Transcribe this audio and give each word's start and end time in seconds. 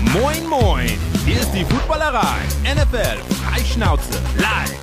Moin, 0.00 0.46
moin! 0.48 0.88
Hier 1.26 1.40
ist 1.40 1.50
die 1.52 1.64
Footballerei. 1.64 2.38
NFL 2.62 3.18
Freischnauze 3.34 4.22
live. 4.36 4.78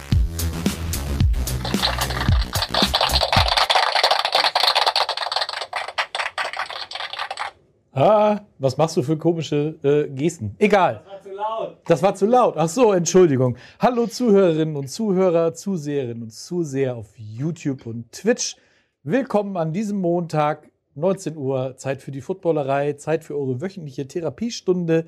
Ah, 7.93 8.41
was 8.59 8.75
machst 8.75 8.97
du 8.97 9.03
für 9.03 9.17
komische 9.17 9.79
äh, 9.83 10.09
Gesten? 10.09 10.53
Egal. 10.59 11.01
Das 11.05 11.13
war 11.13 11.21
zu 11.21 11.31
laut. 11.31 11.77
Das 11.85 12.03
war 12.03 12.15
zu 12.15 12.25
laut. 12.25 12.55
Ach 12.57 12.67
so, 12.67 12.91
Entschuldigung. 12.91 13.55
Hallo 13.79 14.07
Zuhörerinnen 14.07 14.75
und 14.75 14.89
Zuhörer, 14.89 15.53
Zuseherinnen 15.53 16.23
und 16.23 16.33
Zuseher 16.33 16.97
auf 16.97 17.07
YouTube 17.17 17.85
und 17.85 18.11
Twitch. 18.11 18.57
Willkommen 19.03 19.55
an 19.55 19.71
diesem 19.71 20.01
Montag, 20.01 20.69
19 20.95 21.37
Uhr, 21.37 21.77
Zeit 21.77 22.01
für 22.01 22.11
die 22.11 22.21
Footballerei, 22.21 22.93
Zeit 22.93 23.23
für 23.23 23.37
eure 23.37 23.61
wöchentliche 23.61 24.07
Therapiestunde 24.07 25.05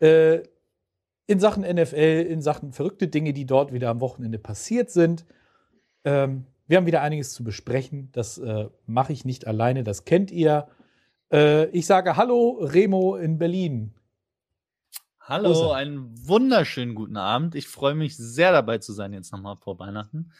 äh, 0.00 0.40
in 1.26 1.40
Sachen 1.40 1.62
NFL, 1.62 2.26
in 2.28 2.42
Sachen 2.42 2.72
verrückte 2.72 3.08
Dinge, 3.08 3.32
die 3.32 3.46
dort 3.46 3.72
wieder 3.72 3.88
am 3.88 4.00
Wochenende 4.00 4.38
passiert 4.38 4.90
sind. 4.90 5.24
Ähm, 6.04 6.44
wir 6.66 6.76
haben 6.76 6.86
wieder 6.86 7.02
einiges 7.02 7.32
zu 7.32 7.44
besprechen. 7.44 8.10
Das 8.12 8.38
äh, 8.38 8.68
mache 8.86 9.12
ich 9.12 9.24
nicht 9.24 9.46
alleine, 9.46 9.84
das 9.84 10.04
kennt 10.04 10.30
ihr. 10.30 10.68
Äh, 11.32 11.66
ich 11.66 11.86
sage 11.86 12.16
Hallo, 12.16 12.58
Remo 12.60 13.16
in 13.16 13.38
Berlin. 13.38 13.94
Hallo, 15.20 15.72
einen 15.72 16.28
wunderschönen 16.28 16.94
guten 16.94 17.16
Abend. 17.16 17.54
Ich 17.54 17.66
freue 17.68 17.94
mich 17.94 18.14
sehr 18.14 18.52
dabei 18.52 18.76
zu 18.76 18.92
sein 18.92 19.14
jetzt 19.14 19.32
nochmal 19.32 19.56
vor 19.56 19.78
Weihnachten. 19.78 20.32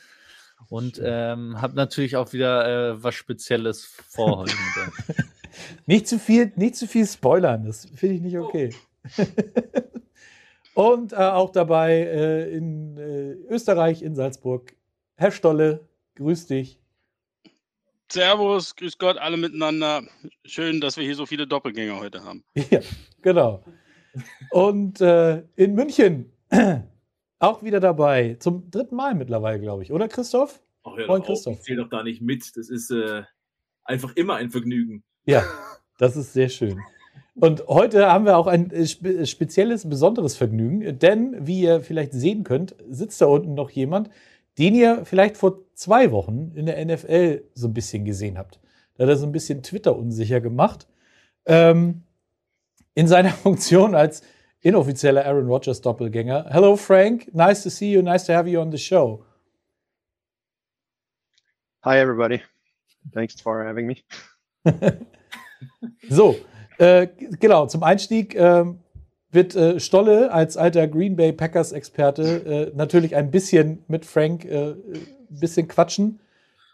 Und 0.68 1.00
ähm, 1.02 1.60
habe 1.60 1.74
natürlich 1.74 2.16
auch 2.16 2.32
wieder 2.32 2.92
äh, 2.92 3.02
was 3.02 3.14
Spezielles 3.14 3.84
vor 3.84 4.38
heute. 4.38 4.54
Nicht 5.86 6.08
zu 6.08 6.18
viel, 6.18 6.52
nicht 6.56 6.76
zu 6.76 6.86
viel 6.86 7.06
spoilern, 7.06 7.64
das 7.64 7.86
finde 7.94 8.16
ich 8.16 8.20
nicht 8.22 8.38
okay. 8.38 8.74
Und 10.74 11.12
äh, 11.12 11.16
auch 11.16 11.52
dabei 11.52 11.92
äh, 11.92 12.50
in 12.50 12.96
äh, 12.98 13.32
Österreich, 13.48 14.02
in 14.02 14.16
Salzburg, 14.16 14.74
Herr 15.14 15.30
Stolle, 15.30 15.88
grüß 16.16 16.48
dich. 16.48 16.80
Servus, 18.10 18.74
grüß 18.74 18.98
Gott, 18.98 19.18
alle 19.18 19.36
miteinander. 19.36 20.02
Schön, 20.44 20.80
dass 20.80 20.96
wir 20.96 21.04
hier 21.04 21.14
so 21.14 21.26
viele 21.26 21.46
Doppelgänger 21.46 21.98
heute 21.98 22.24
haben. 22.24 22.44
Ja, 22.70 22.80
genau. 23.22 23.64
Und 24.50 25.00
äh, 25.00 25.42
in 25.56 25.74
München 25.74 26.32
auch 27.48 27.62
wieder 27.62 27.80
dabei, 27.80 28.36
zum 28.40 28.70
dritten 28.70 28.96
Mal 28.96 29.14
mittlerweile, 29.14 29.60
glaube 29.60 29.82
ich, 29.82 29.92
oder 29.92 30.08
Christoph? 30.08 30.62
Ach, 30.84 30.96
hör 30.96 31.06
Moin, 31.06 31.20
doch 31.20 31.22
auf, 31.22 31.26
Christoph. 31.26 31.54
Ich 31.58 31.62
zähle 31.62 31.82
doch 31.82 31.88
da 31.88 32.02
nicht 32.02 32.20
mit. 32.20 32.56
Das 32.56 32.68
ist 32.68 32.90
äh, 32.90 33.22
einfach 33.84 34.14
immer 34.16 34.36
ein 34.36 34.50
Vergnügen. 34.50 35.04
Ja, 35.24 35.44
das 35.98 36.16
ist 36.16 36.32
sehr 36.32 36.48
schön. 36.48 36.80
Und 37.36 37.66
heute 37.66 38.10
haben 38.10 38.26
wir 38.26 38.36
auch 38.36 38.46
ein 38.46 38.70
äh, 38.70 38.86
spe 38.86 39.26
spezielles, 39.26 39.88
besonderes 39.88 40.36
Vergnügen, 40.36 40.98
denn 40.98 41.46
wie 41.46 41.62
ihr 41.62 41.80
vielleicht 41.80 42.12
sehen 42.12 42.44
könnt, 42.44 42.76
sitzt 42.88 43.20
da 43.20 43.26
unten 43.26 43.54
noch 43.54 43.70
jemand, 43.70 44.10
den 44.58 44.74
ihr 44.74 45.04
vielleicht 45.04 45.36
vor 45.36 45.60
zwei 45.74 46.12
Wochen 46.12 46.52
in 46.54 46.66
der 46.66 46.84
NFL 46.84 47.42
so 47.54 47.66
ein 47.66 47.74
bisschen 47.74 48.04
gesehen 48.04 48.38
habt. 48.38 48.60
Da 48.96 49.04
hat 49.04 49.10
er 49.10 49.16
so 49.16 49.26
ein 49.26 49.32
bisschen 49.32 49.62
Twitter 49.62 49.96
unsicher 49.96 50.40
gemacht. 50.40 50.86
Ähm, 51.46 52.02
in 52.94 53.08
seiner 53.08 53.30
Funktion 53.30 53.94
als 53.94 54.22
inoffizieller 54.64 55.24
Aaron 55.24 55.46
Rodgers 55.46 55.80
Doppelgänger. 55.80 56.46
Hello 56.50 56.76
Frank, 56.76 57.32
nice 57.32 57.62
to 57.62 57.70
see 57.70 57.92
you, 57.92 58.02
nice 58.02 58.24
to 58.24 58.32
have 58.32 58.48
you 58.48 58.60
on 58.60 58.70
the 58.70 58.78
show. 58.78 59.24
Hi, 61.84 62.00
everybody. 62.00 62.40
Thanks 63.12 63.40
for 63.40 63.64
having 63.64 63.86
me. 63.86 63.96
So, 66.10 66.36
äh, 66.78 67.06
genau, 67.40 67.66
zum 67.66 67.82
Einstieg 67.82 68.34
ähm, 68.34 68.80
wird 69.30 69.54
äh, 69.54 69.80
Stolle 69.80 70.30
als 70.30 70.56
alter 70.56 70.86
Green 70.88 71.16
Bay 71.16 71.32
Packers 71.32 71.72
Experte 71.72 72.22
äh, 72.72 72.76
natürlich 72.76 73.16
ein 73.16 73.30
bisschen 73.30 73.82
mit 73.88 74.04
Frank 74.04 74.44
äh, 74.44 74.72
ein 74.72 75.06
bisschen 75.40 75.66
quatschen. 75.68 76.20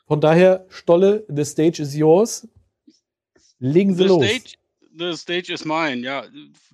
Von 0.06 0.20
daher, 0.20 0.64
Stolle, 0.68 1.24
the 1.28 1.44
stage 1.44 1.80
is 1.80 1.94
yours. 1.94 2.48
Legen 3.60 3.94
Sie 3.94 4.02
The 4.02 4.08
los. 4.08 4.24
stage, 4.24 4.58
the 5.00 5.16
stage 5.16 5.50
is 5.50 5.64
mine. 5.64 6.02
Ja, 6.04 6.24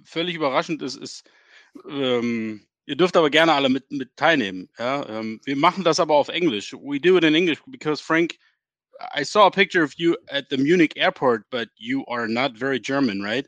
völlig 0.04 0.34
überraschend 0.34 0.82
ist, 0.82 0.96
ist 0.96 1.28
ähm, 1.88 2.66
ihr 2.86 2.96
dürft 2.96 3.16
aber 3.16 3.30
gerne 3.30 3.52
alle 3.52 3.68
mit, 3.68 3.90
mit 3.90 4.16
teilnehmen. 4.16 4.68
Ja, 4.78 5.08
ähm, 5.08 5.40
wir 5.44 5.56
machen 5.56 5.84
das 5.84 6.00
aber 6.00 6.14
auf 6.14 6.28
Englisch. 6.28 6.72
We 6.74 7.00
do 7.00 7.16
it 7.16 7.24
in 7.24 7.34
English 7.34 7.60
because 7.68 8.02
Frank, 8.02 8.38
I 9.14 9.24
saw 9.24 9.46
a 9.46 9.50
picture 9.50 9.82
of 9.82 9.94
you 9.96 10.16
at 10.28 10.46
the 10.50 10.56
Munich 10.56 10.96
airport, 10.96 11.48
but 11.50 11.68
you 11.76 12.04
are 12.08 12.26
not 12.28 12.56
very 12.56 12.80
German, 12.80 13.22
right? 13.22 13.46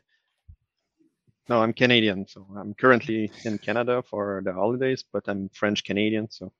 No, 1.49 1.63
I'm 1.63 1.73
Canadian, 1.73 2.27
so 2.27 2.45
I'm 2.55 2.75
currently 2.75 3.31
in 3.43 3.57
Canada 3.57 4.03
for 4.03 4.41
the 4.45 4.53
holidays, 4.53 5.03
but 5.11 5.27
I'm 5.27 5.49
French 5.49 5.83
Canadian, 5.83 6.29
so 6.29 6.53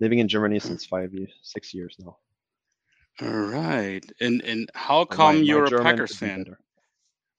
living 0.00 0.18
in 0.18 0.26
Germany 0.26 0.58
since 0.58 0.84
five 0.84 1.14
years, 1.14 1.30
six 1.42 1.72
years 1.72 1.96
now. 2.00 2.16
All 3.22 3.46
right. 3.46 4.04
And 4.20 4.42
and 4.42 4.68
how 4.74 5.06
my- 5.08 5.16
come 5.16 5.36
my 5.36 5.42
you're 5.42 5.66
a 5.66 5.82
Packers 5.82 6.10
be 6.10 6.26
fan? 6.26 6.56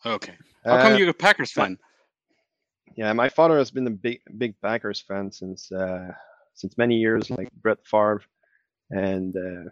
Okay. 0.05 0.33
How 0.63 0.81
come 0.81 0.93
Uh, 0.93 0.97
you're 0.97 1.09
a 1.09 1.13
Packers 1.13 1.51
fan? 1.51 1.77
Yeah, 2.95 3.11
my 3.13 3.29
father 3.29 3.57
has 3.57 3.71
been 3.71 3.88
a 3.88 3.91
big, 3.91 4.21
big 4.38 4.55
Packers 4.61 5.01
fan 5.01 5.31
since 5.31 5.71
uh, 5.71 6.11
since 6.53 6.77
many 6.77 6.95
years, 6.95 7.29
like 7.29 7.49
Brett 7.61 7.85
Favre. 7.85 8.23
And 8.91 9.35
uh, 9.35 9.69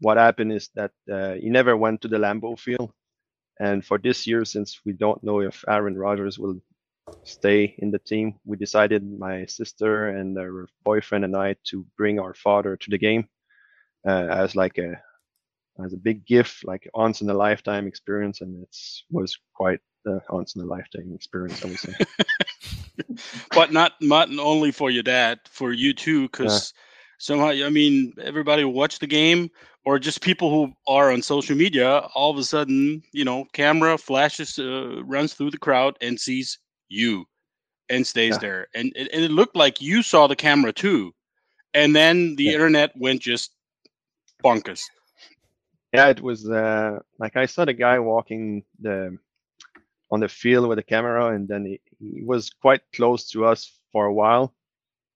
what 0.00 0.16
happened 0.16 0.52
is 0.52 0.70
that 0.74 0.92
uh, 1.10 1.34
he 1.34 1.48
never 1.48 1.76
went 1.76 2.02
to 2.02 2.08
the 2.08 2.18
Lambeau 2.18 2.58
Field. 2.58 2.92
And 3.60 3.84
for 3.84 3.98
this 3.98 4.26
year, 4.26 4.44
since 4.44 4.80
we 4.84 4.92
don't 4.92 5.22
know 5.22 5.40
if 5.40 5.64
Aaron 5.68 5.96
Rodgers 5.96 6.38
will 6.38 6.60
stay 7.24 7.74
in 7.78 7.90
the 7.90 7.98
team, 7.98 8.34
we 8.44 8.56
decided, 8.56 9.02
my 9.18 9.46
sister 9.46 10.08
and 10.08 10.36
her 10.36 10.68
boyfriend 10.84 11.24
and 11.24 11.36
I, 11.36 11.56
to 11.64 11.86
bring 11.96 12.18
our 12.18 12.34
father 12.34 12.76
to 12.76 12.90
the 12.90 12.98
game 12.98 13.28
uh, 14.06 14.26
as 14.30 14.54
like 14.54 14.78
a 14.78 15.00
as 15.84 15.92
a 15.92 15.96
big 15.96 16.26
gift, 16.26 16.64
like 16.64 16.88
once 16.94 17.20
in 17.20 17.30
a 17.30 17.34
lifetime 17.34 17.86
experience, 17.86 18.40
and 18.40 18.62
it 18.62 18.76
was 19.10 19.38
quite 19.54 19.80
the 20.04 20.20
once 20.30 20.54
in 20.54 20.62
a 20.62 20.66
lifetime 20.66 21.12
experience, 21.14 21.62
I 21.64 21.68
would 21.68 21.80
say. 21.80 21.92
but 23.54 23.72
not 23.72 23.92
not 24.00 24.28
only 24.38 24.70
for 24.72 24.90
your 24.90 25.02
dad, 25.02 25.40
for 25.48 25.72
you 25.72 25.92
too, 25.92 26.22
because 26.22 26.72
somehow 27.18 27.48
I 27.48 27.70
mean 27.70 28.12
everybody 28.22 28.62
who 28.62 28.68
watch 28.68 28.98
the 28.98 29.06
game 29.06 29.50
or 29.84 29.98
just 29.98 30.20
people 30.22 30.50
who 30.50 30.72
are 30.86 31.10
on 31.12 31.22
social 31.22 31.56
media, 31.56 31.98
all 32.14 32.30
of 32.30 32.38
a 32.38 32.44
sudden, 32.44 33.02
you 33.12 33.24
know, 33.24 33.44
camera 33.52 33.98
flashes, 33.98 34.58
uh, 34.58 35.02
runs 35.04 35.34
through 35.34 35.50
the 35.50 35.58
crowd 35.58 35.96
and 36.00 36.18
sees 36.20 36.58
you, 36.88 37.24
and 37.88 38.06
stays 38.06 38.36
Yeah. 38.36 38.38
there, 38.38 38.66
and, 38.74 38.92
and 38.96 39.08
and 39.12 39.24
it 39.24 39.30
looked 39.30 39.56
like 39.56 39.80
you 39.80 40.02
saw 40.02 40.26
the 40.26 40.36
camera 40.36 40.72
too, 40.72 41.12
and 41.74 41.94
then 41.94 42.36
the 42.36 42.46
Yeah. 42.46 42.54
internet 42.54 42.92
went 42.96 43.22
just 43.22 43.52
bonkers. 44.44 44.82
Yeah, 45.92 46.08
it 46.08 46.20
was 46.20 46.48
uh, 46.48 47.00
like 47.18 47.36
I 47.36 47.46
saw 47.46 47.64
the 47.66 47.74
guy 47.74 47.98
walking 47.98 48.64
the 48.80 49.18
on 50.10 50.20
the 50.20 50.28
field 50.28 50.68
with 50.68 50.76
the 50.76 50.82
camera, 50.82 51.34
and 51.34 51.48
then 51.48 51.64
he, 51.66 51.80
he 51.98 52.22
was 52.22 52.50
quite 52.50 52.80
close 52.94 53.28
to 53.30 53.44
us 53.46 53.78
for 53.92 54.06
a 54.06 54.12
while, 54.12 54.54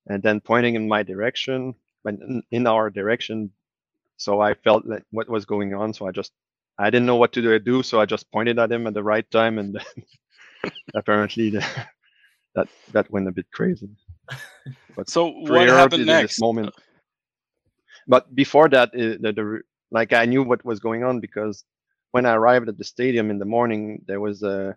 and 0.06 0.22
then 0.22 0.40
pointing 0.40 0.74
in 0.74 0.88
my 0.88 1.02
direction, 1.02 1.74
but 2.04 2.14
in, 2.50 2.66
our 2.66 2.90
direction. 2.90 3.50
So 4.18 4.40
I 4.40 4.54
felt 4.54 4.86
like 4.86 5.04
what 5.10 5.28
was 5.28 5.44
going 5.46 5.74
on. 5.74 5.94
So 5.94 6.06
I 6.06 6.12
just 6.12 6.32
I 6.78 6.90
didn't 6.90 7.06
know 7.06 7.16
what 7.16 7.32
to 7.34 7.58
do, 7.58 7.82
so 7.82 8.00
I 8.00 8.06
just 8.06 8.30
pointed 8.30 8.58
at 8.58 8.72
him 8.72 8.86
at 8.86 8.94
the 8.94 9.02
right 9.02 9.30
time, 9.30 9.58
and 9.58 9.74
then 9.74 10.04
apparently 10.94 11.50
the, 11.50 11.64
that 12.54 12.68
that 12.92 13.10
went 13.10 13.28
a 13.28 13.32
bit 13.32 13.46
crazy. 13.52 13.88
But 14.96 15.08
So 15.10 15.30
what 15.30 15.68
happened 15.68 16.08
in 16.08 16.18
this 16.18 16.38
next? 16.38 16.40
moment. 16.40 16.74
But 18.06 18.34
before 18.34 18.68
that, 18.70 18.90
uh, 18.90 19.18
the, 19.20 19.32
the 19.34 19.62
like 19.90 20.12
I 20.12 20.24
knew 20.26 20.42
what 20.42 20.64
was 20.64 20.80
going 20.80 21.04
on 21.04 21.20
because 21.20 21.64
when 22.12 22.26
I 22.26 22.34
arrived 22.34 22.68
at 22.68 22.78
the 22.78 22.84
stadium 22.84 23.30
in 23.30 23.38
the 23.38 23.44
morning, 23.44 24.02
there 24.06 24.20
was 24.20 24.42
a 24.42 24.76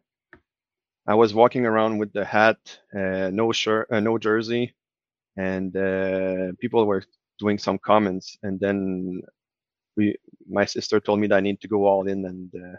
I 1.07 1.15
was 1.15 1.33
walking 1.33 1.65
around 1.65 1.97
with 1.97 2.13
the 2.13 2.23
hat, 2.23 2.57
uh, 2.95 3.29
no 3.33 3.51
shirt, 3.51 3.87
uh, 3.91 3.99
no 3.99 4.17
jersey, 4.19 4.75
and 5.37 5.75
uh, 5.75 6.51
people 6.59 6.85
were 6.85 7.03
doing 7.39 7.57
some 7.57 7.79
comments, 7.79 8.37
and 8.43 8.59
then 8.59 9.21
we 9.97 10.15
my 10.49 10.65
sister 10.65 10.99
told 10.99 11.19
me 11.19 11.27
that 11.27 11.37
I 11.37 11.41
need 11.41 11.61
to 11.61 11.67
go 11.67 11.85
all 11.85 12.07
in 12.07 12.25
and 12.25 12.51
uh, 12.55 12.77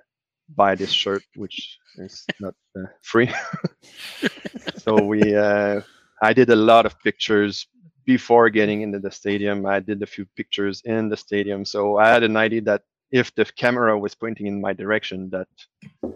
buy 0.55 0.75
this 0.75 0.93
shirt, 0.93 1.23
which 1.35 1.79
is 1.97 2.25
not 2.41 2.55
uh, 2.77 2.87
free. 3.03 3.31
so 4.77 5.03
we 5.03 5.35
uh, 5.35 5.81
I 6.23 6.33
did 6.33 6.51
a 6.51 6.57
lot 6.57 6.87
of 6.87 7.01
pictures 7.01 7.67
before 8.15 8.51
getting 8.51 8.83
into 8.83 8.99
the 8.99 9.11
stadium. 9.11 9.67
I 9.67 9.79
did 9.81 10.03
a 10.03 10.13
few 10.15 10.27
pictures 10.37 10.83
in 10.85 11.09
the 11.09 11.17
stadium, 11.17 11.65
so 11.65 11.81
I 11.99 12.09
had 12.15 12.23
an 12.23 12.37
idea 12.37 12.63
that 12.63 12.83
if 13.21 13.35
the 13.35 13.45
camera 13.45 13.99
was 14.05 14.15
pointing 14.15 14.47
in 14.47 14.61
my 14.61 14.73
direction, 14.73 15.31
that 15.31 15.49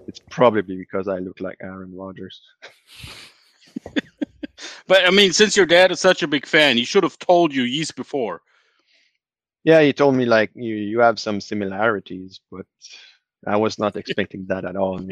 it's 0.08 0.20
probably 0.30 0.76
because 0.84 1.06
I 1.08 1.18
look 1.26 1.38
like 1.40 1.58
Aaron 1.62 1.92
Rodgers. 2.02 2.36
But 4.86 5.06
I 5.08 5.10
mean, 5.10 5.32
since 5.32 5.56
your 5.56 5.66
dad 5.66 5.90
is 5.90 6.00
such 6.00 6.22
a 6.22 6.28
big 6.34 6.46
fan, 6.46 6.76
he 6.76 6.84
should 6.84 7.02
have 7.02 7.18
told 7.18 7.54
you 7.54 7.62
years 7.62 7.90
before. 7.90 8.40
Yeah, 9.64 9.80
he 9.82 9.92
told 9.92 10.14
me 10.14 10.26
like 10.26 10.50
you 10.54 10.74
you 10.92 11.00
have 11.00 11.18
some 11.18 11.40
similarities, 11.40 12.40
but 12.52 12.66
I 13.46 13.56
was 13.56 13.78
not 13.78 13.96
expecting 14.02 14.46
that 14.48 14.64
at 14.64 14.76
all. 14.76 15.00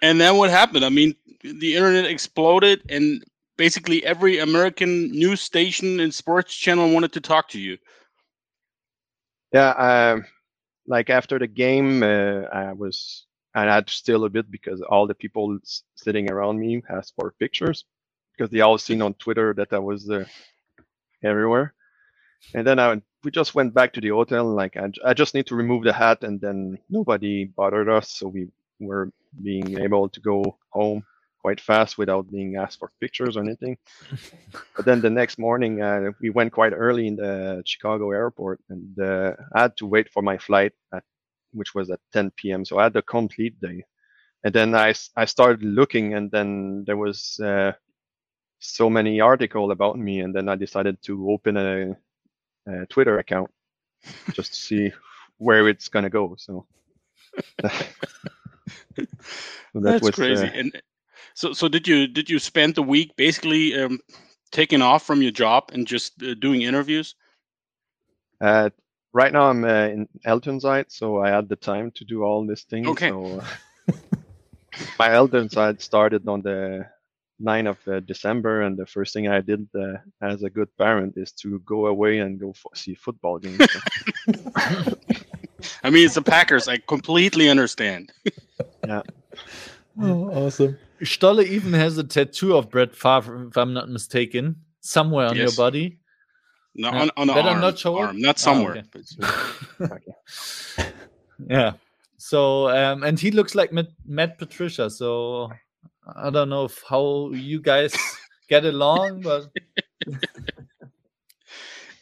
And 0.00 0.20
then 0.20 0.36
what 0.38 0.50
happened? 0.50 0.84
I 0.84 0.90
mean, 0.90 1.14
the 1.42 1.74
internet 1.74 2.04
exploded, 2.04 2.82
and 2.88 3.24
basically 3.58 4.06
every 4.06 4.38
American 4.38 5.10
news 5.10 5.42
station 5.42 6.00
and 6.00 6.14
sports 6.14 6.54
channel 6.54 6.90
wanted 6.90 7.12
to 7.12 7.20
talk 7.20 7.48
to 7.50 7.60
you. 7.60 7.76
Yeah, 9.52 9.70
um, 9.72 10.24
like 10.86 11.10
after 11.10 11.38
the 11.38 11.46
game, 11.46 12.02
uh, 12.02 12.42
I 12.52 12.72
was 12.72 13.26
I 13.54 13.64
had 13.64 13.90
still 13.90 14.24
a 14.24 14.30
bit 14.30 14.50
because 14.50 14.80
all 14.80 15.06
the 15.06 15.14
people 15.14 15.58
sitting 15.94 16.30
around 16.30 16.58
me 16.58 16.82
asked 16.88 17.14
for 17.16 17.34
pictures 17.38 17.84
because 18.32 18.50
they 18.50 18.60
all 18.60 18.78
seen 18.78 19.02
on 19.02 19.14
Twitter 19.14 19.52
that 19.54 19.72
I 19.72 19.78
was 19.78 20.08
uh, 20.08 20.24
everywhere. 21.22 21.74
And 22.54 22.66
then 22.66 22.78
I 22.78 23.02
we 23.24 23.30
just 23.30 23.54
went 23.54 23.74
back 23.74 23.92
to 23.94 24.00
the 24.00 24.10
hotel. 24.10 24.44
Like 24.44 24.76
I, 24.76 24.90
I 25.04 25.12
just 25.12 25.34
need 25.34 25.46
to 25.48 25.56
remove 25.56 25.84
the 25.84 25.92
hat, 25.92 26.22
and 26.22 26.40
then 26.40 26.78
nobody 26.88 27.44
bothered 27.44 27.88
us, 27.88 28.10
so 28.10 28.28
we 28.28 28.48
were 28.78 29.10
being 29.42 29.80
able 29.80 30.08
to 30.08 30.20
go 30.20 30.56
home 30.70 31.04
quite 31.38 31.60
fast 31.60 31.98
without 31.98 32.30
being 32.30 32.56
asked 32.56 32.78
for 32.78 32.90
pictures 33.00 33.36
or 33.36 33.42
anything. 33.42 33.76
but 34.76 34.84
then 34.84 35.00
the 35.00 35.10
next 35.10 35.38
morning, 35.38 35.82
uh, 35.82 36.10
we 36.20 36.30
went 36.30 36.52
quite 36.52 36.72
early 36.72 37.06
in 37.06 37.16
the 37.16 37.62
Chicago 37.64 38.10
airport, 38.12 38.60
and 38.70 38.98
uh, 39.00 39.32
I 39.54 39.62
had 39.62 39.76
to 39.78 39.86
wait 39.86 40.10
for 40.10 40.22
my 40.22 40.38
flight, 40.38 40.72
at, 40.94 41.04
which 41.52 41.74
was 41.74 41.90
at 41.90 42.00
10 42.12 42.30
p.m. 42.36 42.64
So 42.64 42.78
I 42.78 42.84
had 42.84 42.96
a 42.96 43.02
complete 43.02 43.60
day. 43.60 43.84
And 44.44 44.54
then 44.54 44.74
I 44.74 44.94
I 45.16 45.24
started 45.26 45.62
looking, 45.62 46.14
and 46.14 46.30
then 46.30 46.84
there 46.86 46.96
was 46.96 47.38
uh, 47.40 47.72
so 48.60 48.88
many 48.90 49.20
article 49.20 49.70
about 49.72 49.98
me, 49.98 50.20
and 50.20 50.34
then 50.34 50.48
I 50.48 50.56
decided 50.56 51.02
to 51.02 51.30
open 51.30 51.56
a, 51.56 51.96
a 52.68 52.86
Twitter 52.86 53.18
account 53.18 53.50
just 54.32 54.54
to 54.54 54.60
see 54.60 54.92
where 55.38 55.68
it's 55.68 55.88
gonna 55.88 56.10
go. 56.10 56.36
So 56.38 56.66
So 59.72 59.80
that 59.80 60.00
That's 60.00 60.00
was, 60.00 60.18
crazy. 60.18 60.48
uh, 60.48 60.50
and 60.54 60.72
so, 61.38 61.52
so 61.52 61.68
did 61.68 61.86
you 61.86 62.08
did 62.08 62.28
you 62.28 62.40
spend 62.40 62.74
the 62.74 62.82
week 62.82 63.14
basically 63.14 63.80
um, 63.80 64.00
taking 64.50 64.82
off 64.82 65.06
from 65.06 65.22
your 65.22 65.30
job 65.30 65.70
and 65.72 65.86
just 65.86 66.20
uh, 66.20 66.34
doing 66.34 66.62
interviews? 66.62 67.14
Uh, 68.40 68.70
right 69.12 69.32
now 69.32 69.44
I'm 69.44 69.62
uh, 69.62 69.86
in 69.86 70.08
Elton 70.24 70.58
side, 70.58 70.86
so 70.88 71.22
I 71.22 71.28
had 71.30 71.48
the 71.48 71.54
time 71.54 71.92
to 71.92 72.04
do 72.04 72.24
all 72.24 72.44
these 72.44 72.64
things. 72.64 72.88
Okay. 72.88 73.10
So 73.10 73.40
uh, 73.40 73.92
my 74.98 75.12
Elton 75.12 75.48
side 75.48 75.80
started 75.80 76.26
on 76.26 76.42
the 76.42 76.86
9th 77.40 77.68
of 77.68 77.78
uh, 77.86 78.00
December, 78.00 78.62
and 78.62 78.76
the 78.76 78.86
first 78.86 79.14
thing 79.14 79.28
I 79.28 79.40
did 79.40 79.68
uh, 79.78 79.98
as 80.20 80.42
a 80.42 80.50
good 80.50 80.76
parent 80.76 81.14
is 81.16 81.30
to 81.42 81.60
go 81.60 81.86
away 81.86 82.18
and 82.18 82.40
go 82.40 82.52
fo- 82.52 82.70
see 82.74 82.96
football 82.96 83.38
games. 83.38 83.64
I 85.84 85.90
mean, 85.90 86.04
it's 86.04 86.16
the 86.16 86.22
Packers. 86.22 86.66
I 86.66 86.78
completely 86.78 87.48
understand. 87.48 88.10
Oh, 90.00 90.30
awesome. 90.46 90.78
Stolle 91.02 91.44
even 91.44 91.72
has 91.72 91.98
a 91.98 92.04
tattoo 92.04 92.56
of 92.56 92.70
Brett 92.70 92.94
Favre, 92.94 93.46
if 93.48 93.56
I'm 93.56 93.72
not 93.72 93.88
mistaken, 93.88 94.56
somewhere 94.80 95.26
on 95.26 95.36
your 95.36 95.52
body. 95.56 95.98
No, 96.74 96.90
Yeah. 96.92 97.02
on, 97.02 97.10
on 97.16 97.26
the 97.28 97.32
Better 97.34 97.48
arm, 97.48 97.60
not 97.60 97.78
show 97.78 97.96
arm, 97.98 98.20
not 98.20 98.36
Ah, 98.36 98.38
somewhere. 98.38 98.84
okay. 99.80 99.98
Yeah. 101.48 101.72
So, 102.16 102.68
um, 102.68 103.04
and 103.04 103.18
he 103.18 103.30
looks 103.30 103.54
like 103.54 103.72
Matt, 103.72 103.86
Matt 104.04 104.38
Patricia. 104.38 104.90
So, 104.90 105.50
I 106.16 106.30
don't 106.30 106.48
know 106.48 106.64
if 106.64 106.82
how 106.88 107.30
you 107.32 107.60
guys 107.60 107.94
get 108.48 108.64
along, 108.64 109.22
but 109.22 109.46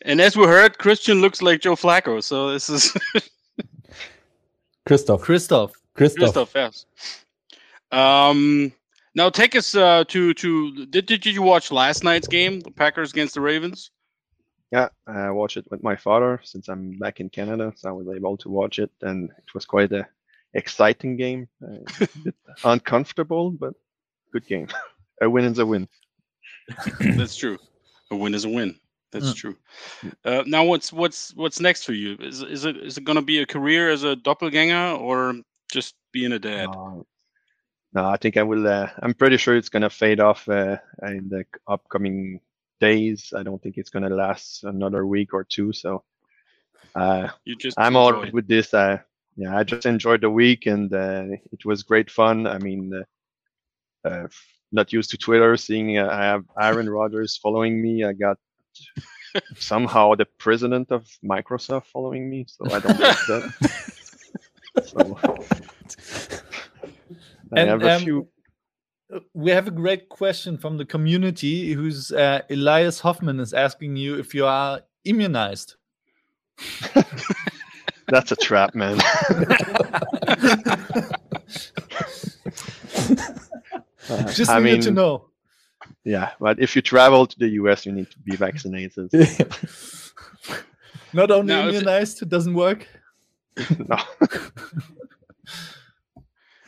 And 0.03 0.21
as 0.21 0.37
we 0.37 0.45
heard, 0.47 0.79
Christian 0.79 1.21
looks 1.21 1.43
like 1.43 1.61
Joe 1.61 1.75
Flacco. 1.77 2.23
So 2.23 2.51
this 2.53 2.71
is 2.71 2.95
Christoph. 4.87 5.21
Christoph. 5.23 5.73
Christoph. 5.95 6.19
Christoph, 6.35 6.53
yes. 6.55 6.87
Um, 7.93 8.73
now 9.15 9.31
take 9.31 9.55
us 9.57 9.75
uh, 9.75 10.05
to 10.09 10.35
to 10.35 10.87
did, 10.87 11.07
did 11.07 11.27
you 11.27 11.43
watch 11.43 11.71
last 11.71 12.03
night's 12.05 12.29
game, 12.29 12.61
the 12.61 12.71
Packers 12.71 13.13
against 13.13 13.35
the 13.35 13.41
Ravens? 13.41 13.91
yeah, 14.73 14.89
I 15.07 15.31
watched 15.31 15.57
it 15.57 15.67
with 15.71 15.83
my 15.83 15.97
father 15.97 16.41
since 16.45 16.69
I'm 16.69 16.99
back 16.99 17.21
in 17.21 17.29
Canada, 17.31 17.73
so 17.77 17.89
I 17.89 17.93
was 17.93 18.07
able 18.15 18.37
to 18.39 18.49
watch 18.51 18.79
it, 18.79 18.91
and 19.03 19.31
it 19.31 19.55
was 19.55 19.65
quite 19.65 19.93
a 19.93 20.07
exciting 20.55 21.17
game. 21.17 21.49
Uh, 21.63 21.85
a 22.01 22.19
bit 22.25 22.35
uncomfortable, 22.65 23.51
but 23.51 23.75
good 24.33 24.47
game. 24.47 24.69
a 25.23 25.29
win 25.31 25.45
is 25.45 25.59
a 25.59 25.67
win. 25.67 25.89
That's 27.17 27.37
true. 27.37 27.59
A 28.11 28.17
win 28.17 28.35
is 28.35 28.45
a 28.45 28.49
win. 28.49 28.77
That's 29.13 29.33
Mm. 29.33 29.35
true. 29.35 29.57
Uh, 30.25 30.43
now, 30.47 30.65
what's 30.65 30.93
what's 30.93 31.35
what's 31.35 31.61
next 31.61 31.85
for 31.85 31.93
you? 31.93 32.17
Is 32.21 32.43
is 32.43 32.65
it 32.65 32.77
is 32.77 32.99
it 32.99 33.05
going 33.05 33.17
to 33.17 33.23
be 33.23 33.39
a 33.41 33.47
career 33.47 33.91
as 33.91 34.05
a 34.05 34.17
doppelganger 34.17 34.99
or 35.01 35.35
just 35.71 35.95
being 36.13 36.33
a 36.33 36.39
dad? 36.39 36.77
Uh, 36.77 37.03
no, 37.97 38.05
I 38.05 38.19
think 38.19 38.37
I 38.37 38.43
will. 38.43 38.69
Uh, 38.69 38.91
I'm 39.03 39.15
pretty 39.15 39.39
sure 39.39 39.57
it's 39.57 39.71
gonna 39.71 39.89
fade 39.89 40.21
off 40.21 40.47
uh, 40.51 40.77
in 41.03 41.31
the 41.31 41.47
upcoming 41.67 42.41
days. 42.79 43.33
I 43.35 43.43
don't 43.43 43.61
think 43.63 43.79
it's 43.79 43.89
gonna 43.89 44.11
last 44.11 44.65
another 44.65 45.07
week 45.07 45.33
or 45.33 45.45
two. 45.45 45.73
So 45.73 46.05
uh, 46.95 47.29
You 47.47 47.57
just 47.57 47.79
I'm 47.79 47.97
all 47.97 48.13
right 48.13 48.29
it. 48.29 48.35
with 48.35 48.47
this. 48.49 48.75
Uh, 48.75 48.99
yeah, 49.37 49.57
I 49.57 49.65
just 49.65 49.87
enjoyed 49.87 50.21
the 50.21 50.31
week 50.31 50.67
and 50.67 50.93
uh, 50.93 51.25
it 51.53 51.65
was 51.65 51.83
great 51.85 52.11
fun. 52.11 52.47
I 52.47 52.59
mean, 52.59 52.93
uh, 54.05 54.09
uh, 54.09 54.29
not 54.73 54.93
used 54.93 55.11
to 55.11 55.17
Twitter, 55.17 55.57
seeing 55.57 55.97
uh, 55.97 56.09
I 56.11 56.25
have 56.25 56.45
Aaron 56.61 56.91
Rodgers 56.91 57.39
following 57.39 57.81
me. 57.81 58.05
I 58.05 58.13
got 58.13 58.37
somehow 59.57 60.15
the 60.15 60.27
president 60.39 60.91
of 60.91 61.07
Microsoft 61.25 61.87
following 61.87 62.29
me, 62.29 62.45
so 62.47 62.67
I 62.67 62.81
don't 62.81 63.01
like 63.01 63.27
that. 63.29 63.53
so 64.85 65.19
I 67.55 67.61
And, 67.61 67.69
have 67.71 67.83
a 67.83 67.95
um, 67.97 68.03
few. 68.03 68.29
We 69.35 69.53
have 69.53 69.69
a 69.69 69.71
great 69.71 70.09
question 70.09 70.59
from 70.59 70.79
the 70.79 70.85
community 70.85 71.73
who's 71.73 72.11
uh, 72.11 72.41
Elias 72.51 73.01
Hoffman 73.01 73.39
is 73.39 73.55
asking 73.55 73.97
you 73.97 74.19
if 74.19 74.35
you 74.35 74.47
are 74.47 74.81
immunized. 75.05 75.77
That's 78.09 78.33
a 78.33 78.37
trap, 78.37 78.75
man. 78.75 78.99
Just 84.35 84.51
I 84.51 84.59
needed 84.61 84.73
mean, 84.75 84.81
to 84.83 84.91
know. 84.93 85.27
yeah, 86.05 86.31
but 86.41 86.61
if 86.61 86.77
you 86.77 86.83
travel 86.83 87.27
to 87.27 87.39
the 87.39 87.49
US, 87.61 87.87
you 87.87 87.93
need 87.93 88.11
to 88.11 88.19
be 88.21 88.37
vaccinated. 88.37 89.11
Not 91.13 91.31
only 91.31 91.55
Now, 91.55 91.69
if- 91.69 91.75
immunized, 91.75 92.23
it 92.23 92.29
doesn't 92.29 92.55
work. 92.55 92.87
no. 93.89 93.97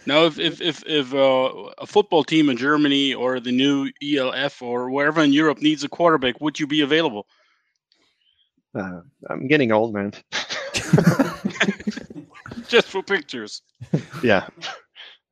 Now, 0.09 0.25
if 0.25 0.39
if 0.39 0.61
if, 0.63 0.83
if 0.87 1.13
uh, 1.13 1.53
a 1.77 1.87
football 1.87 2.25
team 2.25 2.49
in 2.49 2.57
Germany 2.57 3.13
or 3.13 3.41
the 3.41 3.53
new 3.53 3.91
ELF 4.03 4.63
or 4.63 4.89
wherever 4.91 5.23
in 5.23 5.35
Europe 5.35 5.61
needs 5.61 5.85
a 5.85 5.89
quarterback, 5.89 6.41
would 6.41 6.59
you 6.59 6.67
be 6.67 6.81
available? 6.81 7.27
Uh, 8.75 9.01
I'm 9.29 9.47
getting 9.49 9.71
old, 9.71 9.93
man. 9.93 10.13
Just 12.69 12.89
for 12.89 13.03
pictures. 13.03 13.61
yeah, 14.23 14.47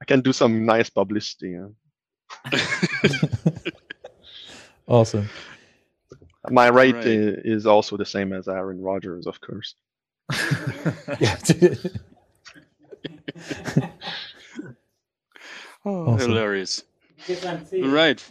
I 0.03 0.05
can 0.05 0.21
do 0.21 0.33
some 0.35 0.67
nice 0.67 0.91
publicity. 0.91 1.57
yeah. 1.57 1.69
awesome. 4.89 5.29
My 6.51 6.69
rate 6.69 6.95
Right. 6.97 7.07
i- 7.07 7.41
is 7.45 7.65
also 7.67 7.97
the 7.97 8.05
same 8.05 8.35
as 8.35 8.47
Aaron 8.47 8.83
Rodgers, 8.83 9.27
of 9.27 9.41
course. 9.41 9.75
Yeah. 11.21 11.37
Oh, 15.87 16.13
Awesome. 16.15 16.31
hilarious. 16.31 16.83
All 17.73 17.89
right. 17.89 18.23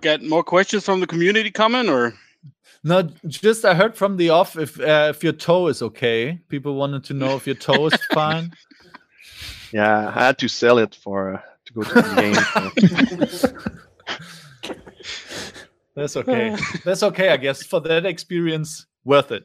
get 0.00 0.22
more 0.22 0.42
questions 0.44 0.84
from 0.84 1.00
the 1.00 1.06
community 1.06 1.50
coming 1.50 1.88
or? 1.88 2.14
No, 2.84 3.02
just 3.26 3.64
I 3.64 3.74
heard 3.74 3.96
from 3.96 4.16
the 4.16 4.30
off 4.30 4.56
if 4.56 4.78
uh, 4.80 5.08
if 5.10 5.24
your 5.24 5.32
toe 5.32 5.66
is 5.66 5.82
okay. 5.82 6.38
People 6.48 6.74
wanted 6.76 7.02
to 7.04 7.14
know 7.14 7.34
if 7.36 7.46
your 7.46 7.56
toe 7.56 7.86
is 7.86 7.94
fine. 8.12 8.52
Yeah, 9.72 10.08
I 10.08 10.12
had 10.26 10.38
to 10.38 10.48
sell 10.48 10.78
it 10.78 10.94
for 10.94 11.34
uh, 11.34 11.40
to 11.64 11.72
go 11.72 11.82
to 11.82 11.94
the 11.94 12.14
game. 12.22 12.36
That's 15.96 16.16
okay. 16.16 16.56
That's 16.84 17.02
okay, 17.02 17.30
I 17.30 17.36
guess. 17.38 17.62
For 17.64 17.80
that 17.80 18.06
experience, 18.06 18.86
worth 19.04 19.32
it. 19.32 19.44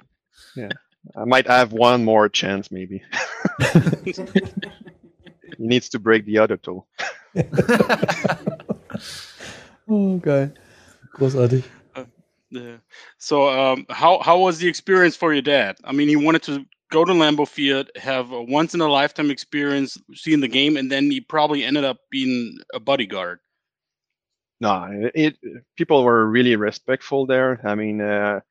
Yeah, 0.55 0.69
I 1.15 1.25
might 1.25 1.47
have 1.47 1.73
one 1.73 2.03
more 2.05 2.29
chance, 2.29 2.69
maybe. 2.71 3.01
he 5.61 5.67
needs 5.67 5.89
to 5.89 5.99
break 5.99 6.25
the 6.25 6.39
other 6.39 6.57
toe. 6.57 6.85
Oh, 9.87 10.17
geil. 10.19 10.53
Großartig. 11.13 11.63
Yeah. 12.49 12.77
So, 13.17 13.49
um, 13.49 13.85
how 13.89 14.19
how 14.19 14.39
was 14.39 14.57
the 14.57 14.67
experience 14.67 15.15
for 15.15 15.33
your 15.33 15.41
dad? 15.41 15.77
I 15.83 15.91
mean, 15.93 16.09
he 16.09 16.15
wanted 16.15 16.43
to 16.43 16.65
go 16.91 17.05
to 17.05 17.13
Lambeau 17.13 17.47
Field, 17.47 17.89
have 17.95 18.31
a 18.31 18.41
once 18.43 18.73
in 18.73 18.81
a 18.81 18.87
lifetime 18.87 19.31
experience 19.31 19.97
seeing 20.13 20.41
the 20.41 20.47
game, 20.47 20.75
and 20.77 20.91
then 20.91 21.09
he 21.09 21.21
probably 21.21 21.63
ended 21.63 21.85
up 21.85 21.97
being 22.09 22.57
a 22.73 22.79
bodyguard. 22.79 23.39
No, 24.59 24.87
it, 24.91 25.11
it 25.15 25.63
people 25.77 26.03
were 26.03 26.27
really 26.29 26.55
respectful 26.55 27.25
there. 27.25 27.59
I 27.65 27.75
mean, 27.75 28.01
uh, 28.01 28.41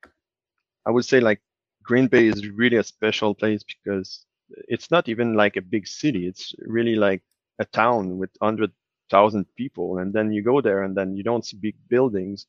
I 0.87 0.91
would 0.91 1.05
say 1.05 1.21
like 1.21 1.41
Green 1.83 2.07
Bay 2.07 2.27
is 2.27 2.49
really 2.49 2.77
a 2.77 2.83
special 2.83 3.35
place 3.35 3.63
because 3.63 4.25
it's 4.69 4.91
not 4.91 5.09
even 5.09 5.35
like 5.35 5.57
a 5.57 5.63
big 5.63 5.87
city. 5.87 6.27
It's 6.27 6.55
really 6.67 6.97
like 6.97 7.23
a 7.59 7.65
town 7.65 8.19
with 8.19 8.31
hundred 8.43 8.73
thousand 9.11 9.47
people, 9.57 9.99
and 9.99 10.13
then 10.13 10.33
you 10.33 10.43
go 10.43 10.61
there, 10.61 10.83
and 10.83 10.97
then 10.97 11.17
you 11.17 11.23
don't 11.23 11.45
see 11.45 11.57
big 11.57 11.77
buildings, 11.89 12.47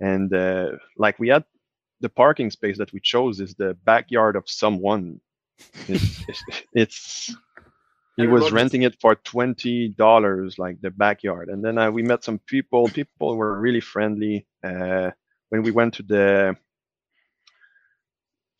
and 0.00 0.32
uh, 0.34 0.72
like 0.96 1.18
we 1.18 1.28
had 1.28 1.44
the 2.00 2.08
parking 2.08 2.50
space 2.50 2.78
that 2.78 2.92
we 2.92 3.00
chose 3.00 3.40
is 3.40 3.54
the 3.54 3.74
backyard 3.84 4.36
of 4.36 4.44
someone. 4.46 5.20
It's, 5.88 6.24
it's, 6.28 6.42
it's 6.72 7.36
he 8.16 8.26
was 8.26 8.50
renting 8.50 8.82
it 8.82 8.98
for 9.00 9.14
twenty 9.14 9.88
dollars, 9.88 10.58
like 10.58 10.80
the 10.80 10.90
backyard. 10.90 11.48
And 11.48 11.64
then 11.64 11.78
uh, 11.78 11.90
we 11.90 12.02
met 12.02 12.24
some 12.24 12.38
people. 12.46 12.88
People 12.88 13.36
were 13.36 13.58
really 13.60 13.80
friendly. 13.80 14.46
Uh, 14.64 15.10
when 15.50 15.62
we 15.62 15.70
went 15.70 15.94
to 15.94 16.02
the 16.02 16.56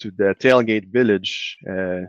to 0.00 0.10
the 0.10 0.34
tailgate 0.38 0.92
village, 0.92 1.56
uh, 1.68 2.02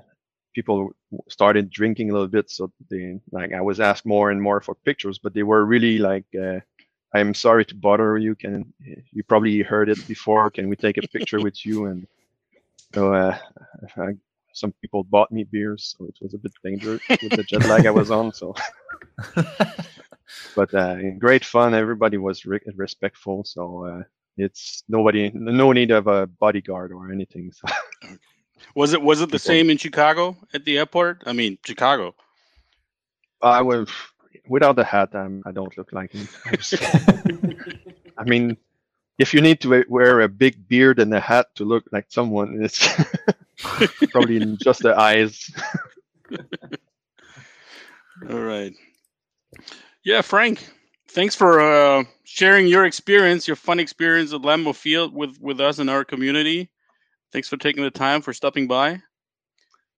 people 0.58 0.90
started 1.30 1.70
drinking 1.70 2.10
a 2.10 2.14
little 2.14 2.34
bit. 2.38 2.50
So 2.50 2.72
they 2.90 3.20
like 3.38 3.52
I 3.54 3.62
was 3.70 3.80
asked 3.80 4.06
more 4.16 4.32
and 4.32 4.42
more 4.42 4.60
for 4.62 4.76
pictures, 4.90 5.20
but 5.24 5.34
they 5.34 5.44
were 5.44 5.64
really 5.74 5.98
like. 6.12 6.26
Uh, 6.34 6.60
I'm 7.14 7.34
sorry 7.34 7.66
to 7.66 7.76
bother 7.76 8.18
you. 8.18 8.36
Can 8.36 8.74
you 9.16 9.24
probably 9.24 9.62
heard 9.62 9.90
it 9.90 10.02
before? 10.08 10.52
Can 10.52 10.66
we 10.70 10.76
take 10.76 10.98
a 10.98 11.08
picture 11.16 11.40
with 11.40 11.66
you? 11.66 11.86
And 11.86 12.08
so 12.94 13.14
uh, 13.14 13.38
I, 13.96 14.08
some 14.54 14.74
people 14.82 15.04
bought 15.04 15.32
me 15.32 15.44
beers, 15.46 15.96
so 15.96 16.06
it 16.06 16.18
was 16.22 16.34
a 16.34 16.38
bit 16.38 16.52
dangerous 16.64 17.02
with 17.10 17.34
the 17.40 17.46
jet 17.50 17.66
lag 17.70 17.86
I 17.86 17.92
was 17.92 18.12
on. 18.12 18.34
So, 18.34 18.56
but 20.56 20.74
uh, 20.74 20.96
great 21.18 21.46
fun. 21.46 21.74
Everybody 21.74 22.18
was 22.18 22.46
re- 22.46 22.74
respectful. 22.76 23.46
So 23.46 23.86
uh, 23.86 24.04
it's 24.36 24.84
nobody, 24.90 25.32
no 25.34 25.72
need 25.72 25.92
of 25.92 26.08
a 26.08 26.28
bodyguard 26.28 26.92
or 26.92 27.12
anything. 27.12 27.54
So 27.54 27.66
Was 28.76 28.94
it 28.94 29.02
was 29.02 29.22
it 29.22 29.32
the 29.32 29.40
same 29.40 29.70
in 29.70 29.78
Chicago 29.78 30.38
at 30.54 30.66
the 30.66 30.78
airport? 30.78 31.24
I 31.26 31.34
mean, 31.34 31.58
Chicago. 31.66 32.16
I 33.42 33.62
was 33.62 33.90
without 34.48 34.76
the 34.76 34.84
hat. 34.84 35.14
I'm, 35.14 35.44
I 35.46 35.52
don't 35.52 35.76
look 35.78 35.92
like 35.94 36.12
him. 36.12 36.28
I 38.18 38.24
mean, 38.24 38.58
if 39.18 39.34
you 39.34 39.42
need 39.42 39.62
to 39.62 39.84
wear 39.90 40.22
a 40.22 40.30
big 40.30 40.68
beard 40.68 41.00
and 41.00 41.14
a 41.14 41.20
hat 41.20 41.48
to 41.56 41.66
look 41.66 41.86
like 41.92 42.06
someone, 42.10 42.64
it's 42.64 42.88
probably 44.12 44.58
just 44.58 44.84
the 44.84 44.98
eyes. 44.98 45.52
All 48.30 48.40
right. 48.40 48.74
Yeah, 50.04 50.22
Frank. 50.22 50.70
Thanks 51.10 51.36
for 51.36 51.60
uh, 51.60 52.04
sharing 52.24 52.68
your 52.68 52.86
experience, 52.86 53.48
your 53.48 53.56
fun 53.56 53.80
experience 53.80 54.34
at 54.34 54.42
Lambeau 54.42 54.76
Field 54.76 55.14
with 55.14 55.40
with 55.42 55.60
us 55.60 55.80
and 55.80 55.90
our 55.90 56.04
community. 56.04 56.70
Thanks 57.31 57.50
for 57.50 57.57
taking 57.57 57.84
the 57.84 57.91
time 57.91 58.22
for 58.22 58.34
stopping 58.34 58.67
by. 58.67 58.91
It 58.91 59.01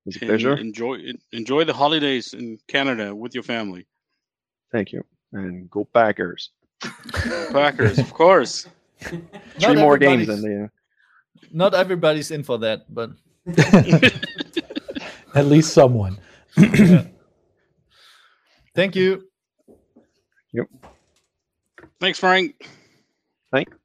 was 0.05 0.15
a 0.15 0.19
pleasure. 0.19 0.55
Enjoy 0.55 0.99
enjoy 1.31 1.63
the 1.63 1.73
holidays 1.73 2.33
in 2.33 2.57
Canada 2.67 3.13
with 3.15 3.33
your 3.33 3.43
family. 3.43 3.85
Thank 4.71 4.91
you. 4.91 5.03
And 5.33 5.69
go 5.69 5.85
Packers. 5.85 6.49
Packers, 7.51 7.99
of 7.99 8.13
course. 8.13 8.67
Three 9.01 9.75
more 9.75 9.97
games 9.97 10.29
and 10.29 10.43
they, 10.43 10.63
uh, 10.63 10.67
Not 11.51 11.73
everybody's 11.73 12.31
in 12.31 12.43
for 12.43 12.57
that, 12.59 12.93
but 12.93 13.11
At 15.35 15.45
least 15.45 15.73
someone. 15.73 16.17
thank 18.75 18.95
you. 18.95 19.23
Yep. 20.53 20.67
Thanks, 21.99 22.19
Frank. 22.19 22.67
thanks. 23.51 23.78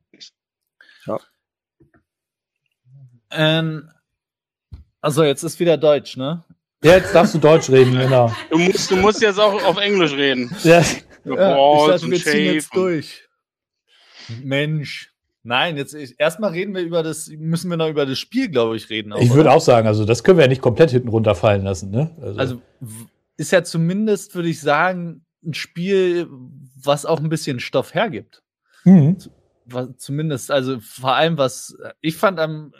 Ähm, 3.34 3.90
also 5.00 5.22
jetzt 5.24 5.42
ist 5.42 5.60
wieder 5.60 5.76
Deutsch, 5.76 6.16
ne? 6.16 6.44
Ja, 6.82 6.92
jetzt 6.96 7.14
darfst 7.14 7.34
du 7.34 7.38
Deutsch 7.38 7.70
reden, 7.70 7.96
genau. 7.98 8.30
Du 8.50 8.58
musst, 8.58 8.90
du 8.90 8.96
musst 8.96 9.22
jetzt 9.22 9.38
auch 9.40 9.62
auf 9.64 9.78
Englisch 9.78 10.12
reden. 10.12 10.54
Ja, 10.64 10.80
Ja, 10.80 10.82
ich 10.82 11.36
Balls 11.36 12.00
dachte, 12.02 12.10
wir 12.10 12.22
ziehen 12.22 12.54
jetzt 12.54 12.74
durch. 12.74 13.26
Mensch. 14.42 15.10
Nein, 15.42 15.76
jetzt 15.76 15.94
ich- 15.94 16.14
erstmal 16.18 16.50
reden 16.52 16.74
wir 16.74 16.82
über 16.82 17.02
das, 17.02 17.28
müssen 17.28 17.68
wir 17.70 17.76
noch 17.76 17.88
über 17.88 18.06
das 18.06 18.18
Spiel, 18.18 18.48
glaube 18.48 18.76
ich, 18.76 18.88
reden. 18.88 19.12
auch, 19.12 19.20
ich 19.20 19.32
würde 19.32 19.50
auch 19.52 19.60
sagen, 19.60 19.86
also 19.86 20.04
das 20.06 20.24
können 20.24 20.38
wir 20.38 20.44
ja 20.44 20.48
nicht 20.48 20.62
komplett 20.62 20.90
hinten 20.90 21.08
runterfallen 21.08 21.62
lassen. 21.64 21.90
Ne? 21.90 22.10
Also 22.36 22.62
w- 22.80 23.04
ist 23.36 23.52
ja 23.52 23.62
zumindest, 23.62 24.34
würde 24.34 24.48
ich 24.48 24.60
sagen, 24.60 25.24
ein 25.44 25.52
Spiel, 25.54 26.28
was 26.82 27.04
auch 27.04 27.20
ein 27.20 27.28
bisschen 27.28 27.60
Stoff 27.60 27.92
hergibt. 27.94 28.42
Mhm. 28.84 29.18
Was, 29.66 29.88
zumindest, 29.98 30.50
also 30.50 30.78
vor 30.80 31.14
allem, 31.14 31.36
was 31.36 31.76
ich 32.00 32.16
fand 32.16 32.38
am 32.40 32.72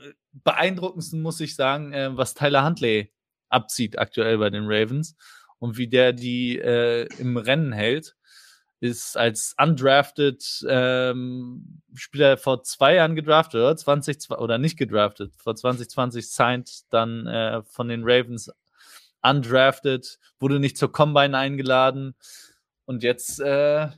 beeindruckendsten, 0.43 1.23
muss 1.23 1.41
ich 1.41 1.55
sagen, 1.55 1.93
äh, 1.93 2.17
was 2.17 2.35
Tyler 2.35 2.64
Huntley 2.64 3.12
abzieht 3.49 3.99
aktuell 3.99 4.38
bei 4.38 4.50
den 4.50 4.64
Ravens 4.67 5.17
und 5.59 5.76
wie 5.76 5.88
der 5.88 6.12
die 6.12 6.59
äh, 6.59 7.07
im 7.19 7.37
Rennen 7.37 7.73
hält, 7.73 8.17
ist 8.81 9.17
als 9.17 9.55
undrafted 9.59 10.45
ähm, 10.69 11.81
Spieler 11.95 12.37
vor 12.37 12.62
zwei 12.64 12.97
Jahren 12.97 13.14
gedraftet, 13.17 13.61
oder? 13.61 13.76
20, 13.76 14.31
oder 14.31 14.59
nicht 14.59 14.76
gedraftet, 14.76 15.35
vor 15.37 15.55
2020 15.55 16.29
signed 16.29 16.83
dann 16.91 17.26
äh, 17.26 17.62
von 17.62 17.88
den 17.88 18.03
Ravens 18.05 18.50
undrafted, 19.23 20.19
wurde 20.38 20.61
nicht 20.61 20.76
zur 20.76 20.93
Combine 20.93 21.38
eingeladen 21.38 22.14
und 22.85 23.03
jetzt 23.03 23.41
äh, 23.41 23.88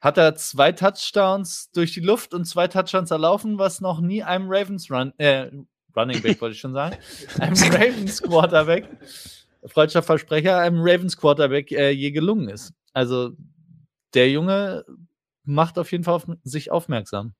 hat 0.00 0.18
er 0.18 0.34
zwei 0.34 0.72
Touchdowns 0.72 1.70
durch 1.72 1.92
die 1.92 2.00
Luft 2.00 2.32
und 2.34 2.44
zwei 2.46 2.68
Touchdowns 2.68 3.10
erlaufen, 3.10 3.58
was 3.58 3.80
noch 3.80 4.00
nie 4.00 4.22
einem 4.22 4.46
Ravens 4.48 4.90
Run, 4.90 5.12
äh, 5.18 5.50
Running 5.96 6.22
Back 6.22 6.40
wollte 6.40 6.54
ich 6.54 6.60
schon 6.60 6.72
sagen, 6.72 6.96
einem 7.38 7.56
Ravens 7.56 8.22
Quarterback, 8.22 8.88
freudscher 9.66 10.02
Versprecher, 10.02 10.58
einem 10.58 10.80
Ravens 10.80 11.16
Quarterback 11.16 11.70
äh, 11.72 11.90
je 11.90 12.10
gelungen 12.10 12.48
ist. 12.48 12.72
Also 12.92 13.32
der 14.14 14.30
Junge 14.30 14.84
macht 15.44 15.78
auf 15.78 15.90
jeden 15.92 16.04
Fall 16.04 16.14
auf 16.14 16.26
sich 16.44 16.70
aufmerksam. 16.70 17.34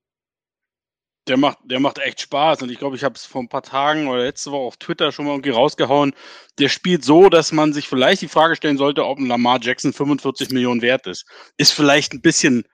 Der 1.28 1.36
macht, 1.36 1.58
der 1.64 1.80
macht 1.80 1.98
echt 1.98 2.20
Spaß. 2.22 2.62
Und 2.62 2.70
ich 2.70 2.78
glaube, 2.78 2.96
ich 2.96 3.04
habe 3.04 3.14
es 3.14 3.24
vor 3.24 3.42
ein 3.42 3.48
paar 3.48 3.62
Tagen 3.62 4.08
oder 4.08 4.22
letzte 4.22 4.50
Woche 4.50 4.66
auf 4.66 4.76
Twitter 4.78 5.12
schon 5.12 5.26
mal 5.26 5.32
irgendwie 5.32 5.50
rausgehauen. 5.50 6.14
Der 6.58 6.68
spielt 6.68 7.04
so, 7.04 7.28
dass 7.28 7.52
man 7.52 7.72
sich 7.72 7.88
vielleicht 7.88 8.22
die 8.22 8.28
Frage 8.28 8.56
stellen 8.56 8.78
sollte, 8.78 9.04
ob 9.04 9.18
ein 9.18 9.26
Lamar 9.26 9.60
Jackson 9.60 9.92
45 9.92 10.50
Millionen 10.50 10.82
wert 10.82 11.06
ist. 11.06 11.26
Ist 11.56 11.72
vielleicht 11.72 12.14
ein 12.14 12.22
bisschen 12.22 12.64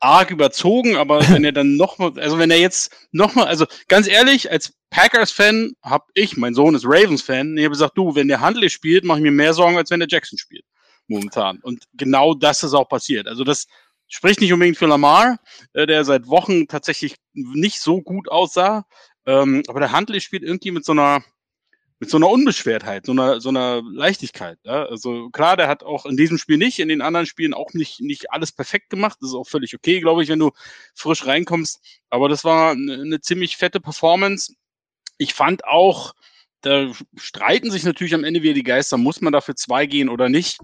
arg 0.00 0.30
überzogen, 0.30 0.96
aber 0.96 1.20
wenn 1.28 1.44
er 1.44 1.52
dann 1.52 1.76
nochmal, 1.76 2.18
also 2.18 2.38
wenn 2.38 2.50
er 2.50 2.58
jetzt 2.58 2.92
nochmal, 3.12 3.46
also 3.46 3.66
ganz 3.88 4.08
ehrlich, 4.08 4.50
als 4.50 4.74
Packers-Fan 4.90 5.74
habe 5.82 6.04
ich, 6.14 6.36
mein 6.36 6.54
Sohn 6.54 6.74
ist 6.74 6.84
Ravens-Fan, 6.84 7.56
ich 7.56 7.64
habe 7.64 7.72
gesagt, 7.72 7.96
du, 7.96 8.14
wenn 8.14 8.28
der 8.28 8.40
Huntley 8.40 8.70
spielt, 8.70 9.04
mache 9.04 9.18
ich 9.18 9.24
mir 9.24 9.30
mehr 9.30 9.54
Sorgen, 9.54 9.76
als 9.76 9.90
wenn 9.90 10.00
der 10.00 10.08
Jackson 10.08 10.38
spielt. 10.38 10.64
Momentan. 11.06 11.58
Und 11.62 11.84
genau 11.94 12.34
das 12.34 12.62
ist 12.62 12.74
auch 12.74 12.88
passiert. 12.88 13.26
Also 13.26 13.44
das 13.44 13.66
spricht 14.10 14.40
nicht 14.40 14.52
unbedingt 14.52 14.76
für 14.76 14.86
Lamar, 14.86 15.38
äh, 15.72 15.86
der 15.86 16.04
seit 16.04 16.26
Wochen 16.26 16.68
tatsächlich 16.68 17.16
nicht 17.32 17.80
so 17.80 18.02
gut 18.02 18.28
aussah. 18.28 18.84
Ähm, 19.24 19.62
aber 19.68 19.80
der 19.80 19.96
Huntley 19.96 20.20
spielt 20.20 20.42
irgendwie 20.42 20.72
mit 20.72 20.84
so 20.84 20.92
einer 20.92 21.24
mit 22.00 22.08
so 22.08 22.16
einer 22.16 22.30
Unbeschwertheit, 22.30 23.04
so 23.04 23.12
einer, 23.12 23.42
so 23.42 23.50
einer 23.50 23.82
Leichtigkeit. 23.84 24.58
Ja? 24.64 24.86
Also 24.86 25.28
klar, 25.28 25.58
der 25.58 25.68
hat 25.68 25.82
auch 25.82 26.06
in 26.06 26.16
diesem 26.16 26.38
Spiel 26.38 26.56
nicht, 26.56 26.78
in 26.78 26.88
den 26.88 27.02
anderen 27.02 27.26
Spielen 27.26 27.52
auch 27.52 27.74
nicht, 27.74 28.00
nicht 28.00 28.32
alles 28.32 28.52
perfekt 28.52 28.88
gemacht. 28.88 29.18
Das 29.20 29.30
ist 29.30 29.36
auch 29.36 29.46
völlig 29.46 29.74
okay, 29.74 30.00
glaube 30.00 30.22
ich, 30.22 30.30
wenn 30.30 30.38
du 30.38 30.50
frisch 30.94 31.26
reinkommst. 31.26 31.78
Aber 32.08 32.30
das 32.30 32.42
war 32.42 32.72
eine 32.72 33.20
ziemlich 33.20 33.58
fette 33.58 33.80
Performance. 33.80 34.54
Ich 35.18 35.34
fand 35.34 35.64
auch, 35.66 36.14
da 36.62 36.90
streiten 37.16 37.70
sich 37.70 37.84
natürlich 37.84 38.14
am 38.14 38.24
Ende 38.24 38.42
wieder 38.42 38.54
die 38.54 38.62
Geister, 38.62 38.96
muss 38.96 39.20
man 39.20 39.34
dafür 39.34 39.54
zwei 39.54 39.84
gehen 39.84 40.08
oder 40.08 40.30
nicht. 40.30 40.58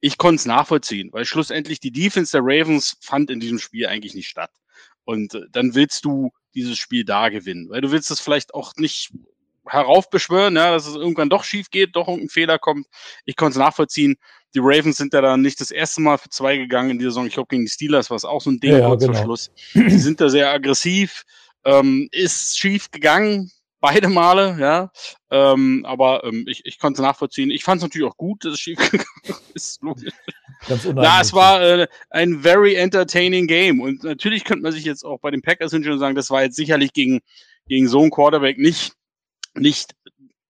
Ich 0.00 0.18
konnte 0.18 0.36
es 0.36 0.46
nachvollziehen, 0.46 1.10
weil 1.12 1.24
schlussendlich 1.24 1.80
die 1.80 1.92
Defense 1.92 2.32
der 2.32 2.42
Ravens 2.42 2.96
fand 3.00 3.30
in 3.30 3.40
diesem 3.40 3.58
Spiel 3.58 3.86
eigentlich 3.86 4.14
nicht 4.14 4.28
statt. 4.28 4.50
Und 5.04 5.34
äh, 5.34 5.42
dann 5.50 5.74
willst 5.74 6.04
du 6.04 6.30
dieses 6.54 6.78
Spiel 6.78 7.04
da 7.04 7.28
gewinnen, 7.28 7.68
weil 7.68 7.80
du 7.80 7.92
willst 7.92 8.10
es 8.10 8.20
vielleicht 8.20 8.54
auch 8.54 8.74
nicht 8.76 9.12
heraufbeschwören, 9.66 10.56
ja, 10.56 10.72
dass 10.72 10.86
es 10.86 10.96
irgendwann 10.96 11.30
doch 11.30 11.44
schief 11.44 11.70
geht, 11.70 11.94
doch 11.94 12.08
irgendein 12.08 12.30
Fehler 12.30 12.58
kommt. 12.58 12.86
Ich 13.24 13.36
konnte 13.36 13.52
es 13.52 13.58
nachvollziehen. 13.58 14.16
Die 14.54 14.60
Ravens 14.60 14.96
sind 14.96 15.14
ja 15.14 15.20
dann 15.20 15.42
nicht 15.42 15.60
das 15.60 15.70
erste 15.70 16.00
Mal 16.00 16.18
für 16.18 16.28
zwei 16.28 16.56
gegangen 16.56 16.90
in 16.90 16.98
dieser 16.98 17.12
Saison. 17.12 17.26
Ich 17.26 17.34
glaube, 17.34 17.48
gegen 17.48 17.64
die 17.64 17.70
Steelers 17.70 18.10
war 18.10 18.16
es 18.16 18.24
auch 18.24 18.40
so 18.40 18.50
ein 18.50 18.58
Ding 18.58 18.72
Ja, 18.72 18.88
kurz 18.88 19.04
vor 19.04 19.12
genau. 19.12 19.24
Schluss. 19.24 19.50
Die 19.74 19.98
sind 19.98 20.20
da 20.20 20.28
sehr 20.28 20.50
aggressiv, 20.50 21.24
ähm, 21.64 22.08
ist 22.10 22.58
schief 22.58 22.90
gegangen, 22.90 23.52
beide 23.80 24.08
Male, 24.08 24.56
ja. 24.58 24.92
Ähm, 25.30 25.84
aber 25.86 26.24
ähm, 26.24 26.44
ich, 26.46 26.64
ich 26.64 26.78
konnte 26.78 27.00
es 27.00 27.06
nachvollziehen. 27.06 27.50
Ich 27.50 27.64
fand 27.64 27.78
es 27.78 27.82
natürlich 27.82 28.10
auch 28.10 28.16
gut, 28.16 28.44
dass 28.44 28.54
es 28.54 28.60
schief 28.60 28.78
ist. 29.54 29.82
Logisch. 29.82 30.12
Ganz 30.68 30.86
Na, 30.94 31.20
es 31.20 31.32
war 31.32 31.62
äh, 31.62 31.88
ein 32.10 32.40
very 32.40 32.74
entertaining 32.74 33.46
Game. 33.46 33.80
Und 33.80 34.04
natürlich 34.04 34.44
könnte 34.44 34.62
man 34.62 34.72
sich 34.72 34.84
jetzt 34.84 35.04
auch 35.04 35.18
bei 35.20 35.30
den 35.30 35.42
Packers 35.42 35.72
hinschauen 35.72 35.94
und 35.94 36.00
sagen, 36.00 36.14
das 36.14 36.30
war 36.30 36.42
jetzt 36.42 36.56
sicherlich 36.56 36.92
gegen, 36.92 37.20
gegen 37.66 37.88
so 37.88 38.00
einen 38.00 38.10
Quarterback 38.10 38.58
nicht, 38.58 38.92
nicht, 39.54 39.94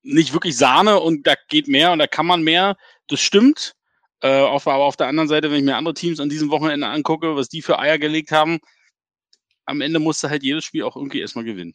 nicht 0.03 0.33
wirklich 0.33 0.57
Sahne 0.57 1.01
und 1.01 1.27
da 1.27 1.35
geht 1.49 1.69
mehr 1.69 1.93
und 1.93 1.99
da 1.99 2.07
kann 2.07 2.27
man 2.27 2.43
mehr. 2.43 2.77
Das 3.09 3.21
stimmt. 3.21 3.75
Äh, 4.23 4.41
auf, 4.41 4.67
aber 4.67 4.85
auf 4.85 4.97
der 4.97 5.07
anderen 5.07 5.29
Seite, 5.29 5.51
wenn 5.51 5.59
ich 5.59 5.65
mir 5.65 5.77
andere 5.77 5.95
Teams 5.95 6.21
an 6.21 6.29
diesem 6.29 6.51
Wochenende 6.51 6.87
angucke, 6.87 7.37
was 7.37 7.49
die 7.49 7.63
für 7.63 7.79
Eier 7.79 7.99
gelegt 7.99 8.33
haben, 8.33 8.59
am 9.65 9.81
Ende 9.81 9.99
musste 9.99 10.29
halt 10.29 10.43
jedes 10.43 10.65
Spiel 10.65 10.83
auch 10.83 10.97
irgendwie 10.97 11.21
erstmal 11.21 11.45
gewinnen. 11.45 11.75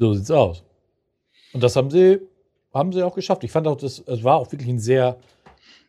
So 0.00 0.14
sieht's 0.14 0.30
aus. 0.30 0.64
Und 1.52 1.62
das 1.62 1.76
haben 1.76 1.90
sie, 1.90 2.20
haben 2.72 2.92
sie 2.92 3.02
auch 3.02 3.14
geschafft. 3.14 3.44
Ich 3.44 3.52
fand 3.52 3.68
auch, 3.68 3.76
das, 3.76 4.02
es 4.06 4.24
war 4.24 4.36
auch 4.36 4.50
wirklich 4.50 4.70
ein 4.70 4.78
sehr 4.78 5.18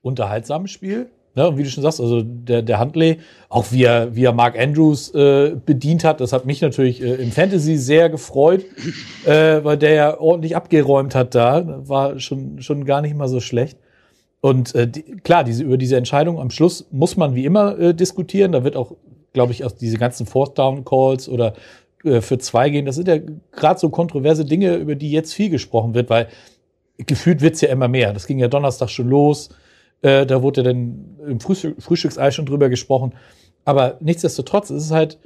unterhaltsames 0.01 0.69
Spiel. 0.69 1.09
Ja, 1.33 1.45
und 1.45 1.57
wie 1.57 1.63
du 1.63 1.69
schon 1.69 1.81
sagst, 1.81 2.01
also 2.01 2.21
der, 2.21 2.61
der 2.61 2.81
Huntley, 2.81 3.19
auch 3.47 3.71
wie 3.71 3.85
er, 3.85 4.13
wie 4.13 4.25
er 4.25 4.33
Mark 4.33 4.59
Andrews 4.59 5.15
äh, 5.15 5.55
bedient 5.65 6.03
hat, 6.03 6.19
das 6.19 6.33
hat 6.33 6.45
mich 6.45 6.59
natürlich 6.59 7.01
äh, 7.01 7.13
im 7.15 7.31
Fantasy 7.31 7.77
sehr 7.77 8.09
gefreut, 8.09 8.65
äh, 9.25 9.63
weil 9.63 9.77
der 9.77 9.93
ja 9.93 10.19
ordentlich 10.19 10.57
abgeräumt 10.57 11.15
hat 11.15 11.33
da. 11.33 11.87
War 11.87 12.19
schon, 12.19 12.61
schon 12.61 12.83
gar 12.83 13.01
nicht 13.01 13.15
mal 13.15 13.29
so 13.29 13.39
schlecht. 13.39 13.77
Und 14.41 14.75
äh, 14.75 14.89
die, 14.89 15.03
klar, 15.23 15.45
diese, 15.45 15.63
über 15.63 15.77
diese 15.77 15.95
Entscheidung 15.95 16.37
am 16.37 16.49
Schluss 16.49 16.85
muss 16.91 17.15
man 17.15 17.33
wie 17.33 17.45
immer 17.45 17.79
äh, 17.79 17.93
diskutieren. 17.93 18.51
Da 18.51 18.65
wird 18.65 18.75
auch, 18.75 18.97
glaube 19.31 19.53
ich, 19.53 19.63
auch 19.63 19.71
diese 19.71 19.97
ganzen 19.97 20.25
Fourth 20.25 20.59
Down 20.59 20.83
Calls 20.83 21.29
oder 21.29 21.53
für 22.03 22.37
zwei 22.39 22.69
gehen. 22.69 22.85
Das 22.85 22.95
sind 22.95 23.07
ja 23.07 23.17
gerade 23.51 23.79
so 23.79 23.89
kontroverse 23.89 24.45
Dinge, 24.45 24.75
über 24.75 24.95
die 24.95 25.11
jetzt 25.11 25.33
viel 25.33 25.49
gesprochen 25.49 25.93
wird, 25.93 26.09
weil 26.09 26.27
gefühlt 26.97 27.41
wird's 27.41 27.61
ja 27.61 27.69
immer 27.69 27.87
mehr. 27.87 28.13
Das 28.13 28.27
ging 28.27 28.39
ja 28.39 28.47
Donnerstag 28.47 28.89
schon 28.89 29.09
los. 29.09 29.49
Äh, 30.01 30.25
da 30.25 30.41
wurde 30.41 30.63
dann 30.63 31.17
im 31.27 31.39
Frühstück, 31.39 31.81
Frühstücksei 31.81 32.31
schon 32.31 32.45
drüber 32.45 32.69
gesprochen. 32.69 33.13
Aber 33.65 33.97
nichtsdestotrotz 33.99 34.69
ist 34.69 34.85
es 34.85 34.91
halt 34.91 35.19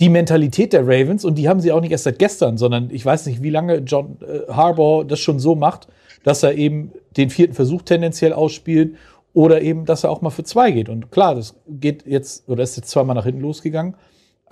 die 0.00 0.08
Mentalität 0.08 0.72
der 0.72 0.82
Ravens 0.82 1.24
und 1.24 1.36
die 1.36 1.48
haben 1.48 1.60
sie 1.60 1.70
auch 1.70 1.80
nicht 1.80 1.92
erst 1.92 2.04
seit 2.04 2.18
gestern, 2.18 2.58
sondern 2.58 2.90
ich 2.90 3.04
weiß 3.04 3.26
nicht, 3.26 3.42
wie 3.42 3.50
lange 3.50 3.78
John 3.78 4.16
äh, 4.20 4.52
Harbaugh 4.52 5.04
das 5.04 5.20
schon 5.20 5.38
so 5.38 5.54
macht, 5.54 5.86
dass 6.24 6.42
er 6.42 6.54
eben 6.54 6.92
den 7.16 7.30
vierten 7.30 7.54
Versuch 7.54 7.82
tendenziell 7.82 8.32
ausspielt 8.32 8.96
oder 9.32 9.62
eben, 9.62 9.84
dass 9.84 10.04
er 10.04 10.10
auch 10.10 10.20
mal 10.20 10.30
für 10.30 10.44
zwei 10.44 10.72
geht. 10.72 10.88
Und 10.88 11.10
klar, 11.10 11.34
das 11.34 11.54
geht 11.68 12.06
jetzt 12.06 12.48
oder 12.48 12.62
ist 12.62 12.76
jetzt 12.76 12.90
zweimal 12.90 13.14
nach 13.14 13.24
hinten 13.24 13.42
losgegangen, 13.42 13.94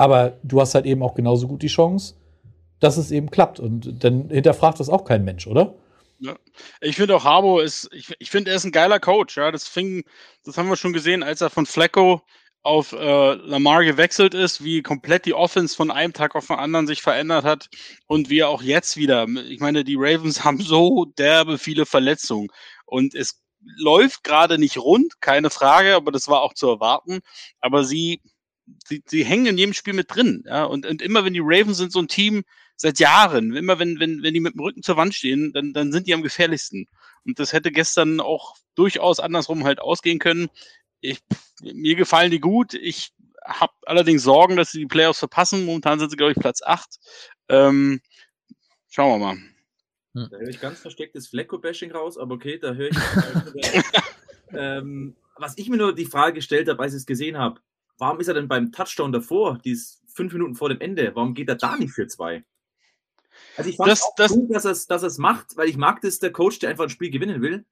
aber 0.00 0.38
du 0.42 0.62
hast 0.62 0.74
halt 0.74 0.86
eben 0.86 1.02
auch 1.02 1.14
genauso 1.14 1.46
gut 1.46 1.60
die 1.60 1.66
Chance, 1.66 2.14
dass 2.78 2.96
es 2.96 3.10
eben 3.10 3.30
klappt. 3.30 3.60
Und 3.60 4.02
dann 4.02 4.30
hinterfragt 4.30 4.80
das 4.80 4.88
auch 4.88 5.04
kein 5.04 5.26
Mensch, 5.26 5.46
oder? 5.46 5.74
Ja. 6.20 6.36
Ich 6.80 6.96
finde 6.96 7.14
auch 7.14 7.24
Harbo 7.24 7.60
ist, 7.60 7.86
ich, 7.92 8.10
ich 8.18 8.30
finde, 8.30 8.50
er 8.50 8.56
ist 8.56 8.64
ein 8.64 8.72
geiler 8.72 8.98
Coach. 8.98 9.36
Ja, 9.36 9.52
das 9.52 9.68
fing, 9.68 10.04
das 10.42 10.56
haben 10.56 10.70
wir 10.70 10.76
schon 10.76 10.94
gesehen, 10.94 11.22
als 11.22 11.42
er 11.42 11.50
von 11.50 11.66
Flecko 11.66 12.22
auf 12.62 12.92
äh, 12.92 13.34
Lamar 13.34 13.84
gewechselt 13.84 14.32
ist, 14.32 14.64
wie 14.64 14.80
komplett 14.80 15.26
die 15.26 15.34
Offense 15.34 15.76
von 15.76 15.90
einem 15.90 16.14
Tag 16.14 16.34
auf 16.34 16.46
den 16.46 16.56
anderen 16.56 16.86
sich 16.86 17.02
verändert 17.02 17.44
hat 17.44 17.68
und 18.06 18.30
wie 18.30 18.42
auch 18.42 18.62
jetzt 18.62 18.96
wieder. 18.96 19.26
Ich 19.50 19.60
meine, 19.60 19.84
die 19.84 19.96
Ravens 19.98 20.44
haben 20.44 20.62
so 20.62 21.04
derbe 21.18 21.58
viele 21.58 21.84
Verletzungen 21.84 22.48
und 22.86 23.14
es 23.14 23.42
läuft 23.76 24.24
gerade 24.24 24.56
nicht 24.56 24.78
rund, 24.78 25.20
keine 25.20 25.50
Frage, 25.50 25.94
aber 25.94 26.10
das 26.10 26.26
war 26.26 26.40
auch 26.40 26.54
zu 26.54 26.68
erwarten. 26.68 27.20
Aber 27.60 27.84
sie, 27.84 28.22
sie, 28.86 29.02
sie 29.06 29.24
hängen 29.24 29.46
in 29.46 29.58
jedem 29.58 29.74
Spiel 29.74 29.94
mit 29.94 30.14
drin. 30.14 30.44
Ja? 30.46 30.64
Und, 30.64 30.86
und 30.86 31.02
immer 31.02 31.24
wenn 31.24 31.34
die 31.34 31.42
Ravens 31.42 31.78
sind 31.78 31.92
so 31.92 32.00
ein 32.00 32.08
Team, 32.08 32.44
seit 32.80 32.98
Jahren. 32.98 33.54
Immer 33.54 33.78
wenn, 33.78 34.00
wenn, 34.00 34.22
wenn 34.22 34.32
die 34.34 34.40
mit 34.40 34.54
dem 34.54 34.60
Rücken 34.60 34.82
zur 34.82 34.96
Wand 34.96 35.14
stehen, 35.14 35.52
dann, 35.52 35.72
dann 35.74 35.92
sind 35.92 36.06
die 36.06 36.14
am 36.14 36.22
gefährlichsten. 36.22 36.86
Und 37.26 37.38
das 37.38 37.52
hätte 37.52 37.70
gestern 37.70 38.20
auch 38.20 38.56
durchaus 38.74 39.20
andersrum 39.20 39.64
halt 39.64 39.80
ausgehen 39.80 40.18
können. 40.18 40.48
Ich, 41.00 41.20
mir 41.60 41.94
gefallen 41.94 42.30
die 42.30 42.40
gut. 42.40 42.72
Ich 42.72 43.12
habe 43.44 43.72
allerdings 43.84 44.22
Sorgen, 44.22 44.56
dass 44.56 44.72
sie 44.72 44.78
die 44.78 44.86
Playoffs 44.86 45.18
verpassen. 45.18 45.66
Momentan 45.66 45.98
sind 45.98 46.10
sie, 46.10 46.16
glaube 46.16 46.32
ich, 46.32 46.38
Platz 46.38 46.62
8. 46.62 46.88
Ähm, 47.50 48.00
schauen 48.88 49.20
wir 49.20 49.26
mal. 49.26 50.30
Da 50.30 50.38
höre 50.38 50.48
ich 50.48 50.60
ganz 50.60 50.80
verstecktes 50.80 51.28
Flecko-Bashing 51.28 51.92
raus, 51.92 52.16
aber 52.16 52.34
okay, 52.34 52.58
da 52.58 52.72
höre 52.72 52.90
ich. 52.90 52.96
ähm, 54.52 55.16
was 55.36 55.56
ich 55.58 55.68
mir 55.68 55.76
nur 55.76 55.94
die 55.94 56.06
Frage 56.06 56.34
gestellt 56.34 56.68
habe, 56.68 56.82
als 56.82 56.94
ich 56.94 57.00
es 57.00 57.06
gesehen 57.06 57.38
habe, 57.38 57.60
warum 58.00 58.20
ist 58.20 58.28
er 58.28 58.34
denn 58.34 58.48
beim 58.48 58.72
Touchdown 58.72 59.12
davor, 59.12 59.58
dies 59.64 60.02
fünf 60.12 60.32
Minuten 60.32 60.54
vor 60.54 60.68
dem 60.68 60.80
Ende, 60.80 61.12
warum 61.14 61.34
geht 61.34 61.48
er 61.48 61.54
da 61.56 61.76
nicht 61.76 61.92
für 61.92 62.06
zwei? 62.08 62.44
Also 63.56 63.70
ich 63.70 63.76
fand 63.76 63.90
Das- 63.90 64.10
das- 64.16 64.32
gut, 64.32 64.52
dass 64.54 64.64
er 64.64 64.72
es 64.72 64.86
dass 64.86 65.02
er's 65.02 65.18
macht, 65.18 65.56
weil 65.56 65.68
ich 65.68 65.76
mag 65.76 66.00
das, 66.00 66.18
der 66.18 66.32
Coach, 66.32 66.58
der 66.58 66.70
einfach 66.70 66.84
ein 66.84 66.90
Spiel 66.90 67.10
gewinnen 67.10 67.40
will. 67.42 67.64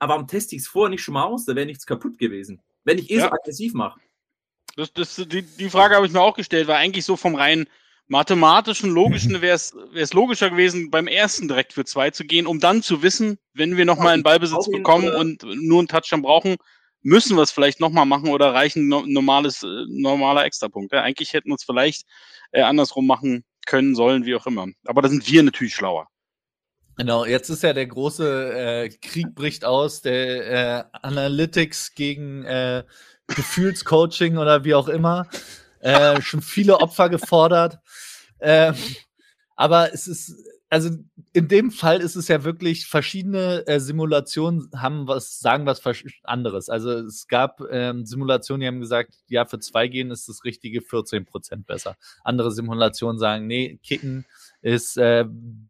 Aber 0.00 0.14
warum 0.14 0.26
teste 0.26 0.56
ich 0.56 0.62
es 0.62 0.68
vorher 0.68 0.90
nicht 0.90 1.02
schon 1.02 1.14
mal 1.14 1.22
aus? 1.24 1.44
Da 1.44 1.54
wäre 1.54 1.66
nichts 1.66 1.86
kaputt 1.86 2.18
gewesen. 2.18 2.60
Wenn 2.84 2.98
ich 2.98 3.10
eh 3.10 3.18
so 3.20 3.26
Ja. 3.26 3.32
aggressiv 3.32 3.74
mache. 3.74 4.00
Das, 4.76 4.92
das, 4.92 5.14
die, 5.16 5.42
die 5.42 5.70
Frage 5.70 5.94
habe 5.94 6.04
ich 6.06 6.12
mir 6.12 6.20
auch 6.20 6.34
gestellt, 6.34 6.66
weil 6.66 6.76
eigentlich 6.76 7.04
so 7.04 7.16
vom 7.16 7.36
rein 7.36 7.66
mathematischen, 8.08 8.90
logischen 8.90 9.30
wäre 9.42 9.54
es 9.54 10.12
logischer 10.12 10.50
gewesen, 10.50 10.90
beim 10.90 11.06
ersten 11.06 11.48
direkt 11.48 11.72
für 11.72 11.84
zwei 11.84 12.10
zu 12.10 12.24
gehen, 12.24 12.46
um 12.46 12.58
dann 12.60 12.82
zu 12.82 13.02
wissen, 13.02 13.38
wenn 13.54 13.76
wir 13.76 13.84
nochmal 13.84 14.14
einen 14.14 14.22
Ballbesitz 14.24 14.68
bekommen 14.70 15.08
oder- 15.08 15.18
und 15.18 15.42
nur 15.44 15.78
einen 15.78 15.88
Touchdown 15.88 16.22
brauchen, 16.22 16.56
müssen 17.04 17.36
wir 17.36 17.42
es 17.42 17.52
vielleicht 17.52 17.78
nochmal 17.78 18.06
machen 18.06 18.30
oder 18.30 18.52
reichen 18.52 18.88
no, 18.88 19.04
normales, 19.06 19.62
äh, 19.62 19.84
normaler 19.88 20.44
Extrapunkt. 20.44 20.92
Ja, 20.92 21.02
eigentlich 21.02 21.32
hätten 21.32 21.50
wir 21.50 21.54
es 21.54 21.64
vielleicht 21.64 22.06
äh, 22.50 22.62
andersrum 22.62 23.06
machen 23.06 23.44
können, 23.66 23.94
sollen, 23.94 24.24
wie 24.24 24.34
auch 24.34 24.46
immer. 24.46 24.66
Aber 24.86 25.02
da 25.02 25.08
sind 25.08 25.30
wir 25.30 25.42
natürlich 25.42 25.74
schlauer. 25.74 26.08
Genau, 26.96 27.24
jetzt 27.24 27.50
ist 27.50 27.62
ja 27.62 27.72
der 27.72 27.86
große 27.86 28.52
äh, 28.54 28.88
Krieg 28.88 29.34
bricht 29.34 29.64
aus, 29.64 30.00
der 30.00 30.90
äh, 30.92 30.98
Analytics 31.02 31.94
gegen 31.94 32.44
äh, 32.44 32.84
Gefühlscoaching 33.26 34.38
oder 34.38 34.64
wie 34.64 34.74
auch 34.74 34.88
immer. 34.88 35.28
Äh, 35.80 36.22
schon 36.22 36.40
viele 36.40 36.78
Opfer 36.78 37.08
gefordert. 37.10 37.78
Ähm, 38.40 38.74
aber 39.56 39.92
es 39.92 40.06
ist, 40.06 40.34
also 40.70 40.90
in 41.32 41.48
dem 41.48 41.70
Fall 41.70 42.00
ist 42.00 42.16
es 42.16 42.28
ja 42.28 42.42
wirklich, 42.42 42.86
verschiedene 42.86 43.66
äh, 43.66 43.78
Simulationen 43.78 44.70
haben 44.74 45.06
was, 45.06 45.38
sagen 45.38 45.66
was 45.66 45.80
anderes. 46.24 46.68
Also 46.68 46.90
es 46.90 47.28
gab 47.28 47.60
ähm, 47.70 48.04
Simulationen, 48.06 48.60
die 48.60 48.66
haben 48.66 48.80
gesagt, 48.80 49.14
ja, 49.28 49.44
für 49.44 49.60
zwei 49.60 49.88
gehen 49.88 50.10
ist 50.10 50.28
das 50.28 50.44
richtige 50.44 50.80
14 50.80 51.26
Prozent 51.26 51.66
besser. 51.66 51.96
Andere 52.24 52.50
Simulationen 52.50 53.18
sagen, 53.18 53.46
nee, 53.46 53.78
kicken 53.82 54.26
ist 54.62 54.96
äh, 54.96 55.24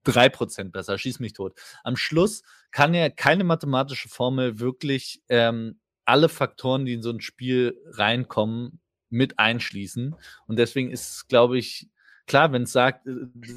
3% 0.07 0.70
besser, 0.70 0.96
schieß 0.96 1.20
mich 1.20 1.33
tot. 1.33 1.54
Am 1.83 1.96
Schluss 1.96 2.42
kann 2.70 2.94
ja 2.94 3.11
keine 3.11 3.44
mathematische 3.44 4.09
Formel 4.09 4.59
wirklich 4.59 5.22
ähm, 5.28 5.78
alle 6.04 6.28
Faktoren, 6.28 6.85
die 6.85 6.94
in 6.94 7.02
so 7.02 7.11
ein 7.11 7.20
Spiel 7.20 7.78
reinkommen, 7.87 8.80
mit 9.11 9.38
einschließen. 9.38 10.14
Und 10.46 10.59
deswegen 10.59 10.90
ist 10.90 11.28
glaube 11.28 11.59
ich, 11.59 11.88
klar, 12.26 12.52
wenn 12.52 12.62
es 12.62 12.72
sagt, 12.72 13.06
äh, 13.06 13.12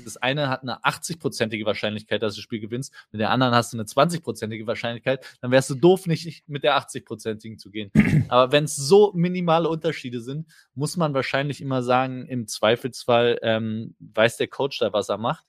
das 0.05 0.17
eine 0.17 0.49
hat 0.49 0.61
eine 0.61 0.79
80-prozentige 0.83 1.65
Wahrscheinlichkeit, 1.65 2.21
dass 2.21 2.33
du 2.33 2.39
das 2.39 2.43
Spiel 2.43 2.59
gewinnst, 2.59 2.93
mit 3.11 3.21
der 3.21 3.31
anderen 3.31 3.53
hast 3.53 3.73
du 3.73 3.77
eine 3.77 3.85
20-prozentige 3.85 4.67
Wahrscheinlichkeit, 4.67 5.25
dann 5.41 5.51
wärst 5.51 5.69
du 5.69 5.75
doof, 5.75 6.07
nicht 6.07 6.47
mit 6.47 6.63
der 6.63 6.77
80-prozentigen 6.77 7.57
zu 7.57 7.71
gehen. 7.71 7.91
Aber 8.29 8.51
wenn 8.51 8.65
es 8.65 8.75
so 8.75 9.11
minimale 9.13 9.69
Unterschiede 9.69 10.21
sind, 10.21 10.47
muss 10.75 10.97
man 10.97 11.13
wahrscheinlich 11.13 11.61
immer 11.61 11.83
sagen, 11.83 12.25
im 12.27 12.47
Zweifelsfall 12.47 13.39
ähm, 13.41 13.95
weiß 13.99 14.37
der 14.37 14.47
Coach 14.47 14.79
da, 14.79 14.93
was 14.93 15.09
er 15.09 15.17
macht. 15.17 15.45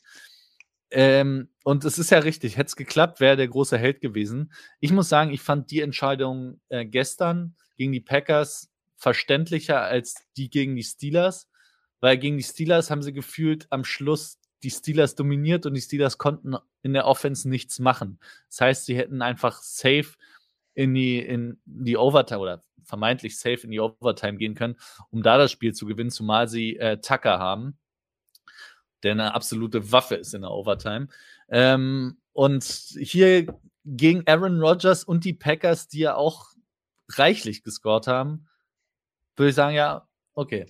Ähm, 0.91 1.49
und 1.65 1.85
es 1.85 1.99
ist 1.99 2.11
ja 2.11 2.19
richtig, 2.19 2.57
hätte 2.57 2.69
es 2.69 2.77
geklappt, 2.77 3.21
wäre 3.21 3.37
der 3.37 3.49
große 3.49 3.77
Held 3.77 4.01
gewesen. 4.01 4.53
Ich 4.81 4.91
muss 4.91 5.09
sagen, 5.09 5.33
ich 5.33 5.43
fand 5.43 5.71
die 5.71 5.81
Entscheidung 5.81 6.61
äh, 6.71 6.87
gestern 6.87 7.57
gegen 7.77 7.93
die 7.93 8.01
Packers 8.01 8.71
verständlicher 8.97 9.83
als 9.83 10.17
die 10.37 10.51
gegen 10.51 10.77
die 10.77 10.83
Steelers, 10.83 11.49
weil 12.01 12.19
gegen 12.19 12.37
die 12.37 12.43
Steelers 12.43 12.91
haben 12.91 13.03
sie 13.03 13.13
gefühlt 13.13 13.67
am 13.71 13.85
Schluss 13.85 14.39
die 14.63 14.71
Steelers 14.71 15.15
dominiert 15.15 15.67
und 15.67 15.75
die 15.75 15.81
Steelers 15.81 16.19
konnten 16.19 16.57
in 16.83 16.93
der 16.93 17.07
Offense 17.07 17.49
nichts 17.49 17.79
machen. 17.79 18.19
Das 18.49 18.61
heißt, 18.61 18.87
sie 18.87 18.97
hätten 18.97 19.23
einfach 19.23 19.63
safe 19.63 20.15
in 20.75 20.95
die, 20.95 21.19
in 21.19 21.61
die 21.65 21.97
Overtime 21.97 22.41
oder 22.41 22.65
vermeintlich 22.83 23.39
safe 23.39 23.61
in 23.65 23.71
die 23.71 23.81
Overtime 23.81 24.39
gehen 24.39 24.55
können, 24.55 24.77
um 25.11 25.23
da 25.23 25.39
das 25.39 25.53
Spiel 25.53 25.75
zu 25.75 25.87
gewinnen, 25.87 26.11
zumal 26.11 26.49
sie 26.49 26.77
äh, 26.77 26.99
Tucker 27.01 27.39
haben, 27.39 27.79
der 29.03 29.13
eine 29.13 29.35
absolute 29.35 29.93
Waffe 29.93 30.17
ist 30.17 30.35
in 30.35 30.43
der 30.43 30.51
Overtime. 30.51 31.09
Ähm, 31.49 32.19
und 32.33 32.65
hier 32.65 33.47
gegen 33.85 34.27
Aaron 34.27 34.61
Rodgers 34.61 35.05
und 35.05 35.25
die 35.25 35.35
Packers, 35.35 35.89
die 35.89 36.01
ja 36.01 36.15
auch 36.15 36.53
reichlich 37.13 37.63
gescored 37.63 38.07
haben, 38.07 38.49
würde 39.37 39.51
ich 39.51 39.55
sagen, 39.55 39.75
ja, 39.75 40.09
okay, 40.35 40.67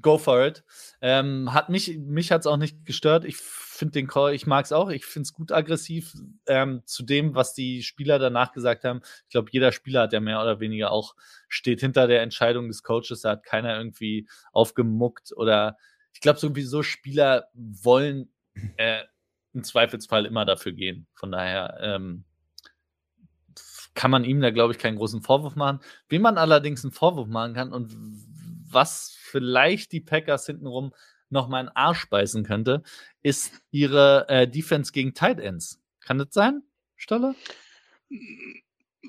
go 0.00 0.18
for 0.18 0.44
it. 0.44 0.64
Ähm, 1.00 1.52
hat 1.52 1.68
mich, 1.68 1.98
mich 1.98 2.32
hat 2.32 2.40
es 2.40 2.46
auch 2.46 2.56
nicht 2.56 2.84
gestört. 2.84 3.24
Ich 3.24 3.36
finde 3.36 3.92
den 3.92 4.06
Call, 4.06 4.34
ich 4.34 4.46
mag 4.46 4.64
es 4.64 4.72
auch. 4.72 4.90
Ich 4.90 5.06
finde 5.06 5.24
es 5.24 5.32
gut 5.32 5.52
aggressiv 5.52 6.14
ähm, 6.46 6.82
zu 6.84 7.02
dem, 7.02 7.34
was 7.34 7.54
die 7.54 7.82
Spieler 7.82 8.18
danach 8.18 8.52
gesagt 8.52 8.84
haben. 8.84 9.00
Ich 9.24 9.30
glaube, 9.30 9.50
jeder 9.52 9.72
Spieler 9.72 10.02
hat 10.02 10.12
ja 10.12 10.20
mehr 10.20 10.40
oder 10.40 10.60
weniger 10.60 10.90
auch, 10.90 11.14
steht 11.48 11.80
hinter 11.80 12.06
der 12.06 12.22
Entscheidung 12.22 12.68
des 12.68 12.82
Coaches. 12.82 13.22
Da 13.22 13.30
hat 13.30 13.44
keiner 13.44 13.76
irgendwie 13.76 14.28
aufgemuckt 14.52 15.32
oder 15.36 15.76
ich 16.12 16.20
glaube, 16.20 16.38
sowieso 16.38 16.82
Spieler 16.82 17.48
wollen 17.54 18.30
äh, 18.76 19.02
im 19.52 19.64
Zweifelsfall 19.64 20.26
immer 20.26 20.44
dafür 20.44 20.72
gehen. 20.72 21.06
Von 21.14 21.32
daher 21.32 21.78
ähm, 21.80 22.24
kann 23.94 24.10
man 24.10 24.24
ihm 24.24 24.40
da, 24.40 24.50
glaube 24.50 24.72
ich, 24.72 24.78
keinen 24.78 24.96
großen 24.96 25.22
Vorwurf 25.22 25.56
machen. 25.56 25.80
Wem 26.08 26.22
man 26.22 26.38
allerdings 26.38 26.84
einen 26.84 26.92
Vorwurf 26.92 27.28
machen 27.28 27.54
kann 27.54 27.72
und 27.72 27.94
was 28.70 29.16
vielleicht 29.30 29.92
die 29.92 30.00
Packers 30.00 30.46
hintenrum 30.46 30.92
noch 31.30 31.48
mal 31.48 31.60
einen 31.60 31.68
Arsch 31.68 32.08
beißen 32.08 32.44
könnte, 32.44 32.82
ist 33.22 33.52
ihre 33.70 34.28
äh, 34.28 34.48
Defense 34.48 34.92
gegen 34.92 35.14
Tight 35.14 35.38
Ends. 35.38 35.80
Kann 36.00 36.18
das 36.18 36.28
sein, 36.32 36.62
Stolle? 36.96 37.34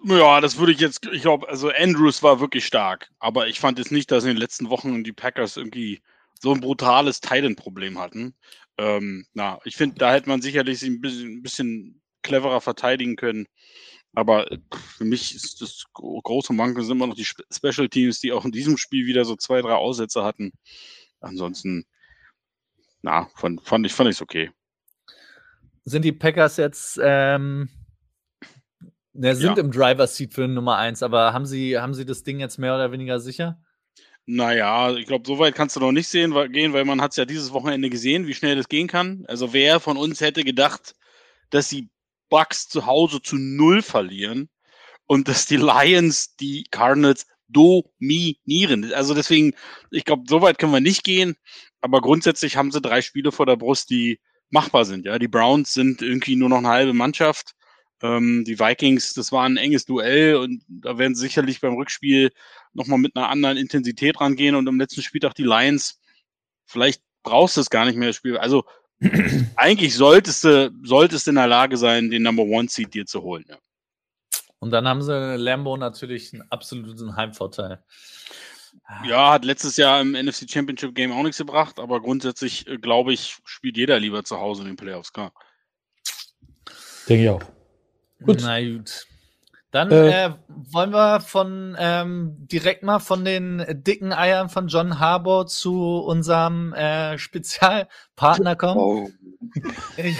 Ja, 0.03 0.39
das 0.39 0.57
würde 0.57 0.71
ich 0.71 0.79
jetzt, 0.79 1.05
ich 1.07 1.23
glaube, 1.23 1.49
also 1.49 1.69
Andrews 1.69 2.23
war 2.23 2.39
wirklich 2.39 2.65
stark, 2.65 3.09
aber 3.19 3.47
ich 3.47 3.59
fand 3.59 3.79
jetzt 3.79 3.91
nicht, 3.91 4.11
dass 4.11 4.23
in 4.23 4.29
den 4.29 4.37
letzten 4.37 4.69
Wochen 4.69 5.03
die 5.03 5.13
Packers 5.13 5.57
irgendwie 5.57 6.01
so 6.39 6.53
ein 6.53 6.61
brutales 6.61 7.21
Titan-Problem 7.21 7.99
hatten. 7.99 8.35
Ähm, 8.77 9.25
na, 9.33 9.59
ich 9.63 9.75
finde, 9.75 9.97
da 9.97 10.13
hätte 10.13 10.29
man 10.29 10.41
sicherlich 10.41 10.81
ein 10.83 11.01
bisschen, 11.01 11.37
ein 11.37 11.41
bisschen 11.43 12.01
cleverer 12.23 12.61
verteidigen 12.61 13.15
können. 13.15 13.47
Aber 14.13 14.45
für 14.97 15.05
mich 15.05 15.33
ist 15.35 15.61
das 15.61 15.85
große 15.93 16.51
Manko 16.53 16.81
sind 16.81 16.97
immer 16.97 17.07
noch 17.07 17.15
die 17.15 17.25
Special 17.25 17.87
Teams, 17.87 18.19
die 18.19 18.33
auch 18.33 18.43
in 18.43 18.51
diesem 18.51 18.77
Spiel 18.77 19.05
wieder 19.05 19.23
so 19.23 19.35
zwei, 19.35 19.61
drei 19.61 19.73
Aussätze 19.73 20.23
hatten. 20.23 20.51
Ansonsten, 21.21 21.85
na, 23.01 23.29
fand, 23.35 23.61
fand 23.61 23.85
ich 23.85 23.93
es 23.93 24.21
okay. 24.21 24.51
Sind 25.85 26.03
die 26.03 26.11
Packers 26.11 26.57
jetzt 26.57 26.99
ähm, 27.01 27.69
sind 29.13 29.57
ja. 29.57 29.63
im 29.63 29.71
Driver's 29.71 30.15
Seat 30.15 30.33
für 30.33 30.47
Nummer 30.47 30.77
1, 30.77 31.03
aber 31.03 31.33
haben 31.33 31.45
sie, 31.45 31.77
haben 31.77 31.93
sie 31.93 32.05
das 32.05 32.23
Ding 32.23 32.39
jetzt 32.39 32.57
mehr 32.57 32.75
oder 32.75 32.91
weniger 32.91 33.19
sicher? 33.19 33.61
Naja, 34.25 34.93
ich 34.95 35.07
glaube, 35.07 35.27
so 35.27 35.39
weit 35.39 35.55
kannst 35.55 35.75
du 35.75 35.79
noch 35.79 35.91
nicht 35.91 36.07
sehen, 36.07 36.33
weil, 36.33 36.49
gehen, 36.49 36.73
weil 36.73 36.85
man 36.85 37.01
hat 37.01 37.11
es 37.11 37.17
ja 37.17 37.25
dieses 37.25 37.51
Wochenende 37.51 37.89
gesehen, 37.89 38.27
wie 38.27 38.33
schnell 38.33 38.55
das 38.55 38.69
gehen 38.69 38.87
kann. 38.87 39.25
Also 39.27 39.51
wer 39.51 39.79
von 39.79 39.97
uns 39.97 40.21
hätte 40.21 40.43
gedacht, 40.43 40.95
dass 41.49 41.69
die 41.69 41.89
Bucks 42.31 42.67
zu 42.67 42.87
Hause 42.87 43.21
zu 43.21 43.35
null 43.35 43.83
verlieren 43.83 44.49
und 45.05 45.27
dass 45.27 45.45
die 45.45 45.57
Lions 45.57 46.35
die 46.37 46.65
Cardinals 46.71 47.27
dominieren. 47.49 48.91
Also 48.93 49.13
deswegen, 49.13 49.53
ich 49.91 50.05
glaube, 50.05 50.23
so 50.27 50.41
weit 50.41 50.57
können 50.57 50.71
wir 50.71 50.79
nicht 50.79 51.03
gehen, 51.03 51.35
aber 51.81 52.01
grundsätzlich 52.01 52.55
haben 52.55 52.71
sie 52.71 52.81
drei 52.81 53.01
Spiele 53.01 53.31
vor 53.31 53.45
der 53.45 53.57
Brust, 53.57 53.89
die 53.89 54.19
machbar 54.49 54.85
sind. 54.85 55.05
Ja, 55.05 55.19
die 55.19 55.27
Browns 55.27 55.73
sind 55.73 56.01
irgendwie 56.01 56.37
nur 56.37 56.49
noch 56.49 56.59
eine 56.59 56.69
halbe 56.69 56.93
Mannschaft. 56.93 57.51
Ähm, 58.01 58.45
die 58.45 58.57
Vikings, 58.57 59.13
das 59.13 59.31
war 59.33 59.43
ein 59.45 59.57
enges 59.57 59.85
Duell 59.85 60.37
und 60.37 60.63
da 60.67 60.97
werden 60.97 61.13
sie 61.13 61.23
sicherlich 61.23 61.59
beim 61.61 61.75
Rückspiel 61.75 62.31
nochmal 62.73 62.99
mit 62.99 63.15
einer 63.15 63.29
anderen 63.29 63.57
Intensität 63.57 64.19
rangehen 64.21 64.55
und 64.55 64.67
im 64.67 64.79
letzten 64.79 65.01
Spieltag 65.01 65.35
die 65.35 65.43
Lions, 65.43 65.99
vielleicht 66.65 67.01
brauchst 67.23 67.57
du 67.57 67.61
es 67.61 67.69
gar 67.69 67.85
nicht 67.85 67.97
mehr 67.97 68.09
das 68.09 68.15
Spiel. 68.15 68.37
Also 68.37 68.63
eigentlich 69.55 69.95
solltest 69.95 70.43
du, 70.43 70.71
solltest 70.83 71.27
in 71.27 71.35
der 71.35 71.47
Lage 71.47 71.77
sein, 71.77 72.11
den 72.11 72.23
Number 72.23 72.43
One 72.43 72.69
Seed 72.69 72.93
dir 72.93 73.05
zu 73.05 73.21
holen. 73.21 73.45
Ja. 73.47 73.57
Und 74.59 74.71
dann 74.71 74.87
haben 74.87 75.01
sie 75.01 75.37
Lambo 75.37 75.75
natürlich 75.75 76.33
einen 76.33 76.43
absoluten 76.51 77.15
Heimvorteil. 77.15 77.83
Ja, 79.05 79.31
hat 79.31 79.45
letztes 79.45 79.77
Jahr 79.77 80.01
im 80.01 80.11
NFC 80.11 80.49
Championship 80.49 80.93
Game 80.93 81.11
auch 81.11 81.23
nichts 81.23 81.37
gebracht, 81.37 81.79
aber 81.79 82.01
grundsätzlich, 82.01 82.67
äh, 82.67 82.77
glaube 82.77 83.13
ich, 83.13 83.37
spielt 83.45 83.77
jeder 83.77 83.99
lieber 83.99 84.23
zu 84.23 84.39
Hause 84.39 84.61
in 84.61 84.67
den 84.67 84.75
Playoffs, 84.75 85.11
klar. 85.11 85.33
Denke 87.07 87.23
ich 87.23 87.29
auch. 87.29 87.43
Gut. 88.23 88.39
Na 88.41 88.61
gut. 88.61 89.07
Dann 89.71 89.89
äh, 89.89 90.25
äh, 90.25 90.29
wollen 90.47 90.91
wir 90.91 91.21
von 91.21 91.75
ähm, 91.79 92.35
direkt 92.51 92.83
mal 92.83 92.99
von 92.99 93.23
den 93.23 93.65
dicken 93.69 94.11
Eiern 94.11 94.49
von 94.49 94.67
John 94.67 94.99
Harbour 94.99 95.47
zu 95.47 95.99
unserem 95.99 96.73
äh, 96.73 97.17
Spezialpartner 97.17 98.55
kommen. 98.55 98.79
Oh. 98.79 99.09
Ich, 99.97 100.17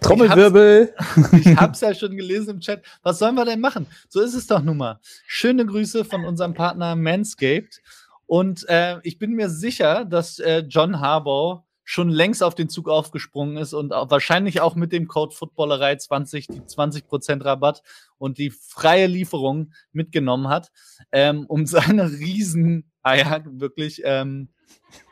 Trommelwirbel. 0.00 0.94
Ich 0.94 1.16
hab's, 1.16 1.32
ich 1.32 1.56
hab's 1.56 1.80
ja 1.80 1.94
schon 1.94 2.16
gelesen 2.16 2.50
im 2.50 2.60
Chat. 2.60 2.82
Was 3.02 3.18
sollen 3.18 3.34
wir 3.34 3.46
denn 3.46 3.60
machen? 3.60 3.86
So 4.08 4.20
ist 4.20 4.34
es 4.34 4.46
doch 4.46 4.62
nun 4.62 4.76
mal. 4.76 5.00
Schöne 5.26 5.64
Grüße 5.64 6.04
von 6.04 6.24
unserem 6.24 6.52
Partner 6.52 6.94
Manscaped. 6.94 7.80
Und 8.26 8.68
äh, 8.68 8.98
ich 9.02 9.18
bin 9.18 9.32
mir 9.32 9.48
sicher, 9.48 10.04
dass 10.04 10.38
äh, 10.38 10.64
John 10.68 11.00
Harbour 11.00 11.64
schon 11.84 12.08
längst 12.08 12.42
auf 12.42 12.54
den 12.54 12.70
Zug 12.70 12.88
aufgesprungen 12.88 13.58
ist 13.58 13.74
und 13.74 13.92
auch 13.92 14.10
wahrscheinlich 14.10 14.60
auch 14.62 14.74
mit 14.74 14.90
dem 14.90 15.06
Code 15.06 15.34
Footballerei 15.34 15.96
20 15.96 16.46
die 16.48 16.60
20% 16.62 17.44
Rabatt 17.44 17.82
und 18.16 18.38
die 18.38 18.50
freie 18.50 19.06
Lieferung 19.06 19.72
mitgenommen 19.92 20.48
hat, 20.48 20.72
ähm, 21.12 21.44
um 21.46 21.66
seine 21.66 22.10
riesen 22.10 22.90
Eier 23.02 23.44
wirklich 23.44 24.00
ähm, 24.04 24.48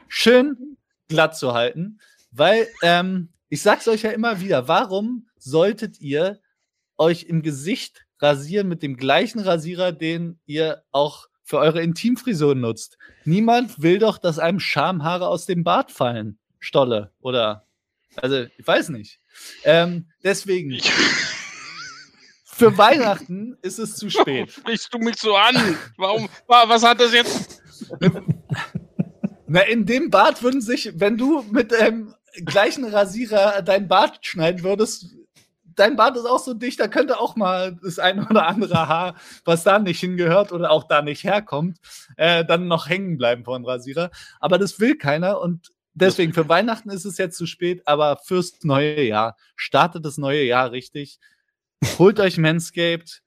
schön 0.08 0.78
glatt 1.08 1.36
zu 1.36 1.52
halten. 1.52 2.00
Weil, 2.30 2.66
ähm, 2.82 3.28
ich 3.50 3.60
sag's 3.60 3.86
euch 3.86 4.02
ja 4.02 4.10
immer 4.10 4.40
wieder, 4.40 4.66
warum 4.66 5.28
solltet 5.38 6.00
ihr 6.00 6.40
euch 6.96 7.24
im 7.24 7.42
Gesicht 7.42 8.06
rasieren 8.18 8.68
mit 8.68 8.82
dem 8.82 8.96
gleichen 8.96 9.40
Rasierer, 9.40 9.92
den 9.92 10.40
ihr 10.46 10.82
auch 10.90 11.26
für 11.42 11.58
eure 11.58 11.82
Intimfrisur 11.82 12.54
nutzt? 12.54 12.96
Niemand 13.26 13.82
will 13.82 13.98
doch, 13.98 14.16
dass 14.16 14.38
einem 14.38 14.58
Schamhaare 14.58 15.28
aus 15.28 15.44
dem 15.44 15.64
Bart 15.64 15.92
fallen. 15.92 16.38
Stolle 16.62 17.12
oder 17.20 17.66
also 18.16 18.46
ich 18.56 18.66
weiß 18.66 18.90
nicht. 18.90 19.20
Ähm, 19.64 20.06
deswegen. 20.22 20.78
Für 22.44 22.76
Weihnachten 22.76 23.56
ist 23.62 23.78
es 23.78 23.96
zu 23.96 24.10
spät. 24.10 24.26
Warum 24.26 24.48
sprichst 24.48 24.94
du 24.94 24.98
mich 24.98 25.16
so 25.18 25.34
an? 25.34 25.78
Warum? 25.96 26.28
Was 26.46 26.82
hat 26.84 27.00
das 27.00 27.12
jetzt? 27.12 27.62
Na, 29.46 29.60
in 29.62 29.86
dem 29.86 30.10
Bart 30.10 30.42
würden 30.42 30.60
sich, 30.60 30.92
wenn 30.94 31.16
du 31.16 31.42
mit 31.50 31.72
dem 31.72 32.14
gleichen 32.44 32.84
Rasierer 32.84 33.62
dein 33.62 33.88
Bart 33.88 34.24
schneiden 34.24 34.62
würdest, 34.62 35.06
dein 35.64 35.96
Bart 35.96 36.16
ist 36.16 36.26
auch 36.26 36.38
so 36.38 36.54
dicht, 36.54 36.78
da 36.78 36.88
könnte 36.88 37.18
auch 37.18 37.36
mal 37.36 37.76
das 37.82 37.98
eine 37.98 38.28
oder 38.28 38.46
andere 38.46 38.86
Haar, 38.86 39.14
was 39.44 39.64
da 39.64 39.78
nicht 39.78 40.00
hingehört 40.00 40.52
oder 40.52 40.70
auch 40.70 40.84
da 40.84 41.02
nicht 41.02 41.24
herkommt, 41.24 41.78
äh, 42.16 42.44
dann 42.44 42.68
noch 42.68 42.88
hängen 42.88 43.16
bleiben 43.16 43.44
vor 43.44 43.58
dem 43.58 43.64
Rasierer. 43.64 44.10
Aber 44.40 44.58
das 44.58 44.78
will 44.78 44.96
keiner 44.96 45.40
und 45.40 45.70
Deswegen, 45.94 46.32
für 46.32 46.48
Weihnachten 46.48 46.90
ist 46.90 47.04
es 47.04 47.18
jetzt 47.18 47.36
zu 47.36 47.46
spät, 47.46 47.86
aber 47.86 48.16
fürs 48.16 48.62
neue 48.62 49.02
Jahr. 49.02 49.36
Startet 49.56 50.04
das 50.04 50.16
neue 50.16 50.42
Jahr 50.44 50.72
richtig. 50.72 51.18
Holt 51.98 52.18
euch 52.18 52.38
Manscaped. 52.38 53.22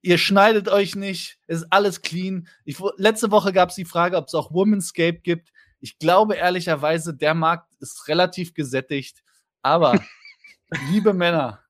Ihr 0.00 0.18
schneidet 0.18 0.68
euch 0.68 0.94
nicht. 0.94 1.38
ist 1.46 1.66
alles 1.70 2.02
clean. 2.02 2.48
Ich, 2.64 2.78
letzte 2.96 3.30
Woche 3.30 3.52
gab 3.52 3.70
es 3.70 3.76
die 3.76 3.84
Frage, 3.84 4.16
ob 4.16 4.26
es 4.26 4.34
auch 4.34 4.52
Womanscape 4.52 5.20
gibt. 5.20 5.52
Ich 5.80 5.98
glaube 5.98 6.34
ehrlicherweise, 6.34 7.14
der 7.14 7.34
Markt 7.34 7.68
ist 7.80 8.08
relativ 8.08 8.54
gesättigt. 8.54 9.22
Aber, 9.62 10.00
liebe 10.90 11.12
Männer, 11.12 11.60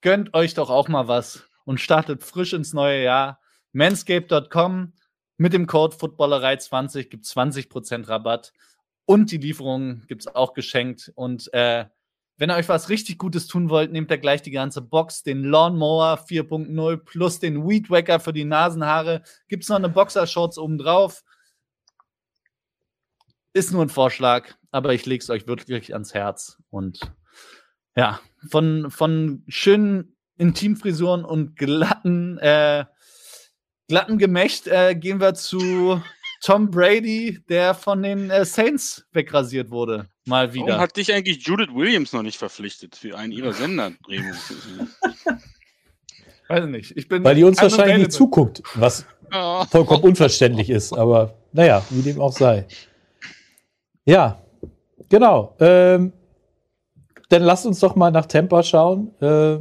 gönnt 0.00 0.34
euch 0.34 0.54
doch 0.54 0.70
auch 0.70 0.88
mal 0.88 1.08
was 1.08 1.44
und 1.64 1.80
startet 1.80 2.22
frisch 2.22 2.52
ins 2.52 2.72
neue 2.72 3.02
Jahr. 3.02 3.40
Manscape.com 3.72 4.92
mit 5.36 5.52
dem 5.52 5.66
Code 5.66 5.96
Footballerei20 5.96 7.04
gibt 7.08 7.24
20% 7.24 8.08
Rabatt. 8.08 8.52
Und 9.04 9.30
die 9.30 9.38
Lieferung 9.38 10.06
gibt 10.06 10.22
es 10.22 10.34
auch 10.34 10.54
geschenkt. 10.54 11.12
Und 11.14 11.52
äh, 11.52 11.86
wenn 12.36 12.50
ihr 12.50 12.56
euch 12.56 12.68
was 12.68 12.88
richtig 12.88 13.18
Gutes 13.18 13.46
tun 13.46 13.68
wollt, 13.68 13.92
nehmt 13.92 14.10
ihr 14.10 14.18
gleich 14.18 14.42
die 14.42 14.50
ganze 14.50 14.80
Box, 14.80 15.22
den 15.22 15.44
Lawnmower 15.44 16.24
4.0 16.26 16.96
plus 16.98 17.38
den 17.38 17.68
Weed 17.68 17.90
Wacker 17.90 18.20
für 18.20 18.32
die 18.32 18.44
Nasenhaare. 18.44 19.22
Gibt 19.48 19.64
es 19.64 19.68
noch 19.68 19.76
eine 19.76 19.88
Boxershorts 19.88 20.58
obendrauf? 20.58 21.22
Ist 23.52 23.72
nur 23.72 23.82
ein 23.82 23.90
Vorschlag, 23.90 24.54
aber 24.70 24.94
ich 24.94 25.04
lege 25.04 25.22
es 25.22 25.30
euch 25.30 25.46
wirklich 25.46 25.92
ans 25.92 26.14
Herz. 26.14 26.58
Und 26.70 27.12
ja, 27.94 28.20
von, 28.50 28.90
von 28.90 29.44
schönen 29.48 30.16
Intimfrisuren 30.38 31.24
und 31.24 31.56
glatten, 31.56 32.38
äh, 32.38 32.86
glatten 33.88 34.18
Gemächt 34.18 34.66
äh, 34.66 34.94
gehen 34.94 35.20
wir 35.20 35.34
zu 35.34 36.02
Tom 36.42 36.70
Brady, 36.70 37.38
der 37.48 37.72
von 37.72 38.02
den 38.02 38.28
äh, 38.28 38.44
Saints 38.44 39.06
wegrasiert 39.12 39.70
wurde. 39.70 40.08
Mal 40.26 40.52
wieder. 40.52 40.66
Warum 40.66 40.80
hat 40.80 40.96
dich 40.96 41.12
eigentlich 41.14 41.46
Judith 41.46 41.68
Williams 41.72 42.12
noch 42.12 42.22
nicht 42.22 42.36
verpflichtet 42.36 42.96
für 42.96 43.16
einen 43.16 43.32
ihrer 43.32 43.52
Sender? 43.52 43.92
Weiß 46.48 46.66
nicht. 46.66 46.96
Ich 46.96 47.06
bin 47.08 47.22
Weil 47.22 47.36
die 47.36 47.44
uns 47.44 47.62
wahrscheinlich 47.62 47.98
nicht 47.98 48.12
zuguckt, 48.12 48.60
was 48.74 49.06
oh. 49.32 49.64
vollkommen 49.70 50.02
unverständlich 50.02 50.68
ist. 50.68 50.92
Aber 50.92 51.34
naja, 51.52 51.84
wie 51.90 52.02
dem 52.02 52.20
auch 52.20 52.32
sei. 52.32 52.66
Ja, 54.04 54.42
genau. 55.08 55.54
Ähm, 55.60 56.12
dann 57.28 57.42
lasst 57.42 57.66
uns 57.66 57.78
doch 57.78 57.94
mal 57.94 58.10
nach 58.10 58.26
Tampa 58.26 58.64
schauen, 58.64 59.14
äh, 59.20 59.60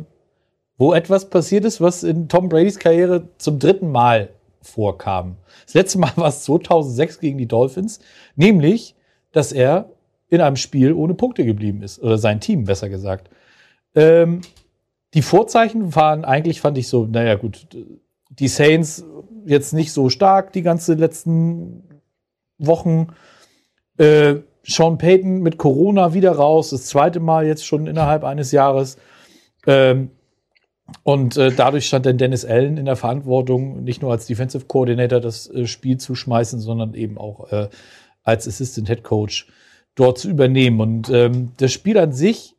wo 0.77 0.93
etwas 0.93 1.29
passiert 1.29 1.63
ist, 1.63 1.79
was 1.79 2.01
in 2.01 2.27
Tom 2.27 2.49
Bradys 2.49 2.79
Karriere 2.79 3.29
zum 3.37 3.59
dritten 3.59 3.91
Mal 3.91 4.33
vorkam. 4.61 5.37
Das 5.65 5.73
letzte 5.73 5.99
Mal 5.99 6.11
war 6.15 6.29
es 6.29 6.43
2006 6.43 7.19
gegen 7.19 7.37
die 7.37 7.47
Dolphins, 7.47 7.99
nämlich, 8.35 8.95
dass 9.31 9.51
er 9.51 9.89
in 10.29 10.41
einem 10.41 10.55
Spiel 10.55 10.93
ohne 10.93 11.13
Punkte 11.13 11.45
geblieben 11.45 11.81
ist, 11.81 12.01
oder 12.01 12.17
sein 12.17 12.39
Team 12.39 12.65
besser 12.65 12.89
gesagt. 12.89 13.29
Ähm, 13.95 14.41
die 15.13 15.21
Vorzeichen 15.21 15.93
waren 15.95 16.23
eigentlich, 16.23 16.61
fand 16.61 16.77
ich 16.77 16.87
so, 16.87 17.05
naja 17.05 17.35
gut, 17.35 17.67
die 18.29 18.47
Saints 18.47 19.03
jetzt 19.45 19.73
nicht 19.73 19.91
so 19.91 20.09
stark 20.09 20.53
die 20.53 20.61
ganzen 20.61 20.97
letzten 20.97 21.83
Wochen. 22.57 23.07
Äh, 23.97 24.35
Sean 24.63 24.97
Payton 24.97 25.41
mit 25.41 25.57
Corona 25.57 26.13
wieder 26.13 26.31
raus, 26.31 26.69
das 26.69 26.85
zweite 26.85 27.19
Mal 27.19 27.45
jetzt 27.45 27.65
schon 27.65 27.87
innerhalb 27.87 28.23
eines 28.23 28.51
Jahres. 28.51 28.97
Ähm, 29.67 30.11
und 31.03 31.37
äh, 31.37 31.51
dadurch 31.51 31.87
stand 31.87 32.05
dann 32.05 32.17
Dennis 32.17 32.45
Allen 32.45 32.77
in 32.77 32.85
der 32.85 32.95
Verantwortung, 32.95 33.83
nicht 33.83 34.01
nur 34.01 34.11
als 34.11 34.27
Defensive 34.27 34.65
Coordinator 34.65 35.19
das 35.19 35.49
äh, 35.49 35.65
Spiel 35.65 35.97
zu 35.97 36.15
schmeißen, 36.15 36.59
sondern 36.59 36.93
eben 36.93 37.17
auch 37.17 37.51
äh, 37.51 37.69
als 38.23 38.47
Assistant 38.47 38.87
Head 38.87 39.03
Coach 39.03 39.47
dort 39.95 40.19
zu 40.19 40.29
übernehmen. 40.29 40.79
Und 40.79 41.09
ähm, 41.09 41.51
das 41.57 41.71
Spiel 41.71 41.97
an 41.97 42.11
sich, 42.11 42.55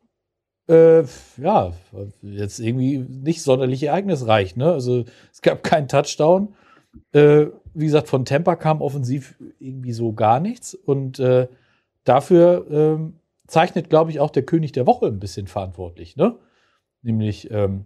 äh, 0.67 1.03
ja, 1.37 1.73
jetzt 2.21 2.59
irgendwie 2.59 2.97
nicht 2.97 3.41
sonderlich 3.41 3.83
ereignisreich. 3.83 4.55
Ne? 4.55 4.71
Also 4.71 5.05
es 5.31 5.41
gab 5.41 5.63
keinen 5.63 5.87
Touchdown. 5.87 6.55
Äh, 7.11 7.47
wie 7.73 7.85
gesagt, 7.85 8.07
von 8.07 8.25
Tampa 8.25 8.55
kam 8.55 8.81
offensiv 8.81 9.35
irgendwie 9.59 9.93
so 9.93 10.13
gar 10.13 10.39
nichts. 10.39 10.73
Und 10.75 11.19
äh, 11.19 11.47
dafür 12.03 12.67
ähm, 12.69 13.19
zeichnet, 13.47 13.89
glaube 13.89 14.11
ich, 14.11 14.19
auch 14.19 14.29
der 14.29 14.43
König 14.43 14.71
der 14.73 14.87
Woche 14.87 15.07
ein 15.07 15.19
bisschen 15.19 15.47
verantwortlich. 15.47 16.15
Ne? 16.15 16.35
Nämlich 17.01 17.51
ähm, 17.51 17.85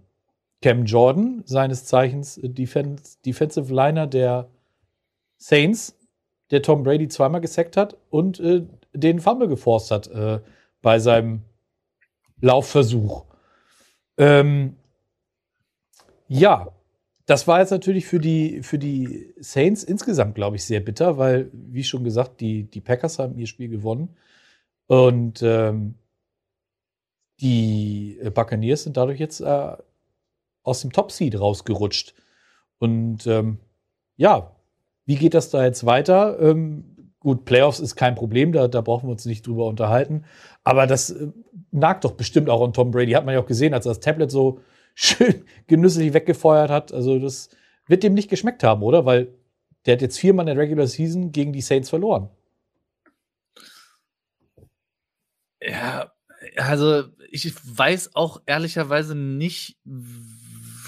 Cam 0.62 0.86
Jordan, 0.86 1.43
seines 1.46 1.86
Zeichens 1.86 2.39
Defense, 2.41 3.17
Defensive 3.26 3.74
Liner 3.74 4.08
der 4.08 4.50
Saints, 5.38 5.96
der 6.52 6.62
Tom 6.62 6.84
Brady 6.84 7.08
zweimal 7.08 7.41
gesackt 7.41 7.78
hat 7.78 7.98
und 8.10 8.39
äh, 8.39 8.65
den 8.93 9.20
Fumble 9.20 9.48
geforst 9.48 9.91
hat 9.91 10.08
äh, 10.08 10.39
bei 10.82 11.00
seinem 11.00 11.43
Laufversuch. 12.41 13.26
Ähm, 14.17 14.78
ja, 16.28 16.70
das 17.26 17.48
war 17.48 17.60
jetzt 17.60 17.72
natürlich 17.72 18.06
für 18.06 18.20
die, 18.20 18.63
für 18.63 18.80
die 18.80 19.34
Saints 19.38 19.84
insgesamt, 19.84 20.36
glaube 20.36 20.56
ich, 20.56 20.63
sehr 20.63 20.80
bitter, 20.80 21.17
weil, 21.17 21.50
wie 21.52 21.84
schon 21.84 22.04
gesagt, 22.04 22.39
die, 22.39 22.63
die 22.63 22.82
Packers 22.82 23.20
haben 23.20 23.38
ihr 23.38 23.48
Spiel 23.48 23.70
gewonnen. 23.70 24.15
Und 24.88 25.41
ähm, 25.43 25.96
die 27.41 28.20
Buccaneers 28.34 28.84
sind 28.84 28.98
dadurch 28.98 29.20
jetzt 29.20 29.41
äh, 29.41 29.78
aus 30.67 30.82
dem 30.82 30.91
Top-Seed 30.91 31.39
rausgerutscht. 31.39 32.13
Und 32.80 33.25
ähm, 33.25 33.60
ja, 34.17 34.56
wie 35.06 35.15
geht 35.15 35.34
das 35.34 35.49
da 35.49 35.63
jetzt 35.63 35.86
weiter? 35.86 36.38
Ähm, 36.39 37.13
gut, 37.19 37.45
Playoffs 37.45 37.80
ist 37.80 37.95
kein 37.95 38.15
Problem, 38.15 38.51
da, 38.51 38.67
da 38.67 38.82
brauchen 38.82 39.08
wir 39.08 39.12
uns 39.12 39.25
nicht 39.25 39.47
drüber 39.47 39.65
unterhalten. 39.65 40.25
Aber 40.63 40.86
das 40.86 41.12
äh, 41.12 41.30
nagt 41.71 42.03
doch 42.03 42.13
bestimmt 42.13 42.49
auch 42.49 42.63
an 42.63 42.73
Tom 42.73 42.91
Brady. 42.91 43.13
Hat 43.13 43.25
man 43.25 43.34
ja 43.34 43.41
auch 43.41 43.47
gesehen, 43.47 43.73
als 43.73 43.86
er 43.86 43.91
das 43.91 44.01
Tablet 44.01 44.30
so 44.30 44.60
schön 44.93 45.45
genüsslich 45.67 46.13
weggefeuert 46.13 46.69
hat. 46.69 46.91
Also 46.91 47.19
das 47.19 47.49
wird 47.88 48.03
dem 48.03 48.13
nicht 48.13 48.30
geschmeckt 48.30 48.63
haben, 48.63 48.84
oder? 48.84 49.06
Weil 49.06 49.34
der 49.86 49.93
hat 49.93 50.01
jetzt 50.01 50.19
viermal 50.19 50.47
in 50.47 50.56
der 50.56 50.63
Regular 50.63 50.88
Season 50.88 51.32
gegen 51.32 51.53
die 51.53 51.62
Saints 51.62 51.89
verloren. 51.89 52.30
Ja, 55.62 56.12
also 56.58 57.03
ich 57.32 57.53
weiß 57.77 58.15
auch 58.15 58.41
ehrlicherweise 58.45 59.15
nicht, 59.15 59.77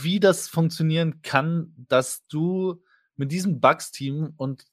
wie 0.03 0.19
das 0.19 0.47
funktionieren 0.47 1.21
kann, 1.21 1.73
dass 1.88 2.25
du 2.27 2.83
mit 3.15 3.31
diesem 3.31 3.59
Bugs-Team 3.59 4.33
und 4.38 4.65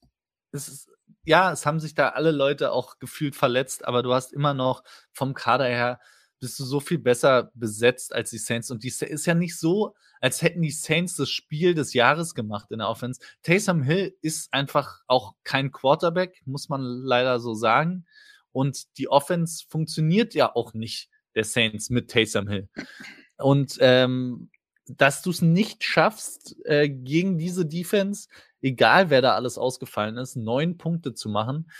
es 0.52 0.68
ist, 0.68 0.88
ja, 1.24 1.52
es 1.52 1.66
haben 1.66 1.80
sich 1.80 1.94
da 1.94 2.10
alle 2.10 2.30
Leute 2.30 2.72
auch 2.72 2.98
gefühlt 2.98 3.36
verletzt, 3.36 3.84
aber 3.84 4.02
du 4.02 4.14
hast 4.14 4.32
immer 4.32 4.54
noch 4.54 4.84
vom 5.12 5.34
Kader 5.34 5.66
her 5.66 6.00
bist 6.38 6.58
du 6.60 6.64
so 6.64 6.80
viel 6.80 6.98
besser 6.98 7.50
besetzt 7.54 8.14
als 8.14 8.30
die 8.30 8.38
Saints. 8.38 8.70
Und 8.70 8.84
die 8.84 8.88
ist 8.88 9.26
ja 9.26 9.34
nicht 9.34 9.58
so, 9.58 9.94
als 10.20 10.42
hätten 10.42 10.62
die 10.62 10.70
Saints 10.70 11.16
das 11.16 11.30
Spiel 11.30 11.74
des 11.74 11.94
Jahres 11.94 12.34
gemacht 12.34 12.70
in 12.70 12.78
der 12.78 12.88
Offense. 12.88 13.20
Taysom 13.42 13.82
Hill 13.82 14.16
ist 14.20 14.52
einfach 14.52 15.00
auch 15.06 15.34
kein 15.44 15.72
Quarterback, 15.72 16.42
muss 16.44 16.68
man 16.68 16.82
leider 16.82 17.40
so 17.40 17.54
sagen. 17.54 18.06
Und 18.52 18.96
die 18.98 19.08
Offense 19.08 19.64
funktioniert 19.68 20.34
ja 20.34 20.54
auch 20.54 20.74
nicht 20.74 21.10
der 21.34 21.44
Saints 21.44 21.90
mit 21.90 22.10
Taysom 22.10 22.48
Hill. 22.48 22.68
Und 23.38 23.76
ähm, 23.80 24.50
dass 24.88 25.22
du 25.22 25.30
es 25.30 25.42
nicht 25.42 25.84
schaffst, 25.84 26.56
äh, 26.64 26.88
gegen 26.88 27.38
diese 27.38 27.66
Defense, 27.66 28.28
egal 28.62 29.10
wer 29.10 29.22
da 29.22 29.34
alles 29.34 29.58
ausgefallen 29.58 30.16
ist, 30.16 30.36
neun 30.36 30.78
Punkte 30.78 31.14
zu 31.14 31.28
machen. 31.28 31.70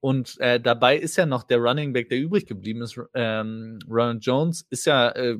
Und 0.00 0.40
äh, 0.40 0.58
dabei 0.58 0.96
ist 0.96 1.16
ja 1.16 1.26
noch 1.26 1.42
der 1.42 1.58
Running 1.58 1.92
Back, 1.92 2.08
der 2.08 2.18
übrig 2.18 2.46
geblieben 2.46 2.80
ist, 2.82 2.98
ähm, 3.14 3.78
Ronald 3.88 4.24
Jones, 4.24 4.66
ist 4.70 4.86
ja 4.86 5.10
äh, 5.10 5.36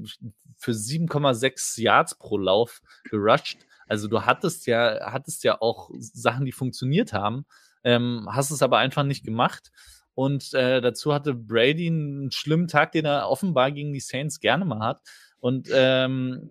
für 0.56 0.72
7,6 0.72 1.80
Yards 1.80 2.14
pro 2.16 2.36
Lauf 2.36 2.82
gerusht. 3.04 3.58
Also 3.86 4.06
du 4.06 4.22
hattest 4.22 4.66
ja, 4.66 5.10
hattest 5.12 5.44
ja 5.44 5.60
auch 5.60 5.90
Sachen, 5.98 6.44
die 6.44 6.52
funktioniert 6.52 7.12
haben, 7.12 7.46
ähm, 7.82 8.28
hast 8.30 8.50
es 8.50 8.62
aber 8.62 8.78
einfach 8.78 9.02
nicht 9.02 9.24
gemacht. 9.24 9.72
Und 10.14 10.52
äh, 10.52 10.82
dazu 10.82 11.14
hatte 11.14 11.32
Brady 11.32 11.86
einen 11.86 12.30
schlimmen 12.30 12.68
Tag, 12.68 12.92
den 12.92 13.06
er 13.06 13.30
offenbar 13.30 13.72
gegen 13.72 13.94
die 13.94 14.00
Saints 14.00 14.40
gerne 14.40 14.66
mal 14.66 14.80
hat. 14.80 15.00
Und 15.38 15.68
ähm, 15.72 16.50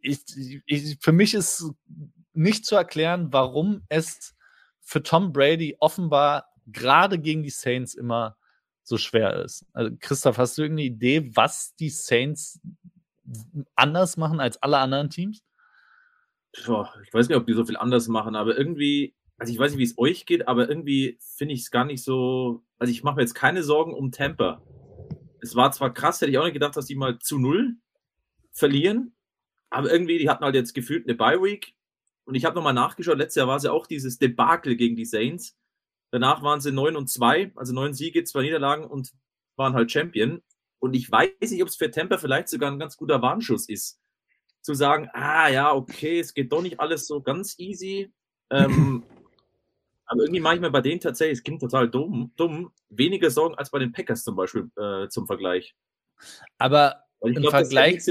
ich, 0.00 0.62
ich, 0.66 0.98
für 1.00 1.12
mich 1.12 1.34
ist 1.34 1.70
nicht 2.32 2.64
zu 2.64 2.76
erklären, 2.76 3.32
warum 3.32 3.82
es 3.88 4.34
für 4.80 5.02
Tom 5.02 5.32
Brady 5.32 5.76
offenbar 5.80 6.46
gerade 6.66 7.18
gegen 7.18 7.42
die 7.42 7.50
Saints 7.50 7.94
immer 7.94 8.36
so 8.82 8.96
schwer 8.96 9.44
ist. 9.44 9.66
Also 9.72 9.94
Christoph, 10.00 10.38
hast 10.38 10.56
du 10.56 10.62
irgendeine 10.62 10.86
Idee, 10.86 11.30
was 11.34 11.74
die 11.76 11.90
Saints 11.90 12.60
anders 13.74 14.16
machen 14.16 14.40
als 14.40 14.62
alle 14.62 14.78
anderen 14.78 15.10
Teams? 15.10 15.42
Ich 16.52 17.12
weiß 17.12 17.28
nicht, 17.28 17.36
ob 17.36 17.46
die 17.46 17.52
so 17.52 17.66
viel 17.66 17.76
anders 17.76 18.08
machen, 18.08 18.34
aber 18.34 18.56
irgendwie, 18.56 19.14
also 19.36 19.52
ich 19.52 19.58
weiß 19.58 19.72
nicht, 19.72 19.78
wie 19.78 19.84
es 19.84 19.98
euch 19.98 20.24
geht, 20.24 20.48
aber 20.48 20.68
irgendwie 20.68 21.18
finde 21.20 21.54
ich 21.54 21.60
es 21.60 21.70
gar 21.70 21.84
nicht 21.84 22.02
so, 22.02 22.64
also 22.78 22.90
ich 22.90 23.02
mache 23.02 23.16
mir 23.16 23.22
jetzt 23.22 23.34
keine 23.34 23.62
Sorgen 23.62 23.92
um 23.92 24.10
Tampa. 24.10 24.62
Es 25.40 25.54
war 25.54 25.70
zwar 25.72 25.92
krass, 25.92 26.20
hätte 26.20 26.30
ich 26.30 26.38
auch 26.38 26.44
nicht 26.44 26.54
gedacht, 26.54 26.76
dass 26.76 26.86
die 26.86 26.94
mal 26.96 27.18
zu 27.18 27.38
null 27.38 27.76
verlieren, 28.52 29.14
aber 29.70 29.90
irgendwie, 29.90 30.18
die 30.18 30.28
hatten 30.28 30.44
halt 30.44 30.54
jetzt 30.54 30.74
gefühlt 30.74 31.06
eine 31.06 31.16
Bye-Week 31.16 31.74
und 32.24 32.34
ich 32.34 32.44
habe 32.44 32.56
nochmal 32.56 32.74
nachgeschaut, 32.74 33.18
letztes 33.18 33.36
Jahr 33.36 33.48
war 33.48 33.56
es 33.56 33.62
ja 33.62 33.72
auch 33.72 33.86
dieses 33.86 34.18
Debakel 34.18 34.76
gegen 34.76 34.96
die 34.96 35.04
Saints. 35.04 35.56
Danach 36.10 36.42
waren 36.42 36.60
sie 36.60 36.72
9 36.72 36.96
und 36.96 37.08
2, 37.08 37.52
also 37.54 37.74
9 37.74 37.94
Siege, 37.94 38.24
zwei 38.24 38.42
Niederlagen 38.42 38.84
und 38.84 39.12
waren 39.56 39.74
halt 39.74 39.90
Champion. 39.90 40.42
Und 40.78 40.94
ich 40.94 41.10
weiß 41.10 41.50
nicht, 41.50 41.62
ob 41.62 41.68
es 41.68 41.76
für 41.76 41.90
Tampa 41.90 42.18
vielleicht 42.18 42.48
sogar 42.48 42.70
ein 42.70 42.78
ganz 42.78 42.96
guter 42.96 43.20
Warnschuss 43.22 43.68
ist. 43.68 43.98
Zu 44.60 44.74
sagen, 44.74 45.08
ah 45.12 45.48
ja, 45.48 45.72
okay, 45.72 46.20
es 46.20 46.34
geht 46.34 46.52
doch 46.52 46.62
nicht 46.62 46.80
alles 46.80 47.06
so 47.06 47.20
ganz 47.20 47.58
easy. 47.58 48.12
Ähm, 48.50 49.04
aber 50.06 50.22
irgendwie 50.22 50.40
mache 50.40 50.56
ich 50.56 50.60
mir 50.60 50.70
bei 50.70 50.80
denen 50.80 51.00
tatsächlich, 51.00 51.38
es 51.38 51.44
klingt 51.44 51.60
total 51.60 51.88
dumm, 51.88 52.32
dumm, 52.36 52.72
weniger 52.90 53.30
Sorgen 53.30 53.54
als 53.54 53.70
bei 53.70 53.78
den 53.78 53.92
Packers 53.92 54.22
zum 54.24 54.36
Beispiel 54.36 54.70
äh, 54.76 55.08
zum 55.08 55.26
Vergleich. 55.26 55.74
Aber 56.58 57.04
im 57.20 57.34
glaub, 57.34 57.50
Vergleich. 57.50 58.04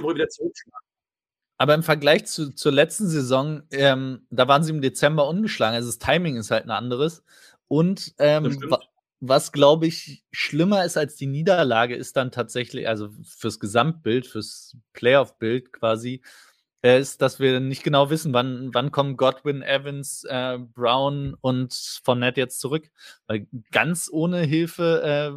Aber 1.58 1.74
im 1.74 1.84
Vergleich 1.84 2.26
zu, 2.26 2.54
zur 2.54 2.72
letzten 2.72 3.08
Saison, 3.08 3.64
ähm, 3.72 4.28
da 4.30 4.48
waren 4.48 4.64
sie 4.64 4.72
im 4.72 4.82
Dezember 4.82 5.28
ungeschlagen. 5.28 5.76
Also 5.76 5.90
das 5.90 5.98
Timing 5.98 6.38
ist 6.38 6.52
halt 6.52 6.66
ein 6.66 6.72
anderes. 6.72 7.24
Und 7.68 8.14
ähm, 8.20 8.58
wa 8.70 8.80
was, 9.20 9.52
glaube 9.52 9.88
ich, 9.88 10.24
schlimmer 10.32 10.86
ist 10.86 10.96
als 10.96 11.16
die 11.16 11.26
Niederlage, 11.26 11.96
ist 11.96 12.18
dann 12.18 12.32
tatsächlich, 12.32 12.88
also 12.88 13.10
fürs 13.24 13.60
Gesamtbild, 13.60 14.28
fürs 14.28 14.78
Playoff-Bild 14.94 15.74
quasi, 15.74 16.22
äh, 16.84 17.00
ist, 17.00 17.22
dass 17.22 17.40
wir 17.40 17.60
nicht 17.60 17.84
genau 17.84 18.12
wissen, 18.12 18.34
wann, 18.34 18.70
wann 18.74 18.92
kommen 18.92 19.18
Godwin, 19.18 19.64
Evans, 19.64 20.24
äh, 20.26 20.60
Brown 20.60 21.36
und 21.42 21.74
Fournette 22.04 22.40
jetzt 22.40 22.60
zurück. 22.60 22.92
Weil 23.26 23.48
ganz 23.72 24.10
ohne 24.12 24.42
Hilfe 24.42 25.02
äh, 25.04 25.32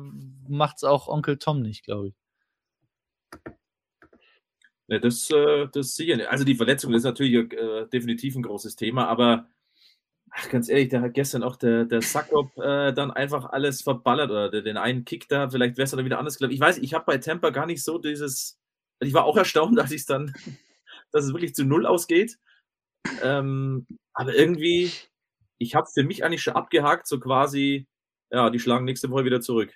macht 0.48 0.76
es 0.78 0.84
auch 0.84 1.08
Onkel 1.08 1.38
Tom 1.38 1.62
nicht, 1.62 1.84
glaube 1.84 2.08
ich. 2.08 2.14
Ja, 4.90 4.98
das, 4.98 5.30
äh, 5.30 5.68
das 5.72 5.94
sicher 5.94 6.16
nicht. 6.16 6.28
Also 6.28 6.44
die 6.44 6.56
Verletzung 6.56 6.92
ist 6.94 7.04
natürlich 7.04 7.52
äh, 7.52 7.86
definitiv 7.86 8.34
ein 8.34 8.42
großes 8.42 8.74
Thema, 8.74 9.06
aber 9.06 9.48
Ach, 10.32 10.48
ganz 10.48 10.68
ehrlich, 10.68 10.88
da 10.90 11.00
hat 11.00 11.14
gestern 11.14 11.42
auch 11.42 11.56
der, 11.56 11.84
der 11.86 12.02
Sackop 12.02 12.56
äh, 12.58 12.92
dann 12.92 13.10
einfach 13.10 13.46
alles 13.46 13.82
verballert 13.82 14.30
oder 14.30 14.48
der, 14.48 14.62
den 14.62 14.76
einen 14.76 15.04
Kick 15.04 15.28
da, 15.28 15.50
vielleicht 15.50 15.76
wäre 15.76 15.84
es 15.84 15.90
dann 15.90 16.04
wieder 16.04 16.20
anders 16.20 16.38
gelaufen. 16.38 16.54
Ich 16.54 16.60
weiß, 16.60 16.78
ich 16.78 16.94
habe 16.94 17.04
bei 17.04 17.18
Tampa 17.18 17.50
gar 17.50 17.66
nicht 17.66 17.82
so 17.82 17.98
dieses, 17.98 18.56
also 19.00 19.08
ich 19.08 19.14
war 19.14 19.24
auch 19.24 19.36
erstaunt, 19.36 19.78
als 19.80 19.90
ich 19.90 20.02
es 20.02 20.06
dann, 20.06 20.32
dass 21.10 21.24
es 21.24 21.32
wirklich 21.32 21.54
zu 21.54 21.64
Null 21.64 21.84
ausgeht. 21.84 22.38
Ähm, 23.22 23.86
aber 24.12 24.34
irgendwie, 24.34 24.92
ich 25.58 25.74
habe 25.74 25.88
für 25.92 26.04
mich 26.04 26.24
eigentlich 26.24 26.42
schon 26.42 26.54
abgehakt, 26.54 27.08
so 27.08 27.18
quasi, 27.18 27.88
ja, 28.30 28.50
die 28.50 28.60
schlagen 28.60 28.84
nächste 28.84 29.10
Woche 29.10 29.24
wieder 29.24 29.40
zurück. 29.40 29.74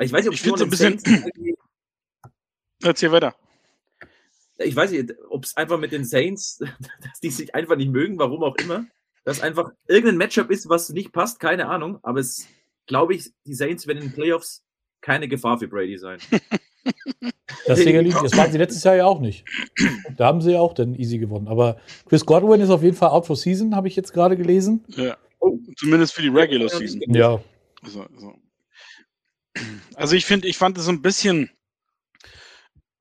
Ich 0.00 0.12
weiß 0.12 0.24
nicht, 0.24 0.28
ob 0.28 0.34
ich 0.34 0.42
finde 0.42 0.58
so 0.58 0.64
ein 0.64 0.70
bisschen. 0.70 1.00
Erzähl 2.82 3.12
weiter 3.12 3.36
ich 4.58 4.76
weiß 4.76 4.90
nicht, 4.90 5.14
ob 5.28 5.44
es 5.44 5.56
einfach 5.56 5.78
mit 5.78 5.92
den 5.92 6.04
Saints, 6.04 6.58
dass 7.02 7.20
die 7.22 7.30
sich 7.30 7.54
einfach 7.54 7.76
nicht 7.76 7.90
mögen, 7.90 8.18
warum 8.18 8.42
auch 8.42 8.56
immer, 8.56 8.86
dass 9.24 9.40
einfach 9.40 9.70
irgendein 9.86 10.16
Matchup 10.16 10.50
ist, 10.50 10.68
was 10.68 10.90
nicht 10.90 11.12
passt, 11.12 11.40
keine 11.40 11.68
Ahnung, 11.68 11.98
aber 12.02 12.20
es 12.20 12.46
glaube 12.88 13.14
ich, 13.14 13.30
die 13.46 13.54
Saints 13.54 13.86
werden 13.86 13.98
in 13.98 14.08
den 14.08 14.14
Playoffs 14.14 14.64
keine 15.00 15.28
Gefahr 15.28 15.58
für 15.58 15.68
Brady 15.68 15.96
sein. 15.98 16.18
Das, 17.66 17.84
das 17.84 18.36
waren 18.36 18.50
sie 18.50 18.56
letztes 18.56 18.82
Jahr 18.84 18.96
ja 18.96 19.04
auch 19.04 19.20
nicht. 19.20 19.44
Da 20.16 20.26
haben 20.26 20.40
sie 20.40 20.52
ja 20.52 20.60
auch 20.60 20.72
dann 20.72 20.94
easy 20.94 21.18
gewonnen. 21.18 21.48
Aber 21.48 21.78
Chris 22.08 22.24
Godwin 22.24 22.62
ist 22.62 22.70
auf 22.70 22.82
jeden 22.82 22.96
Fall 22.96 23.10
out 23.10 23.26
for 23.26 23.36
season, 23.36 23.76
habe 23.76 23.88
ich 23.88 23.96
jetzt 23.96 24.14
gerade 24.14 24.38
gelesen. 24.38 24.84
Ja. 24.88 25.18
Oh. 25.38 25.58
Zumindest 25.76 26.14
für 26.14 26.22
die 26.22 26.28
Regular 26.28 26.70
Season. 26.70 27.02
Ja. 27.12 27.42
Also, 27.82 28.04
also. 28.04 28.34
also 29.96 30.16
ich 30.16 30.24
finde, 30.24 30.48
ich 30.48 30.56
fand 30.56 30.78
es 30.78 30.88
ein 30.88 31.02
bisschen 31.02 31.50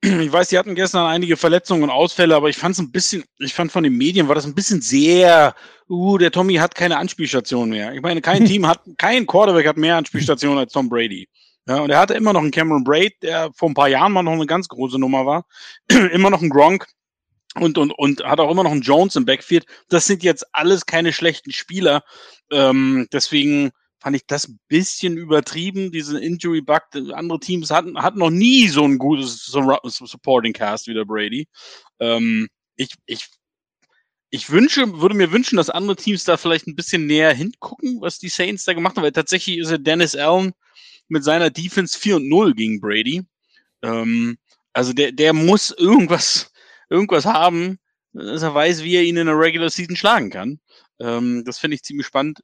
ich 0.01 0.31
weiß, 0.31 0.49
die 0.49 0.57
hatten 0.57 0.75
gestern 0.75 1.05
einige 1.07 1.37
Verletzungen 1.37 1.83
und 1.83 1.89
Ausfälle, 1.89 2.35
aber 2.35 2.49
ich 2.49 2.57
fand 2.57 2.73
es 2.73 2.79
ein 2.79 2.91
bisschen, 2.91 3.23
ich 3.39 3.53
fand 3.53 3.71
von 3.71 3.83
den 3.83 3.97
Medien 3.97 4.27
war 4.27 4.35
das 4.35 4.45
ein 4.45 4.53
bisschen 4.53 4.81
sehr, 4.81 5.55
uh, 5.89 6.17
der 6.17 6.31
Tommy 6.31 6.55
hat 6.55 6.75
keine 6.75 6.97
Anspielstation 6.97 7.69
mehr. 7.69 7.93
Ich 7.93 8.01
meine, 8.01 8.21
kein 8.21 8.45
Team 8.45 8.67
hat, 8.67 8.81
kein 8.97 9.25
Quarterback 9.25 9.67
hat 9.67 9.77
mehr 9.77 9.97
Anspielstationen 9.97 10.59
als 10.59 10.73
Tom 10.73 10.89
Brady. 10.89 11.27
Ja, 11.67 11.81
und 11.81 11.89
er 11.89 11.99
hatte 11.99 12.13
immer 12.13 12.31
noch 12.31 12.41
einen 12.41 12.51
Cameron 12.51 12.83
Braid, 12.83 13.15
der 13.21 13.51
vor 13.53 13.69
ein 13.69 13.73
paar 13.73 13.89
Jahren 13.89 14.13
mal 14.13 14.23
noch 14.23 14.31
eine 14.31 14.45
ganz 14.45 14.67
große 14.69 14.97
Nummer 14.99 15.25
war. 15.25 15.45
immer 16.11 16.29
noch 16.29 16.41
einen 16.41 16.49
Gronk 16.49 16.87
und, 17.55 17.77
und, 17.77 17.91
und 17.91 18.23
hat 18.23 18.39
auch 18.39 18.51
immer 18.51 18.63
noch 18.63 18.71
einen 18.71 18.81
Jones 18.81 19.15
im 19.15 19.25
Backfield. 19.25 19.65
Das 19.89 20.05
sind 20.05 20.23
jetzt 20.23 20.45
alles 20.53 20.85
keine 20.85 21.11
schlechten 21.11 21.51
Spieler. 21.51 22.03
Ähm, 22.51 23.07
deswegen 23.11 23.71
fand 23.99 24.15
ich 24.15 24.25
das 24.27 24.47
ein 24.47 24.59
bisschen 24.67 25.17
übertrieben, 25.17 25.91
diese 25.91 26.19
Injury-Bug. 26.19 26.83
Andere 27.13 27.39
Teams 27.39 27.71
hatten, 27.71 28.01
hatten 28.01 28.19
noch 28.19 28.29
nie 28.29 28.67
so 28.67 28.83
ein 28.83 28.97
gutes 28.97 29.45
Supporting 29.45 30.53
Cast 30.53 30.87
wie 30.87 30.93
der 30.93 31.05
Brady. 31.05 31.47
Ähm, 31.99 32.47
ich, 32.75 32.89
ich, 33.05 33.27
ich 34.29 34.49
wünsche, 34.49 34.99
würde 34.99 35.15
mir 35.15 35.31
wünschen, 35.31 35.57
dass 35.57 35.69
andere 35.69 35.95
Teams 35.95 36.23
da 36.25 36.37
vielleicht 36.37 36.67
ein 36.67 36.75
bisschen 36.75 37.05
näher 37.07 37.33
hingucken, 37.33 38.01
was 38.01 38.19
die 38.19 38.29
Saints 38.29 38.65
da 38.65 38.73
gemacht 38.73 38.95
haben, 38.97 39.03
weil 39.03 39.11
tatsächlich 39.11 39.57
ist 39.57 39.71
ja 39.71 39.77
Dennis 39.77 40.15
Allen 40.15 40.53
mit 41.07 41.23
seiner 41.23 41.49
Defense 41.49 41.97
4 41.97 42.17
und 42.17 42.27
0 42.27 42.53
gegen 42.53 42.79
Brady. 42.79 43.23
Ähm, 43.81 44.37
also 44.73 44.93
der, 44.93 45.11
der 45.11 45.33
muss 45.33 45.71
irgendwas, 45.71 46.51
irgendwas 46.89 47.25
haben, 47.25 47.79
dass 48.13 48.43
er 48.43 48.53
weiß, 48.53 48.83
wie 48.83 48.95
er 48.95 49.03
ihn 49.03 49.17
in 49.17 49.27
der 49.27 49.39
Regular 49.39 49.69
Season 49.69 49.95
schlagen 49.95 50.29
kann. 50.29 50.59
Ähm, 50.99 51.43
das 51.45 51.59
finde 51.59 51.75
ich 51.75 51.83
ziemlich 51.83 52.07
spannend. 52.07 52.41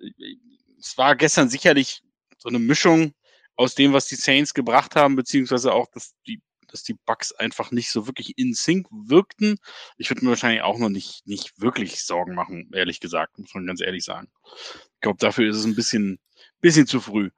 Es 0.84 0.98
war 0.98 1.16
gestern 1.16 1.50
sicherlich 1.50 2.04
so 2.38 2.50
eine 2.50 2.60
Mischung 2.60 3.14
aus 3.56 3.74
dem, 3.74 3.94
was 3.94 4.08
die 4.08 4.16
Saints 4.16 4.54
gebracht 4.54 4.96
haben, 4.96 5.16
beziehungsweise 5.16 5.74
auch, 5.74 5.88
dass 5.92 6.14
die, 6.28 6.42
dass 6.68 6.84
die 6.84 6.96
Bugs 7.06 7.32
einfach 7.32 7.72
nicht 7.72 7.90
so 7.90 8.06
wirklich 8.06 8.38
in 8.38 8.54
Sync 8.54 8.88
wirkten. 8.92 9.58
Ich 9.98 10.10
würde 10.10 10.26
mir 10.26 10.32
wahrscheinlich 10.32 10.62
auch 10.62 10.78
noch 10.78 10.90
nicht, 10.90 11.26
nicht 11.26 11.62
wirklich 11.62 12.04
Sorgen 12.04 12.36
machen, 12.36 12.70
ehrlich 12.74 13.00
gesagt, 13.00 13.38
muss 13.40 13.54
man 13.54 13.66
ganz 13.66 13.80
ehrlich 13.80 14.04
sagen. 14.04 14.30
Ich 14.96 15.00
glaube, 15.02 15.20
dafür 15.20 15.50
ist 15.50 15.58
es 15.58 15.66
ein 15.66 15.76
bisschen, 15.76 16.20
bisschen 16.60 16.88
zu 16.88 17.00
früh. 17.00 17.30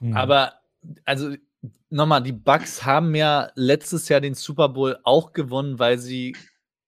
Mhm. 0.00 0.16
Aber, 0.16 0.60
also, 1.04 1.36
nochmal, 1.90 2.22
die 2.22 2.32
Bugs 2.32 2.84
haben 2.84 3.14
ja 3.14 3.50
letztes 3.54 4.08
Jahr 4.08 4.20
den 4.20 4.34
Super 4.34 4.70
Bowl 4.70 4.98
auch 5.04 5.32
gewonnen, 5.32 5.78
weil 5.78 5.98
sie 5.98 6.36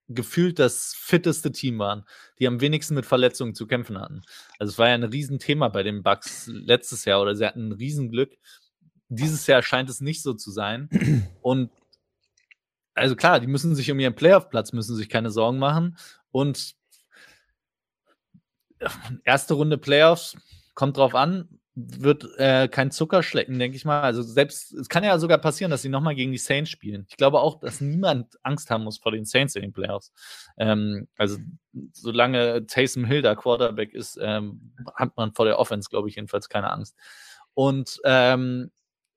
gefühlt 0.08 0.58
das 0.58 0.94
fitteste 0.96 1.52
Team 1.52 1.78
waren, 1.78 2.04
die 2.38 2.46
am 2.46 2.60
wenigsten 2.60 2.94
mit 2.94 3.06
Verletzungen 3.06 3.54
zu 3.54 3.66
kämpfen 3.66 3.98
hatten. 3.98 4.22
Also 4.58 4.72
es 4.72 4.78
war 4.78 4.88
ja 4.88 4.94
ein 4.94 5.02
Riesenthema 5.02 5.68
bei 5.68 5.82
den 5.82 6.02
Bucks 6.02 6.46
letztes 6.46 7.04
Jahr 7.04 7.20
oder 7.20 7.34
sie 7.34 7.46
hatten 7.46 7.68
ein 7.68 7.72
Riesenglück. 7.72 8.36
Dieses 9.08 9.46
Jahr 9.46 9.62
scheint 9.62 9.90
es 9.90 10.00
nicht 10.00 10.22
so 10.22 10.34
zu 10.34 10.50
sein. 10.50 10.88
Und 11.42 11.70
also 12.94 13.14
klar, 13.16 13.40
die 13.40 13.46
müssen 13.46 13.74
sich 13.74 13.90
um 13.90 14.00
ihren 14.00 14.14
Playoff-Platz 14.14 14.72
müssen 14.72 14.96
sich 14.96 15.08
keine 15.08 15.30
Sorgen 15.30 15.58
machen. 15.58 15.98
Und 16.30 16.74
erste 19.24 19.54
Runde 19.54 19.78
Playoffs 19.78 20.36
kommt 20.74 20.96
drauf 20.96 21.14
an 21.14 21.60
wird 21.78 22.26
äh, 22.38 22.68
kein 22.68 22.90
Zucker 22.90 23.22
schlecken, 23.22 23.58
denke 23.58 23.76
ich 23.76 23.84
mal. 23.84 24.00
Also 24.00 24.22
selbst, 24.22 24.72
es 24.72 24.88
kann 24.88 25.04
ja 25.04 25.18
sogar 25.18 25.36
passieren, 25.36 25.70
dass 25.70 25.82
sie 25.82 25.90
nochmal 25.90 26.14
gegen 26.14 26.32
die 26.32 26.38
Saints 26.38 26.70
spielen. 26.70 27.04
Ich 27.10 27.18
glaube 27.18 27.40
auch, 27.40 27.60
dass 27.60 27.82
niemand 27.82 28.38
Angst 28.42 28.70
haben 28.70 28.84
muss 28.84 28.96
vor 28.96 29.12
den 29.12 29.26
Saints 29.26 29.54
in 29.56 29.62
den 29.62 29.72
Playoffs. 29.74 30.10
Ähm, 30.56 31.06
also 31.18 31.36
solange 31.92 32.66
Taysom 32.66 33.04
Hill 33.04 33.20
da 33.20 33.34
Quarterback 33.34 33.92
ist, 33.92 34.18
ähm, 34.22 34.72
hat 34.94 35.18
man 35.18 35.34
vor 35.34 35.44
der 35.44 35.58
Offense, 35.58 35.90
glaube 35.90 36.08
ich, 36.08 36.16
jedenfalls 36.16 36.48
keine 36.48 36.72
Angst. 36.72 36.96
Und 37.52 38.00
ähm, 38.04 38.70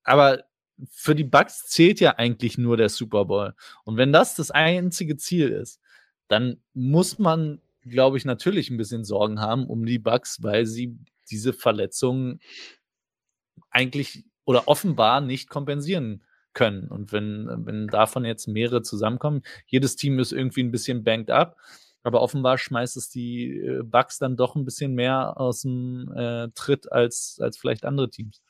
aber 0.03 0.43
für 0.91 1.15
die 1.15 1.23
Bucks 1.23 1.65
zählt 1.67 2.01
ja 2.01 2.15
eigentlich 2.17 2.57
nur 2.57 2.75
der 2.75 2.89
Super 2.89 3.25
Bowl. 3.25 3.53
Und 3.85 3.95
wenn 3.95 4.11
das 4.11 4.35
das 4.35 4.51
einzige 4.51 5.15
Ziel 5.15 5.49
ist, 5.49 5.79
dann 6.27 6.57
muss 6.73 7.19
man, 7.19 7.61
glaube 7.83 8.17
ich, 8.17 8.25
natürlich 8.25 8.69
ein 8.69 8.77
bisschen 8.77 9.05
Sorgen 9.05 9.39
haben 9.39 9.65
um 9.65 9.85
die 9.85 9.99
Bucks, 9.99 10.43
weil 10.43 10.65
sie 10.65 10.97
diese 11.31 11.53
Verletzungen 11.53 12.39
eigentlich 13.69 14.25
oder 14.45 14.67
offenbar 14.67 15.21
nicht 15.21 15.49
kompensieren 15.49 16.23
können. 16.53 16.87
Und 16.87 17.11
wenn, 17.11 17.47
wenn 17.65 17.87
davon 17.87 18.25
jetzt 18.25 18.47
mehrere 18.47 18.81
zusammenkommen, 18.81 19.43
jedes 19.67 19.95
Team 19.95 20.19
ist 20.19 20.31
irgendwie 20.31 20.63
ein 20.63 20.71
bisschen 20.71 21.03
banked 21.03 21.29
up, 21.29 21.57
aber 22.03 22.21
offenbar 22.21 22.57
schmeißt 22.57 22.97
es 22.97 23.09
die 23.09 23.49
äh, 23.49 23.83
Bugs 23.83 24.17
dann 24.17 24.37
doch 24.37 24.55
ein 24.55 24.65
bisschen 24.65 24.95
mehr 24.95 25.39
aus 25.39 25.61
dem 25.61 26.11
äh, 26.15 26.49
Tritt 26.55 26.91
als, 26.91 27.39
als 27.41 27.57
vielleicht 27.57 27.85
andere 27.85 28.09
Teams. 28.09 28.41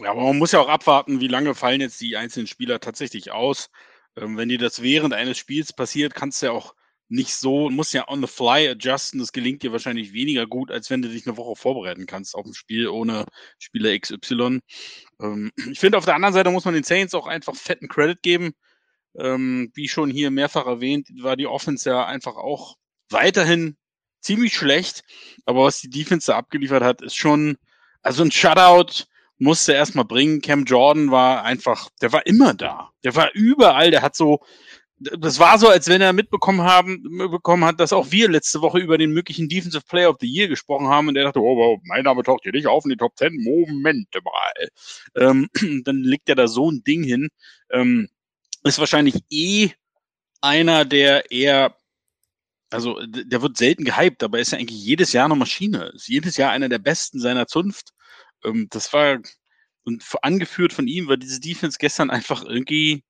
Ja, 0.00 0.10
aber 0.10 0.22
man 0.22 0.38
muss 0.38 0.52
ja 0.52 0.60
auch 0.60 0.68
abwarten, 0.68 1.20
wie 1.20 1.28
lange 1.28 1.54
fallen 1.54 1.80
jetzt 1.80 2.00
die 2.00 2.16
einzelnen 2.16 2.46
Spieler 2.46 2.80
tatsächlich 2.80 3.30
aus. 3.30 3.70
Ähm, 4.16 4.36
wenn 4.36 4.48
dir 4.48 4.58
das 4.58 4.82
während 4.82 5.14
eines 5.14 5.38
Spiels 5.38 5.72
passiert, 5.72 6.14
kannst 6.14 6.42
du 6.42 6.46
ja 6.46 6.52
auch 6.52 6.74
nicht 7.12 7.34
so, 7.34 7.68
muss 7.68 7.92
ja 7.92 8.08
on 8.08 8.22
the 8.22 8.26
fly 8.26 8.68
adjusten. 8.68 9.20
Das 9.20 9.32
gelingt 9.32 9.62
dir 9.62 9.70
wahrscheinlich 9.70 10.14
weniger 10.14 10.46
gut, 10.46 10.70
als 10.70 10.88
wenn 10.88 11.02
du 11.02 11.10
dich 11.10 11.26
eine 11.26 11.36
Woche 11.36 11.56
vorbereiten 11.56 12.06
kannst 12.06 12.34
auf 12.34 12.46
ein 12.46 12.54
Spiel 12.54 12.88
ohne 12.88 13.26
Spieler 13.58 13.96
XY. 13.98 14.60
Ähm, 15.20 15.52
ich 15.70 15.78
finde, 15.78 15.98
auf 15.98 16.06
der 16.06 16.14
anderen 16.14 16.32
Seite 16.32 16.50
muss 16.50 16.64
man 16.64 16.72
den 16.72 16.84
Saints 16.84 17.14
auch 17.14 17.26
einfach 17.26 17.54
fetten 17.54 17.88
Credit 17.88 18.22
geben. 18.22 18.52
Ähm, 19.14 19.70
wie 19.74 19.88
schon 19.88 20.10
hier 20.10 20.30
mehrfach 20.30 20.66
erwähnt, 20.66 21.08
war 21.20 21.36
die 21.36 21.46
Offense 21.46 21.90
ja 21.90 22.06
einfach 22.06 22.36
auch 22.36 22.76
weiterhin 23.10 23.76
ziemlich 24.20 24.54
schlecht. 24.54 25.04
Aber 25.44 25.64
was 25.64 25.80
die 25.80 25.90
Defense 25.90 26.32
da 26.32 26.38
abgeliefert 26.38 26.82
hat, 26.82 27.02
ist 27.02 27.16
schon, 27.16 27.58
also 28.00 28.22
ein 28.22 28.32
Shutout 28.32 29.04
musste 29.36 29.74
erstmal 29.74 30.06
bringen. 30.06 30.40
Cam 30.40 30.64
Jordan 30.64 31.10
war 31.10 31.44
einfach, 31.44 31.90
der 32.00 32.12
war 32.12 32.26
immer 32.26 32.54
da. 32.54 32.90
Der 33.04 33.14
war 33.14 33.34
überall. 33.34 33.90
Der 33.90 34.00
hat 34.00 34.16
so, 34.16 34.40
das 35.18 35.38
war 35.38 35.58
so, 35.58 35.68
als 35.68 35.88
wenn 35.88 36.00
er 36.00 36.12
mitbekommen 36.12 36.62
haben, 36.62 37.02
bekommen 37.30 37.64
hat, 37.64 37.80
dass 37.80 37.92
auch 37.92 38.10
wir 38.10 38.28
letzte 38.28 38.60
Woche 38.60 38.78
über 38.78 38.98
den 38.98 39.12
möglichen 39.12 39.48
Defensive 39.48 39.84
Player 39.88 40.10
of 40.10 40.16
the 40.20 40.26
Year 40.26 40.48
gesprochen 40.48 40.88
haben 40.88 41.08
und 41.08 41.16
er 41.16 41.24
dachte, 41.24 41.40
oh, 41.40 41.78
mein 41.84 42.04
Name 42.04 42.22
taucht 42.22 42.42
hier 42.42 42.52
nicht 42.52 42.66
auf 42.66 42.84
in 42.84 42.90
die 42.90 42.96
Top 42.96 43.16
10. 43.16 43.42
Moment 43.42 44.08
mal. 44.24 44.68
Ähm, 45.16 45.48
dann 45.84 46.02
legt 46.02 46.28
er 46.28 46.34
da 46.34 46.48
so 46.48 46.70
ein 46.70 46.84
Ding 46.84 47.02
hin. 47.02 47.28
Ähm, 47.70 48.08
ist 48.64 48.78
wahrscheinlich 48.78 49.16
eh 49.30 49.70
einer, 50.40 50.84
der 50.84 51.30
eher, 51.30 51.76
also 52.70 53.00
der 53.06 53.42
wird 53.42 53.56
selten 53.56 53.84
gehypt, 53.84 54.22
aber 54.22 54.38
ist 54.38 54.52
ja 54.52 54.58
eigentlich 54.58 54.84
jedes 54.84 55.12
Jahr 55.12 55.26
eine 55.26 55.36
Maschine. 55.36 55.92
Ist 55.94 56.08
jedes 56.08 56.36
Jahr 56.36 56.50
einer 56.52 56.68
der 56.68 56.78
besten 56.78 57.18
seiner 57.18 57.46
Zunft. 57.46 57.92
Ähm, 58.44 58.68
das 58.70 58.92
war, 58.92 59.18
und 59.84 60.04
angeführt 60.22 60.72
von 60.72 60.86
ihm 60.86 61.08
war 61.08 61.16
diese 61.16 61.40
Defense 61.40 61.78
gestern 61.80 62.10
einfach 62.10 62.44
irgendwie 62.44 63.04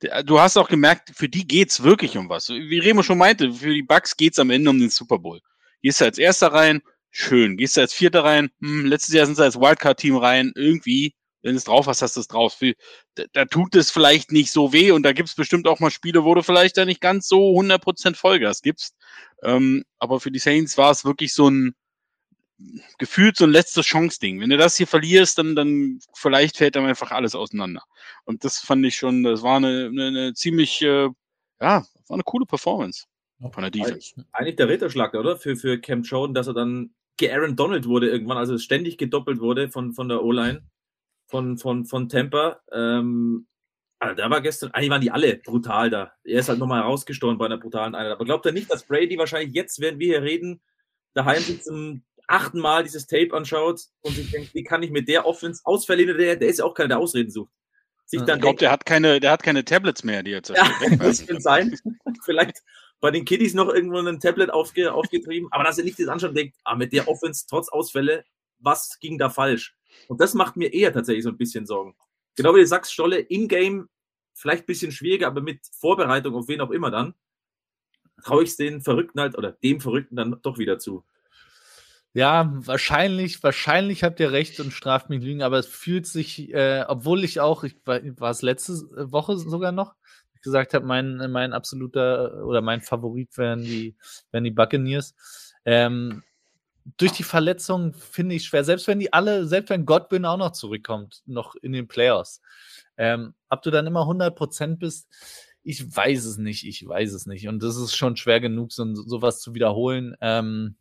du 0.00 0.40
hast 0.40 0.56
auch 0.56 0.68
gemerkt, 0.68 1.12
für 1.14 1.28
die 1.28 1.46
geht's 1.46 1.82
wirklich 1.82 2.16
um 2.16 2.28
was. 2.28 2.48
Wie 2.48 2.78
Remo 2.78 3.02
schon 3.02 3.18
meinte, 3.18 3.52
für 3.52 3.72
die 3.72 3.82
Bucks 3.82 4.16
geht's 4.16 4.38
am 4.38 4.50
Ende 4.50 4.70
um 4.70 4.78
den 4.78 4.90
Super 4.90 5.18
Bowl. 5.18 5.40
Gehst 5.82 6.00
du 6.00 6.04
als 6.04 6.18
Erster 6.18 6.48
rein, 6.48 6.82
schön. 7.10 7.56
Gehst 7.56 7.76
du 7.76 7.80
als 7.80 7.92
Vierter 7.92 8.24
rein, 8.24 8.50
hm, 8.60 8.86
letztes 8.86 9.14
Jahr 9.14 9.26
sind 9.26 9.36
sie 9.36 9.42
als 9.44 9.56
Wildcard-Team 9.56 10.16
rein, 10.16 10.52
irgendwie, 10.56 11.14
wenn 11.42 11.52
du 11.52 11.58
es 11.58 11.64
drauf 11.64 11.86
hast, 11.86 12.02
hast 12.02 12.16
du 12.16 12.20
es 12.20 12.28
drauf. 12.28 12.58
Da, 13.14 13.24
da, 13.32 13.44
tut 13.44 13.74
es 13.76 13.90
vielleicht 13.90 14.32
nicht 14.32 14.50
so 14.50 14.72
weh 14.72 14.90
und 14.90 15.02
da 15.02 15.12
gibt's 15.12 15.34
bestimmt 15.34 15.68
auch 15.68 15.78
mal 15.78 15.90
Spiele, 15.90 16.24
wo 16.24 16.34
du 16.34 16.42
vielleicht 16.42 16.76
da 16.76 16.84
nicht 16.84 17.00
ganz 17.00 17.28
so 17.28 17.50
100% 17.56 18.16
Vollgas 18.16 18.62
gibst. 18.62 18.96
Ähm, 19.42 19.84
aber 19.98 20.20
für 20.20 20.30
die 20.30 20.38
Saints 20.38 20.78
war 20.78 20.90
es 20.90 21.04
wirklich 21.04 21.34
so 21.34 21.48
ein, 21.50 21.74
gefühlt 22.98 23.36
so 23.36 23.44
ein 23.44 23.50
letztes 23.50 23.86
Chance-Ding. 23.86 24.40
Wenn 24.40 24.50
du 24.50 24.56
das 24.56 24.76
hier 24.76 24.86
verlierst, 24.86 25.38
dann, 25.38 25.56
dann 25.56 25.98
vielleicht 26.14 26.56
fällt 26.56 26.76
dann 26.76 26.86
einfach 26.86 27.10
alles 27.10 27.34
auseinander. 27.34 27.82
Und 28.24 28.44
das 28.44 28.58
fand 28.58 28.84
ich 28.86 28.96
schon, 28.96 29.22
das 29.22 29.42
war 29.42 29.56
eine, 29.56 29.90
eine, 29.92 30.06
eine 30.06 30.34
ziemlich, 30.34 30.82
äh, 30.82 31.08
ja, 31.60 31.84
war 31.84 31.84
eine 32.08 32.22
coole 32.22 32.46
Performance 32.46 33.06
von 33.52 33.62
der 33.62 33.70
Defense. 33.70 34.14
Eigentlich 34.32 34.56
der 34.56 34.68
Ritterschlag, 34.68 35.14
oder? 35.14 35.36
Für, 35.36 35.56
für 35.56 35.80
Camp 35.80 36.06
Jordan, 36.06 36.34
dass 36.34 36.46
er 36.46 36.54
dann 36.54 36.94
Aaron 37.22 37.56
Donald 37.56 37.86
wurde 37.86 38.10
irgendwann, 38.10 38.38
also 38.38 38.58
ständig 38.58 38.98
gedoppelt 38.98 39.40
wurde 39.40 39.68
von, 39.70 39.92
von 39.92 40.08
der 40.08 40.22
O-Line, 40.22 40.62
von, 41.26 41.58
von, 41.58 41.84
von 41.84 42.08
Tampa. 42.08 42.60
Ähm, 42.72 43.46
also 43.98 44.16
da 44.16 44.30
war 44.30 44.40
gestern, 44.40 44.70
eigentlich 44.72 44.90
waren 44.90 45.00
die 45.00 45.10
alle 45.10 45.36
brutal 45.36 45.90
da. 45.90 46.12
Er 46.24 46.40
ist 46.40 46.48
halt 46.48 46.58
nochmal 46.58 46.82
rausgestorben 46.82 47.38
bei 47.38 47.46
einer 47.46 47.58
brutalen 47.58 47.94
Einheit. 47.94 48.12
Aber 48.12 48.24
glaubt 48.24 48.46
er 48.46 48.52
nicht, 48.52 48.70
dass 48.70 48.84
Brady 48.84 49.16
wahrscheinlich 49.16 49.54
jetzt, 49.54 49.80
während 49.80 49.98
wir 49.98 50.08
hier 50.08 50.22
reden, 50.22 50.60
daheim 51.14 51.40
sitzt 51.40 51.68
im 51.68 52.02
achten 52.26 52.58
Mal 52.58 52.84
dieses 52.84 53.06
Tape 53.06 53.32
anschaut 53.32 53.82
und 54.02 54.14
sich 54.14 54.30
denkt, 54.30 54.54
wie 54.54 54.64
kann 54.64 54.82
ich 54.82 54.90
mit 54.90 55.08
der 55.08 55.26
Offense 55.26 55.60
Ausfälle, 55.64 56.06
der, 56.14 56.36
der 56.36 56.48
ist 56.48 56.58
ja 56.58 56.64
auch 56.64 56.74
keiner, 56.74 56.88
der 56.88 56.98
Ausreden 56.98 57.30
sucht. 57.30 57.52
Sich 58.06 58.20
ich 58.20 58.26
glaube, 58.26 58.58
der 58.58 58.70
hat 58.70 58.84
keine, 58.84 59.18
der 59.18 59.30
hat 59.30 59.42
keine 59.42 59.64
Tablets 59.64 60.04
mehr, 60.04 60.22
die 60.22 60.30
jetzt. 60.32 60.50
Ja, 60.50 60.68
das 60.98 61.26
kann 61.26 61.40
sein. 61.40 61.78
Vielleicht 62.22 62.62
bei 63.00 63.10
den 63.10 63.24
Kiddies 63.24 63.54
noch 63.54 63.68
irgendwo 63.68 63.98
ein 63.98 64.20
Tablet 64.20 64.50
aufge, 64.50 64.92
aufgetrieben, 64.92 65.48
aber 65.50 65.64
dass 65.64 65.78
er 65.78 65.84
nicht 65.84 65.98
das 65.98 66.08
anschaut 66.08 66.30
und 66.30 66.36
denkt, 66.36 66.56
ah, 66.64 66.74
mit 66.74 66.92
der 66.92 67.08
Offense 67.08 67.44
trotz 67.48 67.68
Ausfälle, 67.68 68.24
was 68.58 68.98
ging 69.00 69.18
da 69.18 69.30
falsch? 69.30 69.76
Und 70.08 70.20
das 70.20 70.34
macht 70.34 70.56
mir 70.56 70.72
eher 70.72 70.92
tatsächlich 70.92 71.24
so 71.24 71.30
ein 71.30 71.36
bisschen 71.36 71.66
Sorgen. 71.66 71.94
Genau 72.36 72.54
wie 72.54 72.60
du 72.60 72.66
sagst, 72.66 72.92
Stolle, 72.92 73.18
in-game 73.18 73.88
vielleicht 74.34 74.64
ein 74.64 74.66
bisschen 74.66 74.92
schwieriger, 74.92 75.28
aber 75.28 75.40
mit 75.40 75.60
Vorbereitung 75.78 76.34
auf 76.34 76.48
wen 76.48 76.60
auch 76.60 76.70
immer 76.70 76.90
dann, 76.90 77.14
traue 78.22 78.42
ich 78.42 78.50
es 78.50 78.56
den 78.56 78.80
Verrückten 78.80 79.20
halt 79.20 79.36
oder 79.38 79.52
dem 79.52 79.80
Verrückten 79.80 80.16
dann 80.16 80.38
doch 80.42 80.58
wieder 80.58 80.78
zu. 80.78 81.04
Ja, 82.16 82.52
wahrscheinlich, 82.54 83.42
wahrscheinlich 83.42 84.04
habt 84.04 84.20
ihr 84.20 84.30
recht 84.30 84.60
und 84.60 84.72
straft 84.72 85.10
mich 85.10 85.20
lügen, 85.22 85.42
aber 85.42 85.58
es 85.58 85.66
fühlt 85.66 86.06
sich, 86.06 86.54
äh, 86.54 86.84
obwohl 86.86 87.24
ich 87.24 87.40
auch, 87.40 87.64
ich 87.64 87.76
war, 87.84 88.00
war 88.20 88.30
es 88.30 88.40
letzte 88.40 88.72
Woche 89.10 89.36
sogar 89.36 89.72
noch, 89.72 89.96
gesagt 90.40 90.74
habe, 90.74 90.86
mein, 90.86 91.16
mein 91.32 91.52
absoluter 91.52 92.44
oder 92.44 92.60
mein 92.60 92.82
Favorit 92.82 93.36
wären 93.36 93.62
die, 93.64 93.96
wären 94.30 94.44
die 94.44 94.52
Buccaneers. 94.52 95.16
Ähm, 95.64 96.22
durch 96.98 97.12
die 97.12 97.24
Verletzung 97.24 97.94
finde 97.94 98.36
ich 98.36 98.44
schwer, 98.44 98.62
selbst 98.62 98.86
wenn 98.86 99.00
die 99.00 99.12
alle, 99.12 99.46
selbst 99.46 99.70
wenn 99.70 99.86
Godwin 99.86 100.24
auch 100.24 100.36
noch 100.36 100.52
zurückkommt, 100.52 101.22
noch 101.26 101.56
in 101.56 101.72
den 101.72 101.88
Playoffs, 101.88 102.40
ähm, 102.96 103.34
ob 103.48 103.62
du 103.62 103.72
dann 103.72 103.86
immer 103.88 104.06
100% 104.06 104.78
bist, 104.78 105.08
ich 105.64 105.96
weiß 105.96 106.26
es 106.26 106.38
nicht, 106.38 106.64
ich 106.66 106.86
weiß 106.86 107.12
es 107.12 107.26
nicht. 107.26 107.48
Und 107.48 107.62
das 107.62 107.76
ist 107.76 107.96
schon 107.96 108.16
schwer 108.16 108.38
genug, 108.40 108.70
so, 108.70 108.94
sowas 108.94 109.40
zu 109.40 109.54
wiederholen. 109.54 110.14
Ähm, 110.20 110.76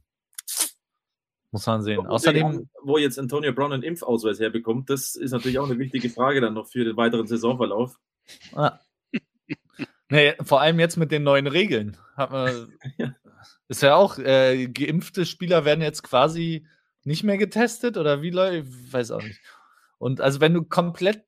Muss 1.53 1.67
man 1.67 1.83
sehen. 1.83 2.07
Außerdem, 2.07 2.67
wo 2.81 2.97
jetzt 2.97 3.19
Antonio 3.19 3.53
Brown 3.53 3.73
einen 3.73 3.83
Impfausweis 3.83 4.39
herbekommt, 4.39 4.89
das 4.89 5.13
ist 5.15 5.31
natürlich 5.31 5.59
auch 5.59 5.69
eine 5.69 5.77
wichtige 5.77 6.09
Frage 6.09 6.41
dann 6.41 6.55
noch 6.55 6.67
für 6.67 6.83
den 6.83 6.97
weiteren 6.97 7.27
Saisonverlauf. 7.27 7.99
Ah. 8.53 8.79
Nee, 10.09 10.33
vor 10.41 10.61
allem 10.61 10.79
jetzt 10.79 10.97
mit 10.97 11.11
den 11.11 11.21
neuen 11.21 11.45
Regeln. 11.45 11.95
Hat 12.17 12.31
man, 12.31 12.73
Ja. 12.97 13.15
ist 13.67 13.83
ja 13.83 13.93
auch, 13.95 14.17
äh, 14.17 14.67
geimpfte 14.67 15.27
Spieler 15.27 15.63
werden 15.63 15.81
jetzt 15.81 16.01
quasi 16.01 16.65
nicht 17.03 17.23
mehr 17.23 17.37
getestet 17.37 17.97
oder 17.97 18.23
wie 18.23 18.31
läuft, 18.31 18.91
weiß 18.91 19.11
auch 19.11 19.21
nicht. 19.21 19.39
Und 19.99 20.21
also 20.21 20.41
wenn 20.41 20.55
du 20.55 20.63
komplett, 20.63 21.23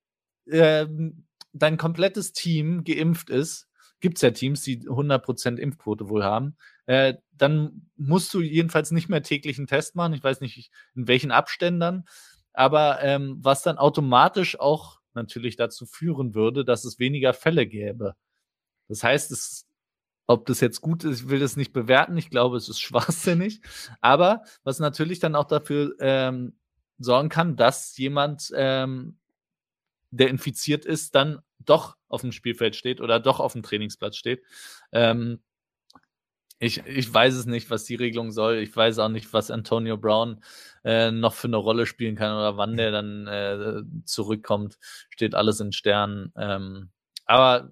ähm, 0.50 1.28
dein 1.54 1.78
komplettes 1.78 2.34
Team 2.34 2.84
geimpft 2.84 3.30
ist, 3.30 3.68
gibt 4.00 4.18
es 4.18 4.24
ja 4.24 4.32
Teams, 4.32 4.64
die 4.64 4.88
100% 4.90 5.58
Impfquote 5.58 6.10
wohl 6.10 6.24
haben, 6.24 6.58
äh, 6.86 7.16
dann 7.34 7.90
musst 7.96 8.34
du 8.34 8.42
jedenfalls 8.42 8.92
nicht 8.92 9.10
mehr 9.10 9.24
täglich 9.24 9.58
einen 9.58 9.68
Test 9.68 9.96
machen. 9.96 10.14
Ich 10.14 10.24
weiß 10.24 10.42
nicht, 10.42 10.72
in 10.96 11.08
welchen 11.08 11.32
Abständen, 11.32 12.06
aber 12.54 13.02
ähm, 13.02 13.38
was 13.42 13.64
dann 13.64 13.78
automatisch 13.78 14.60
auch 14.60 15.00
natürlich 15.14 15.56
dazu 15.56 15.86
führen 15.86 16.36
würde, 16.36 16.66
dass 16.66 16.86
es 16.86 17.00
weniger 17.00 17.34
Fälle 17.34 17.66
gäbe. 17.68 18.16
Das 18.88 19.04
heißt, 19.04 19.32
es, 19.32 19.66
ob 20.28 20.46
das 20.46 20.60
jetzt 20.60 20.82
gut 20.82 21.04
ist, 21.04 21.22
ich 21.22 21.30
will 21.30 21.40
das 21.40 21.56
nicht 21.56 21.74
bewerten. 21.74 22.18
Ich 22.18 22.30
glaube, 22.30 22.58
es 22.58 22.70
ist 22.70 22.80
schwachsinnig. 22.82 23.62
Aber 24.02 24.44
was 24.64 24.80
natürlich 24.80 25.20
dann 25.20 25.36
auch 25.36 25.46
dafür 25.46 25.96
ähm, 26.00 26.58
sorgen 26.98 27.30
kann, 27.30 27.56
dass 27.56 27.98
jemand, 27.98 28.52
ähm, 28.56 29.18
der 30.12 30.30
infiziert 30.30 30.86
ist, 30.86 31.16
dann 31.16 31.40
doch 31.60 31.98
auf 32.08 32.22
dem 32.22 32.32
Spielfeld 32.32 32.76
steht 32.76 33.02
oder 33.02 33.20
doch 33.20 33.40
auf 33.40 33.54
dem 33.54 33.64
Trainingsplatz 33.64 34.16
steht. 34.16 34.44
Ähm, 34.92 35.42
ich, 36.60 36.86
ich 36.86 37.14
weiß 37.14 37.36
es 37.36 37.46
nicht, 37.46 37.70
was 37.70 37.84
die 37.84 37.96
Regelung 37.96 38.32
soll. 38.32 38.58
Ich 38.58 38.76
weiß 38.76 39.00
auch 39.00 39.10
nicht, 39.10 39.34
was 39.34 39.52
Antonio 39.52 39.98
Brown 39.98 40.42
äh, 40.84 41.12
noch 41.12 41.34
für 41.34 41.48
eine 41.48 41.58
Rolle 41.58 41.86
spielen 41.86 42.16
kann 42.16 42.36
oder 42.36 42.58
wann 42.58 42.78
der 42.78 42.92
dann 42.92 43.28
äh, 43.28 43.84
zurückkommt. 44.06 44.78
Steht 45.10 45.36
alles 45.36 45.60
in 45.60 45.74
Sternen. 45.74 46.32
Ähm, 46.38 46.92
aber 47.26 47.72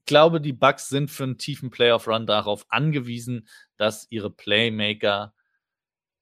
ich 0.00 0.06
glaube, 0.06 0.40
die 0.40 0.52
Bucks 0.52 0.88
sind 0.88 1.10
für 1.10 1.24
einen 1.24 1.38
tiefen 1.38 1.70
Playoff-Run 1.70 2.26
darauf 2.26 2.66
angewiesen, 2.68 3.46
dass 3.76 4.06
ihre 4.10 4.30
Playmaker 4.30 5.34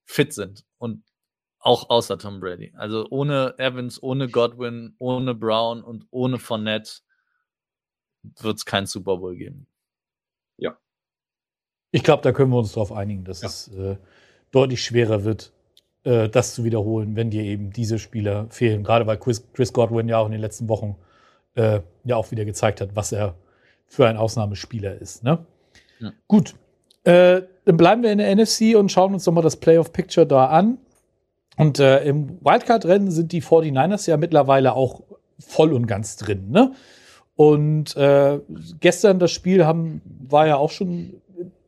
fit 0.05 0.33
sind. 0.33 0.65
Und 0.77 1.03
auch 1.59 1.89
außer 1.89 2.17
Tom 2.17 2.39
Brady. 2.39 2.73
Also 2.75 3.07
ohne 3.09 3.55
Evans, 3.57 4.01
ohne 4.01 4.27
Godwin, 4.27 4.95
ohne 4.97 5.35
Brown 5.35 5.83
und 5.83 6.07
ohne 6.09 6.39
Fournette 6.39 7.01
wird 8.39 8.57
es 8.57 8.65
keinen 8.65 8.87
Super 8.87 9.17
Bowl 9.17 9.35
geben. 9.35 9.67
Ich 11.91 12.03
glaube, 12.03 12.23
da 12.23 12.31
können 12.31 12.51
wir 12.51 12.57
uns 12.57 12.73
darauf 12.73 12.91
einigen, 12.91 13.23
dass 13.23 13.41
Ja. 13.41 13.47
es 13.47 13.67
äh, 13.69 13.95
deutlich 14.51 14.83
schwerer 14.83 15.23
wird, 15.23 15.51
äh, 16.03 16.29
das 16.29 16.53
zu 16.55 16.63
wiederholen, 16.63 17.15
wenn 17.15 17.29
dir 17.29 17.43
eben 17.43 17.71
diese 17.71 17.99
Spieler 17.99 18.47
fehlen. 18.49 18.83
Gerade 18.83 19.07
weil 19.07 19.17
Chris, 19.17 19.43
Chris 19.53 19.73
Godwin 19.73 20.07
ja 20.07 20.17
auch 20.19 20.25
in 20.25 20.31
den 20.31 20.41
letzten 20.41 20.69
Wochen 20.69 20.95
äh, 21.55 21.81
ja 22.05 22.15
auch 22.15 22.31
wieder 22.31 22.45
gezeigt 22.45 22.81
hat, 22.81 22.95
was 22.95 23.11
er 23.11 23.35
für 23.87 24.07
ein 24.07 24.17
Ausnahmespieler 24.17 24.95
ist. 24.95 25.23
Ne? 25.23 25.39
Ja. 25.99 26.13
Gut. 26.27 26.55
Äh, 27.03 27.41
dann 27.65 27.77
bleiben 27.77 28.03
wir 28.03 28.11
in 28.11 28.19
der 28.19 28.33
NFC 28.35 28.75
und 28.75 28.91
schauen 28.91 29.13
uns 29.13 29.25
nochmal 29.25 29.43
das 29.43 29.57
Playoff-Picture 29.57 30.25
da 30.25 30.47
an. 30.47 30.77
Und 31.57 31.79
äh, 31.79 32.03
im 32.05 32.39
Wildcard-Rennen 32.41 33.11
sind 33.11 33.33
die 33.33 33.41
49ers 33.43 34.09
ja 34.09 34.15
mittlerweile 34.17 34.73
auch 34.73 35.01
voll 35.39 35.73
und 35.73 35.87
ganz 35.87 36.15
drin. 36.15 36.49
Ne? 36.49 36.71
Und 37.35 37.95
äh, 37.97 38.39
gestern 38.79 39.19
das 39.19 39.31
Spiel 39.31 39.65
haben, 39.65 40.01
war 40.27 40.47
ja 40.47 40.55
auch 40.55 40.71
schon 40.71 41.20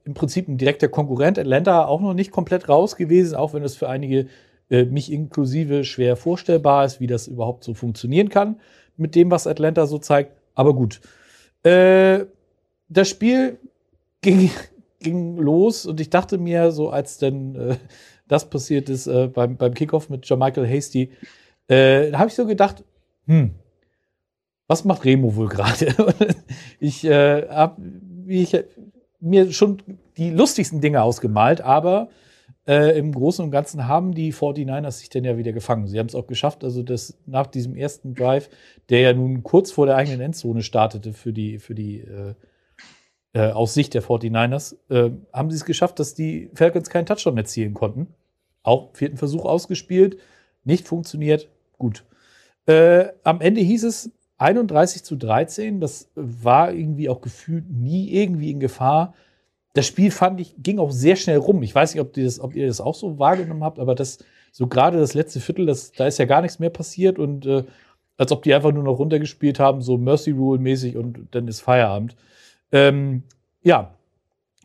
im 0.06 0.14
Prinzip 0.14 0.48
ein 0.48 0.58
direkter 0.58 0.88
Konkurrent. 0.88 1.40
Atlanta 1.40 1.86
auch 1.86 2.02
noch 2.02 2.14
nicht 2.14 2.32
komplett 2.32 2.70
raus 2.70 2.96
gewesen, 2.96 3.36
auch 3.36 3.54
wenn 3.54 3.64
es 3.64 3.76
für 3.76 3.90
einige, 3.90 4.28
äh, 4.70 4.86
mich 4.86 5.12
inklusive, 5.12 5.84
schwer 5.84 6.16
vorstellbar 6.16 6.86
ist, 6.86 7.00
wie 7.00 7.08
das 7.08 7.28
überhaupt 7.28 7.64
so 7.64 7.74
funktionieren 7.74 8.30
kann 8.30 8.60
mit 8.98 9.16
dem, 9.16 9.32
was 9.32 9.48
Atlanta 9.48 9.86
so 9.86 9.98
zeigt. 9.98 10.34
Aber 10.56 10.74
gut. 10.74 11.02
Äh, 11.64 12.26
das 12.90 13.10
Spiel 13.10 13.60
ging, 14.22 14.52
ging 15.00 15.38
los 15.38 15.86
und 15.86 16.00
ich 16.00 16.10
dachte 16.10 16.38
mir, 16.38 16.72
so 16.72 16.90
als 16.90 17.18
dann 17.18 17.56
äh, 17.56 17.76
das 18.28 18.50
passiert 18.50 18.90
ist 18.90 19.08
äh, 19.08 19.28
beim, 19.28 19.58
beim 19.58 19.74
Kickoff 19.74 20.10
mit 20.10 20.28
Jermichael 20.28 20.68
Hasty, 20.68 21.12
äh, 21.68 22.12
da 22.12 22.20
habe 22.20 22.30
ich 22.30 22.36
so 22.36 22.46
gedacht, 22.46 22.84
hm, 23.26 23.52
was 24.68 24.86
macht 24.86 25.06
Remo 25.06 25.36
wohl 25.36 25.50
gerade? 25.50 25.94
ich 26.80 27.04
äh, 27.06 27.48
habe 27.50 27.82
ich, 28.28 28.58
mir 29.24 29.52
schon 29.52 29.82
die 30.18 30.30
lustigsten 30.30 30.82
Dinge 30.82 31.02
ausgemalt, 31.02 31.62
aber 31.62 32.10
äh, 32.68 32.98
im 32.98 33.12
Großen 33.14 33.44
und 33.44 33.52
Ganzen 33.52 33.88
haben 33.88 34.14
die 34.14 34.34
49ers 34.34 34.92
sich 34.92 35.10
dann 35.10 35.24
ja 35.24 35.38
wieder 35.38 35.54
gefangen. 35.54 35.88
Sie 35.88 36.00
haben 36.00 36.08
es 36.08 36.16
auch 36.16 36.28
geschafft, 36.28 36.64
also 36.64 36.84
das 36.84 37.18
nach 37.26 37.48
diesem 37.48 37.76
ersten 37.76 38.16
Drive, 38.16 38.50
der 38.90 39.00
ja 39.00 39.14
nun 39.14 39.44
kurz 39.44 39.72
vor 39.72 39.86
der 39.86 39.96
eigenen 39.96 40.22
Endzone 40.22 40.62
startete 40.62 41.14
für 41.14 41.34
die, 41.34 41.60
für 41.60 41.76
die 41.76 42.02
äh, 42.02 42.36
äh, 43.34 43.52
aus 43.52 43.74
Sicht 43.74 43.94
der 43.94 44.04
49ers, 44.04 44.76
äh, 44.90 45.12
haben 45.32 45.50
sie 45.50 45.58
es 45.58 45.66
geschafft, 45.66 46.00
dass 46.00 46.14
die 46.14 46.50
Falcons 46.54 46.90
keinen 46.90 47.06
Touchdown 47.06 47.38
erzielen 47.38 47.74
konnten. 47.74 48.08
Auch 48.62 48.96
vierten 48.96 49.18
Versuch 49.18 49.46
ausgespielt, 49.46 50.18
nicht 50.64 50.88
funktioniert, 50.88 51.50
gut. 51.78 52.06
Äh, 52.66 53.08
am 53.24 53.42
Ende 53.42 53.62
hieß 53.62 53.84
es 53.84 54.12
31 54.38 55.04
zu 55.04 55.16
13, 55.16 55.80
das 55.80 56.10
war 56.16 56.74
irgendwie 56.74 57.10
auch 57.10 57.22
gefühlt 57.22 57.70
nie 57.70 58.12
irgendwie 58.12 58.52
in 58.52 58.60
Gefahr. 58.60 59.14
Das 59.74 59.88
Spiel 59.88 60.12
fand 60.12 60.40
ich, 60.40 60.56
ging 60.58 60.80
auch 60.80 60.92
sehr 60.92 61.16
schnell 61.16 61.38
rum. 61.38 61.64
Ich 61.64 61.74
weiß 61.74 61.94
nicht, 61.94 62.02
ob, 62.02 62.14
das, 62.14 62.40
ob 62.40 62.56
ihr 62.56 62.68
das 62.68 62.82
auch 62.82 62.96
so 62.96 63.20
wahrgenommen 63.20 63.64
habt, 63.64 63.80
aber 63.80 63.96
das, 63.96 64.20
so 64.52 64.68
gerade 64.68 65.00
das 65.00 65.14
letzte 65.14 65.40
Viertel, 65.40 65.66
das, 65.66 65.92
da 65.92 66.08
ist 66.08 66.20
ja 66.20 66.26
gar 66.26 66.42
nichts 66.42 66.60
mehr 66.60 66.70
passiert 66.70 67.20
und 67.20 67.46
äh, 67.46 67.64
als 68.18 68.32
ob 68.32 68.44
die 68.44 68.54
einfach 68.54 68.72
nur 68.72 68.84
noch 68.84 69.00
runtergespielt 69.00 69.60
haben, 69.60 69.82
so 69.82 69.98
Mercy 69.98 70.32
Rule 70.32 70.60
mäßig 70.60 70.98
und 70.98 71.28
dann 71.32 71.48
ist 71.48 71.62
Feierabend. 71.62 72.16
Ähm, 72.72 73.24
ja, 73.64 73.96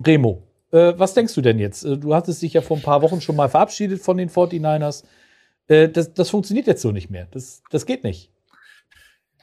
Remo, 0.04 0.42
äh, 0.70 0.94
was 0.96 1.14
denkst 1.14 1.34
du 1.34 1.40
denn 1.40 1.58
jetzt? 1.58 1.84
Äh, 1.84 1.96
Du 1.96 2.14
hattest 2.14 2.42
dich 2.42 2.52
ja 2.52 2.60
vor 2.60 2.76
ein 2.76 2.82
paar 2.82 3.02
Wochen 3.02 3.20
schon 3.20 3.36
mal 3.36 3.48
verabschiedet 3.48 4.00
von 4.00 4.16
den 4.16 4.28
49ers. 4.28 5.04
Äh, 5.68 5.88
das, 5.88 6.12
das 6.12 6.30
funktioniert 6.30 6.66
jetzt 6.66 6.82
so 6.82 6.92
nicht 6.92 7.10
mehr. 7.10 7.26
Das, 7.30 7.62
das 7.70 7.86
geht 7.86 8.04
nicht. 8.04 8.30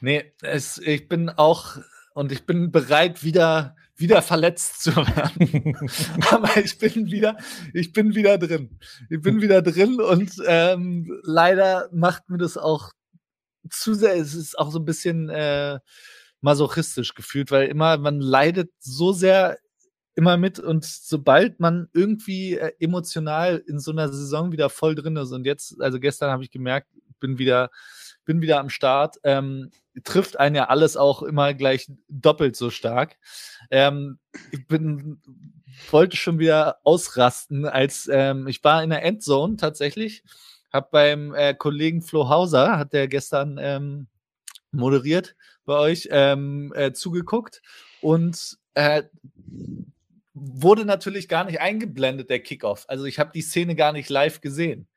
Nee, 0.01 0.33
es, 0.41 0.77
ich 0.77 1.07
bin 1.07 1.29
auch 1.29 1.77
und 2.13 2.31
ich 2.31 2.45
bin 2.45 2.71
bereit, 2.71 3.23
wieder, 3.23 3.75
wieder 3.95 4.21
verletzt 4.21 4.83
zu 4.83 4.95
werden. 4.95 5.75
Aber 6.31 6.57
ich 6.57 6.77
bin 6.77 7.11
wieder, 7.11 7.37
ich 7.73 7.91
bin 7.93 8.15
wieder 8.15 8.37
drin. 8.37 8.79
Ich 9.09 9.21
bin 9.21 9.41
wieder 9.41 9.61
drin 9.61 9.99
und 9.99 10.31
ähm, 10.45 11.19
leider 11.23 11.89
macht 11.91 12.29
mir 12.29 12.37
das 12.37 12.57
auch 12.57 12.91
zu 13.69 13.93
sehr, 13.93 14.15
es 14.15 14.33
ist 14.33 14.57
auch 14.57 14.71
so 14.71 14.79
ein 14.79 14.85
bisschen 14.85 15.29
äh, 15.29 15.79
masochistisch 16.41 17.15
gefühlt, 17.15 17.51
weil 17.51 17.67
immer, 17.67 17.97
man 17.97 18.19
leidet 18.19 18.71
so 18.79 19.11
sehr 19.11 19.57
immer 20.15 20.37
mit 20.37 20.59
und 20.59 20.85
sobald 20.85 21.59
man 21.59 21.89
irgendwie 21.93 22.57
äh, 22.57 22.71
emotional 22.79 23.61
in 23.67 23.79
so 23.79 23.91
einer 23.91 24.07
Saison 24.09 24.51
wieder 24.51 24.69
voll 24.69 24.95
drin 24.95 25.17
ist 25.17 25.31
und 25.31 25.45
jetzt, 25.45 25.81
also 25.81 25.99
gestern 25.99 26.31
habe 26.31 26.43
ich 26.43 26.51
gemerkt, 26.51 26.87
bin 27.19 27.37
wieder, 27.37 27.69
bin 28.25 28.41
wieder 28.41 28.59
am 28.59 28.69
Start, 28.69 29.17
ähm, 29.23 29.71
trifft 30.03 30.39
einen 30.39 30.55
ja 30.55 30.65
alles 30.65 30.97
auch 30.97 31.23
immer 31.23 31.53
gleich 31.53 31.89
doppelt 32.09 32.55
so 32.55 32.69
stark. 32.69 33.17
Ähm, 33.71 34.19
ich 34.51 34.67
bin, 34.67 35.21
wollte 35.91 36.17
schon 36.17 36.39
wieder 36.39 36.77
ausrasten, 36.83 37.65
als 37.65 38.09
ähm, 38.11 38.47
ich 38.47 38.63
war 38.63 38.83
in 38.83 38.89
der 38.89 39.03
Endzone 39.03 39.57
tatsächlich, 39.57 40.23
habe 40.73 40.89
beim 40.91 41.33
äh, 41.33 41.53
Kollegen 41.53 42.01
Flo 42.01 42.29
Hauser, 42.29 42.77
hat 42.77 42.93
der 42.93 43.07
gestern 43.07 43.57
ähm, 43.59 44.07
moderiert 44.71 45.35
bei 45.65 45.77
euch, 45.77 46.07
ähm, 46.11 46.73
äh, 46.75 46.91
zugeguckt 46.91 47.61
und 48.01 48.57
äh, 48.73 49.03
wurde 50.33 50.85
natürlich 50.85 51.29
gar 51.29 51.45
nicht 51.45 51.61
eingeblendet, 51.61 52.29
der 52.29 52.39
Kickoff. 52.39 52.85
Also 52.87 53.05
ich 53.05 53.19
habe 53.19 53.31
die 53.33 53.41
Szene 53.41 53.75
gar 53.75 53.93
nicht 53.93 54.09
live 54.09 54.41
gesehen. 54.41 54.87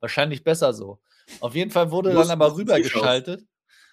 Wahrscheinlich 0.00 0.44
besser 0.44 0.72
so. 0.72 1.00
Auf 1.40 1.54
jeden 1.54 1.70
Fall 1.70 1.90
wurde 1.90 2.12
dann 2.12 2.30
aber 2.30 2.56
rübergeschaltet. 2.56 3.44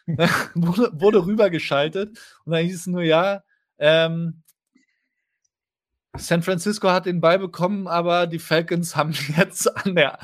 wurde, 0.56 0.92
wurde 0.94 1.26
rübergeschaltet 1.26 2.20
und 2.46 2.52
dann 2.52 2.64
hieß 2.64 2.76
es 2.76 2.88
nur, 2.88 3.04
ja, 3.04 3.44
ähm, 3.78 4.42
San 6.18 6.44
Francisco 6.44 6.90
hat 6.90 7.06
den 7.06 7.22
Ball 7.22 7.40
bekommen, 7.40 7.88
aber 7.88 8.28
die 8.28 8.40
Falcons 8.40 8.96
haben 8.96 9.14
jetzt 9.38 9.68
an 9.86 9.96
der 9.96 10.20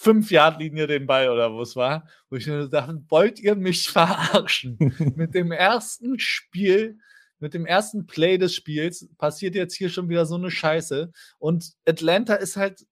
5-Yard-Linie 0.00 0.86
den 0.86 1.06
Ball 1.06 1.28
oder 1.28 1.52
wo 1.52 1.60
es 1.60 1.76
war, 1.76 2.06
wo 2.30 2.36
ich 2.36 2.46
mir 2.46 2.68
dachte, 2.68 3.02
wollt 3.08 3.38
ihr 3.38 3.54
mich 3.54 3.90
verarschen? 3.90 4.78
mit 5.16 5.34
dem 5.34 5.52
ersten 5.52 6.18
Spiel, 6.18 6.98
mit 7.38 7.54
dem 7.54 7.66
ersten 7.66 8.06
Play 8.06 8.38
des 8.38 8.54
Spiels 8.54 9.08
passiert 9.18 9.54
jetzt 9.54 9.74
hier 9.74 9.90
schon 9.90 10.08
wieder 10.08 10.24
so 10.26 10.36
eine 10.36 10.50
Scheiße. 10.50 11.12
Und 11.38 11.72
Atlanta 11.86 12.34
ist 12.34 12.56
halt 12.56 12.86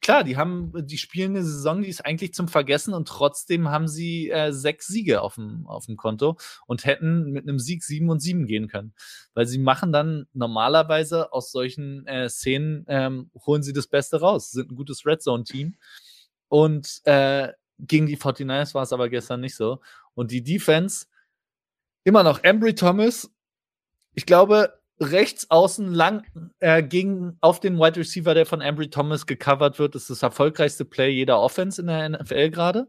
klar, 0.00 0.24
die 0.24 0.36
haben, 0.36 0.72
die 0.86 0.98
spielen 0.98 1.36
eine 1.36 1.44
Saison, 1.44 1.82
die 1.82 1.88
ist 1.88 2.04
eigentlich 2.04 2.32
zum 2.32 2.48
Vergessen 2.48 2.94
und 2.94 3.06
trotzdem 3.06 3.68
haben 3.68 3.88
sie 3.88 4.30
äh, 4.30 4.52
sechs 4.52 4.86
Siege 4.86 5.20
auf 5.20 5.34
dem, 5.34 5.66
auf 5.66 5.86
dem 5.86 5.96
Konto 5.96 6.38
und 6.66 6.84
hätten 6.84 7.30
mit 7.30 7.48
einem 7.48 7.58
Sieg 7.58 7.84
sieben 7.84 8.08
und 8.08 8.20
sieben 8.20 8.46
gehen 8.46 8.68
können. 8.68 8.94
Weil 9.34 9.46
sie 9.46 9.58
machen 9.58 9.92
dann 9.92 10.26
normalerweise 10.32 11.32
aus 11.32 11.52
solchen 11.52 12.06
äh, 12.06 12.28
Szenen, 12.28 12.84
ähm, 12.88 13.30
holen 13.46 13.62
sie 13.62 13.72
das 13.72 13.86
Beste 13.86 14.20
raus, 14.20 14.50
sind 14.50 14.70
ein 14.72 14.76
gutes 14.76 15.04
Red 15.04 15.22
Zone-Team. 15.22 15.76
Und 16.48 17.02
äh, 17.04 17.52
gegen 17.78 18.06
die 18.06 18.16
49ers 18.16 18.74
war 18.74 18.82
es 18.82 18.92
aber 18.92 19.08
gestern 19.08 19.40
nicht 19.40 19.54
so. 19.54 19.80
Und 20.14 20.30
die 20.30 20.42
Defense, 20.42 21.06
immer 22.04 22.22
noch 22.22 22.42
Embry 22.42 22.74
Thomas, 22.74 23.30
ich 24.14 24.26
glaube, 24.26 24.79
rechts 25.00 25.50
außen 25.50 25.92
lang 25.92 26.24
äh, 26.58 26.82
gegen 26.82 27.38
auf 27.40 27.58
den 27.58 27.78
Wide 27.78 27.98
Receiver, 27.98 28.34
der 28.34 28.46
von 28.46 28.60
Ambry 28.60 28.90
Thomas 28.90 29.26
gecovert 29.26 29.78
wird, 29.78 29.94
ist 29.94 30.10
das 30.10 30.22
erfolgreichste 30.22 30.84
Play 30.84 31.10
jeder 31.10 31.40
Offense 31.40 31.80
in 31.80 31.86
der 31.86 32.08
NFL 32.10 32.50
gerade. 32.50 32.88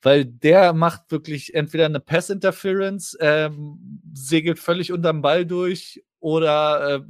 Weil 0.00 0.24
der 0.24 0.72
macht 0.72 1.10
wirklich 1.10 1.54
entweder 1.54 1.86
eine 1.86 1.98
Pass-Interference, 1.98 3.16
ähm, 3.20 4.00
segelt 4.14 4.60
völlig 4.60 4.92
unterm 4.92 5.22
Ball 5.22 5.44
durch 5.44 6.04
oder 6.20 6.94
äh, 6.94 7.00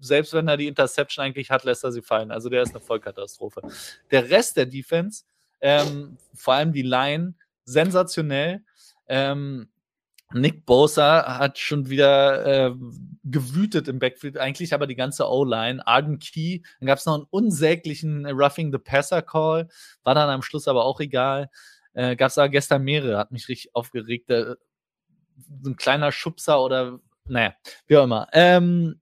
selbst 0.00 0.32
wenn 0.32 0.48
er 0.48 0.56
die 0.56 0.68
Interception 0.68 1.24
eigentlich 1.24 1.50
hat, 1.50 1.64
lässt 1.64 1.84
er 1.84 1.92
sie 1.92 2.00
fallen. 2.00 2.30
Also 2.30 2.48
der 2.48 2.62
ist 2.62 2.70
eine 2.70 2.80
Vollkatastrophe. 2.80 3.60
Der 4.10 4.30
Rest 4.30 4.56
der 4.56 4.64
Defense, 4.64 5.24
ähm, 5.60 6.16
vor 6.34 6.54
allem 6.54 6.72
die 6.72 6.82
Line, 6.82 7.34
sensationell. 7.64 8.62
Ähm, 9.08 9.68
Nick 10.32 10.66
Bosa 10.66 11.38
hat 11.38 11.58
schon 11.58 11.88
wieder 11.88 12.68
äh, 12.68 12.74
gewütet 13.30 13.88
im 13.88 13.98
Backfield, 13.98 14.38
eigentlich 14.38 14.74
aber 14.74 14.86
die 14.86 14.94
ganze 14.94 15.28
O-Line. 15.28 15.86
Arden 15.86 16.18
Key, 16.18 16.60
dann 16.80 16.86
gab 16.86 16.98
es 16.98 17.06
noch 17.06 17.14
einen 17.14 17.26
unsäglichen 17.30 18.26
Roughing 18.26 18.72
the 18.72 18.78
Passer 18.78 19.22
Call, 19.22 19.68
war 20.02 20.14
dann 20.14 20.30
am 20.30 20.42
Schluss 20.42 20.68
aber 20.68 20.84
auch 20.84 21.00
egal. 21.00 21.50
Äh, 21.94 22.16
gab 22.16 22.30
es 22.30 22.38
aber 22.38 22.48
gestern 22.48 22.82
mehrere, 22.82 23.18
hat 23.18 23.32
mich 23.32 23.48
richtig 23.48 23.74
aufgeregt. 23.74 24.30
Äh, 24.30 24.54
so 25.62 25.70
ein 25.70 25.76
kleiner 25.76 26.12
Schubser 26.12 26.62
oder, 26.62 27.00
naja, 27.24 27.54
wie 27.86 27.96
auch 27.96 28.04
immer. 28.04 28.28
Ähm, 28.32 29.00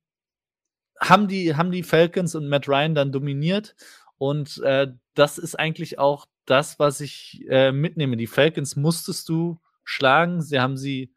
haben, 1.00 1.28
die, 1.28 1.54
haben 1.56 1.70
die 1.70 1.82
Falcons 1.82 2.34
und 2.34 2.48
Matt 2.48 2.68
Ryan 2.68 2.94
dann 2.94 3.12
dominiert 3.12 3.74
und 4.18 4.58
äh, 4.62 4.88
das 5.14 5.38
ist 5.38 5.58
eigentlich 5.58 5.98
auch 5.98 6.26
das, 6.46 6.78
was 6.78 7.00
ich 7.00 7.44
äh, 7.48 7.72
mitnehme. 7.72 8.16
Die 8.16 8.26
Falcons 8.26 8.76
musstest 8.76 9.28
du 9.28 9.60
schlagen. 9.84 10.42
Sie 10.42 10.60
haben 10.60 10.76
sie 10.76 11.12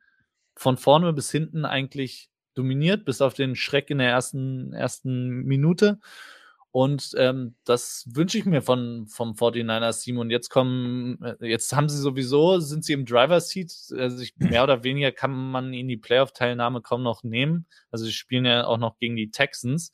von 0.55 0.77
vorne 0.77 1.13
bis 1.13 1.31
hinten 1.31 1.65
eigentlich 1.65 2.28
dominiert, 2.59 3.05
bis 3.05 3.21
auf 3.21 3.33
den 3.33 3.55
Schreck 3.55 3.89
in 3.89 3.99
der 3.99 4.09
ersten, 4.09 4.73
ersten 4.73 5.43
Minute. 5.43 5.99
Und 6.71 7.15
ähm, 7.17 7.55
das 7.63 8.05
wünsche 8.13 8.37
ich 8.37 8.45
mir 8.45 8.61
von, 8.61 9.07
vom 9.07 9.33
49ers 9.33 10.03
Team. 10.03 10.19
Und 10.19 10.29
jetzt 10.29 10.49
kommen, 10.49 11.19
äh, 11.23 11.47
jetzt 11.47 11.75
haben 11.75 11.89
sie 11.89 11.97
sowieso, 11.97 12.59
sind 12.59 12.85
sie 12.85 12.93
im 12.93 13.05
Driver 13.05 13.39
Seat. 13.39 13.73
Also 13.97 14.21
ich, 14.21 14.35
mehr 14.37 14.63
oder 14.63 14.83
weniger 14.83 15.11
kann 15.11 15.31
man 15.31 15.73
ihnen 15.73 15.89
die 15.89 15.97
Playoff-Teilnahme 15.97 16.81
kaum 16.81 17.01
noch 17.01 17.23
nehmen. 17.23 17.65
Also 17.89 18.05
sie 18.05 18.11
spielen 18.11 18.45
ja 18.45 18.67
auch 18.67 18.77
noch 18.77 18.99
gegen 18.99 19.15
die 19.15 19.31
Texans. 19.31 19.93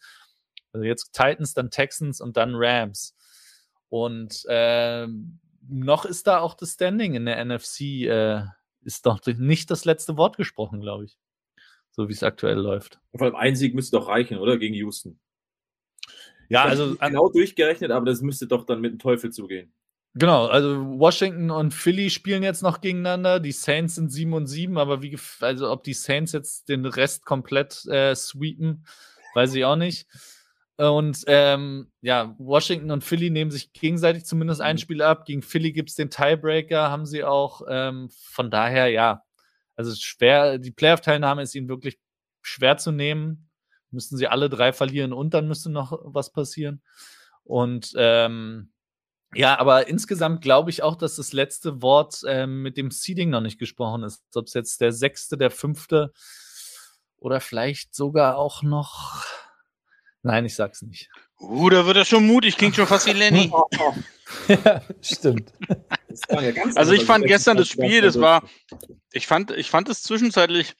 Also 0.73 0.85
jetzt 0.85 1.13
Titans, 1.13 1.53
dann 1.53 1.69
Texans 1.69 2.19
und 2.19 2.35
dann 2.35 2.55
Rams. 2.55 3.15
Und 3.87 4.43
äh, 4.49 5.07
noch 5.67 6.03
ist 6.03 6.27
da 6.27 6.39
auch 6.39 6.55
das 6.55 6.71
Standing 6.71 7.13
in 7.13 7.25
der 7.25 7.43
NFC 7.45 7.81
äh, 7.81 8.43
ist 8.81 9.05
doch 9.05 9.19
nicht 9.25 9.71
das 9.71 9.85
letzte 9.85 10.17
Wort 10.17 10.35
gesprochen, 10.35 10.81
glaube 10.81 11.05
ich. 11.05 11.17
So 11.95 12.09
wie 12.09 12.13
es 12.13 12.23
aktuell 12.23 12.57
läuft. 12.57 12.99
Vor 13.15 13.27
allem 13.27 13.35
ein 13.35 13.55
Sieg 13.55 13.73
müsste 13.73 13.95
doch 13.95 14.09
reichen, 14.09 14.37
oder? 14.37 14.57
Gegen 14.57 14.75
Houston. 14.75 15.17
Ja, 16.49 16.65
also. 16.65 16.95
Genau 16.97 17.29
durchgerechnet, 17.29 17.91
aber 17.91 18.05
das 18.05 18.21
müsste 18.21 18.47
doch 18.47 18.65
dann 18.65 18.81
mit 18.81 18.91
dem 18.91 18.99
Teufel 18.99 19.31
zugehen. 19.31 19.73
Genau, 20.13 20.45
also 20.45 20.99
Washington 20.99 21.51
und 21.51 21.73
Philly 21.73 22.09
spielen 22.09 22.43
jetzt 22.43 22.63
noch 22.63 22.81
gegeneinander. 22.81 23.39
Die 23.39 23.53
Saints 23.53 23.95
sind 23.95 24.11
7 24.11 24.33
und 24.33 24.47
7, 24.47 24.77
aber 24.77 25.01
wie, 25.01 25.17
also 25.39 25.71
ob 25.71 25.83
die 25.83 25.93
Saints 25.93 26.33
jetzt 26.33 26.67
den 26.69 26.85
Rest 26.85 27.25
komplett 27.25 27.85
äh, 27.85 28.13
sweepen, 28.13 28.85
weiß 29.33 29.53
ich 29.55 29.65
auch 29.65 29.75
nicht. 29.75 30.07
Und 30.77 31.23
ähm, 31.27 31.91
ja, 32.01 32.35
Washington 32.37 32.91
und 32.91 33.03
Philly 33.03 33.29
nehmen 33.29 33.51
sich 33.51 33.71
gegenseitig 33.71 34.25
zumindest 34.25 34.59
ein 34.59 34.75
mhm. 34.75 34.79
Spiel 34.79 35.01
ab. 35.01 35.25
Gegen 35.25 35.41
Philly 35.41 35.71
gibt 35.71 35.89
es 35.89 35.95
den 35.95 36.09
Tiebreaker, 36.09 36.89
haben 36.89 37.05
sie 37.05 37.23
auch. 37.23 37.61
Ähm, 37.69 38.09
von 38.09 38.51
daher, 38.51 38.87
ja, 38.87 39.24
also 39.75 39.93
schwer, 39.95 40.57
die 40.57 40.71
Playoff-Teilnahme 40.71 41.41
ist 41.41 41.55
ihnen 41.55 41.69
wirklich 41.69 41.99
schwer 42.41 42.77
zu 42.77 42.91
nehmen. 42.91 43.49
Müssen 43.91 44.17
sie 44.17 44.27
alle 44.27 44.49
drei 44.49 44.73
verlieren 44.73 45.13
und 45.13 45.33
dann 45.33 45.47
müsste 45.47 45.69
noch 45.69 45.99
was 46.03 46.31
passieren. 46.31 46.81
Und 47.43 47.93
ähm, 47.95 48.71
ja, 49.33 49.59
aber 49.59 49.87
insgesamt 49.87 50.41
glaube 50.41 50.69
ich 50.69 50.83
auch, 50.83 50.95
dass 50.95 51.15
das 51.15 51.33
letzte 51.33 51.81
Wort 51.81 52.21
ähm, 52.27 52.61
mit 52.61 52.77
dem 52.77 52.91
Seeding 52.91 53.29
noch 53.29 53.41
nicht 53.41 53.59
gesprochen 53.59 54.03
ist. 54.03 54.23
Ob 54.33 54.47
es 54.47 54.53
jetzt 54.53 54.81
der 54.81 54.91
sechste, 54.91 55.37
der 55.37 55.51
fünfte 55.51 56.13
oder 57.17 57.39
vielleicht 57.39 57.95
sogar 57.95 58.37
auch 58.37 58.63
noch 58.63 59.23
Nein, 60.25 60.45
ich 60.45 60.55
sag's 60.55 60.81
nicht. 60.81 61.07
Uh, 61.39 61.69
da 61.69 61.85
wird 61.85 61.97
er 61.97 62.05
schon 62.05 62.25
mutig, 62.25 62.57
klingt 62.57 62.75
schon 62.75 62.87
fast 62.87 63.05
wie 63.05 63.11
Lenny. 63.11 63.51
ja, 64.47 64.81
stimmt. 65.01 65.53
also 66.75 66.93
ich 66.93 67.05
fand 67.05 67.25
gestern 67.25 67.57
das 67.57 67.67
Spiel, 67.67 68.01
das 68.01 68.19
war, 68.19 68.47
ich 69.11 69.27
fand, 69.27 69.51
ich 69.51 69.69
fand 69.69 69.89
es 69.89 70.01
zwischenzeitlich, 70.01 70.73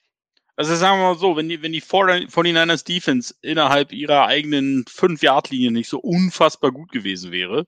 also 0.56 0.74
sagen 0.74 0.98
wir 0.98 1.12
mal 1.12 1.18
so, 1.18 1.36
wenn 1.36 1.48
die, 1.48 1.62
wenn 1.62 1.72
die 1.72 1.82
49ers 1.82 2.84
Defense 2.84 3.34
innerhalb 3.42 3.92
ihrer 3.92 4.26
eigenen 4.26 4.84
5-Yard-Linie 4.84 5.70
nicht 5.70 5.88
so 5.88 5.98
unfassbar 5.98 6.72
gut 6.72 6.90
gewesen 6.90 7.30
wäre, 7.30 7.66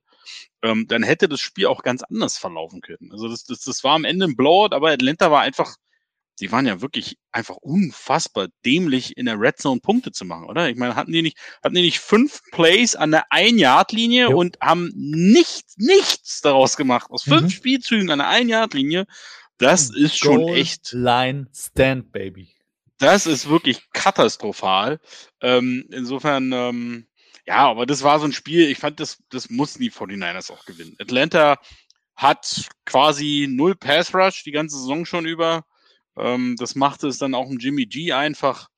ähm, 0.62 0.86
dann 0.88 1.02
hätte 1.02 1.28
das 1.28 1.40
Spiel 1.40 1.66
auch 1.66 1.82
ganz 1.82 2.02
anders 2.02 2.38
verlaufen 2.38 2.80
können. 2.80 3.10
Also 3.12 3.28
das, 3.28 3.44
das, 3.44 3.60
das 3.60 3.84
war 3.84 3.94
am 3.94 4.04
Ende 4.04 4.26
ein 4.26 4.36
Blowout, 4.36 4.74
aber 4.74 4.90
Atlanta 4.90 5.30
war 5.30 5.42
einfach 5.42 5.76
die 6.40 6.52
waren 6.52 6.66
ja 6.66 6.80
wirklich 6.80 7.18
einfach 7.32 7.56
unfassbar 7.56 8.48
dämlich 8.64 9.16
in 9.16 9.26
der 9.26 9.40
Red 9.40 9.58
Zone 9.58 9.80
Punkte 9.80 10.12
zu 10.12 10.24
machen, 10.24 10.44
oder? 10.44 10.68
Ich 10.68 10.76
meine, 10.76 10.96
hatten 10.96 11.12
die 11.12 11.22
nicht, 11.22 11.38
hatten 11.62 11.74
die 11.74 11.82
nicht 11.82 11.98
fünf 12.00 12.42
Plays 12.52 12.94
an 12.94 13.10
der 13.10 13.24
Ein-Yard-Linie 13.30 14.30
und 14.30 14.58
haben 14.60 14.92
nichts, 14.94 15.76
nichts 15.76 16.40
daraus 16.40 16.76
gemacht. 16.76 17.10
Aus 17.10 17.24
fünf 17.24 17.42
mhm. 17.42 17.50
Spielzügen 17.50 18.10
an 18.10 18.18
der 18.18 18.28
Ein-Yard-Linie. 18.28 19.06
Das 19.58 19.90
ist 19.90 20.16
schon 20.16 20.42
Goal 20.42 20.56
echt. 20.56 20.92
Line 20.92 21.48
Stand, 21.52 22.12
Baby. 22.12 22.54
Das 22.98 23.26
ist 23.26 23.48
wirklich 23.48 23.82
katastrophal. 23.92 25.00
Ähm, 25.40 25.86
insofern, 25.90 26.52
ähm, 26.52 27.06
ja, 27.46 27.68
aber 27.68 27.86
das 27.86 28.02
war 28.02 28.18
so 28.18 28.26
ein 28.26 28.32
Spiel, 28.32 28.68
ich 28.68 28.78
fand, 28.78 29.00
das, 29.00 29.18
das 29.30 29.50
mussten 29.50 29.82
die 29.82 29.90
49ers 29.90 30.52
auch 30.52 30.64
gewinnen. 30.64 30.96
Atlanta 31.00 31.58
hat 32.14 32.68
quasi 32.84 33.46
null 33.48 33.76
Pass 33.76 34.14
Rush 34.14 34.42
die 34.42 34.50
ganze 34.50 34.76
Saison 34.76 35.06
schon 35.06 35.24
über. 35.24 35.64
Ähm, 36.18 36.56
das 36.58 36.74
machte 36.74 37.08
es 37.08 37.18
dann 37.18 37.34
auch 37.34 37.48
ein 37.48 37.58
Jimmy 37.58 37.86
G 37.86 38.12
einfach. 38.12 38.68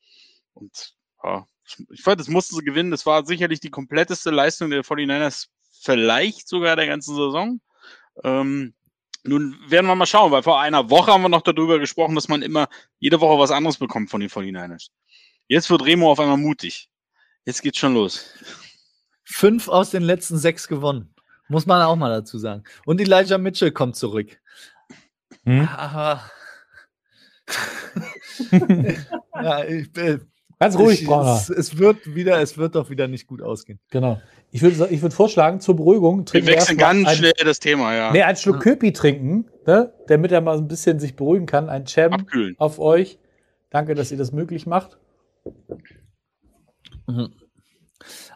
Und 0.52 0.94
ja, 1.22 1.46
ich 1.90 2.02
fand, 2.02 2.20
das 2.20 2.28
mussten 2.28 2.56
sie 2.56 2.64
gewinnen. 2.64 2.90
Das 2.90 3.06
war 3.06 3.24
sicherlich 3.24 3.60
die 3.60 3.70
kompletteste 3.70 4.30
Leistung 4.30 4.70
der 4.70 4.84
49ers, 4.84 5.46
vielleicht 5.80 6.48
sogar 6.48 6.76
der 6.76 6.86
ganzen 6.86 7.14
Saison. 7.14 7.60
Ähm, 8.24 8.74
nun 9.22 9.56
werden 9.68 9.86
wir 9.86 9.94
mal 9.94 10.06
schauen, 10.06 10.32
weil 10.32 10.42
vor 10.42 10.60
einer 10.60 10.88
Woche 10.90 11.12
haben 11.12 11.22
wir 11.22 11.28
noch 11.28 11.42
darüber 11.42 11.78
gesprochen, 11.78 12.14
dass 12.14 12.28
man 12.28 12.42
immer 12.42 12.68
jede 12.98 13.20
Woche 13.20 13.38
was 13.38 13.50
anderes 13.50 13.78
bekommt 13.78 14.10
von 14.10 14.20
den 14.20 14.30
49ers. 14.30 14.88
Jetzt 15.46 15.70
wird 15.70 15.84
Remo 15.84 16.10
auf 16.10 16.20
einmal 16.20 16.36
mutig. 16.36 16.88
Jetzt 17.44 17.62
geht's 17.62 17.78
schon 17.78 17.94
los. 17.94 18.26
Fünf 19.24 19.68
aus 19.68 19.90
den 19.90 20.02
letzten 20.02 20.38
sechs 20.38 20.68
gewonnen. 20.68 21.14
Muss 21.48 21.66
man 21.66 21.82
auch 21.82 21.96
mal 21.96 22.10
dazu 22.10 22.38
sagen. 22.38 22.64
Und 22.86 23.00
Elijah 23.00 23.38
Mitchell 23.38 23.72
kommt 23.72 23.96
zurück. 23.96 24.40
Hm? 25.44 25.68
Aber 25.76 26.30
ja, 29.34 29.64
ich, 29.64 29.96
äh, 29.96 30.18
Ganz 30.60 30.76
ruhig, 30.76 31.02
ich, 31.02 31.08
es, 31.08 31.48
es, 31.48 31.78
wird 31.78 32.14
wieder, 32.14 32.38
es 32.42 32.58
wird 32.58 32.74
doch 32.74 32.90
wieder 32.90 33.08
nicht 33.08 33.26
gut 33.26 33.40
ausgehen. 33.40 33.80
Genau. 33.90 34.20
Ich 34.50 34.60
würde 34.60 34.88
ich 34.90 35.00
würd 35.00 35.14
vorschlagen, 35.14 35.60
zur 35.60 35.74
Beruhigung 35.74 36.26
trinken 36.26 36.48
wir 36.48 36.56
wechseln 36.56 36.76
ganz 36.76 37.08
ein, 37.08 37.16
schnell 37.16 37.32
das 37.42 37.60
Thema, 37.60 37.94
ja. 37.94 38.12
Nee, 38.12 38.22
einen 38.22 38.36
Schluck 38.36 38.56
ja. 38.56 38.62
Köpi 38.62 38.92
trinken, 38.92 39.48
ne? 39.66 39.94
damit 40.08 40.32
er 40.32 40.42
mal 40.42 40.58
ein 40.58 40.68
bisschen 40.68 41.00
sich 41.00 41.16
beruhigen 41.16 41.46
kann. 41.46 41.70
Ein 41.70 41.86
Cem 41.86 42.12
Abkühlen. 42.12 42.56
auf 42.58 42.78
euch. 42.78 43.18
Danke, 43.70 43.94
dass 43.94 44.10
ihr 44.10 44.18
das 44.18 44.32
möglich 44.32 44.66
macht. 44.66 44.98
Mhm. 47.06 47.32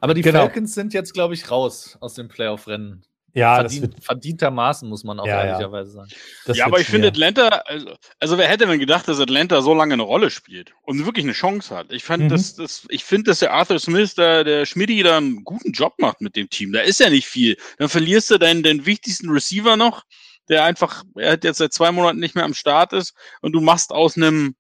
Aber 0.01 0.15
die 0.15 0.23
genau. 0.23 0.41
Falcons 0.41 0.73
sind 0.73 0.95
jetzt, 0.95 1.13
glaube 1.13 1.35
ich, 1.35 1.51
raus 1.51 1.99
aus 2.01 2.15
dem 2.15 2.29
Playoff-Rennen. 2.29 3.05
Ja, 3.37 3.57
Verdient, 3.57 3.83
das 3.83 3.91
wird, 3.91 4.05
verdientermaßen, 4.05 4.89
muss 4.89 5.03
man 5.03 5.19
auch 5.19 5.27
ja, 5.27 5.45
ehrlicherweise 5.45 5.91
sagen. 5.91 6.09
Das 6.47 6.57
ja, 6.57 6.67
aber 6.67 6.79
ich 6.79 6.87
finde 6.87 7.09
Atlanta, 7.09 7.49
also, 7.49 7.97
also, 8.21 8.39
wer 8.39 8.47
hätte 8.47 8.65
denn 8.65 8.79
gedacht, 8.79 9.09
dass 9.09 9.19
Atlanta 9.19 9.61
so 9.61 9.75
lange 9.75 9.95
eine 9.95 10.05
Rolle 10.05 10.31
spielt 10.31 10.73
und 10.83 11.05
wirklich 11.05 11.25
eine 11.25 11.33
Chance 11.33 11.75
hat? 11.75 11.93
Ich 11.93 12.05
fand, 12.05 12.25
mhm. 12.25 12.29
das, 12.29 12.55
das, 12.55 12.87
ich 12.91 13.03
finde, 13.03 13.31
dass 13.31 13.41
der 13.41 13.53
Arthur 13.53 13.81
Smith, 13.81 14.15
der, 14.15 14.45
der 14.45 14.67
Schmidti, 14.67 15.03
da 15.03 15.17
einen 15.17 15.43
guten 15.43 15.73
Job 15.73 15.95
macht 15.99 16.21
mit 16.21 16.37
dem 16.37 16.49
Team. 16.49 16.73
Da 16.73 16.83
ist 16.83 17.01
ja 17.01 17.11
nicht 17.11 17.27
viel. 17.27 17.57
Dann 17.79 17.89
verlierst 17.89 18.31
du 18.31 18.39
deinen, 18.39 18.63
deinen 18.63 18.87
wichtigsten 18.87 19.29
Receiver 19.29 19.77
noch, 19.77 20.05
der 20.49 20.63
einfach, 20.63 21.03
er 21.17 21.33
hat 21.33 21.43
jetzt 21.43 21.59
seit 21.59 21.73
zwei 21.73 21.91
Monaten 21.91 22.21
nicht 22.21 22.37
mehr 22.37 22.45
am 22.45 22.55
Start 22.55 22.93
ist 22.93 23.15
und 23.41 23.51
du 23.51 23.61
machst 23.61 23.91
aus 23.91 24.17
einem, 24.17 24.55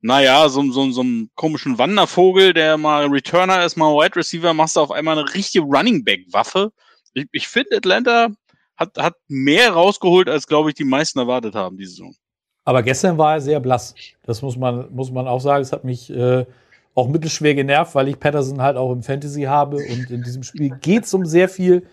naja, 0.00 0.48
so, 0.48 0.68
so, 0.72 0.90
so 0.90 1.02
einem 1.02 1.30
komischen 1.36 1.78
Wandervogel, 1.78 2.52
der 2.52 2.78
mal 2.78 3.06
Returner 3.06 3.64
ist, 3.64 3.76
mal 3.76 3.94
Wide 3.94 4.16
Receiver, 4.16 4.54
machst 4.54 4.74
du 4.74 4.80
auf 4.80 4.90
einmal 4.90 5.16
eine 5.16 5.34
richtige 5.34 5.64
Running 5.64 6.02
Back 6.02 6.24
Waffe 6.32 6.72
ich, 7.14 7.26
ich 7.32 7.48
finde, 7.48 7.76
Atlanta 7.76 8.28
hat, 8.76 8.96
hat 8.98 9.14
mehr 9.28 9.72
rausgeholt, 9.72 10.28
als, 10.28 10.46
glaube 10.46 10.70
ich, 10.70 10.74
die 10.76 10.84
meisten 10.84 11.18
erwartet 11.18 11.54
haben, 11.54 11.76
diese 11.76 11.90
Saison. 11.92 12.14
Aber 12.64 12.82
gestern 12.82 13.16
war 13.18 13.34
er 13.34 13.40
sehr 13.40 13.60
blass. 13.60 13.94
Das 14.24 14.42
muss 14.42 14.56
man, 14.56 14.92
muss 14.94 15.10
man 15.10 15.26
auch 15.26 15.40
sagen. 15.40 15.62
Es 15.62 15.72
hat 15.72 15.84
mich 15.84 16.10
äh, 16.10 16.44
auch 16.94 17.08
mittelschwer 17.08 17.54
genervt, 17.54 17.94
weil 17.94 18.08
ich 18.08 18.20
Patterson 18.20 18.60
halt 18.60 18.76
auch 18.76 18.92
im 18.92 19.02
Fantasy 19.02 19.42
habe. 19.42 19.76
Und 19.76 20.10
in 20.10 20.22
diesem 20.22 20.42
Spiel 20.42 20.70
geht 20.80 21.04
es 21.04 21.14
um 21.14 21.24
sehr 21.24 21.48
viel. 21.48 21.86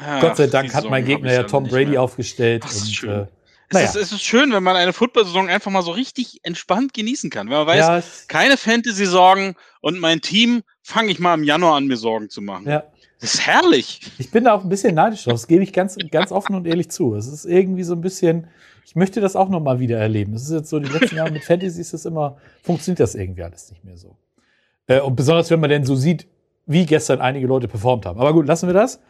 Ach, 0.00 0.20
Gott 0.20 0.36
sei 0.36 0.48
Dank 0.48 0.74
hat 0.74 0.88
mein 0.90 1.04
Gegner 1.04 1.32
ja 1.32 1.42
Tom 1.44 1.64
Brady 1.64 1.92
mehr. 1.92 2.02
aufgestellt. 2.02 2.64
Das 2.64 2.74
ist 2.76 3.02
und. 3.04 3.08
Äh, 3.10 3.26
Es, 3.70 3.74
naja. 3.74 3.86
ist, 3.86 3.96
es 3.96 4.12
ist 4.12 4.22
schön, 4.22 4.52
wenn 4.52 4.62
man 4.62 4.74
eine 4.76 4.92
Football-Saison 4.92 5.48
einfach 5.48 5.70
mal 5.70 5.82
so 5.82 5.92
richtig 5.92 6.40
entspannt 6.42 6.94
genießen 6.94 7.30
kann. 7.30 7.48
Wenn 7.48 7.56
man 7.58 7.66
weiß, 7.66 7.78
ja, 7.78 7.98
es- 7.98 8.26
keine 8.26 8.56
Fantasy-Sorgen 8.56 9.54
und 9.80 9.98
mein 10.00 10.20
Team 10.20 10.62
fange 10.82 11.10
ich 11.12 11.18
mal 11.20 11.34
im 11.34 11.44
Januar 11.44 11.76
an, 11.76 11.86
mir 11.86 11.96
Sorgen 11.96 12.28
zu 12.28 12.42
machen. 12.42 12.66
ja. 12.68 12.82
Das 13.20 13.34
ist 13.34 13.46
herrlich. 13.46 14.00
Ich 14.18 14.30
bin 14.30 14.44
da 14.44 14.54
auch 14.54 14.62
ein 14.62 14.68
bisschen 14.68 14.94
neidisch 14.94 15.24
drauf. 15.24 15.34
Das 15.34 15.48
gebe 15.48 15.62
ich 15.62 15.72
ganz, 15.72 15.96
ganz 16.10 16.30
offen 16.30 16.54
und 16.54 16.66
ehrlich 16.66 16.90
zu. 16.90 17.14
Es 17.14 17.26
ist 17.26 17.46
irgendwie 17.46 17.82
so 17.82 17.94
ein 17.94 18.00
bisschen, 18.00 18.46
ich 18.84 18.94
möchte 18.94 19.20
das 19.20 19.34
auch 19.34 19.48
nochmal 19.48 19.80
wieder 19.80 19.98
erleben. 19.98 20.34
Es 20.34 20.42
ist 20.42 20.52
jetzt 20.52 20.70
so, 20.70 20.78
die 20.78 20.88
letzten 20.88 21.16
Jahre 21.16 21.32
mit 21.32 21.44
Fantasy 21.44 21.80
ist 21.80 21.94
es 21.94 22.04
immer, 22.04 22.36
funktioniert 22.62 23.00
das 23.00 23.16
irgendwie 23.16 23.42
alles 23.42 23.70
nicht 23.70 23.84
mehr 23.84 23.96
so. 23.96 24.16
Äh, 24.86 25.00
und 25.00 25.16
besonders, 25.16 25.50
wenn 25.50 25.58
man 25.58 25.70
denn 25.70 25.84
so 25.84 25.96
sieht, 25.96 26.28
wie 26.66 26.86
gestern 26.86 27.20
einige 27.20 27.46
Leute 27.46 27.66
performt 27.66 28.06
haben. 28.06 28.20
Aber 28.20 28.32
gut, 28.32 28.46
lassen 28.46 28.68
wir 28.68 28.74
das. 28.74 29.00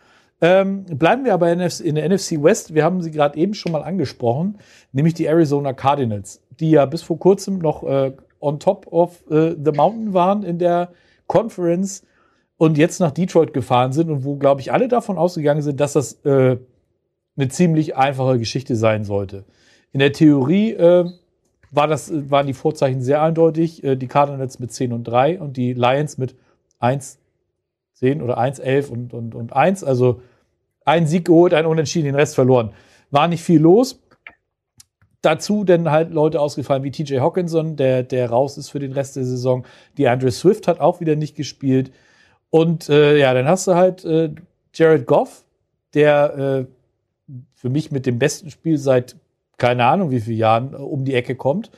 Ähm, 0.40 0.84
bleiben 0.84 1.24
wir 1.24 1.34
aber 1.34 1.50
in 1.52 1.94
der 1.96 2.08
NFC 2.08 2.42
West. 2.42 2.72
Wir 2.72 2.84
haben 2.84 3.02
sie 3.02 3.10
gerade 3.10 3.36
eben 3.36 3.54
schon 3.54 3.72
mal 3.72 3.82
angesprochen, 3.82 4.58
nämlich 4.92 5.14
die 5.14 5.26
Arizona 5.26 5.72
Cardinals, 5.72 6.40
die 6.60 6.70
ja 6.70 6.86
bis 6.86 7.02
vor 7.02 7.18
kurzem 7.18 7.58
noch 7.58 7.82
äh, 7.82 8.12
on 8.40 8.60
top 8.60 8.86
of 8.86 9.28
äh, 9.30 9.56
the 9.62 9.72
mountain 9.72 10.14
waren 10.14 10.44
in 10.44 10.58
der 10.58 10.92
Conference 11.26 12.04
und 12.58 12.76
jetzt 12.76 13.00
nach 13.00 13.12
Detroit 13.12 13.54
gefahren 13.54 13.92
sind 13.92 14.10
und 14.10 14.24
wo, 14.24 14.36
glaube 14.36 14.60
ich, 14.60 14.72
alle 14.72 14.88
davon 14.88 15.16
ausgegangen 15.16 15.62
sind, 15.62 15.80
dass 15.80 15.94
das 15.94 16.24
äh, 16.24 16.58
eine 17.36 17.48
ziemlich 17.48 17.96
einfache 17.96 18.38
Geschichte 18.38 18.76
sein 18.76 19.04
sollte. 19.04 19.44
In 19.92 20.00
der 20.00 20.12
Theorie 20.12 20.72
äh, 20.72 21.08
war 21.70 21.86
das, 21.86 22.10
äh, 22.10 22.30
waren 22.30 22.48
die 22.48 22.54
Vorzeichen 22.54 23.00
sehr 23.00 23.22
eindeutig. 23.22 23.84
Äh, 23.84 23.96
die 23.96 24.08
Cardinals 24.08 24.58
mit 24.58 24.72
10 24.72 24.92
und 24.92 25.04
3 25.04 25.40
und 25.40 25.56
die 25.56 25.72
Lions 25.72 26.18
mit 26.18 26.34
1, 26.80 27.18
10 27.94 28.20
oder 28.20 28.38
1, 28.38 28.58
11 28.58 28.90
und, 28.90 29.14
und, 29.14 29.34
und 29.36 29.52
1. 29.52 29.84
Also 29.84 30.20
ein 30.84 31.06
Sieg 31.06 31.26
geholt, 31.26 31.54
ein 31.54 31.64
Unentschieden, 31.64 32.06
den 32.06 32.14
Rest 32.16 32.34
verloren. 32.34 32.72
War 33.12 33.28
nicht 33.28 33.42
viel 33.42 33.60
los. 33.60 34.00
Dazu 35.22 35.64
dann 35.64 35.90
halt 35.90 36.12
Leute 36.12 36.40
ausgefallen 36.40 36.82
wie 36.82 36.90
TJ 36.90 37.18
Hawkinson, 37.18 37.76
der, 37.76 38.02
der 38.02 38.30
raus 38.30 38.58
ist 38.58 38.70
für 38.70 38.78
den 38.78 38.92
Rest 38.92 39.16
der 39.16 39.24
Saison. 39.24 39.64
Die 39.96 40.08
Andre 40.08 40.30
Swift 40.32 40.66
hat 40.66 40.80
auch 40.80 41.00
wieder 41.00 41.14
nicht 41.16 41.36
gespielt. 41.36 41.92
Und 42.50 42.88
äh, 42.88 43.18
ja, 43.18 43.34
dann 43.34 43.46
hast 43.46 43.66
du 43.66 43.74
halt 43.74 44.04
äh, 44.04 44.30
Jared 44.72 45.06
Goff, 45.06 45.44
der 45.94 46.66
äh, 46.68 47.32
für 47.54 47.68
mich 47.68 47.90
mit 47.90 48.06
dem 48.06 48.18
besten 48.18 48.50
Spiel 48.50 48.78
seit 48.78 49.16
keine 49.58 49.84
Ahnung 49.84 50.10
wie 50.10 50.20
vielen 50.20 50.38
Jahren 50.38 50.72
äh, 50.72 50.76
um 50.76 51.04
die 51.04 51.14
Ecke 51.14 51.34
kommt. 51.34 51.70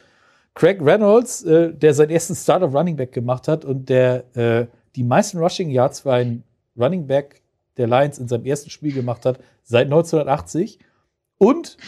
Craig 0.54 0.80
Reynolds, 0.80 1.42
äh, 1.44 1.72
der 1.72 1.94
seinen 1.94 2.10
ersten 2.10 2.34
Start 2.34 2.62
of 2.62 2.74
Running 2.74 2.96
Back 2.96 3.12
gemacht 3.12 3.48
hat 3.48 3.64
und 3.64 3.88
der 3.88 4.24
äh, 4.36 4.66
die 4.96 5.04
meisten 5.04 5.38
Rushing 5.38 5.70
Yards 5.70 6.00
für 6.00 6.12
einen 6.12 6.44
Running 6.78 7.06
Back 7.06 7.42
der 7.76 7.86
Lions 7.86 8.18
in 8.18 8.28
seinem 8.28 8.44
ersten 8.44 8.70
Spiel 8.70 8.92
gemacht 8.92 9.24
hat 9.24 9.40
seit 9.62 9.86
1980. 9.86 10.78
Und 11.38 11.78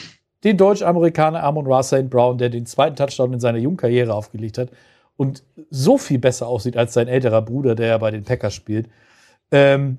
den 0.45 0.57
Deutsch-Amerikaner 0.57 1.43
Amon 1.43 1.67
Ra 1.67 1.83
St. 1.83 2.09
Brown, 2.09 2.39
der 2.39 2.49
den 2.49 2.67
zweiten 2.67 2.97
Touchdown 2.97 3.35
in 3.35 3.41
seiner 3.41 3.59
jungen 3.59 3.77
Karriere 3.77 4.15
aufgelegt 4.15 4.59
hat 4.59 4.71
und 5.17 5.43
so 5.71 5.99
viel 5.99 6.19
besser 6.19 6.47
aussieht 6.47 6.77
als 6.77 6.95
sein 6.95 7.09
älterer 7.09 7.43
Bruder, 7.43 7.75
der 7.75 7.89
ja 7.89 7.99
bei 7.99 8.11
den 8.11 8.25
Packers 8.25 8.55
spielt. 8.55 8.89
Ähm, 9.51 9.99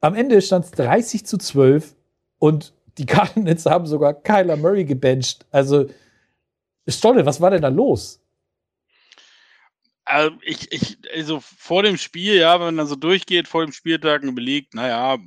am 0.00 0.14
Ende 0.14 0.40
stand 0.42 0.64
es 0.66 0.70
30 0.72 1.26
zu 1.26 1.38
12 1.38 1.94
und 2.38 2.72
die 2.98 3.06
Cardinals 3.06 3.66
haben 3.66 3.86
sogar 3.86 4.14
Kyler 4.14 4.56
Murray 4.56 4.84
gebencht. 4.84 5.46
Also, 5.50 5.88
Stolle, 6.88 7.26
was 7.26 7.40
war 7.40 7.50
denn 7.50 7.62
da 7.62 7.68
los? 7.68 8.20
Also, 10.04 10.36
ich, 10.42 10.70
ich, 10.70 10.98
also 11.12 11.40
vor 11.40 11.82
dem 11.82 11.96
Spiel, 11.96 12.36
ja, 12.36 12.54
wenn 12.54 12.66
man 12.66 12.76
dann 12.76 12.86
so 12.86 12.94
durchgeht, 12.94 13.48
vor 13.48 13.64
dem 13.64 13.72
Spieltag 13.72 14.22
und 14.22 14.28
überlegt, 14.28 14.74
naja, 14.74 15.18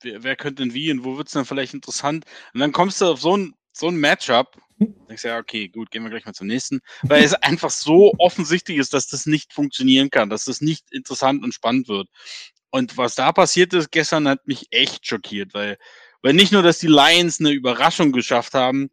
wer, 0.00 0.22
wer 0.22 0.36
könnte 0.36 0.62
denn 0.62 0.72
wie 0.72 0.90
und 0.90 1.04
wo 1.04 1.16
wird 1.18 1.26
es 1.28 1.34
dann 1.34 1.44
vielleicht 1.44 1.74
interessant? 1.74 2.24
Und 2.54 2.60
dann 2.60 2.72
kommst 2.72 3.00
du 3.00 3.06
auf 3.06 3.20
so 3.20 3.36
ein, 3.36 3.54
so 3.76 3.88
ein 3.88 3.96
Matchup, 3.96 4.56
denkst 4.78 5.22
du, 5.22 5.28
ja, 5.28 5.38
okay, 5.38 5.68
gut, 5.68 5.90
gehen 5.90 6.02
wir 6.02 6.10
gleich 6.10 6.24
mal 6.24 6.32
zum 6.32 6.46
nächsten, 6.46 6.80
weil 7.02 7.24
es 7.24 7.34
einfach 7.34 7.70
so 7.70 8.14
offensichtlich 8.18 8.78
ist, 8.78 8.94
dass 8.94 9.08
das 9.08 9.26
nicht 9.26 9.52
funktionieren 9.52 10.10
kann, 10.10 10.30
dass 10.30 10.44
das 10.44 10.60
nicht 10.60 10.92
interessant 10.92 11.42
und 11.42 11.52
spannend 11.54 11.88
wird. 11.88 12.08
Und 12.70 12.96
was 12.96 13.14
da 13.14 13.32
passiert 13.32 13.72
ist 13.74 13.90
gestern, 13.90 14.28
hat 14.28 14.46
mich 14.46 14.66
echt 14.70 15.06
schockiert, 15.06 15.54
weil, 15.54 15.78
weil 16.22 16.34
nicht 16.34 16.52
nur, 16.52 16.62
dass 16.62 16.78
die 16.78 16.88
Lions 16.88 17.40
eine 17.40 17.50
Überraschung 17.50 18.12
geschafft 18.12 18.54
haben, 18.54 18.90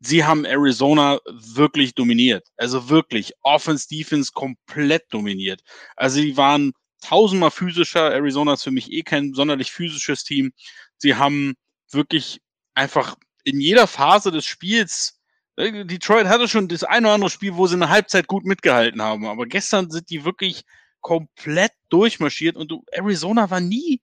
sie 0.00 0.24
haben 0.24 0.44
Arizona 0.44 1.18
wirklich 1.28 1.94
dominiert. 1.94 2.48
Also 2.56 2.88
wirklich 2.88 3.32
Offense, 3.42 3.86
Defense 3.88 4.32
komplett 4.32 5.04
dominiert. 5.10 5.62
Also 5.96 6.20
die 6.20 6.36
waren 6.36 6.72
tausendmal 7.00 7.50
physischer. 7.50 8.12
Arizona 8.12 8.54
ist 8.54 8.64
für 8.64 8.70
mich 8.70 8.90
eh 8.90 9.02
kein 9.02 9.34
sonderlich 9.34 9.72
physisches 9.72 10.24
Team. 10.24 10.52
Sie 10.98 11.14
haben 11.14 11.54
wirklich 11.90 12.40
einfach 12.74 13.16
in 13.50 13.60
jeder 13.60 13.86
Phase 13.86 14.30
des 14.30 14.46
Spiels 14.46 15.20
äh, 15.56 15.84
Detroit 15.84 16.26
hatte 16.26 16.48
schon 16.48 16.68
das 16.68 16.84
eine 16.84 17.08
oder 17.08 17.14
andere 17.14 17.30
Spiel, 17.30 17.56
wo 17.56 17.66
sie 17.66 17.74
eine 17.74 17.88
Halbzeit 17.88 18.26
gut 18.26 18.44
mitgehalten 18.44 19.02
haben, 19.02 19.26
aber 19.26 19.46
gestern 19.46 19.90
sind 19.90 20.10
die 20.10 20.24
wirklich 20.24 20.64
komplett 21.00 21.72
durchmarschiert 21.88 22.56
und 22.56 22.72
Arizona 22.92 23.50
war 23.50 23.60
nie, 23.60 24.00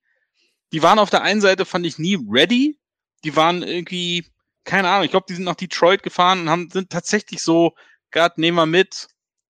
die 0.71 0.83
waren 0.83 0.99
auf 0.99 1.09
der 1.09 1.21
einen 1.21 1.41
Seite, 1.41 1.65
fand 1.65 1.85
ich 1.85 1.99
nie 1.99 2.17
ready, 2.29 2.79
die 3.23 3.35
waren 3.35 3.63
irgendwie, 3.63 4.25
keine 4.63 4.89
Ahnung, 4.89 5.05
ich 5.05 5.11
glaube, 5.11 5.25
die 5.29 5.35
sind 5.35 5.45
nach 5.45 5.55
Detroit 5.55 6.03
gefahren 6.03 6.41
und 6.41 6.49
haben, 6.49 6.69
sind 6.69 6.89
tatsächlich 6.89 7.41
so, 7.41 7.73
Gott, 8.11 8.37
nehmen 8.37 8.57
wir 8.57 8.65
mit, 8.65 9.07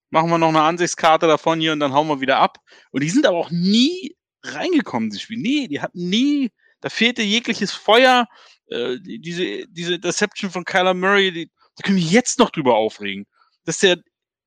machen 0.10 0.30
wir 0.30 0.38
noch 0.38 0.50
eine 0.50 0.62
Ansichtskarte 0.62 1.28
davon 1.28 1.60
hier 1.60 1.74
und 1.74 1.80
dann 1.80 1.94
hauen 1.94 2.08
wir 2.08 2.22
wieder 2.22 2.38
ab. 2.38 2.60
Und 2.92 3.04
die 3.04 3.10
sind 3.10 3.26
aber 3.26 3.38
auch 3.38 3.52
nie 3.52 4.16
reingekommen, 4.44 5.10
dieses 5.10 5.24
Spiel. 5.24 5.40
Nee, 5.40 5.68
die 5.68 5.82
hatten 5.82 6.10
nie, 6.10 6.52
da 6.82 6.90
fehlte 6.90 7.22
jegliches 7.22 7.72
Feuer. 7.72 8.28
Äh, 8.70 9.00
die- 9.00 9.20
diese, 9.20 9.68
diese 9.68 10.00
Deception 10.00 10.50
von 10.52 10.66
Kyler 10.66 10.94
Murray, 10.94 11.32
die, 11.32 11.52
da 11.76 11.84
können 11.84 11.98
wir 11.98 12.04
jetzt 12.04 12.40
noch 12.40 12.50
drüber 12.50 12.76
aufregen. 12.76 13.26
Dass 13.66 13.80
der, 13.80 13.98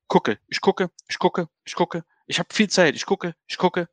gucke, 0.09 0.39
ich 0.49 0.61
gucke, 0.61 0.91
ich 1.09 1.19
gucke, 1.19 1.49
ich 1.65 1.75
gucke, 1.75 2.05
ich 2.27 2.39
habe 2.39 2.53
viel 2.53 2.69
Zeit, 2.69 2.97
ich 2.97 3.07
gucke, 3.07 3.35
ich 3.47 3.57
gucke. 3.59 3.89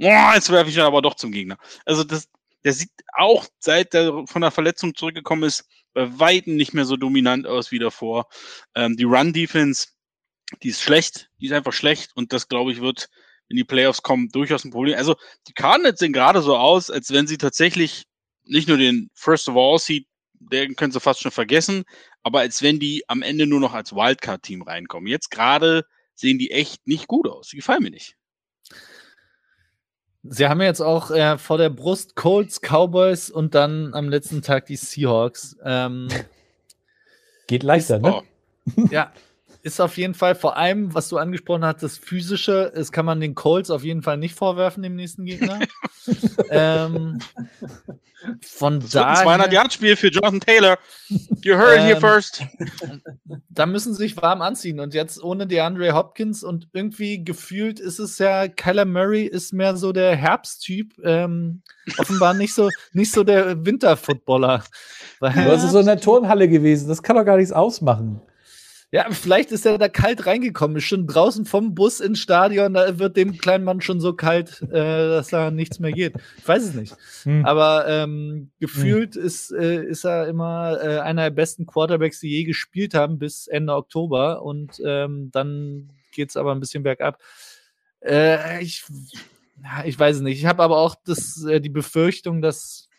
Oh, 0.00 0.30
jetzt 0.34 0.50
werfe 0.50 0.70
ich 0.70 0.76
ihn 0.76 0.82
aber 0.82 1.02
doch 1.02 1.14
zum 1.14 1.32
Gegner. 1.32 1.58
Also 1.84 2.04
das, 2.04 2.28
der 2.64 2.72
sieht 2.72 2.90
auch, 3.14 3.46
seit 3.58 3.94
er 3.94 4.26
von 4.26 4.42
der 4.42 4.50
Verletzung 4.50 4.94
zurückgekommen 4.94 5.44
ist, 5.44 5.66
bei 5.94 6.18
Weitem 6.18 6.56
nicht 6.56 6.74
mehr 6.74 6.84
so 6.84 6.96
dominant 6.96 7.46
aus 7.46 7.70
wie 7.70 7.78
davor. 7.78 8.28
Ähm, 8.74 8.96
die 8.96 9.04
Run-Defense, 9.04 9.88
die 10.62 10.68
ist 10.68 10.82
schlecht, 10.82 11.30
die 11.40 11.46
ist 11.46 11.52
einfach 11.52 11.72
schlecht 11.72 12.10
und 12.16 12.32
das, 12.32 12.48
glaube 12.48 12.72
ich, 12.72 12.80
wird, 12.80 13.08
wenn 13.48 13.56
die 13.56 13.64
Playoffs 13.64 14.02
kommen, 14.02 14.28
durchaus 14.28 14.64
ein 14.64 14.70
Problem. 14.70 14.96
Also 14.96 15.16
die 15.48 15.52
Cardinals 15.54 15.98
sehen 16.00 16.12
gerade 16.12 16.42
so 16.42 16.56
aus, 16.56 16.90
als 16.90 17.10
wenn 17.10 17.26
sie 17.26 17.38
tatsächlich 17.38 18.04
nicht 18.44 18.68
nur 18.68 18.76
den 18.76 19.10
First 19.14 19.48
of 19.48 19.56
All 19.56 19.78
Seed, 19.78 20.06
den 20.34 20.76
können 20.76 20.92
sie 20.92 21.00
fast 21.00 21.20
schon 21.20 21.30
vergessen, 21.30 21.84
aber 22.22 22.40
als 22.40 22.62
wenn 22.62 22.78
die 22.78 23.04
am 23.08 23.22
Ende 23.22 23.46
nur 23.46 23.60
noch 23.60 23.74
als 23.74 23.92
Wildcard-Team 23.92 24.62
reinkommen. 24.62 25.08
Jetzt 25.08 25.30
gerade 25.30 25.84
sehen 26.14 26.38
die 26.38 26.50
echt 26.50 26.86
nicht 26.86 27.08
gut 27.08 27.28
aus. 27.28 27.48
Die 27.48 27.56
gefallen 27.56 27.82
mir 27.82 27.90
nicht. 27.90 28.16
Sie 30.24 30.46
haben 30.46 30.60
jetzt 30.60 30.80
auch 30.80 31.10
äh, 31.10 31.36
vor 31.36 31.58
der 31.58 31.70
Brust 31.70 32.14
Colts, 32.14 32.60
Cowboys 32.60 33.28
und 33.28 33.54
dann 33.54 33.92
am 33.92 34.08
letzten 34.08 34.40
Tag 34.40 34.66
die 34.66 34.76
Seahawks. 34.76 35.56
Ähm, 35.64 36.08
Geht 37.48 37.64
leichter, 37.64 37.98
ne? 37.98 38.14
Oh, 38.14 38.22
ja, 38.90 39.12
ist 39.62 39.80
auf 39.80 39.96
jeden 39.96 40.14
Fall 40.14 40.34
vor 40.34 40.56
allem, 40.56 40.92
was 40.94 41.08
du 41.08 41.18
angesprochen 41.18 41.64
hast, 41.64 41.82
das 41.82 41.96
Physische, 41.98 42.72
das 42.74 42.90
kann 42.92 43.06
man 43.06 43.20
den 43.20 43.34
Colts 43.34 43.70
auf 43.70 43.84
jeden 43.84 44.02
Fall 44.02 44.16
nicht 44.16 44.34
vorwerfen, 44.34 44.82
dem 44.82 44.96
nächsten 44.96 45.24
Gegner. 45.24 45.60
ähm, 46.50 47.18
von 48.40 48.80
das 48.80 48.94
wird 48.94 49.04
ein 49.04 49.14
daher, 49.24 49.46
200-Yard-Spiel 49.48 49.96
für 49.96 50.08
Jonathan 50.08 50.40
Taylor. 50.40 50.78
You 51.42 51.54
heard 51.56 51.76
it 51.78 51.82
here 51.82 51.94
Ähm, 51.94 52.00
first. 52.00 52.42
da 53.48 53.66
müssen 53.66 53.92
sie 53.94 53.98
sich 53.98 54.16
warm 54.16 54.42
anziehen. 54.42 54.80
Und 54.80 54.94
jetzt 54.94 55.22
ohne 55.22 55.46
DeAndre 55.46 55.92
Hopkins 55.92 56.42
und 56.44 56.68
irgendwie 56.72 57.24
gefühlt 57.24 57.80
ist 57.80 57.98
es 57.98 58.18
ja, 58.18 58.48
Kyler 58.48 58.84
Murray 58.84 59.24
ist 59.24 59.52
mehr 59.52 59.76
so 59.76 59.92
der 59.92 60.14
Herbsttyp. 60.16 60.94
Ähm, 61.04 61.62
offenbar 61.98 62.34
nicht 62.34 62.54
so, 62.54 62.68
nicht 62.92 63.12
so 63.12 63.24
der 63.24 63.64
Winterfootballer. 63.64 64.64
Weil- 65.20 65.44
Das 65.44 65.64
ist 65.64 65.72
so 65.72 65.80
in 65.80 65.86
der 65.86 66.00
Turnhalle 66.00 66.48
gewesen. 66.48 66.88
Das 66.88 67.02
kann 67.02 67.16
doch 67.16 67.24
gar 67.24 67.36
nichts 67.36 67.52
ausmachen. 67.52 68.20
Ja, 68.94 69.10
vielleicht 69.10 69.52
ist 69.52 69.64
er 69.64 69.78
da 69.78 69.88
kalt 69.88 70.26
reingekommen, 70.26 70.76
ist 70.76 70.84
schon 70.84 71.06
draußen 71.06 71.46
vom 71.46 71.74
Bus 71.74 71.98
ins 72.00 72.18
Stadion, 72.18 72.74
da 72.74 72.98
wird 72.98 73.16
dem 73.16 73.38
kleinen 73.38 73.64
Mann 73.64 73.80
schon 73.80 74.02
so 74.02 74.12
kalt, 74.12 74.60
äh, 74.60 74.68
dass 74.70 75.28
da 75.28 75.50
nichts 75.50 75.78
mehr 75.78 75.92
geht. 75.92 76.12
Ich 76.36 76.46
weiß 76.46 76.62
es 76.62 76.74
nicht. 76.74 76.94
Hm. 77.22 77.46
Aber 77.46 77.88
ähm, 77.88 78.50
gefühlt 78.60 79.16
ist, 79.16 79.50
äh, 79.50 79.82
ist 79.82 80.04
er 80.04 80.28
immer 80.28 80.78
äh, 80.82 80.98
einer 80.98 81.22
der 81.22 81.30
besten 81.30 81.64
Quarterbacks, 81.64 82.20
die 82.20 82.28
je 82.28 82.44
gespielt 82.44 82.92
haben, 82.92 83.18
bis 83.18 83.46
Ende 83.46 83.74
Oktober. 83.74 84.42
Und 84.42 84.78
ähm, 84.84 85.30
dann 85.32 85.88
geht's 86.12 86.36
aber 86.36 86.52
ein 86.52 86.60
bisschen 86.60 86.82
bergab. 86.82 87.18
Äh, 88.04 88.62
ich, 88.62 88.84
ich 89.86 89.98
weiß 89.98 90.16
es 90.16 90.22
nicht. 90.22 90.38
Ich 90.38 90.44
habe 90.44 90.62
aber 90.62 90.76
auch 90.76 90.96
das, 91.06 91.42
äh, 91.46 91.62
die 91.62 91.70
Befürchtung, 91.70 92.42
dass 92.42 92.90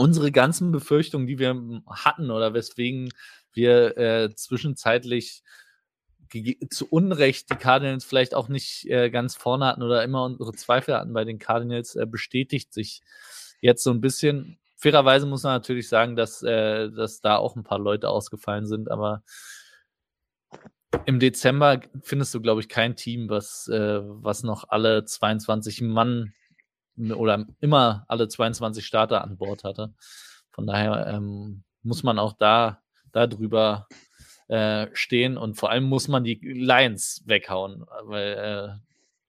unsere 0.00 0.32
ganzen 0.32 0.72
Befürchtungen, 0.72 1.26
die 1.26 1.38
wir 1.38 1.82
hatten 1.86 2.30
oder 2.30 2.54
weswegen 2.54 3.10
wir 3.52 3.98
äh, 3.98 4.34
zwischenzeitlich 4.34 5.42
zu 6.70 6.88
Unrecht 6.88 7.50
die 7.50 7.56
Cardinals 7.56 8.04
vielleicht 8.04 8.34
auch 8.34 8.48
nicht 8.48 8.86
äh, 8.86 9.10
ganz 9.10 9.36
vorne 9.36 9.66
hatten 9.66 9.82
oder 9.82 10.02
immer 10.02 10.24
unsere 10.24 10.52
Zweifel 10.52 10.94
hatten 10.94 11.12
bei 11.12 11.24
den 11.24 11.38
Cardinals, 11.38 11.96
äh, 11.96 12.06
bestätigt 12.06 12.72
sich 12.72 13.02
jetzt 13.60 13.82
so 13.82 13.90
ein 13.90 14.00
bisschen. 14.00 14.58
Fairerweise 14.76 15.26
muss 15.26 15.42
man 15.42 15.52
natürlich 15.52 15.88
sagen, 15.90 16.16
dass, 16.16 16.42
äh, 16.42 16.90
dass 16.90 17.20
da 17.20 17.36
auch 17.36 17.54
ein 17.54 17.64
paar 17.64 17.78
Leute 17.78 18.08
ausgefallen 18.08 18.66
sind, 18.66 18.90
aber 18.90 19.22
im 21.04 21.20
Dezember 21.20 21.80
findest 22.00 22.32
du, 22.32 22.40
glaube 22.40 22.62
ich, 22.62 22.70
kein 22.70 22.96
Team, 22.96 23.28
was, 23.28 23.68
äh, 23.68 24.00
was 24.02 24.44
noch 24.44 24.64
alle 24.70 25.04
22 25.04 25.82
Mann 25.82 26.32
oder 27.12 27.46
immer 27.60 28.04
alle 28.08 28.28
22 28.28 28.84
Starter 28.84 29.22
an 29.22 29.36
Bord 29.36 29.64
hatte. 29.64 29.94
Von 30.50 30.66
daher 30.66 31.06
ähm, 31.06 31.62
muss 31.82 32.02
man 32.02 32.18
auch 32.18 32.34
da 32.34 32.82
darüber 33.12 33.88
äh, 34.48 34.88
stehen 34.92 35.36
und 35.36 35.54
vor 35.54 35.70
allem 35.70 35.84
muss 35.84 36.08
man 36.08 36.24
die 36.24 36.38
Lions 36.42 37.22
weghauen, 37.26 37.84
weil 38.02 38.32
äh, 38.32 38.80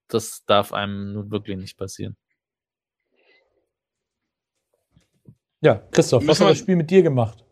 das 0.08 0.44
darf 0.46 0.72
einem 0.72 1.12
nun 1.12 1.30
wirklich 1.30 1.56
nicht 1.56 1.76
passieren. 1.78 2.16
Ja, 5.60 5.76
Christoph, 5.92 6.26
was 6.26 6.40
hat 6.40 6.50
das 6.50 6.58
Spiel 6.58 6.74
mit 6.74 6.90
dir 6.90 7.02
gemacht? 7.02 7.44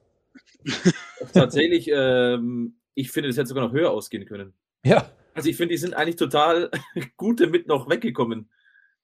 Tatsächlich, 1.33 1.89
ähm, 1.95 2.75
ich 2.95 3.13
finde, 3.13 3.29
das 3.29 3.37
hätte 3.37 3.47
sogar 3.47 3.65
noch 3.65 3.73
höher 3.73 3.93
ausgehen 3.93 4.27
können. 4.27 4.53
Ja. 4.85 5.09
Also 5.33 5.49
ich 5.49 5.57
finde, 5.57 5.75
die 5.75 5.79
sind 5.79 5.95
eigentlich 5.95 6.17
total 6.17 6.71
gut 7.17 7.41
damit 7.41 7.69
noch 7.69 7.89
weggekommen, 7.89 8.51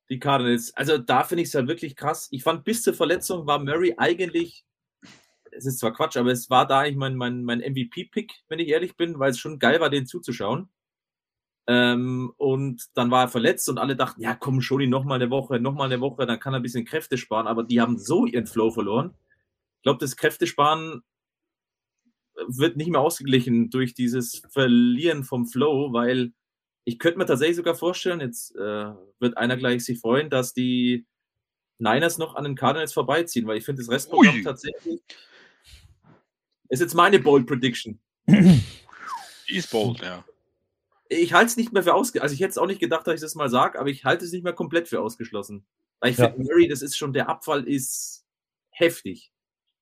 die 0.08 0.18
Cardinals. 0.18 0.74
Also 0.76 0.98
da 0.98 1.24
finde 1.24 1.42
ich 1.42 1.48
es 1.48 1.54
halt 1.54 1.68
wirklich 1.68 1.96
krass. 1.96 2.28
Ich 2.30 2.42
fand, 2.42 2.64
bis 2.64 2.82
zur 2.82 2.94
Verletzung 2.94 3.46
war 3.46 3.58
Murray 3.58 3.94
eigentlich 3.96 4.66
es 5.56 5.66
ist 5.66 5.78
zwar 5.78 5.92
Quatsch, 5.92 6.16
aber 6.16 6.30
es 6.30 6.50
war 6.50 6.66
da 6.66 6.80
eigentlich 6.80 6.96
mein, 6.96 7.16
mein, 7.16 7.42
mein 7.42 7.60
MVP-Pick, 7.60 8.32
wenn 8.48 8.58
ich 8.58 8.68
ehrlich 8.68 8.96
bin, 8.96 9.18
weil 9.18 9.30
es 9.30 9.38
schon 9.38 9.58
geil 9.58 9.80
war, 9.80 9.90
den 9.90 10.06
zuzuschauen. 10.06 10.68
Ähm, 11.68 12.32
und 12.36 12.84
dann 12.94 13.10
war 13.10 13.22
er 13.22 13.28
verletzt 13.28 13.68
und 13.68 13.78
alle 13.78 13.96
dachten, 13.96 14.20
ja 14.20 14.34
komm, 14.34 14.60
schon 14.60 14.88
noch 14.88 15.04
mal 15.04 15.16
eine 15.16 15.30
Woche, 15.30 15.58
noch 15.58 15.74
mal 15.74 15.86
eine 15.86 16.00
Woche, 16.00 16.26
dann 16.26 16.38
kann 16.38 16.54
er 16.54 16.60
ein 16.60 16.62
bisschen 16.62 16.84
Kräfte 16.84 17.18
sparen, 17.18 17.48
aber 17.48 17.64
die 17.64 17.80
haben 17.80 17.98
so 17.98 18.24
ihren 18.24 18.46
Flow 18.46 18.70
verloren. 18.70 19.14
Ich 19.78 19.82
glaube, 19.82 19.98
das 19.98 20.16
Kräftesparen 20.16 21.02
wird 22.46 22.76
nicht 22.76 22.90
mehr 22.90 23.00
ausgeglichen 23.00 23.70
durch 23.70 23.94
dieses 23.94 24.42
Verlieren 24.50 25.24
vom 25.24 25.46
Flow, 25.46 25.92
weil 25.92 26.32
ich 26.86 27.00
könnte 27.00 27.18
mir 27.18 27.26
tatsächlich 27.26 27.56
sogar 27.56 27.74
vorstellen, 27.74 28.20
jetzt 28.20 28.54
äh, 28.54 28.92
wird 29.18 29.36
einer 29.36 29.56
gleich 29.56 29.84
sich 29.84 29.98
freuen, 29.98 30.30
dass 30.30 30.54
die 30.54 31.04
Niners 31.78 32.16
noch 32.16 32.36
an 32.36 32.44
den 32.44 32.54
Cardinals 32.54 32.92
vorbeiziehen, 32.92 33.46
weil 33.46 33.58
ich 33.58 33.64
finde 33.64 33.82
das 33.82 33.90
Restprogramm 33.90 34.36
Ui. 34.36 34.42
tatsächlich 34.42 35.00
ist 36.68 36.80
jetzt 36.80 36.94
meine 36.94 37.18
Bold 37.18 37.46
Prediction. 37.46 37.98
Die 38.28 39.56
ist 39.56 39.70
bold, 39.70 40.00
ja. 40.00 40.24
Ich 41.08 41.32
halte 41.32 41.46
es 41.46 41.56
nicht 41.56 41.72
mehr 41.72 41.82
für 41.82 41.94
ausgeschlossen. 41.94 42.22
Also 42.22 42.34
ich 42.34 42.40
hätte 42.40 42.50
es 42.50 42.58
auch 42.58 42.66
nicht 42.66 42.80
gedacht, 42.80 43.06
dass 43.06 43.14
ich 43.14 43.20
das 43.20 43.34
mal 43.34 43.48
sage, 43.48 43.78
aber 43.78 43.88
ich 43.88 44.04
halte 44.04 44.24
es 44.24 44.32
nicht 44.32 44.42
mehr 44.42 44.52
komplett 44.52 44.88
für 44.88 45.00
ausgeschlossen. 45.00 45.64
Weil 46.00 46.10
ich 46.12 46.18
ja. 46.18 46.30
finde, 46.30 46.44
Murray, 46.44 46.68
das 46.68 46.82
ist 46.82 46.96
schon, 46.96 47.12
der 47.12 47.28
Abfall 47.28 47.66
ist 47.68 48.24
heftig. 48.70 49.32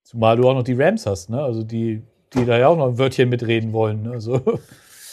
Zumal 0.02 0.36
du 0.36 0.48
auch 0.48 0.54
noch 0.54 0.64
die 0.64 0.74
Rams 0.74 1.06
hast, 1.06 1.30
ne? 1.30 1.42
Also 1.42 1.62
die, 1.62 2.02
die 2.34 2.44
da 2.44 2.58
ja 2.58 2.68
auch 2.68 2.76
noch 2.76 2.88
ein 2.88 2.98
Wörtchen 2.98 3.30
mitreden 3.30 3.72
wollen, 3.72 4.02
ne? 4.02 4.12
Also, 4.12 4.60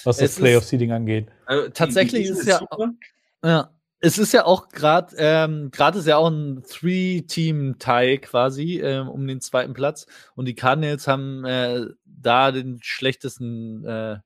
was 0.05 0.17
das 0.17 0.35
Playoff-Seeding 0.35 0.91
angeht. 0.91 1.27
Also, 1.45 1.69
Tatsächlich 1.69 2.27
ist 2.27 2.39
es 2.39 2.45
ja, 2.47 2.61
ja 3.43 3.71
es 4.01 4.17
ist 4.17 4.33
ja 4.33 4.45
auch 4.45 4.69
gerade, 4.69 5.15
ähm, 5.17 5.69
gerade 5.71 5.99
ist 5.99 6.07
ja 6.07 6.17
auch 6.17 6.29
ein 6.29 6.63
Three-Team-Tie 6.63 8.17
quasi 8.17 8.81
ähm, 8.81 9.07
um 9.07 9.27
den 9.27 9.41
zweiten 9.41 9.73
Platz. 9.73 10.07
Und 10.35 10.45
die 10.45 10.55
Cardinals 10.55 11.07
haben 11.07 11.45
äh, 11.45 11.85
da 12.03 12.51
den 12.51 12.79
schlechtesten, 12.81 13.85
äh, 13.85 14.17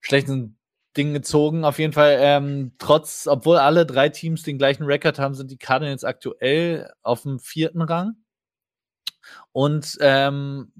schlechtesten 0.00 0.58
Ding 0.96 1.14
gezogen. 1.14 1.64
Auf 1.64 1.78
jeden 1.78 1.92
Fall, 1.92 2.16
ähm, 2.18 2.72
trotz, 2.78 3.28
obwohl 3.28 3.58
alle 3.58 3.86
drei 3.86 4.08
Teams 4.08 4.42
den 4.42 4.58
gleichen 4.58 4.84
Rekord 4.84 5.20
haben, 5.20 5.34
sind 5.34 5.52
die 5.52 5.58
Cardinals 5.58 6.02
aktuell 6.02 6.90
auf 7.02 7.22
dem 7.22 7.38
vierten 7.38 7.82
Rang. 7.82 8.16
Und 9.52 9.96
ähm, 10.00 10.72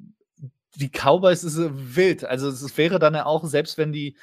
die 0.76 0.90
Cowboys 0.90 1.44
ist 1.44 1.58
wild. 1.58 2.24
Also 2.24 2.48
es 2.48 2.76
wäre 2.76 2.98
dann 2.98 3.14
ja 3.14 3.26
auch, 3.26 3.44
selbst 3.44 3.78
wenn 3.78 3.92
die 3.92 4.16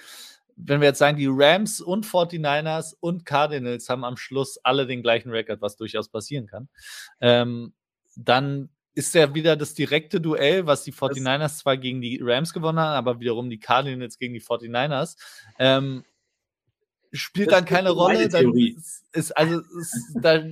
wenn 0.55 0.81
wir 0.81 0.89
jetzt 0.89 0.99
sagen, 0.99 1.17
die 1.17 1.29
Rams 1.29 1.81
und 1.81 2.05
49ers 2.05 2.95
und 2.99 3.25
Cardinals 3.25 3.89
haben 3.89 4.03
am 4.03 4.17
Schluss 4.17 4.59
alle 4.63 4.85
den 4.85 5.01
gleichen 5.01 5.31
Rekord, 5.31 5.61
was 5.61 5.77
durchaus 5.77 6.09
passieren 6.09 6.47
kann, 6.47 6.69
ähm, 7.21 7.73
dann 8.15 8.69
ist 8.95 9.15
ja 9.15 9.33
wieder 9.33 9.55
das 9.55 9.73
direkte 9.73 10.21
Duell, 10.21 10.67
was 10.67 10.83
die 10.83 10.93
49ers 10.93 11.57
zwar 11.57 11.77
gegen 11.77 12.01
die 12.01 12.19
Rams 12.21 12.53
gewonnen 12.53 12.79
haben, 12.79 12.95
aber 12.95 13.19
wiederum 13.19 13.49
die 13.49 13.59
Cardinals 13.59 14.19
gegen 14.19 14.35
die 14.35 14.41
49ers. 14.41 15.17
Ähm, 15.57 16.03
spielt 17.11 17.47
das 17.47 17.59
dann 17.59 17.65
keine 17.65 17.89
Rolle. 17.89 18.29
Dann 18.29 18.53
ist, 19.11 19.35
also 19.35 19.61
ist, 19.79 20.15
da, 20.15 20.43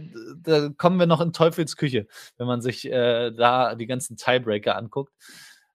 da, 0.43 0.69
kommen 0.69 0.99
wir 0.99 1.05
noch 1.05 1.21
in 1.21 1.33
Teufels 1.33 1.77
Küche, 1.77 2.07
wenn 2.37 2.47
man 2.47 2.61
sich 2.61 2.85
äh, 2.85 3.31
da 3.31 3.75
die 3.75 3.87
ganzen 3.87 4.17
Tiebreaker 4.17 4.75
anguckt. 4.75 5.13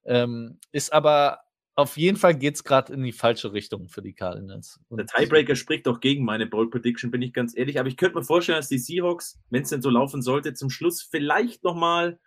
Ähm, 0.06 0.58
ist 0.72 0.92
aber 0.92 1.40
auf 1.78 1.98
jeden 1.98 2.16
Fall 2.16 2.34
geht 2.34 2.54
es 2.54 2.64
gerade 2.64 2.94
in 2.94 3.02
die 3.02 3.12
falsche 3.12 3.52
Richtung 3.52 3.88
für 3.88 4.00
die 4.00 4.14
Cardinals. 4.14 4.80
Und 4.88 4.96
der 4.96 5.06
Tiebreaker 5.06 5.54
spricht 5.54 5.86
doch 5.86 6.00
gegen 6.00 6.24
meine 6.24 6.46
Bold 6.46 6.70
Prediction, 6.70 7.10
bin 7.10 7.20
ich 7.20 7.34
ganz 7.34 7.54
ehrlich. 7.54 7.78
Aber 7.78 7.88
ich 7.88 7.98
könnte 7.98 8.16
mir 8.16 8.24
vorstellen, 8.24 8.56
dass 8.56 8.68
die 8.68 8.78
Seahawks, 8.78 9.38
wenn 9.50 9.62
es 9.62 9.68
denn 9.68 9.82
so 9.82 9.90
laufen 9.90 10.22
sollte, 10.22 10.54
zum 10.54 10.70
Schluss 10.70 11.02
vielleicht 11.02 11.64
nochmal, 11.64 12.18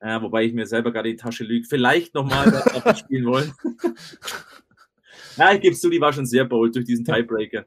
äh, 0.00 0.20
wobei 0.20 0.44
ich 0.44 0.52
mir 0.52 0.66
selber 0.66 0.92
gerade 0.92 1.08
die 1.08 1.16
Tasche 1.16 1.44
lüge, 1.44 1.66
vielleicht 1.66 2.14
nochmal 2.14 2.44
spielen 2.96 3.24
wollen. 3.24 3.54
ja, 5.38 5.54
ich 5.54 5.62
gebe 5.62 5.74
zu, 5.74 5.88
die 5.88 6.00
war 6.02 6.12
schon 6.12 6.26
sehr 6.26 6.44
bold 6.44 6.76
durch 6.76 6.84
diesen 6.84 7.06
Tiebreaker. 7.06 7.64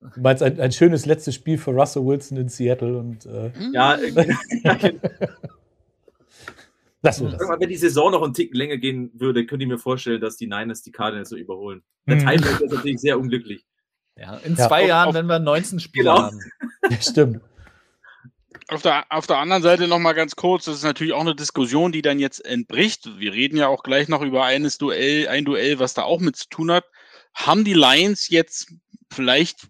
Du 0.00 0.20
meinst 0.20 0.42
ein, 0.42 0.58
ein 0.58 0.72
schönes 0.72 1.06
letztes 1.06 1.36
Spiel 1.36 1.56
für 1.56 1.70
Russell 1.70 2.04
Wilson 2.04 2.36
in 2.36 2.48
Seattle 2.48 2.98
und 2.98 3.26
äh 3.26 3.52
ja, 3.72 3.96
Lassen 7.02 7.30
wir 7.30 7.36
das. 7.36 7.60
Wenn 7.60 7.68
die 7.68 7.76
Saison 7.76 8.12
noch 8.12 8.22
einen 8.22 8.32
Tick 8.32 8.54
länger 8.54 8.76
gehen 8.76 9.10
würde, 9.14 9.44
könnte 9.44 9.64
ich 9.64 9.68
mir 9.68 9.78
vorstellen, 9.78 10.20
dass 10.20 10.36
die 10.36 10.46
Niners 10.46 10.82
die 10.82 10.92
Cardinals 10.92 11.30
so 11.30 11.36
überholen. 11.36 11.82
Der 12.06 12.16
mhm. 12.16 12.20
Tiebreaker 12.20 12.64
ist 12.64 12.72
natürlich 12.72 13.00
sehr 13.00 13.18
unglücklich. 13.18 13.66
Ja, 14.16 14.36
in 14.38 14.54
ja, 14.54 14.68
zwei 14.68 14.82
auf, 14.82 14.88
Jahren, 14.88 15.08
auf, 15.08 15.14
wenn 15.14 15.26
wir 15.26 15.38
19 15.38 15.80
Spieler 15.80 16.14
genau. 16.14 16.26
haben. 16.26 16.40
Ja, 16.90 17.00
stimmt. 17.00 17.40
Auf 18.68 18.82
der, 18.82 19.04
auf 19.10 19.26
der 19.26 19.38
anderen 19.38 19.62
Seite 19.62 19.88
noch 19.88 19.98
mal 19.98 20.12
ganz 20.12 20.36
kurz, 20.36 20.66
das 20.66 20.76
ist 20.76 20.84
natürlich 20.84 21.12
auch 21.12 21.20
eine 21.20 21.34
Diskussion, 21.34 21.90
die 21.90 22.02
dann 22.02 22.18
jetzt 22.18 22.44
entbricht. 22.44 23.18
Wir 23.18 23.32
reden 23.32 23.56
ja 23.56 23.66
auch 23.66 23.82
gleich 23.82 24.08
noch 24.08 24.22
über 24.22 24.44
eines 24.44 24.78
Duell, 24.78 25.28
ein 25.28 25.44
Duell, 25.44 25.78
was 25.78 25.94
da 25.94 26.02
auch 26.02 26.20
mit 26.20 26.36
zu 26.36 26.48
tun 26.48 26.70
hat. 26.70 26.84
Haben 27.34 27.64
die 27.64 27.74
Lions 27.74 28.28
jetzt 28.28 28.72
vielleicht 29.12 29.68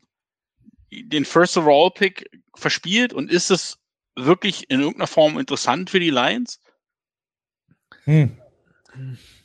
den 0.90 1.24
First 1.24 1.56
Overall 1.56 1.90
Pick 1.90 2.28
verspielt 2.54 3.14
und 3.14 3.30
ist 3.30 3.50
es 3.50 3.78
wirklich 4.14 4.68
in 4.68 4.80
irgendeiner 4.80 5.06
Form 5.06 5.38
interessant 5.38 5.88
für 5.88 6.00
die 6.00 6.10
Lions? 6.10 6.60
Hm. 8.04 8.32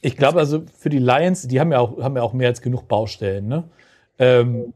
Ich 0.01 0.18
glaube 0.18 0.39
also 0.39 0.64
für 0.78 0.89
die 0.89 0.99
Lions, 0.99 1.47
die 1.47 1.60
haben 1.60 1.72
ja 1.72 1.80
auch, 1.80 2.01
haben 2.01 2.16
ja 2.16 2.22
auch 2.22 2.34
mehr 2.34 2.49
als 2.49 2.62
genug 2.62 2.88
Baustellen. 2.88 3.47
Ne? 3.47 3.64
Ähm, 4.20 4.74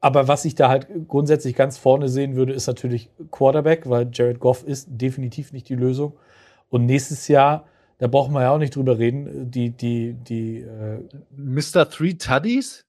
aber 0.00 0.26
was 0.28 0.44
ich 0.44 0.54
da 0.54 0.68
halt 0.68 0.88
grundsätzlich 1.08 1.54
ganz 1.54 1.78
vorne 1.78 2.08
sehen 2.08 2.34
würde, 2.34 2.52
ist 2.52 2.66
natürlich 2.66 3.08
Quarterback, 3.30 3.88
weil 3.88 4.08
Jared 4.12 4.40
Goff 4.40 4.64
ist 4.64 4.88
definitiv 4.90 5.52
nicht 5.52 5.68
die 5.68 5.76
Lösung. 5.76 6.14
Und 6.70 6.86
nächstes 6.86 7.28
Jahr, 7.28 7.68
da 7.98 8.08
brauchen 8.08 8.32
wir 8.34 8.42
ja 8.42 8.50
auch 8.50 8.58
nicht 8.58 8.74
drüber 8.74 8.98
reden, 8.98 9.50
die, 9.50 9.70
die, 9.70 10.14
die. 10.14 10.58
Äh 10.58 10.98
Mr. 11.36 11.88
Three 11.88 12.14
Tuddies? 12.14 12.84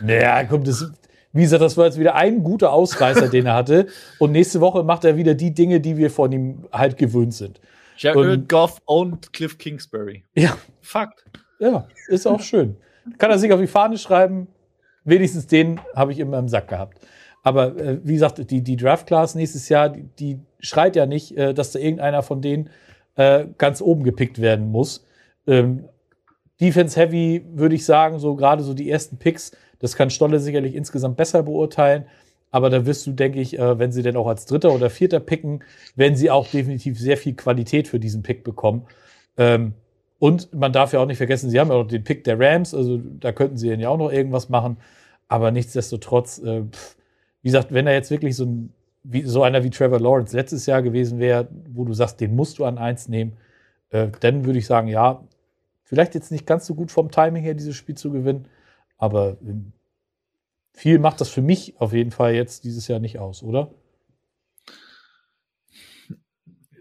Naja, 0.00 0.44
kommt 0.44 0.68
das. 0.68 0.92
Wie 1.32 1.42
gesagt, 1.42 1.62
das 1.62 1.76
war 1.76 1.86
jetzt 1.86 1.98
wieder 1.98 2.14
ein 2.14 2.44
guter 2.44 2.72
Ausreißer, 2.72 3.28
den 3.28 3.46
er 3.46 3.54
hatte. 3.54 3.86
Und 4.18 4.32
nächste 4.32 4.60
Woche 4.60 4.84
macht 4.84 5.04
er 5.04 5.16
wieder 5.16 5.34
die 5.34 5.52
Dinge, 5.52 5.80
die 5.80 5.96
wir 5.96 6.10
von 6.10 6.30
ihm 6.30 6.66
halt 6.70 6.96
gewöhnt 6.98 7.34
sind. 7.34 7.60
Jared 8.02 8.48
Goff 8.48 8.80
und 8.84 9.32
Cliff 9.32 9.58
Kingsbury. 9.58 10.24
Ja. 10.34 10.56
Fakt. 10.80 11.24
Ja, 11.58 11.86
ist 12.08 12.26
auch 12.26 12.40
schön. 12.40 12.76
Kann 13.18 13.30
er 13.30 13.38
sich 13.38 13.52
auf 13.52 13.60
die 13.60 13.66
Fahne 13.66 13.98
schreiben. 13.98 14.48
Wenigstens 15.04 15.46
den 15.46 15.80
habe 15.94 16.12
ich 16.12 16.18
immer 16.18 16.38
im 16.38 16.48
Sack 16.48 16.68
gehabt. 16.68 16.98
Aber 17.42 17.76
äh, 17.76 18.00
wie 18.02 18.14
gesagt, 18.14 18.50
die, 18.50 18.62
die 18.62 18.76
Draft 18.76 19.06
Class 19.06 19.34
nächstes 19.34 19.68
Jahr, 19.68 19.88
die, 19.88 20.04
die 20.18 20.40
schreit 20.60 20.96
ja 20.96 21.06
nicht, 21.06 21.36
äh, 21.36 21.54
dass 21.54 21.72
da 21.72 21.78
irgendeiner 21.78 22.22
von 22.22 22.40
denen 22.40 22.70
äh, 23.16 23.46
ganz 23.58 23.80
oben 23.80 24.04
gepickt 24.04 24.40
werden 24.40 24.70
muss. 24.70 25.04
Ähm, 25.46 25.88
Defense 26.60 26.98
Heavy 26.98 27.44
würde 27.52 27.74
ich 27.74 27.84
sagen, 27.84 28.18
so 28.18 28.36
gerade 28.36 28.62
so 28.62 28.74
die 28.74 28.88
ersten 28.90 29.18
Picks, 29.18 29.52
das 29.80 29.96
kann 29.96 30.10
Stolle 30.10 30.38
sicherlich 30.38 30.74
insgesamt 30.74 31.16
besser 31.16 31.42
beurteilen. 31.42 32.04
Aber 32.52 32.70
da 32.70 32.86
wirst 32.86 33.06
du, 33.06 33.12
denke 33.12 33.40
ich, 33.40 33.58
äh, 33.58 33.78
wenn 33.78 33.90
sie 33.90 34.02
denn 34.02 34.16
auch 34.16 34.28
als 34.28 34.46
Dritter 34.46 34.72
oder 34.72 34.90
Vierter 34.90 35.18
picken, 35.20 35.64
werden 35.96 36.14
sie 36.14 36.30
auch 36.30 36.46
definitiv 36.46 36.98
sehr 36.98 37.16
viel 37.16 37.34
Qualität 37.34 37.88
für 37.88 37.98
diesen 37.98 38.22
Pick 38.22 38.44
bekommen. 38.44 38.86
Ähm, 39.36 39.72
und 40.20 40.54
man 40.54 40.72
darf 40.72 40.92
ja 40.92 41.00
auch 41.00 41.06
nicht 41.06 41.16
vergessen, 41.16 41.50
sie 41.50 41.58
haben 41.58 41.70
ja 41.70 41.74
auch 41.74 41.88
den 41.88 42.04
Pick 42.04 42.22
der 42.24 42.38
Rams, 42.38 42.74
also 42.74 42.98
da 42.98 43.32
könnten 43.32 43.56
sie 43.56 43.68
ja 43.68 43.88
auch 43.88 43.98
noch 43.98 44.12
irgendwas 44.12 44.48
machen. 44.48 44.76
Aber 45.28 45.50
nichtsdestotrotz, 45.50 46.38
äh, 46.38 46.62
pff, 46.70 46.96
wie 47.42 47.48
gesagt, 47.48 47.72
wenn 47.72 47.88
er 47.88 47.94
jetzt 47.94 48.10
wirklich 48.12 48.36
so 48.36 48.44
ein 48.44 48.72
wie, 49.04 49.22
so 49.22 49.42
einer 49.42 49.64
wie 49.64 49.70
Trevor 49.70 50.00
Lawrence 50.00 50.36
letztes 50.36 50.66
Jahr 50.66 50.82
gewesen 50.82 51.18
wäre, 51.18 51.48
wo 51.72 51.84
du 51.84 51.92
sagst, 51.92 52.20
den 52.20 52.36
musst 52.36 52.58
du 52.58 52.64
an 52.64 52.78
eins 52.78 53.08
nehmen, 53.08 53.36
äh, 53.90 54.08
dann 54.20 54.44
würde 54.44 54.58
ich 54.58 54.66
sagen, 54.66 54.88
ja, 54.88 55.22
vielleicht 55.82 56.14
jetzt 56.14 56.30
nicht 56.30 56.46
ganz 56.46 56.66
so 56.66 56.74
gut 56.74 56.90
vom 56.90 57.10
Timing 57.10 57.42
her, 57.42 57.54
dieses 57.54 57.76
Spiel 57.76 57.96
zu 57.96 58.10
gewinnen, 58.10 58.46
aber 58.98 59.36
ähm, 59.42 59.72
viel 60.74 60.98
macht 60.98 61.20
das 61.20 61.28
für 61.28 61.42
mich 61.42 61.80
auf 61.80 61.92
jeden 61.92 62.10
Fall 62.10 62.34
jetzt 62.34 62.64
dieses 62.64 62.88
Jahr 62.88 62.98
nicht 62.98 63.18
aus, 63.18 63.42
oder? 63.42 63.74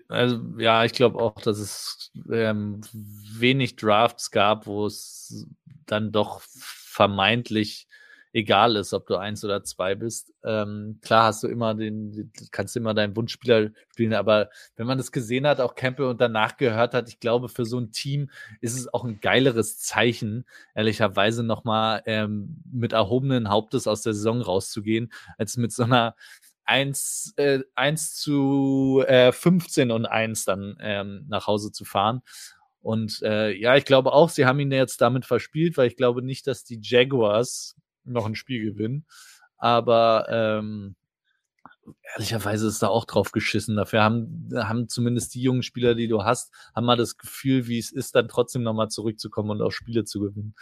Also 0.07 0.41
ja, 0.57 0.83
ich 0.83 0.91
glaube 0.91 1.19
auch, 1.19 1.39
dass 1.39 1.57
es 1.57 2.11
ähm, 2.31 2.81
wenig 2.93 3.77
Drafts 3.77 4.29
gab, 4.29 4.67
wo 4.67 4.85
es 4.85 5.47
dann 5.85 6.11
doch 6.11 6.41
vermeintlich 6.41 7.87
egal 8.33 8.75
ist, 8.75 8.93
ob 8.93 9.07
du 9.07 9.15
eins 9.17 9.43
oder 9.43 9.63
zwei 9.63 9.95
bist. 9.95 10.33
Ähm, 10.43 10.99
klar 11.01 11.25
hast 11.25 11.43
du 11.43 11.47
immer 11.47 11.75
den, 11.75 12.31
kannst 12.51 12.77
immer 12.77 12.93
deinen 12.93 13.15
Wunschspieler 13.15 13.71
spielen, 13.91 14.13
aber 14.13 14.49
wenn 14.75 14.87
man 14.87 14.97
das 14.97 15.11
gesehen 15.11 15.45
hat, 15.45 15.59
auch 15.59 15.75
Campbell 15.75 16.05
und 16.07 16.21
danach 16.21 16.57
gehört 16.57 16.93
hat, 16.93 17.09
ich 17.09 17.19
glaube, 17.19 17.49
für 17.49 17.65
so 17.65 17.79
ein 17.79 17.91
Team 17.91 18.29
ist 18.61 18.77
es 18.77 18.93
auch 18.93 19.03
ein 19.03 19.19
geileres 19.19 19.79
Zeichen, 19.79 20.45
ehrlicherweise 20.75 21.43
nochmal 21.43 22.03
ähm, 22.05 22.63
mit 22.71 22.93
erhobenen 22.93 23.49
Hauptes 23.49 23.87
aus 23.87 24.01
der 24.01 24.13
Saison 24.13 24.41
rauszugehen, 24.41 25.11
als 25.37 25.57
mit 25.57 25.71
so 25.71 25.83
einer 25.83 26.15
1, 26.65 27.33
äh, 27.37 27.59
1 27.75 28.15
zu 28.15 29.03
äh, 29.07 29.31
15 29.31 29.91
und 29.91 30.05
1 30.05 30.45
dann 30.45 30.77
ähm, 30.79 31.25
nach 31.27 31.47
Hause 31.47 31.71
zu 31.71 31.83
fahren. 31.83 32.21
Und 32.81 33.21
äh, 33.21 33.51
ja, 33.51 33.75
ich 33.75 33.85
glaube 33.85 34.13
auch, 34.13 34.29
sie 34.29 34.45
haben 34.45 34.59
ihn 34.59 34.71
jetzt 34.71 35.01
damit 35.01 35.25
verspielt, 35.25 35.77
weil 35.77 35.87
ich 35.87 35.97
glaube 35.97 36.23
nicht, 36.23 36.47
dass 36.47 36.63
die 36.63 36.79
Jaguars 36.81 37.75
noch 38.03 38.25
ein 38.25 38.35
Spiel 38.35 38.63
gewinnen. 38.63 39.05
Aber 39.57 40.27
ähm, 40.29 40.95
ehrlicherweise 42.13 42.67
ist 42.67 42.81
da 42.81 42.87
auch 42.87 43.05
drauf 43.05 43.31
geschissen. 43.31 43.75
Dafür 43.75 44.03
haben, 44.03 44.49
haben 44.55 44.89
zumindest 44.89 45.33
die 45.35 45.41
jungen 45.41 45.63
Spieler, 45.63 45.95
die 45.95 46.07
du 46.07 46.23
hast, 46.23 46.53
haben 46.75 46.85
mal 46.85 46.97
das 46.97 47.17
Gefühl, 47.17 47.67
wie 47.67 47.77
es 47.77 47.91
ist, 47.91 48.15
dann 48.15 48.27
trotzdem 48.27 48.63
nochmal 48.63 48.89
zurückzukommen 48.89 49.51
und 49.51 49.61
auch 49.61 49.71
Spiele 49.71 50.03
zu 50.03 50.19
gewinnen. 50.19 50.55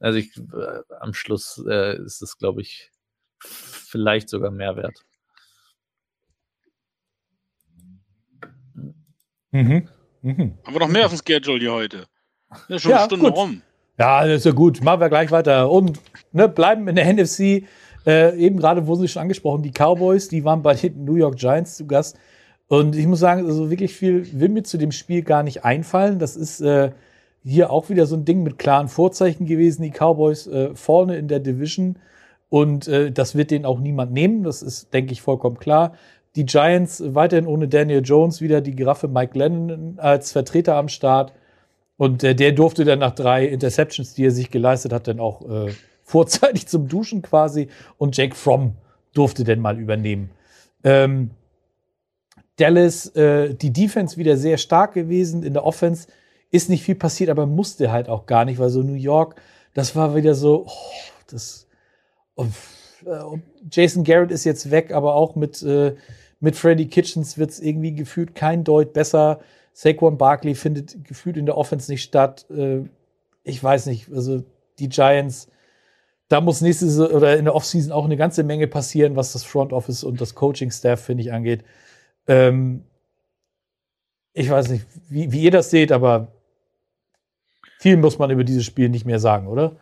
Also 0.00 0.18
ich, 0.18 0.36
äh, 0.36 0.82
am 1.00 1.14
Schluss 1.14 1.62
äh, 1.68 1.96
ist 2.02 2.22
es, 2.22 2.38
glaube 2.38 2.62
ich, 2.62 2.90
vielleicht 3.38 4.28
sogar 4.28 4.50
mehr 4.50 4.76
wert. 4.76 5.04
Mhm. 9.52 9.88
Mhm. 10.22 10.58
Haben 10.64 10.74
wir 10.74 10.80
noch 10.80 10.88
mehr 10.88 11.06
auf 11.06 11.12
dem 11.12 11.20
Schedule 11.24 11.60
hier 11.60 11.72
heute? 11.72 12.06
Ja, 12.68 12.78
schon 12.78 12.90
ja, 12.90 12.96
eine 12.98 13.06
Stunde 13.06 13.26
gut. 13.26 13.36
rum. 13.36 13.62
Ja, 13.98 14.24
das 14.26 14.38
ist 14.38 14.46
ja 14.46 14.52
gut. 14.52 14.82
Machen 14.82 15.00
wir 15.00 15.08
gleich 15.08 15.30
weiter. 15.30 15.70
Und 15.70 16.00
ne, 16.32 16.48
bleiben 16.48 16.88
in 16.88 16.96
der 16.96 17.12
NFC. 17.12 17.64
Äh, 18.04 18.36
eben 18.36 18.58
gerade 18.58 18.86
wurden 18.86 19.02
sie 19.02 19.08
schon 19.08 19.22
angesprochen, 19.22 19.62
die 19.62 19.70
Cowboys, 19.70 20.28
die 20.28 20.44
waren 20.44 20.62
bei 20.62 20.74
den 20.74 21.04
New 21.04 21.14
York 21.14 21.36
Giants 21.36 21.76
zu 21.76 21.86
Gast. 21.86 22.18
Und 22.66 22.96
ich 22.96 23.06
muss 23.06 23.20
sagen, 23.20 23.46
also 23.46 23.70
wirklich 23.70 23.94
viel 23.94 24.26
will 24.32 24.48
mir 24.48 24.62
zu 24.64 24.78
dem 24.78 24.92
Spiel 24.92 25.22
gar 25.22 25.42
nicht 25.42 25.64
einfallen. 25.64 26.18
Das 26.18 26.36
ist 26.36 26.60
äh, 26.60 26.90
hier 27.44 27.70
auch 27.70 27.90
wieder 27.90 28.06
so 28.06 28.16
ein 28.16 28.24
Ding 28.24 28.42
mit 28.42 28.58
klaren 28.58 28.88
Vorzeichen 28.88 29.46
gewesen. 29.46 29.82
Die 29.82 29.90
Cowboys 29.90 30.46
äh, 30.46 30.74
vorne 30.74 31.16
in 31.16 31.28
der 31.28 31.40
Division. 31.40 31.96
Und 32.48 32.88
äh, 32.88 33.12
das 33.12 33.34
wird 33.34 33.50
denen 33.50 33.66
auch 33.66 33.78
niemand 33.78 34.12
nehmen. 34.12 34.42
Das 34.42 34.62
ist, 34.62 34.92
denke 34.94 35.12
ich, 35.12 35.22
vollkommen 35.22 35.58
klar. 35.58 35.94
Die 36.34 36.46
Giants 36.46 37.02
weiterhin 37.06 37.46
ohne 37.46 37.68
Daniel 37.68 38.02
Jones 38.02 38.40
wieder 38.40 38.60
die 38.62 38.74
Giraffe 38.74 39.06
Mike 39.06 39.38
Lennon 39.38 39.98
als 39.98 40.32
Vertreter 40.32 40.76
am 40.76 40.88
Start. 40.88 41.32
Und 41.96 42.24
äh, 42.24 42.34
der 42.34 42.52
durfte 42.52 42.84
dann 42.84 43.00
nach 43.00 43.14
drei 43.14 43.46
Interceptions, 43.46 44.14
die 44.14 44.26
er 44.26 44.30
sich 44.30 44.50
geleistet 44.50 44.92
hat, 44.92 45.08
dann 45.08 45.20
auch 45.20 45.42
äh, 45.48 45.72
vorzeitig 46.02 46.66
zum 46.66 46.88
Duschen 46.88 47.22
quasi. 47.22 47.68
Und 47.98 48.16
Jake 48.16 48.34
Fromm 48.34 48.76
durfte 49.14 49.44
dann 49.44 49.60
mal 49.60 49.78
übernehmen. 49.78 50.30
Ähm, 50.84 51.30
Dallas, 52.56 53.06
äh, 53.16 53.54
die 53.54 53.72
Defense 53.72 54.16
wieder 54.16 54.36
sehr 54.36 54.58
stark 54.58 54.94
gewesen. 54.94 55.42
In 55.42 55.52
der 55.52 55.64
Offense 55.64 56.08
ist 56.50 56.68
nicht 56.68 56.82
viel 56.82 56.94
passiert, 56.94 57.30
aber 57.30 57.46
musste 57.46 57.92
halt 57.92 58.08
auch 58.08 58.26
gar 58.26 58.44
nicht, 58.44 58.58
weil 58.58 58.68
so 58.68 58.82
New 58.82 58.94
York, 58.94 59.36
das 59.74 59.96
war 59.96 60.14
wieder 60.14 60.34
so, 60.34 60.66
oh, 60.66 61.22
das. 61.30 61.66
Oh, 62.34 63.38
Jason 63.70 64.04
Garrett 64.04 64.30
ist 64.30 64.44
jetzt 64.44 64.70
weg, 64.70 64.92
aber 64.92 65.14
auch 65.14 65.34
mit 65.34 65.62
äh, 65.62 65.94
mit 66.42 66.56
Freddy 66.56 66.86
Kitchens 66.86 67.38
wird 67.38 67.50
es 67.50 67.60
irgendwie 67.60 67.94
gefühlt 67.94 68.34
kein 68.34 68.64
Deut 68.64 68.92
besser. 68.92 69.38
Saquon 69.72 70.18
Barkley 70.18 70.54
findet 70.54 71.04
gefühlt 71.04 71.36
in 71.36 71.46
der 71.46 71.56
Offense 71.56 71.90
nicht 71.90 72.02
statt. 72.02 72.46
Äh, 72.50 72.82
ich 73.44 73.62
weiß 73.62 73.86
nicht, 73.86 74.12
also 74.12 74.44
die 74.78 74.88
Giants, 74.88 75.48
da 76.28 76.40
muss 76.40 76.60
nächste 76.60 76.86
oder 77.14 77.36
in 77.36 77.44
der 77.44 77.54
Offseason 77.54 77.92
auch 77.92 78.04
eine 78.04 78.16
ganze 78.16 78.42
Menge 78.42 78.66
passieren, 78.66 79.16
was 79.16 79.32
das 79.32 79.44
Front 79.44 79.72
Office 79.72 80.04
und 80.04 80.20
das 80.20 80.34
Coaching-Staff, 80.34 81.04
finde 81.04 81.22
ich, 81.22 81.32
angeht. 81.32 81.64
Ähm, 82.26 82.84
ich 84.32 84.48
weiß 84.48 84.70
nicht, 84.70 84.86
wie, 85.08 85.30
wie 85.32 85.42
ihr 85.42 85.50
das 85.50 85.70
seht, 85.70 85.92
aber 85.92 86.32
viel 87.78 87.96
muss 87.96 88.18
man 88.18 88.30
über 88.30 88.44
dieses 88.44 88.64
Spiel 88.64 88.88
nicht 88.88 89.04
mehr 89.04 89.18
sagen, 89.18 89.46
oder? 89.46 89.76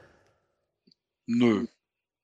Nö. 1.27 1.67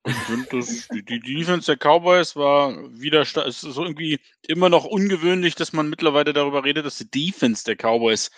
Ich 0.06 0.14
finde, 0.14 0.46
das, 0.52 0.88
die, 0.88 1.04
die 1.04 1.20
Defense 1.20 1.66
der 1.66 1.76
Cowboys 1.76 2.36
war 2.36 2.76
wieder, 2.92 3.22
es 3.22 3.34
ist 3.34 3.60
so 3.60 3.82
irgendwie 3.82 4.20
immer 4.46 4.68
noch 4.68 4.84
ungewöhnlich, 4.84 5.56
dass 5.56 5.72
man 5.72 5.88
mittlerweile 5.88 6.32
darüber 6.32 6.64
redet, 6.64 6.86
dass 6.86 6.98
die 6.98 7.10
Defense 7.10 7.64
der 7.64 7.76
Cowboys 7.76 8.30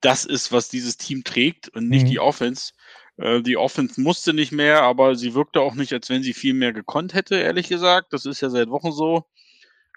das 0.00 0.24
ist, 0.24 0.50
was 0.50 0.68
dieses 0.68 0.96
Team 0.96 1.22
trägt 1.22 1.68
und 1.68 1.88
nicht 1.88 2.06
mhm. 2.06 2.10
die 2.10 2.20
Offense. 2.20 2.72
Äh, 3.16 3.40
die 3.42 3.56
Offense 3.56 4.00
musste 4.00 4.32
nicht 4.34 4.52
mehr, 4.52 4.82
aber 4.82 5.14
sie 5.14 5.34
wirkte 5.34 5.60
auch 5.60 5.74
nicht, 5.74 5.92
als 5.92 6.10
wenn 6.10 6.22
sie 6.22 6.34
viel 6.34 6.54
mehr 6.54 6.72
gekonnt 6.72 7.14
hätte, 7.14 7.36
ehrlich 7.36 7.68
gesagt. 7.68 8.12
Das 8.12 8.26
ist 8.26 8.40
ja 8.40 8.50
seit 8.50 8.68
Wochen 8.68 8.92
so. 8.92 9.24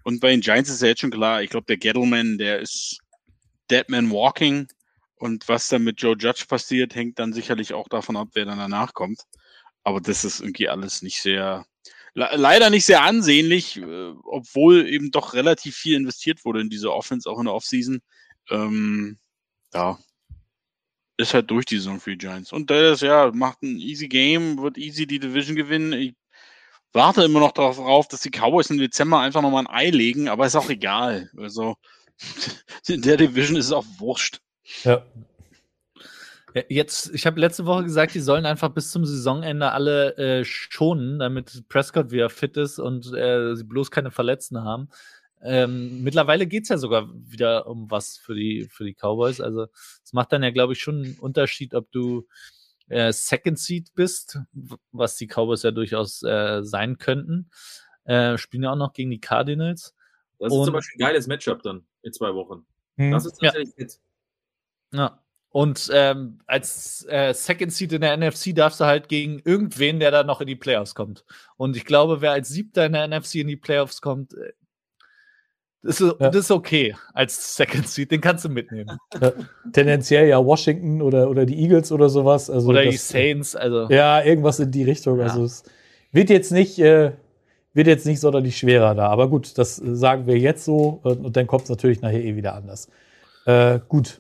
Und 0.03 0.19
bei 0.19 0.29
den 0.29 0.41
Giants 0.41 0.69
ist 0.69 0.83
ja 0.83 0.89
jetzt 0.89 1.01
schon 1.01 1.11
klar, 1.11 1.41
ich 1.41 1.49
glaube, 1.49 1.65
der 1.65 1.77
Gettleman, 1.77 2.37
der 2.37 2.59
ist 2.59 2.99
Deadman 3.71 4.11
Walking. 4.11 4.67
Und 5.17 5.47
was 5.47 5.69
dann 5.69 5.83
mit 5.83 6.01
Joe 6.01 6.15
Judge 6.15 6.45
passiert, 6.47 6.93
hängt 6.93 7.17
dann 7.17 7.33
sicherlich 7.33 7.73
auch 7.73 7.87
davon 7.87 8.15
ab, 8.15 8.27
wer 8.33 8.45
dann 8.45 8.59
danach 8.59 8.93
kommt. 8.93 9.21
Aber 9.85 10.01
das 10.01 10.25
ist 10.25 10.41
irgendwie 10.41 10.67
alles 10.67 11.01
nicht 11.01 11.21
sehr, 11.21 11.65
leider 12.13 12.69
nicht 12.69 12.85
sehr 12.85 13.03
ansehnlich, 13.03 13.77
äh, 13.77 14.13
obwohl 14.25 14.87
eben 14.87 15.11
doch 15.11 15.33
relativ 15.33 15.75
viel 15.77 15.95
investiert 15.95 16.43
wurde 16.43 16.59
in 16.59 16.69
diese 16.69 16.91
Offense, 16.91 17.29
auch 17.29 17.39
in 17.39 17.45
der 17.45 17.53
Offseason. 17.53 18.01
Ähm, 18.49 19.17
ja, 19.73 19.97
ist 21.17 21.33
halt 21.33 21.49
durch 21.49 21.65
die 21.65 21.77
Saison 21.77 21.99
für 21.99 22.11
die 22.11 22.17
Giants. 22.17 22.51
Und 22.51 22.69
Dallas, 22.69 23.01
ja, 23.01 23.31
macht 23.31 23.61
ein 23.61 23.77
easy 23.77 24.07
Game, 24.07 24.61
wird 24.61 24.77
easy 24.77 25.07
die 25.07 25.19
Division 25.19 25.55
gewinnen. 25.55 25.93
Ich 25.93 26.15
warte 26.91 27.23
immer 27.23 27.39
noch 27.39 27.51
darauf, 27.51 28.07
dass 28.07 28.21
die 28.21 28.31
Cowboys 28.31 28.69
im 28.69 28.77
Dezember 28.77 29.19
einfach 29.19 29.41
nochmal 29.41 29.65
ein 29.65 29.73
Ei 29.73 29.89
legen, 29.91 30.27
aber 30.27 30.45
ist 30.45 30.55
auch 30.55 30.69
egal. 30.69 31.29
Also 31.37 31.77
in 32.87 33.01
der 33.03 33.17
Division 33.17 33.55
ist 33.55 33.67
es 33.67 33.71
auch 33.71 33.85
wurscht. 33.97 34.41
Ja, 34.83 35.05
Jetzt, 36.69 37.13
ich 37.13 37.25
habe 37.25 37.39
letzte 37.39 37.65
Woche 37.65 37.83
gesagt, 37.83 38.15
die 38.15 38.21
sollen 38.21 38.45
einfach 38.45 38.69
bis 38.69 38.89
zum 38.89 39.05
Saisonende 39.05 39.71
alle 39.71 40.15
äh, 40.17 40.45
schonen, 40.45 41.19
damit 41.19 41.67
Prescott 41.67 42.11
wieder 42.11 42.29
fit 42.29 42.55
ist 42.55 42.79
und 42.79 43.13
äh, 43.13 43.55
sie 43.55 43.65
bloß 43.65 43.91
keine 43.91 44.09
Verletzten 44.09 44.63
haben. 44.63 44.87
Ähm, 45.41 46.01
mittlerweile 46.01 46.47
geht 46.47 46.63
es 46.63 46.69
ja 46.69 46.77
sogar 46.77 47.09
wieder 47.13 47.67
um 47.67 47.91
was 47.91 48.15
für 48.17 48.35
die, 48.35 48.69
für 48.69 48.85
die 48.85 48.93
Cowboys. 48.93 49.41
Also 49.41 49.67
es 50.03 50.13
macht 50.13 50.31
dann 50.31 50.43
ja, 50.43 50.51
glaube 50.51 50.73
ich, 50.73 50.79
schon 50.79 51.03
einen 51.03 51.17
Unterschied, 51.19 51.75
ob 51.75 51.91
du 51.91 52.25
äh, 52.87 53.11
Second 53.11 53.59
Seed 53.59 53.93
bist, 53.93 54.39
was 54.93 55.17
die 55.17 55.27
Cowboys 55.27 55.63
ja 55.63 55.71
durchaus 55.71 56.23
äh, 56.23 56.63
sein 56.63 56.97
könnten. 56.97 57.49
Äh, 58.05 58.37
spielen 58.37 58.63
ja 58.63 58.71
auch 58.71 58.77
noch 58.77 58.93
gegen 58.93 59.11
die 59.11 59.19
Cardinals. 59.19 59.93
Das 60.39 60.53
ist 60.53 60.57
und, 60.57 60.65
zum 60.65 60.73
Beispiel 60.73 60.95
ein 60.95 61.07
geiles 61.07 61.27
Matchup 61.27 61.63
dann 61.63 61.85
in 62.01 62.13
zwei 62.13 62.33
Wochen. 62.33 62.65
Hm. 62.95 63.11
Das 63.11 63.25
ist 63.25 63.39
tatsächlich 63.41 63.73
ja. 63.77 63.83
Hit. 63.83 63.99
Ja, 64.93 65.24
und 65.55 65.89
ähm, 65.93 66.39
als 66.47 67.07
äh, 67.07 67.33
Second 67.33 67.71
Seed 67.71 67.93
in 67.93 68.01
der 68.01 68.17
NFC 68.17 68.53
darfst 68.53 68.81
du 68.81 68.83
halt 68.83 69.07
gegen 69.07 69.39
irgendwen, 69.45 70.01
der 70.01 70.11
da 70.11 70.25
noch 70.25 70.41
in 70.41 70.47
die 70.47 70.57
Playoffs 70.57 70.95
kommt. 70.95 71.23
Und 71.55 71.77
ich 71.77 71.85
glaube, 71.85 72.19
wer 72.19 72.33
als 72.33 72.49
Siebter 72.49 72.85
in 72.85 72.91
der 72.91 73.07
NFC 73.07 73.35
in 73.35 73.47
die 73.47 73.55
Playoffs 73.55 74.01
kommt, 74.01 74.33
äh, 74.33 74.51
das 75.81 76.01
ist, 76.01 76.13
ja. 76.19 76.29
das 76.29 76.35
ist 76.35 76.51
okay 76.51 76.93
als 77.13 77.55
Second 77.55 77.87
Seed, 77.87 78.11
den 78.11 78.19
kannst 78.19 78.43
du 78.43 78.49
mitnehmen. 78.49 78.97
Ja, 79.21 79.31
tendenziell 79.71 80.27
ja 80.27 80.43
Washington 80.43 81.01
oder, 81.01 81.29
oder 81.29 81.45
die 81.45 81.57
Eagles 81.57 81.89
oder 81.93 82.09
sowas. 82.09 82.49
Also 82.49 82.67
oder 82.67 82.83
das, 82.83 82.91
die 82.91 82.97
Saints, 82.97 83.55
also. 83.55 83.87
Ja, 83.87 84.21
irgendwas 84.21 84.59
in 84.59 84.71
die 84.71 84.83
Richtung. 84.83 85.19
Ja. 85.19 85.27
Also 85.27 85.45
es 85.45 85.63
wird 86.11 86.29
jetzt 86.29 86.51
nicht, 86.51 86.79
äh, 86.79 87.13
wird 87.73 87.87
jetzt 87.87 88.05
nicht 88.05 88.19
sonderlich 88.19 88.57
schwerer 88.57 88.93
da. 88.93 89.07
Aber 89.07 89.29
gut, 89.29 89.57
das 89.57 89.77
sagen 89.77 90.27
wir 90.27 90.37
jetzt 90.37 90.65
so 90.65 90.99
und, 91.01 91.23
und 91.23 91.37
dann 91.37 91.47
kommt 91.47 91.63
es 91.63 91.69
natürlich 91.69 92.01
nachher 92.01 92.21
eh 92.21 92.35
wieder 92.35 92.55
anders. 92.55 92.89
Äh, 93.45 93.79
gut. 93.87 94.19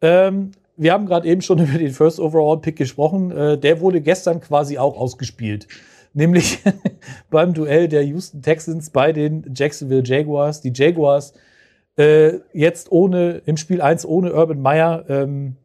Ähm, 0.00 0.52
wir 0.82 0.92
haben 0.92 1.06
gerade 1.06 1.28
eben 1.28 1.42
schon 1.42 1.58
über 1.66 1.78
den 1.78 1.92
First 1.92 2.20
Overall 2.20 2.60
Pick 2.60 2.76
gesprochen. 2.76 3.30
Äh, 3.30 3.58
der 3.58 3.80
wurde 3.80 4.00
gestern 4.00 4.40
quasi 4.40 4.78
auch 4.78 4.96
ausgespielt. 4.96 5.68
Nämlich 6.14 6.58
beim 7.30 7.54
Duell 7.54 7.88
der 7.88 8.02
Houston 8.04 8.42
Texans 8.42 8.90
bei 8.90 9.12
den 9.12 9.52
Jacksonville 9.54 10.02
Jaguars. 10.04 10.60
Die 10.60 10.72
Jaguars 10.74 11.34
äh, 11.96 12.38
jetzt 12.52 12.90
ohne, 12.90 13.42
im 13.46 13.56
Spiel 13.56 13.80
1 13.80 14.06
ohne 14.06 14.32
Urban 14.32 14.60
Meyer. 14.60 15.04
Ähm, 15.08 15.56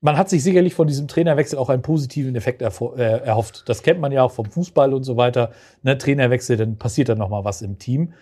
man 0.00 0.16
hat 0.16 0.28
sich 0.28 0.42
sicherlich 0.42 0.74
von 0.74 0.88
diesem 0.88 1.06
Trainerwechsel 1.06 1.58
auch 1.58 1.68
einen 1.68 1.82
positiven 1.82 2.34
Effekt 2.34 2.60
äh, 2.60 2.64
erhofft. 2.64 3.68
Das 3.68 3.82
kennt 3.84 4.00
man 4.00 4.10
ja 4.10 4.24
auch 4.24 4.32
vom 4.32 4.46
Fußball 4.46 4.92
und 4.92 5.04
so 5.04 5.16
weiter. 5.16 5.52
Ne, 5.82 5.96
Trainerwechsel, 5.96 6.56
dann 6.56 6.76
passiert 6.76 7.08
dann 7.08 7.18
noch 7.18 7.28
mal 7.28 7.44
was 7.44 7.62
im 7.62 7.78
Team. 7.78 8.12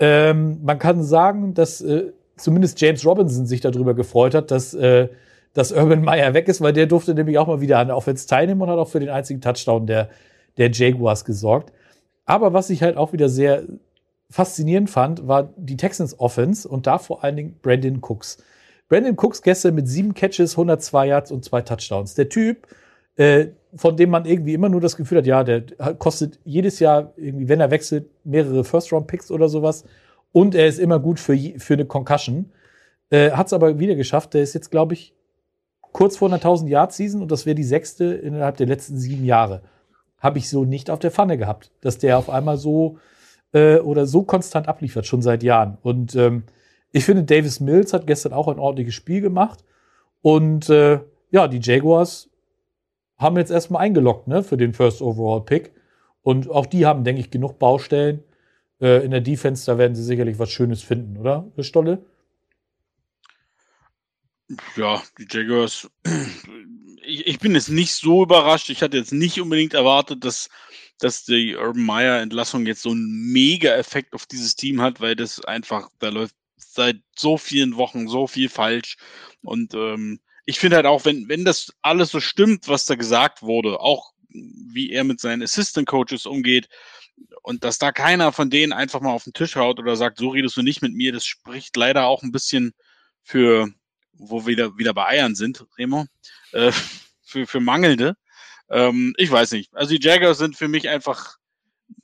Ähm, 0.00 0.58
man 0.64 0.80
kann 0.80 1.04
sagen, 1.04 1.54
dass 1.54 1.80
äh, 1.82 2.12
zumindest 2.36 2.80
James 2.80 3.06
Robinson 3.06 3.46
sich 3.46 3.60
darüber 3.60 3.94
gefreut 3.94 4.34
hat, 4.34 4.50
dass, 4.50 4.74
äh, 4.74 5.08
dass 5.54 5.72
Urban 5.72 6.02
Meyer 6.02 6.34
weg 6.34 6.48
ist, 6.48 6.60
weil 6.60 6.72
der 6.72 6.86
durfte 6.86 7.14
nämlich 7.14 7.38
auch 7.38 7.46
mal 7.46 7.60
wieder 7.60 7.78
an 7.78 7.88
der 7.88 7.96
Offense 7.96 8.26
teilnehmen 8.26 8.62
und 8.62 8.68
hat 8.68 8.78
auch 8.78 8.88
für 8.88 9.00
den 9.00 9.08
einzigen 9.08 9.40
Touchdown 9.40 9.86
der, 9.86 10.10
der 10.58 10.70
Jaguars 10.70 11.24
gesorgt. 11.24 11.72
Aber 12.24 12.52
was 12.52 12.70
ich 12.70 12.82
halt 12.82 12.96
auch 12.96 13.12
wieder 13.12 13.28
sehr 13.28 13.64
faszinierend 14.30 14.88
fand, 14.88 15.26
war 15.26 15.52
die 15.56 15.76
Texans 15.76 16.18
Offense 16.18 16.68
und 16.68 16.86
da 16.86 16.98
vor 16.98 17.24
allen 17.24 17.36
Dingen 17.36 17.56
Brandon 17.62 18.00
Cooks. 18.00 18.38
Brandon 18.88 19.16
Cooks 19.16 19.42
gestern 19.42 19.74
mit 19.74 19.88
sieben 19.88 20.14
Catches, 20.14 20.52
102 20.52 21.06
Yards 21.06 21.32
und 21.32 21.44
zwei 21.44 21.62
Touchdowns. 21.62 22.14
Der 22.14 22.28
Typ, 22.28 22.68
äh, 23.16 23.48
von 23.74 23.96
dem 23.96 24.10
man 24.10 24.24
irgendwie 24.24 24.54
immer 24.54 24.68
nur 24.68 24.80
das 24.80 24.96
Gefühl 24.96 25.18
hat, 25.18 25.26
ja, 25.26 25.42
der 25.44 25.62
kostet 25.98 26.38
jedes 26.44 26.78
Jahr 26.80 27.12
irgendwie, 27.16 27.48
wenn 27.48 27.60
er 27.60 27.70
wechselt, 27.70 28.06
mehrere 28.24 28.64
First-Round-Picks 28.64 29.30
oder 29.30 29.48
sowas. 29.48 29.84
Und 30.32 30.54
er 30.54 30.66
ist 30.66 30.78
immer 30.78 30.98
gut 30.98 31.18
für, 31.18 31.36
für 31.58 31.74
eine 31.74 31.84
Concussion. 31.84 32.52
Äh, 33.10 33.32
Hat 33.32 33.48
es 33.48 33.52
aber 33.52 33.78
wieder 33.78 33.96
geschafft. 33.96 34.34
Der 34.34 34.42
ist 34.42 34.54
jetzt, 34.54 34.70
glaube 34.70 34.94
ich, 34.94 35.14
kurz 35.92 36.16
vor 36.16 36.28
einer 36.28 36.36
1000 36.36 36.70
Yard 36.70 36.92
Season 36.92 37.22
und 37.22 37.30
das 37.30 37.46
wäre 37.46 37.54
die 37.54 37.64
sechste 37.64 38.04
innerhalb 38.04 38.56
der 38.56 38.66
letzten 38.66 38.98
sieben 38.98 39.24
Jahre 39.24 39.62
habe 40.20 40.38
ich 40.38 40.48
so 40.48 40.64
nicht 40.64 40.90
auf 40.90 40.98
der 40.98 41.10
Pfanne 41.10 41.38
gehabt, 41.38 41.72
dass 41.80 41.98
der 41.98 42.18
auf 42.18 42.30
einmal 42.30 42.58
so 42.58 42.98
äh, 43.52 43.78
oder 43.78 44.06
so 44.06 44.22
konstant 44.22 44.68
abliefert, 44.68 45.06
schon 45.06 45.22
seit 45.22 45.42
Jahren. 45.42 45.78
Und 45.82 46.14
ähm, 46.14 46.44
ich 46.92 47.04
finde, 47.04 47.24
Davis 47.24 47.58
Mills 47.58 47.92
hat 47.92 48.06
gestern 48.06 48.32
auch 48.32 48.46
ein 48.46 48.58
ordentliches 48.58 48.94
Spiel 48.94 49.22
gemacht. 49.22 49.64
Und 50.22 50.68
äh, 50.68 51.00
ja, 51.30 51.48
die 51.48 51.60
Jaguars 51.60 52.28
haben 53.16 53.36
jetzt 53.38 53.50
erstmal 53.50 53.82
eingeloggt 53.82 54.28
ne, 54.28 54.42
für 54.42 54.56
den 54.56 54.74
First 54.74 55.00
Overall 55.00 55.44
Pick. 55.44 55.72
Und 56.22 56.50
auch 56.50 56.66
die 56.66 56.84
haben, 56.84 57.02
denke 57.02 57.20
ich, 57.20 57.30
genug 57.30 57.58
Baustellen. 57.58 58.22
Äh, 58.80 59.04
in 59.04 59.10
der 59.10 59.22
Defense, 59.22 59.64
da 59.66 59.78
werden 59.78 59.94
sie 59.94 60.04
sicherlich 60.04 60.38
was 60.38 60.50
Schönes 60.50 60.82
finden, 60.82 61.16
oder, 61.16 61.46
Stolle? 61.60 62.04
Ja, 64.76 65.02
die 65.18 65.26
Jaguars 65.30 65.88
ich, 67.10 67.26
ich 67.26 67.38
bin 67.38 67.54
jetzt 67.54 67.68
nicht 67.68 67.92
so 67.92 68.22
überrascht. 68.22 68.70
Ich 68.70 68.82
hatte 68.82 68.96
jetzt 68.96 69.12
nicht 69.12 69.40
unbedingt 69.40 69.74
erwartet, 69.74 70.24
dass, 70.24 70.48
dass 70.98 71.24
die 71.24 71.56
Urban 71.56 71.82
Meyer 71.82 72.20
Entlassung 72.20 72.66
jetzt 72.66 72.82
so 72.82 72.90
einen 72.90 73.32
Mega-Effekt 73.32 74.14
auf 74.14 74.26
dieses 74.26 74.54
Team 74.54 74.80
hat, 74.80 75.00
weil 75.00 75.16
das 75.16 75.44
einfach, 75.44 75.88
da 75.98 76.08
läuft 76.08 76.34
seit 76.56 77.00
so 77.16 77.36
vielen 77.36 77.76
Wochen 77.76 78.08
so 78.08 78.26
viel 78.26 78.48
falsch. 78.48 78.96
Und 79.42 79.74
ähm, 79.74 80.20
ich 80.46 80.58
finde 80.58 80.76
halt 80.76 80.86
auch, 80.86 81.04
wenn, 81.04 81.28
wenn 81.28 81.44
das 81.44 81.72
alles 81.82 82.10
so 82.10 82.20
stimmt, 82.20 82.68
was 82.68 82.84
da 82.84 82.94
gesagt 82.94 83.42
wurde, 83.42 83.80
auch 83.80 84.12
wie 84.28 84.90
er 84.92 85.04
mit 85.04 85.20
seinen 85.20 85.42
Assistant 85.42 85.88
Coaches 85.88 86.26
umgeht, 86.26 86.68
und 87.42 87.64
dass 87.64 87.78
da 87.78 87.92
keiner 87.92 88.32
von 88.32 88.48
denen 88.48 88.72
einfach 88.72 89.00
mal 89.00 89.12
auf 89.12 89.24
den 89.24 89.34
Tisch 89.34 89.56
haut 89.56 89.78
oder 89.78 89.96
sagt, 89.96 90.18
so 90.18 90.28
redest 90.28 90.56
du 90.56 90.62
nicht 90.62 90.80
mit 90.80 90.94
mir, 90.94 91.12
das 91.12 91.26
spricht 91.26 91.76
leider 91.76 92.06
auch 92.06 92.22
ein 92.22 92.32
bisschen 92.32 92.72
für, 93.22 93.68
wo 94.12 94.42
wir 94.42 94.46
wieder, 94.46 94.78
wieder 94.78 94.94
bei 94.94 95.06
Eiern 95.06 95.34
sind, 95.34 95.64
Remo, 95.78 96.06
äh, 96.52 96.72
für, 97.22 97.46
für 97.46 97.60
Mangelnde. 97.60 98.16
Ähm, 98.70 99.14
ich 99.16 99.30
weiß 99.30 99.52
nicht. 99.52 99.74
Also 99.74 99.96
die 99.96 100.04
Jaggers 100.04 100.38
sind 100.38 100.56
für 100.56 100.68
mich 100.68 100.88
einfach 100.88 101.36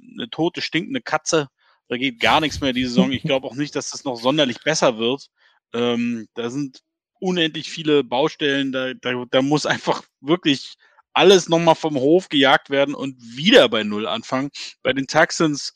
eine 0.00 0.28
tote, 0.30 0.62
stinkende 0.62 1.00
Katze. 1.00 1.48
Da 1.88 1.96
geht 1.96 2.20
gar 2.20 2.40
nichts 2.40 2.60
mehr 2.60 2.72
diese 2.72 2.90
Saison. 2.90 3.12
Ich 3.12 3.22
glaube 3.24 3.46
auch 3.46 3.54
nicht, 3.54 3.76
dass 3.76 3.90
das 3.90 4.04
noch 4.04 4.16
sonderlich 4.16 4.62
besser 4.62 4.98
wird. 4.98 5.28
Ähm, 5.72 6.28
da 6.34 6.50
sind 6.50 6.82
unendlich 7.20 7.70
viele 7.70 8.04
Baustellen. 8.04 8.72
Da, 8.72 8.94
da, 8.94 9.24
da 9.30 9.42
muss 9.42 9.66
einfach 9.66 10.02
wirklich 10.20 10.76
alles 11.12 11.48
nochmal 11.48 11.74
vom 11.74 11.96
Hof 11.96 12.28
gejagt 12.28 12.68
werden 12.68 12.94
und 12.94 13.16
wieder 13.20 13.68
bei 13.68 13.84
Null 13.84 14.06
anfangen. 14.06 14.50
Bei 14.82 14.92
den 14.92 15.06
Texans 15.06 15.74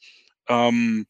ähm, 0.49 1.07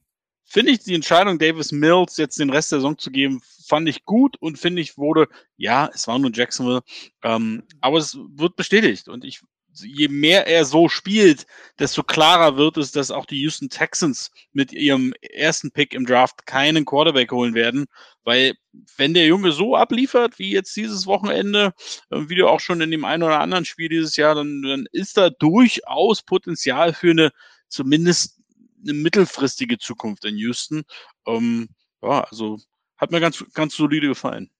finde 0.51 0.73
ich 0.73 0.81
die 0.81 0.95
Entscheidung, 0.95 1.39
Davis 1.39 1.71
Mills 1.71 2.17
jetzt 2.17 2.41
den 2.41 2.51
Rest 2.51 2.73
der 2.73 2.81
Saison 2.81 2.99
zu 2.99 3.13
geben, 3.13 3.41
fand 3.69 3.89
ich 3.89 4.05
gut 4.05 4.37
und 4.41 4.59
finde 4.59 4.83
ich 4.83 4.99
wurde, 4.99 5.29
ja, 5.57 5.89
es 5.95 6.09
war 6.09 6.19
nur 6.19 6.33
Jacksonville, 6.35 6.83
ähm, 7.23 7.63
aber 7.81 7.99
es 7.99 8.19
wird 8.35 8.57
bestätigt 8.57 9.09
und 9.09 9.25
ich, 9.25 9.41
je 9.73 10.09
mehr 10.09 10.49
er 10.49 10.65
so 10.65 10.89
spielt, 10.89 11.47
desto 11.79 12.03
klarer 12.03 12.57
wird 12.57 12.79
es, 12.79 12.91
dass 12.91 13.13
auch 13.13 13.27
die 13.27 13.41
Houston 13.43 13.69
Texans 13.69 14.33
mit 14.53 14.73
ihrem 14.73 15.15
ersten 15.21 15.71
Pick 15.71 15.95
im 15.95 16.05
Draft 16.05 16.45
keinen 16.47 16.85
Quarterback 16.85 17.31
holen 17.31 17.55
werden, 17.55 17.87
weil 18.25 18.55
wenn 18.97 19.15
der 19.15 19.27
Junge 19.27 19.53
so 19.53 19.77
abliefert 19.77 20.41
wie 20.41 20.51
jetzt 20.51 20.75
dieses 20.77 21.07
Wochenende, 21.07 21.75
äh, 22.11 22.29
wie 22.29 22.35
du 22.35 22.49
auch 22.49 22.61
schon 22.61 22.81
in 22.81 22.91
dem 22.91 23.05
einen 23.05 23.23
oder 23.23 23.39
anderen 23.39 23.65
Spiel 23.65 23.89
dieses 23.89 24.17
Jahr, 24.17 24.35
dann, 24.35 24.63
dann 24.63 24.87
ist 24.91 25.17
da 25.17 25.31
durchaus 25.31 26.23
Potenzial 26.25 26.93
für 26.93 27.13
eine 27.13 27.31
zumindest 27.69 28.40
eine 28.83 28.95
mittelfristige 28.95 29.79
Zukunft 29.79 30.25
in 30.25 30.37
Houston. 30.37 30.85
Ähm, 31.27 31.69
ja, 32.03 32.25
also 32.25 32.59
hat 32.97 33.11
mir 33.11 33.21
ganz, 33.21 33.45
ganz 33.55 33.75
solide 33.75 34.09
gefallen. 34.09 34.51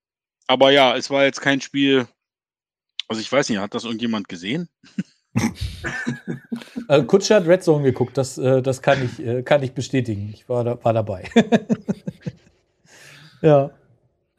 Aber 0.47 0.71
ja, 0.71 0.95
es 0.95 1.09
war 1.09 1.23
jetzt 1.23 1.41
kein 1.41 1.61
Spiel. 1.61 2.07
Also 3.07 3.21
ich 3.21 3.31
weiß 3.31 3.49
nicht, 3.49 3.59
hat 3.59 3.73
das 3.73 3.83
irgendjemand 3.83 4.27
gesehen? 4.27 4.69
äh, 6.87 7.03
Kutscher 7.03 7.35
hat 7.35 7.47
Red 7.47 7.63
Zone 7.63 7.83
geguckt, 7.83 8.17
das, 8.17 8.37
äh, 8.37 8.61
das 8.61 8.81
kann, 8.81 9.03
ich, 9.03 9.25
äh, 9.25 9.43
kann 9.43 9.63
ich 9.63 9.73
bestätigen. 9.73 10.31
Ich 10.33 10.49
war, 10.49 10.63
da, 10.63 10.83
war 10.83 10.93
dabei. 10.93 11.29
ja. 13.41 13.71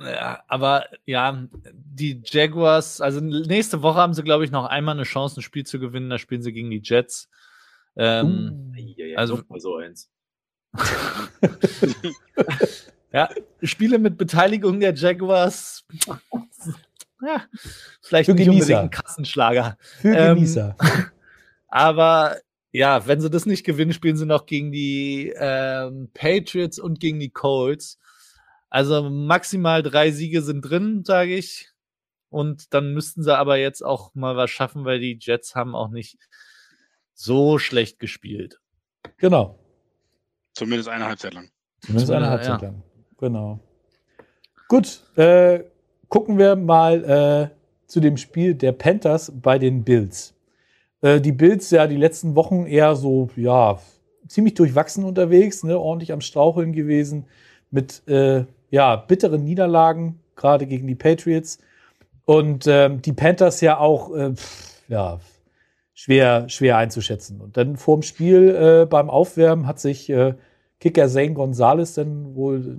Ja, 0.01 0.43
aber 0.49 0.87
ja, 1.07 1.47
die 1.72 2.20
Jaguars, 2.24 3.01
also 3.01 3.20
nächste 3.20 3.83
Woche 3.83 3.99
haben 3.99 4.14
sie, 4.14 4.24
glaube 4.24 4.45
ich, 4.45 4.51
noch 4.51 4.66
einmal 4.66 4.97
eine 4.97 5.05
Chance, 5.05 5.39
ein 5.39 5.43
Spiel 5.43 5.64
zu 5.64 5.78
gewinnen. 5.78 6.11
Da 6.11 6.18
spielen 6.18 6.43
sie 6.43 6.53
gegen 6.53 6.70
die 6.70 6.83
Jets. 6.83 7.28
Ähm, 7.97 8.72
uh, 8.72 8.80
ja, 8.97 9.07
ja, 9.07 9.18
also 9.18 9.43
so 9.57 9.76
eins. 9.76 10.11
ja, 13.12 13.28
Spiele 13.62 13.99
mit 13.99 14.16
Beteiligung 14.16 14.80
der 14.80 14.95
Jaguars. 14.95 15.84
Ja, 17.22 17.45
vielleicht 18.01 18.26
Für 18.26 18.34
nicht 18.34 18.47
Genießer. 18.47 18.80
unbedingt 18.80 18.80
ein 18.80 18.90
Kassenschlager. 18.90 19.76
Für 20.01 20.09
ähm, 20.09 20.34
Genießer. 20.36 20.76
Aber 21.68 22.38
ja, 22.72 23.07
wenn 23.07 23.20
sie 23.20 23.30
das 23.30 23.47
nicht 23.47 23.64
gewinnen, 23.64 23.93
spielen 23.93 24.16
sie 24.16 24.26
noch 24.26 24.47
gegen 24.47 24.72
die 24.72 25.32
ähm, 25.36 26.11
Patriots 26.14 26.78
und 26.78 27.01
gegen 27.01 27.20
die 27.20 27.30
Colts. 27.30 27.99
Also 28.70 29.11
maximal 29.11 29.82
drei 29.82 30.11
Siege 30.11 30.40
sind 30.40 30.62
drin, 30.62 31.05
sage 31.05 31.36
ich. 31.36 31.70
Und 32.30 32.72
dann 32.72 32.95
müssten 32.95 33.22
sie 33.22 33.36
aber 33.36 33.59
jetzt 33.59 33.84
auch 33.84 34.14
mal 34.14 34.36
was 34.36 34.51
schaffen, 34.51 34.86
weil 34.86 34.99
die 34.99 35.18
Jets 35.20 35.55
haben 35.55 35.74
auch 35.74 35.90
nicht 35.90 36.16
so 37.23 37.59
schlecht 37.59 37.99
gespielt. 37.99 38.61
Genau. 39.18 39.59
Zumindest 40.55 40.89
eine 40.89 41.07
Halbzeit 41.07 41.35
lang. 41.35 41.51
Zumindest 41.81 42.11
eine 42.11 42.29
Halbzeit 42.29 42.62
ja. 42.62 42.68
lang. 42.68 42.83
Genau. 43.18 43.61
Gut, 44.68 45.03
äh, 45.16 45.61
gucken 46.09 46.39
wir 46.39 46.57
mal 46.57 47.05
äh, 47.05 47.87
zu 47.87 48.01
dem 48.01 48.16
Spiel 48.16 48.55
der 48.55 48.73
Panthers 48.73 49.33
bei 49.35 49.59
den 49.59 49.85
Bills. 49.85 50.35
Äh, 51.01 51.20
die 51.20 51.33
Bills 51.33 51.70
ja 51.70 51.87
die 51.87 51.97
letzten 51.97 52.35
Wochen 52.35 52.66
eher 52.66 52.97
so, 52.97 53.31
ja, 53.37 53.79
ziemlich 54.27 54.55
durchwachsen 54.55 55.05
unterwegs, 55.05 55.62
ne, 55.62 55.79
ordentlich 55.79 56.12
am 56.12 56.20
Straucheln 56.20 56.73
gewesen, 56.73 57.27
mit 57.70 58.07
äh, 58.09 58.47
ja, 58.70 58.97
bitteren 58.97 59.45
Niederlagen, 59.45 60.20
gerade 60.35 60.66
gegen 60.66 60.87
die 60.87 60.95
Patriots. 60.95 61.59
Und 62.25 62.66
ähm, 62.66 63.01
die 63.03 63.12
Panthers 63.12 63.61
ja 63.61 63.79
auch, 63.79 64.14
äh, 64.14 64.33
pff, 64.35 64.83
ja, 64.89 65.20
schwer, 66.03 66.49
schwer 66.49 66.79
einzuschätzen. 66.79 67.41
Und 67.41 67.57
dann 67.57 67.77
vorm 67.77 68.03
Spiel 68.03 68.49
äh, 68.49 68.87
beim 68.87 69.09
Aufwärmen 69.09 69.69
hat 69.69 69.79
sich 69.79 70.11
äh, 70.11 70.35
Kicker 70.81 71.09
Zane 71.09 71.33
Gonzalez 71.33 71.95
dann 71.95 72.35
wohl 72.35 72.77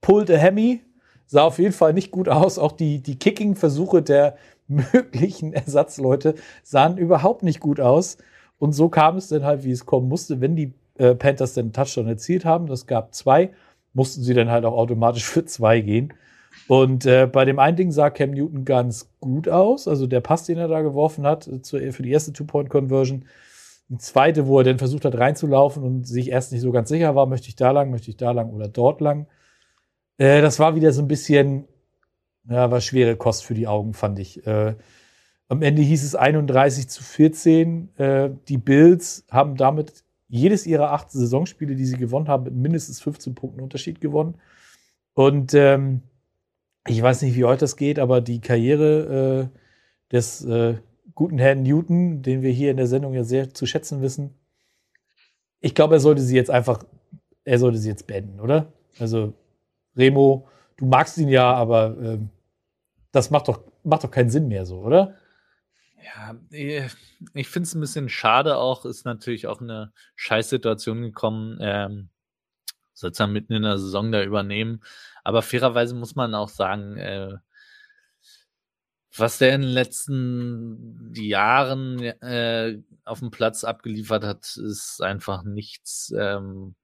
pulled 0.00 0.30
a 0.30 0.36
Hemi. 0.36 0.80
Sah 1.26 1.42
auf 1.42 1.58
jeden 1.58 1.74
Fall 1.74 1.92
nicht 1.92 2.10
gut 2.10 2.30
aus. 2.30 2.58
Auch 2.58 2.72
die, 2.72 3.02
die 3.02 3.18
Kicking-Versuche 3.18 4.00
der 4.00 4.36
möglichen 4.66 5.52
Ersatzleute 5.52 6.36
sahen 6.62 6.96
überhaupt 6.96 7.42
nicht 7.42 7.60
gut 7.60 7.80
aus. 7.80 8.16
Und 8.58 8.72
so 8.72 8.88
kam 8.88 9.18
es 9.18 9.28
dann 9.28 9.44
halt, 9.44 9.64
wie 9.64 9.70
es 9.70 9.84
kommen 9.84 10.08
musste, 10.08 10.40
wenn 10.40 10.56
die 10.56 10.72
äh, 10.96 11.14
Panthers 11.14 11.52
den 11.52 11.74
Touchdown 11.74 12.08
erzielt 12.08 12.46
haben. 12.46 12.66
Das 12.66 12.86
gab 12.86 13.14
zwei, 13.14 13.50
mussten 13.92 14.22
sie 14.22 14.32
dann 14.32 14.50
halt 14.50 14.64
auch 14.64 14.76
automatisch 14.76 15.24
für 15.24 15.44
zwei 15.44 15.80
gehen. 15.80 16.14
Und 16.66 17.06
äh, 17.06 17.26
bei 17.26 17.44
dem 17.44 17.58
einen 17.58 17.76
Ding 17.76 17.92
sah 17.92 18.10
Cam 18.10 18.30
Newton 18.30 18.64
ganz 18.64 19.10
gut 19.20 19.48
aus. 19.48 19.86
Also 19.86 20.06
der 20.06 20.20
Pass, 20.20 20.44
den 20.44 20.58
er 20.58 20.68
da 20.68 20.82
geworfen 20.82 21.24
hat 21.24 21.46
äh, 21.46 21.92
für 21.92 22.02
die 22.02 22.10
erste 22.10 22.32
Two-Point-Conversion. 22.32 23.24
Die 23.90 23.98
zweite, 23.98 24.46
wo 24.46 24.58
er 24.58 24.64
dann 24.64 24.78
versucht 24.78 25.04
hat 25.04 25.16
reinzulaufen 25.16 25.82
und 25.82 26.06
sich 26.06 26.30
erst 26.30 26.52
nicht 26.52 26.60
so 26.60 26.72
ganz 26.72 26.90
sicher 26.90 27.14
war, 27.14 27.26
möchte 27.26 27.48
ich 27.48 27.56
da 27.56 27.70
lang, 27.70 27.90
möchte 27.90 28.10
ich 28.10 28.16
da 28.18 28.32
lang 28.32 28.50
oder 28.50 28.68
dort 28.68 29.00
lang. 29.00 29.26
Äh, 30.18 30.42
das 30.42 30.58
war 30.58 30.74
wieder 30.74 30.92
so 30.92 31.00
ein 31.00 31.08
bisschen, 31.08 31.66
ja, 32.48 32.70
war 32.70 32.80
schwere 32.80 33.16
Kost 33.16 33.44
für 33.44 33.54
die 33.54 33.66
Augen, 33.66 33.94
fand 33.94 34.18
ich. 34.18 34.46
Äh, 34.46 34.74
am 35.48 35.62
Ende 35.62 35.80
hieß 35.80 36.04
es 36.04 36.14
31 36.14 36.88
zu 36.88 37.02
14. 37.02 37.96
Äh, 37.96 38.30
die 38.48 38.58
Bills 38.58 39.24
haben 39.30 39.56
damit 39.56 40.04
jedes 40.28 40.66
ihrer 40.66 40.92
acht 40.92 41.10
Saisonspiele, 41.10 41.74
die 41.74 41.86
sie 41.86 41.96
gewonnen 41.96 42.28
haben, 42.28 42.44
mit 42.44 42.54
mindestens 42.54 43.00
15 43.00 43.34
Punkten 43.34 43.60
Unterschied 43.60 44.00
gewonnen. 44.00 44.34
Und 45.14 45.54
ähm, 45.54 46.02
ich 46.88 47.02
weiß 47.02 47.22
nicht, 47.22 47.36
wie 47.36 47.44
heute 47.44 47.60
das 47.60 47.76
geht, 47.76 47.98
aber 47.98 48.20
die 48.20 48.40
Karriere 48.40 49.50
äh, 49.52 50.12
des 50.12 50.44
äh, 50.44 50.76
guten 51.14 51.38
Herrn 51.38 51.62
Newton, 51.62 52.22
den 52.22 52.42
wir 52.42 52.50
hier 52.50 52.70
in 52.70 52.76
der 52.76 52.86
Sendung 52.86 53.14
ja 53.14 53.24
sehr 53.24 53.54
zu 53.54 53.66
schätzen 53.66 54.02
wissen, 54.02 54.34
ich 55.60 55.74
glaube, 55.74 55.96
er 55.96 56.00
sollte 56.00 56.22
sie 56.22 56.36
jetzt 56.36 56.50
einfach 56.50 56.84
er 57.48 57.58
sollte 57.58 57.78
sie 57.78 57.88
jetzt 57.88 58.06
beenden, 58.06 58.40
oder? 58.40 58.72
Also, 58.98 59.32
Remo, 59.96 60.46
du 60.76 60.84
magst 60.84 61.16
ihn 61.16 61.28
ja, 61.28 61.50
aber 61.54 61.96
ähm, 61.98 62.28
das 63.10 63.30
macht 63.30 63.48
doch, 63.48 63.62
macht 63.84 64.04
doch 64.04 64.10
keinen 64.10 64.28
Sinn 64.28 64.48
mehr 64.48 64.66
so, 64.66 64.80
oder? 64.80 65.14
Ja, 66.04 66.36
eh, 66.50 66.86
ich 67.32 67.48
finde 67.48 67.66
es 67.66 67.74
ein 67.74 67.80
bisschen 67.80 68.10
schade 68.10 68.58
auch, 68.58 68.84
ist 68.84 69.06
natürlich 69.06 69.46
auch 69.46 69.62
eine 69.62 69.92
Scheißsituation 70.14 71.00
gekommen. 71.00 71.58
Ähm, 71.62 72.10
soll 72.98 73.10
es 73.10 73.18
mitten 73.26 73.52
in 73.52 73.62
der 73.62 73.78
Saison 73.78 74.12
da 74.12 74.22
übernehmen. 74.22 74.80
Aber 75.24 75.42
fairerweise 75.42 75.94
muss 75.94 76.14
man 76.14 76.34
auch 76.34 76.48
sagen, 76.48 76.96
äh, 76.96 77.36
was 79.16 79.38
der 79.38 79.54
in 79.54 79.62
den 79.62 79.70
letzten 79.70 81.12
Jahren 81.14 82.00
äh, 82.00 82.80
auf 83.04 83.20
dem 83.20 83.30
Platz 83.30 83.64
abgeliefert 83.64 84.22
hat, 84.24 84.56
ist 84.56 85.02
einfach 85.02 85.42
nichts. 85.44 86.12
Ähm, 86.16 86.74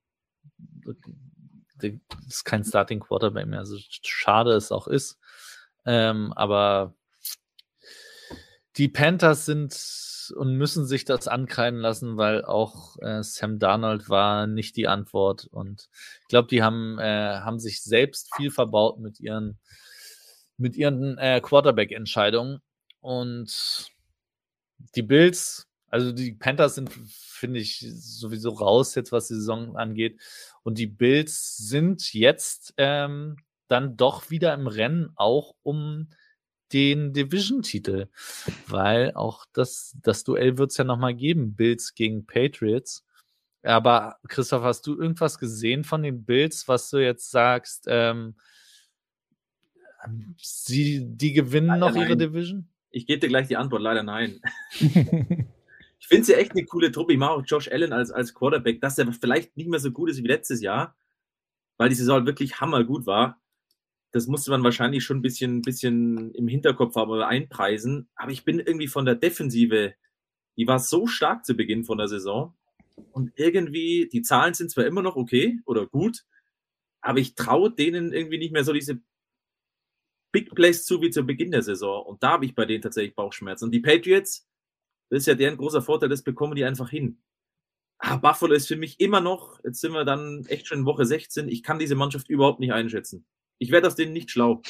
ist 2.28 2.44
kein 2.44 2.64
Starting 2.64 3.00
Quarterback 3.00 3.46
mehr. 3.46 3.60
Also 3.60 3.76
schade 3.78 4.52
es 4.52 4.72
auch 4.72 4.88
ist. 4.88 5.18
Ähm, 5.84 6.32
aber 6.34 6.94
die 8.76 8.88
Panthers 8.88 9.46
sind 9.46 9.72
und 10.30 10.56
müssen 10.56 10.86
sich 10.86 11.04
das 11.04 11.28
ankreiden 11.28 11.80
lassen, 11.80 12.16
weil 12.16 12.44
auch 12.44 12.96
äh, 13.00 13.22
Sam 13.22 13.58
Darnold 13.58 14.08
war 14.08 14.46
nicht 14.46 14.76
die 14.76 14.88
Antwort. 14.88 15.46
Und 15.50 15.88
ich 16.22 16.28
glaube, 16.28 16.48
die 16.48 16.62
haben, 16.62 16.98
äh, 16.98 17.40
haben 17.40 17.58
sich 17.58 17.82
selbst 17.82 18.34
viel 18.36 18.50
verbaut 18.50 18.98
mit 18.98 19.20
ihren, 19.20 19.58
mit 20.56 20.76
ihren 20.76 21.18
äh, 21.18 21.40
Quarterback-Entscheidungen. 21.40 22.60
Und 23.00 23.90
die 24.94 25.02
Bills, 25.02 25.68
also 25.88 26.12
die 26.12 26.32
Panthers 26.32 26.74
sind, 26.74 26.90
finde 26.92 27.60
ich, 27.60 27.86
sowieso 27.90 28.50
raus 28.50 28.94
jetzt, 28.94 29.12
was 29.12 29.28
die 29.28 29.34
Saison 29.34 29.76
angeht. 29.76 30.20
Und 30.62 30.78
die 30.78 30.86
Bills 30.86 31.56
sind 31.56 32.12
jetzt 32.14 32.74
ähm, 32.76 33.36
dann 33.68 33.96
doch 33.96 34.30
wieder 34.30 34.54
im 34.54 34.66
Rennen, 34.66 35.10
auch 35.16 35.54
um 35.62 36.08
den 36.74 37.12
Division-Titel, 37.12 38.08
weil 38.66 39.14
auch 39.14 39.46
das, 39.52 39.96
das 40.02 40.24
Duell 40.24 40.58
wird 40.58 40.72
es 40.72 40.76
ja 40.76 40.84
nochmal 40.84 41.14
geben, 41.14 41.54
Bills 41.54 41.94
gegen 41.94 42.26
Patriots. 42.26 43.06
Aber 43.62 44.18
Christoph, 44.28 44.64
hast 44.64 44.86
du 44.86 44.98
irgendwas 44.98 45.38
gesehen 45.38 45.84
von 45.84 46.02
den 46.02 46.24
Bills, 46.24 46.66
was 46.66 46.90
du 46.90 46.98
jetzt 46.98 47.30
sagst, 47.30 47.86
ähm, 47.88 48.34
sie, 50.36 51.06
die 51.06 51.32
gewinnen 51.32 51.68
leider 51.68 51.80
noch 51.80 51.96
ihre 51.96 52.08
nein. 52.08 52.18
Division? 52.18 52.68
Ich 52.90 53.06
gebe 53.06 53.20
dir 53.20 53.28
gleich 53.28 53.46
die 53.46 53.56
Antwort, 53.56 53.80
leider 53.80 54.02
nein. 54.02 54.40
ich 54.78 56.06
finde 56.06 56.24
sie 56.24 56.34
echt 56.34 56.52
eine 56.52 56.64
coole 56.64 56.90
Truppe. 56.90 57.12
Ich 57.12 57.18
mache 57.18 57.30
auch 57.30 57.44
Josh 57.46 57.68
Allen 57.70 57.92
als, 57.92 58.10
als 58.10 58.34
Quarterback, 58.34 58.80
dass 58.80 58.98
er 58.98 59.10
vielleicht 59.12 59.56
nicht 59.56 59.70
mehr 59.70 59.80
so 59.80 59.92
gut 59.92 60.10
ist 60.10 60.22
wie 60.22 60.26
letztes 60.26 60.60
Jahr, 60.60 60.96
weil 61.76 61.88
die 61.88 61.94
Saison 61.94 62.26
wirklich 62.26 62.60
hammergut 62.60 63.06
war 63.06 63.40
das 64.14 64.28
musste 64.28 64.52
man 64.52 64.62
wahrscheinlich 64.62 65.02
schon 65.02 65.18
ein 65.18 65.22
bisschen, 65.22 65.60
bisschen 65.60 66.32
im 66.34 66.46
Hinterkopf 66.46 66.94
haben 66.94 67.10
oder 67.10 67.26
einpreisen. 67.26 68.08
Aber 68.14 68.30
ich 68.30 68.44
bin 68.44 68.60
irgendwie 68.60 68.86
von 68.86 69.04
der 69.04 69.16
Defensive, 69.16 69.94
die 70.56 70.68
war 70.68 70.78
so 70.78 71.08
stark 71.08 71.44
zu 71.44 71.54
Beginn 71.56 71.82
von 71.82 71.98
der 71.98 72.06
Saison. 72.06 72.54
Und 73.10 73.32
irgendwie, 73.34 74.08
die 74.08 74.22
Zahlen 74.22 74.54
sind 74.54 74.70
zwar 74.70 74.86
immer 74.86 75.02
noch 75.02 75.16
okay 75.16 75.58
oder 75.66 75.88
gut, 75.88 76.24
aber 77.00 77.18
ich 77.18 77.34
traue 77.34 77.72
denen 77.72 78.12
irgendwie 78.12 78.38
nicht 78.38 78.52
mehr 78.52 78.62
so 78.62 78.72
diese 78.72 79.00
Big 80.30 80.54
Plays 80.54 80.86
zu 80.86 81.02
wie 81.02 81.10
zu 81.10 81.24
Beginn 81.24 81.50
der 81.50 81.62
Saison. 81.62 82.06
Und 82.06 82.22
da 82.22 82.30
habe 82.34 82.44
ich 82.44 82.54
bei 82.54 82.66
denen 82.66 82.82
tatsächlich 82.82 83.16
Bauchschmerzen. 83.16 83.64
Und 83.64 83.72
die 83.72 83.80
Patriots, 83.80 84.46
das 85.10 85.22
ist 85.22 85.26
ja 85.26 85.34
deren 85.34 85.56
großer 85.56 85.82
Vorteil, 85.82 86.08
das 86.08 86.22
bekommen 86.22 86.54
die 86.54 86.64
einfach 86.64 86.88
hin. 86.88 87.20
Ah, 87.98 88.14
Buffalo 88.18 88.54
ist 88.54 88.68
für 88.68 88.76
mich 88.76 89.00
immer 89.00 89.20
noch, 89.20 89.58
jetzt 89.64 89.80
sind 89.80 89.92
wir 89.92 90.04
dann 90.04 90.46
echt 90.46 90.68
schon 90.68 90.78
in 90.78 90.86
Woche 90.86 91.04
16, 91.04 91.48
ich 91.48 91.64
kann 91.64 91.80
diese 91.80 91.96
Mannschaft 91.96 92.28
überhaupt 92.28 92.60
nicht 92.60 92.72
einschätzen. 92.72 93.26
Ich 93.64 93.70
werde 93.70 93.86
aus 93.86 93.94
denen 93.94 94.12
nicht 94.12 94.30
schlau. 94.30 94.60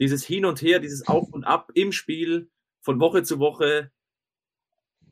Dieses 0.00 0.24
Hin 0.24 0.46
und 0.46 0.62
Her, 0.62 0.78
dieses 0.78 1.06
Auf 1.06 1.28
und 1.30 1.44
Ab 1.44 1.72
im 1.74 1.92
Spiel, 1.92 2.50
von 2.80 2.98
Woche 3.00 3.22
zu 3.22 3.38
Woche, 3.38 3.92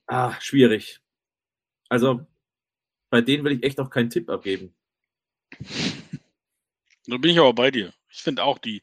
ah, 0.07 0.35
schwierig. 0.41 1.03
Also, 1.91 2.27
bei 3.11 3.21
denen 3.21 3.45
will 3.45 3.53
ich 3.53 3.65
echt 3.65 3.79
auch 3.81 3.91
keinen 3.91 4.09
Tipp 4.09 4.31
abgeben. 4.31 4.75
Da 7.07 7.19
bin 7.19 7.33
ich 7.33 7.39
aber 7.39 7.53
bei 7.53 7.71
dir. 7.71 7.93
Ich 8.09 8.23
finde 8.23 8.45
auch, 8.45 8.57
die, 8.57 8.83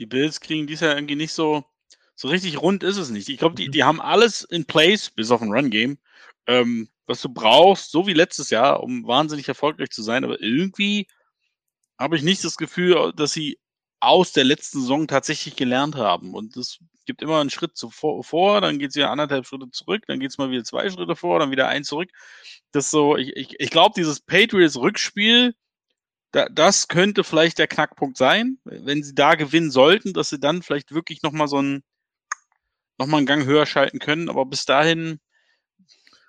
die 0.00 0.06
Bills 0.06 0.40
kriegen 0.40 0.66
dies 0.66 0.80
ja 0.80 0.96
irgendwie 0.96 1.14
nicht 1.14 1.32
so, 1.32 1.64
so 2.16 2.26
richtig 2.26 2.60
rund 2.60 2.82
ist 2.82 2.96
es 2.96 3.10
nicht. 3.10 3.28
Ich 3.28 3.38
glaube, 3.38 3.54
die, 3.54 3.70
die 3.70 3.84
haben 3.84 4.00
alles 4.00 4.42
in 4.42 4.64
place, 4.64 5.10
bis 5.10 5.30
auf 5.30 5.42
ein 5.42 5.52
Run-Game, 5.52 5.98
ähm, 6.48 6.88
was 7.06 7.22
du 7.22 7.28
brauchst, 7.28 7.92
so 7.92 8.08
wie 8.08 8.14
letztes 8.14 8.50
Jahr, 8.50 8.82
um 8.82 9.06
wahnsinnig 9.06 9.46
erfolgreich 9.46 9.90
zu 9.90 10.02
sein, 10.02 10.24
aber 10.24 10.40
irgendwie 10.42 11.06
habe 11.98 12.16
ich 12.16 12.22
nicht 12.22 12.44
das 12.44 12.56
Gefühl, 12.56 13.12
dass 13.16 13.32
sie 13.32 13.58
aus 14.00 14.32
der 14.32 14.44
letzten 14.44 14.80
Saison 14.80 15.08
tatsächlich 15.08 15.56
gelernt 15.56 15.96
haben. 15.96 16.34
Und 16.34 16.56
es 16.56 16.78
gibt 17.04 17.22
immer 17.22 17.40
einen 17.40 17.50
Schritt 17.50 17.76
zuvor, 17.76 18.22
vor, 18.22 18.60
dann 18.60 18.78
geht 18.78 18.90
es 18.90 18.96
wieder 18.96 19.10
anderthalb 19.10 19.46
Schritte 19.46 19.70
zurück, 19.70 20.04
dann 20.06 20.20
geht 20.20 20.30
es 20.30 20.38
mal 20.38 20.50
wieder 20.50 20.64
zwei 20.64 20.88
Schritte 20.90 21.16
vor, 21.16 21.38
dann 21.38 21.50
wieder 21.50 21.68
ein 21.68 21.84
zurück. 21.84 22.10
Das 22.70 22.90
so, 22.90 23.16
ich, 23.16 23.34
ich, 23.36 23.58
ich 23.58 23.70
glaube, 23.70 23.94
dieses 23.96 24.20
Patriots-Rückspiel, 24.20 25.54
da, 26.32 26.48
das 26.50 26.88
könnte 26.88 27.24
vielleicht 27.24 27.58
der 27.58 27.66
Knackpunkt 27.66 28.18
sein, 28.18 28.58
wenn 28.64 29.02
sie 29.02 29.14
da 29.14 29.34
gewinnen 29.34 29.70
sollten, 29.70 30.12
dass 30.12 30.28
sie 30.28 30.38
dann 30.38 30.62
vielleicht 30.62 30.92
wirklich 30.92 31.22
nochmal 31.22 31.48
so 31.48 31.56
einen, 31.56 31.82
nochmal 32.98 33.18
einen 33.18 33.26
Gang 33.26 33.46
höher 33.46 33.66
schalten 33.66 33.98
können. 33.98 34.28
Aber 34.28 34.44
bis 34.44 34.66
dahin 34.66 35.18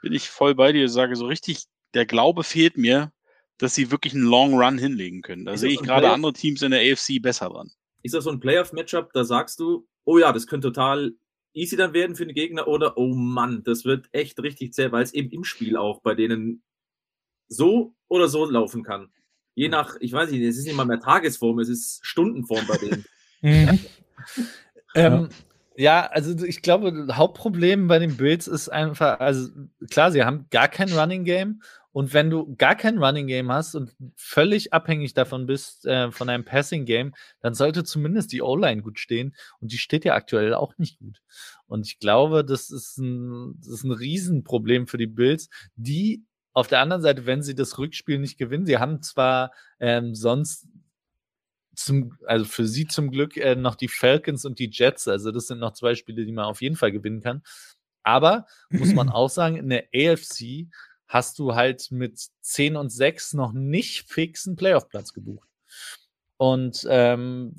bin 0.01 0.13
ich 0.13 0.30
voll 0.30 0.55
bei 0.55 0.72
dir, 0.72 0.88
sage 0.89 1.15
so 1.15 1.28
richtig, 1.28 1.65
der 1.93 2.05
Glaube 2.05 2.43
fehlt 2.43 2.78
mir, 2.78 3.11
dass 3.60 3.76
sie 3.76 3.91
wirklich 3.91 4.14
einen 4.16 4.24
Long 4.24 4.55
Run 4.55 4.80
hinlegen 4.80 5.22
können. 5.22 5.45
Da 5.45 5.55
sehe 5.57 5.72
ich 5.72 5.82
gerade 5.82 6.01
Playoff? 6.01 6.16
andere 6.16 6.34
Teams 6.34 6.62
in 6.62 6.72
der 6.72 6.82
AFC 6.82 7.22
besser 7.22 7.49
dran. 7.49 7.70
Ist 8.01 8.16
das 8.16 8.24
so 8.24 8.32
ein 8.32 8.39
Playoff-Matchup, 8.39 9.12
da 9.14 9.24
sagst 9.24 9.60
du, 9.60 9.88
oh 10.05 10.18
ja, 10.18 10.32
das 10.32 10.47
könnte 10.47 10.70
total 10.70 11.14
easy 11.53 11.76
dann 11.76 11.93
werden 11.93 12.16
für 12.16 12.26
den 12.26 12.36
Gegner 12.36 12.68
oder 12.68 12.97
oh 12.97 13.14
Mann, 13.14 13.64
das 13.64 13.84
wird 13.84 14.07
echt 14.12 14.41
richtig 14.41 14.74
zäh, 14.74 14.91
weil 14.91 15.03
es 15.03 15.14
eben 15.14 15.30
im 15.32 15.43
Spiel 15.43 15.76
auch 15.76 16.01
bei 16.01 16.16
denen 16.16 16.64
so 17.47 17.95
oder 18.07 18.28
so 18.28 18.45
laufen 18.45 18.84
kann. 18.84 19.10
Je 19.55 19.68
nach, 19.68 19.97
ich 19.99 20.14
weiß 20.14 20.32
nicht, 20.32 20.41
es 20.41 20.57
ist 20.57 20.66
nicht 20.66 20.76
mal 20.76 20.86
mehr 20.86 20.99
Tagesform, 20.99 21.60
es 21.60 21.70
ist 21.70 21.99
Stundenform 22.03 22.66
bei 22.68 22.78
denen. 22.78 23.05
Mhm. 23.41 23.80
ähm, 24.95 25.30
ja, 25.78 26.07
also 26.07 26.43
ich 26.43 26.62
glaube, 26.62 27.07
Hauptproblem 27.14 27.88
bei 27.88 27.97
den 27.97 28.18
Bills 28.18 28.49
ist 28.49 28.68
einfach, 28.68 29.22
also 29.22 29.47
klar, 29.89 30.12
sie 30.12 30.26
haben 30.26 30.47
gar 30.49 30.68
kein 30.68 30.91
Running 30.91 31.24
Game 31.24 31.62
und 31.99 32.13
wenn 32.13 32.29
du 32.29 32.55
gar 32.55 32.75
kein 32.75 32.97
Running 32.97 33.27
Game 33.27 33.51
hast 33.51 33.75
und 33.75 33.93
völlig 34.15 34.71
abhängig 34.71 35.15
davon 35.15 35.45
bist, 35.45 35.85
äh, 35.85 36.13
von 36.13 36.29
einem 36.29 36.45
Passing 36.45 36.85
Game, 36.85 37.13
dann 37.41 37.53
sollte 37.53 37.83
zumindest 37.83 38.31
die 38.31 38.41
O-Line 38.41 38.81
gut 38.83 38.99
stehen. 38.99 39.35
Und 39.59 39.73
die 39.73 39.77
steht 39.77 40.05
ja 40.05 40.15
aktuell 40.15 40.53
auch 40.53 40.77
nicht 40.77 40.97
gut. 40.99 41.19
Und 41.67 41.85
ich 41.85 41.99
glaube, 41.99 42.45
das 42.45 42.69
ist 42.69 42.99
ein, 42.99 43.59
das 43.59 43.67
ist 43.67 43.83
ein 43.83 43.91
Riesenproblem 43.91 44.87
für 44.87 44.97
die 44.97 45.07
Bills, 45.07 45.49
die 45.75 46.23
auf 46.53 46.69
der 46.69 46.79
anderen 46.79 47.01
Seite, 47.01 47.25
wenn 47.25 47.43
sie 47.43 47.53
das 47.53 47.77
Rückspiel 47.77 48.17
nicht 48.17 48.37
gewinnen, 48.37 48.65
sie 48.65 48.77
haben 48.77 49.01
zwar 49.01 49.51
ähm, 49.81 50.15
sonst 50.15 50.69
zum, 51.75 52.17
also 52.27 52.45
für 52.45 52.65
sie 52.65 52.88
zum 52.88 53.11
Glück 53.11 53.35
äh, 53.35 53.55
noch 53.55 53.76
die 53.76 53.89
Falcons 53.89 54.45
und 54.45 54.59
die 54.59 54.69
Jets. 54.71 55.09
Also 55.09 55.34
das 55.34 55.47
sind 55.47 55.59
noch 55.59 55.73
zwei 55.73 55.95
Spiele, 55.95 56.23
die 56.23 56.31
man 56.31 56.45
auf 56.45 56.61
jeden 56.61 56.77
Fall 56.77 56.93
gewinnen 56.93 57.19
kann. 57.19 57.43
Aber 58.03 58.45
muss 58.69 58.93
man 58.93 59.09
auch 59.09 59.30
sagen, 59.30 59.57
in 59.57 59.67
der 59.67 59.89
AFC 59.93 60.69
hast 61.10 61.40
du 61.40 61.56
halt 61.56 61.91
mit 61.91 62.22
10 62.41 62.76
und 62.76 62.90
6 62.90 63.34
noch 63.34 63.52
nicht 63.52 64.07
fix 64.07 64.48
einen 64.48 64.56
Playoff-Platz 64.56 65.14
gebucht. 65.14 65.49
Und 66.38 66.88
ähm, 66.88 67.56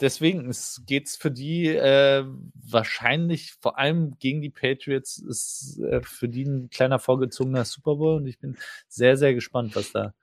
deswegen 0.00 0.54
geht 0.86 1.08
es 1.08 1.16
für 1.16 1.32
die 1.32 1.66
äh, 1.66 2.24
wahrscheinlich, 2.54 3.54
vor 3.60 3.78
allem 3.78 4.16
gegen 4.20 4.40
die 4.40 4.50
Patriots, 4.50 5.18
ist 5.18 5.80
äh, 5.80 6.00
für 6.00 6.28
die 6.28 6.44
ein 6.44 6.70
kleiner 6.70 7.00
vorgezogener 7.00 7.64
Super 7.64 7.96
Bowl. 7.96 8.16
Und 8.18 8.26
ich 8.28 8.38
bin 8.38 8.56
sehr, 8.88 9.16
sehr 9.16 9.34
gespannt, 9.34 9.74
was 9.74 9.90
da 9.90 10.14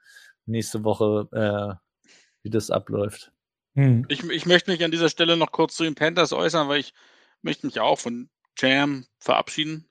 nächste 0.45 0.85
Woche, 0.85 1.27
äh, 1.34 2.10
wie 2.44 2.49
das 2.49 2.72
abläuft. 2.72 3.34
Hm. 3.76 4.06
Ich, 4.07 4.23
ich 4.23 4.45
möchte 4.45 4.72
mich 4.72 4.84
an 4.85 4.91
dieser 4.91 5.10
Stelle 5.10 5.35
noch 5.35 5.52
kurz 5.52 5.76
zu 5.76 5.84
den 5.84 5.95
Panthers 5.95 6.31
äußern, 6.31 6.69
weil 6.69 6.80
ich 6.80 6.94
möchte 7.41 7.65
mich 7.65 7.81
auch 7.81 7.99
von 7.99 8.30
Jam 8.57 9.06
verabschieden 9.18 9.90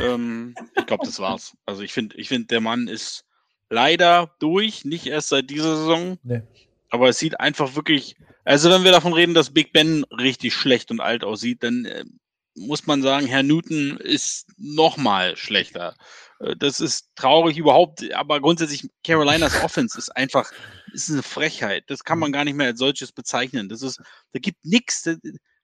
ähm, 0.00 0.54
ich 0.76 0.86
glaube, 0.86 1.04
das 1.04 1.18
war's. 1.18 1.56
Also 1.66 1.82
ich 1.82 1.92
finde, 1.92 2.16
ich 2.16 2.28
finde, 2.28 2.48
der 2.48 2.60
Mann 2.60 2.88
ist 2.88 3.24
leider 3.70 4.34
durch, 4.38 4.84
nicht 4.84 5.06
erst 5.06 5.30
seit 5.30 5.50
dieser 5.50 5.76
Saison. 5.76 6.18
Nee. 6.22 6.42
Aber 6.90 7.08
es 7.08 7.18
sieht 7.18 7.40
einfach 7.40 7.74
wirklich, 7.74 8.16
also 8.44 8.70
wenn 8.70 8.84
wir 8.84 8.92
davon 8.92 9.14
reden, 9.14 9.34
dass 9.34 9.54
Big 9.54 9.72
Ben 9.72 10.04
richtig 10.04 10.54
schlecht 10.54 10.90
und 10.90 11.00
alt 11.00 11.24
aussieht, 11.24 11.62
dann 11.62 11.84
äh, 11.86 12.04
muss 12.54 12.86
man 12.86 13.02
sagen, 13.02 13.26
Herr 13.26 13.42
Newton 13.42 13.96
ist 13.96 14.48
noch 14.58 14.96
mal 14.96 15.36
schlechter. 15.36 15.96
Äh, 16.40 16.56
das 16.56 16.80
ist 16.80 17.08
traurig 17.16 17.56
überhaupt, 17.56 18.12
aber 18.12 18.40
grundsätzlich 18.40 18.88
Carolinas 19.04 19.62
Offense 19.62 19.98
ist 19.98 20.10
einfach, 20.10 20.52
ist 20.92 21.10
eine 21.10 21.22
Frechheit. 21.22 21.84
Das 21.88 22.04
kann 22.04 22.18
man 22.18 22.32
gar 22.32 22.44
nicht 22.44 22.54
mehr 22.54 22.68
als 22.68 22.78
solches 22.78 23.12
bezeichnen. 23.12 23.68
Das 23.68 23.82
ist, 23.82 24.00
da 24.32 24.38
gibt 24.38 24.64
nichts, 24.64 25.08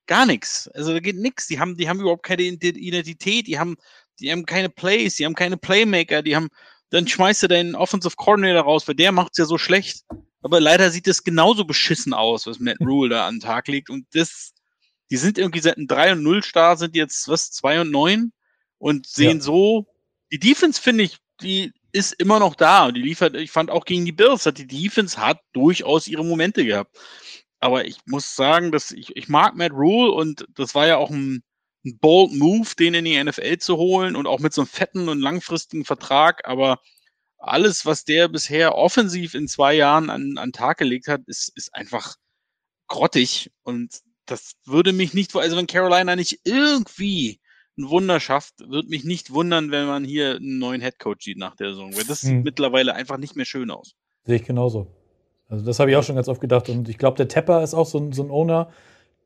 gar 0.07 0.27
nichts. 0.27 0.69
Also 0.69 0.93
da 0.93 1.01
geht 1.01 1.17
nichts. 1.17 1.47
Die 1.47 1.61
haben, 1.61 1.77
die 1.77 1.89
haben 1.89 2.01
überhaupt 2.01 2.25
keine 2.25 2.43
Identität. 2.43 3.47
Die 3.47 3.59
haben 3.59 3.77
die 4.21 4.33
haben 4.33 4.47
keine 4.47 4.69
Plays, 4.69 5.17
die 5.17 5.25
haben 5.25 5.35
keine 5.35 5.57
Playmaker, 5.57 6.23
die 6.23 6.37
haben, 6.37 6.49
dann 6.91 7.07
schmeißt 7.07 7.43
du 7.43 7.49
deinen 7.49 7.75
Offensive 7.75 8.17
Coordinator 8.17 8.63
raus, 8.63 8.89
weil 8.89 8.95
der 8.95 9.13
macht's 9.13 9.39
ja 9.39 9.45
so 9.45 9.59
schlecht. 9.59 10.05
Aber 10.41 10.61
leider 10.61 10.91
sieht 10.91 11.09
es 11.09 11.25
genauso 11.25 11.65
beschissen 11.65 12.15
aus, 12.15 12.47
was 12.47 12.61
Matt 12.61 12.79
Rule 12.81 13.11
da 13.11 13.27
an 13.27 13.37
den 13.37 13.41
Tag 13.41 13.69
legt. 13.69 13.91
Und 13.91 14.07
das, 14.13 14.53
die 15.11 15.17
sind 15.17 15.37
irgendwie 15.37 15.61
seit 15.61 15.77
einem 15.77 15.89
3 15.89 16.13
und 16.13 16.23
0 16.23 16.43
Start, 16.43 16.79
sind 16.79 16.95
jetzt 16.95 17.29
was, 17.29 17.51
2 17.51 17.81
und 17.81 17.91
9 17.91 18.33
und 18.79 19.07
sehen 19.07 19.39
Ja. 19.39 19.43
so, 19.43 19.87
die 20.31 20.39
Defense 20.39 20.81
finde 20.81 21.05
ich, 21.05 21.19
die 21.41 21.73
ist 21.93 22.13
immer 22.15 22.39
noch 22.39 22.55
da. 22.55 22.87
Und 22.87 22.95
die 22.95 23.03
liefert, 23.03 23.35
ich 23.35 23.51
fand 23.51 23.71
auch 23.71 23.85
gegen 23.85 24.05
die 24.05 24.13
Bills, 24.13 24.47
hat 24.47 24.59
die 24.59 24.67
Defense 24.67 25.19
hat 25.21 25.41
durchaus 25.53 26.07
ihre 26.07 26.25
Momente 26.25 26.65
gehabt. 26.65 26.97
Aber 27.61 27.85
ich 27.87 27.99
muss 28.07 28.37
sagen, 28.37 28.71
dass 28.71 28.93
ich, 28.93 29.17
ich 29.17 29.29
mag 29.29 29.57
Matt 29.57 29.73
Rule 29.73 30.13
und 30.13 30.47
das 30.55 30.75
war 30.75 30.87
ja 30.87 30.97
auch 30.97 31.11
ein, 31.11 31.43
ein 31.85 31.99
bold 31.99 32.33
Move, 32.33 32.69
den 32.79 32.95
in 32.95 33.05
die 33.05 33.23
NFL 33.23 33.59
zu 33.59 33.77
holen 33.77 34.17
und 34.17 34.27
auch 34.27 34.41
mit 34.41 34.53
so 34.53 34.63
einem 34.63 34.69
fetten 34.69 35.09
und 35.09 35.21
langfristigen 35.21 35.85
Vertrag. 35.85 36.47
Aber 36.47 36.81
alles, 37.39 37.87
was 37.87 38.05
der 38.05 38.29
bisher 38.29 38.75
offensiv 38.75 39.35
in 39.35 39.49
zwei 39.49 39.75
Jahren 39.75 40.11
an, 40.11 40.39
an 40.39 40.53
Tag 40.53 40.79
gelegt 40.79 41.09
hat, 41.09 41.23
ist, 41.27 41.53
ist 41.55 41.75
einfach 41.75 42.17
grottig. 42.89 43.51
Und 43.63 44.01
das 44.27 44.53
würde 44.65 44.93
mich 44.93 45.15
nicht, 45.15 45.35
also 45.37 45.57
wenn 45.57 45.67
Carolina 45.67 46.17
nicht 46.17 46.41
irgendwie 46.45 47.41
ein 47.79 47.89
Wunder 47.89 48.19
schafft, 48.19 48.55
würde 48.59 48.89
mich 48.89 49.05
nicht 49.05 49.33
wundern, 49.33 49.71
wenn 49.71 49.87
man 49.87 50.05
hier 50.05 50.37
einen 50.37 50.59
neuen 50.59 50.81
Headcoach 50.81 51.21
sieht 51.21 51.39
nach 51.39 51.55
der 51.55 51.71
Saison. 51.71 51.95
Weil 51.95 52.05
das 52.05 52.23
Hm. 52.23 52.29
sieht 52.29 52.45
mittlerweile 52.45 52.95
einfach 52.95 53.19
nicht 53.19 53.37
mehr 53.37 53.45
schön 53.47 53.71
aus. 53.71 53.95
Sehe 54.25 54.37
ich 54.37 54.45
genauso. 54.45 54.89
Also 55.49 55.65
das 55.65 55.79
habe 55.79 55.91
ich 55.91 55.97
auch 55.97 56.03
schon 56.03 56.17
ganz 56.17 56.29
oft 56.29 56.41
gedacht. 56.41 56.69
Und 56.69 56.89
ich 56.89 56.99
glaube, 56.99 57.17
der 57.17 57.29
Tepper 57.29 57.63
ist 57.63 57.75
auch 57.75 57.87
so 57.87 57.99
ein, 57.99 58.13
so 58.13 58.25
ein 58.25 58.31
Owner, 58.31 58.71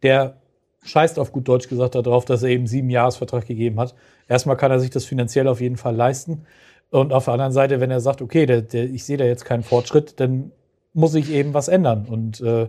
der 0.02 0.41
scheißt 0.84 1.18
auf 1.18 1.32
gut 1.32 1.46
Deutsch 1.48 1.68
gesagt 1.68 1.94
darauf, 1.94 2.24
dass 2.24 2.42
er 2.42 2.50
eben 2.50 2.66
sieben 2.66 2.90
Jahresvertrag 2.90 3.46
gegeben 3.46 3.78
hat. 3.80 3.94
Erstmal 4.28 4.56
kann 4.56 4.70
er 4.70 4.80
sich 4.80 4.90
das 4.90 5.04
finanziell 5.04 5.48
auf 5.48 5.60
jeden 5.60 5.76
Fall 5.76 5.94
leisten. 5.94 6.46
Und 6.90 7.12
auf 7.12 7.24
der 7.24 7.34
anderen 7.34 7.52
Seite, 7.52 7.80
wenn 7.80 7.90
er 7.90 8.00
sagt, 8.00 8.20
okay, 8.20 8.44
der, 8.46 8.62
der, 8.62 8.84
ich 8.84 9.04
sehe 9.04 9.16
da 9.16 9.24
jetzt 9.24 9.44
keinen 9.44 9.62
Fortschritt, 9.62 10.20
dann 10.20 10.52
muss 10.92 11.14
ich 11.14 11.30
eben 11.30 11.54
was 11.54 11.68
ändern. 11.68 12.06
Und 12.06 12.40
äh, 12.40 12.68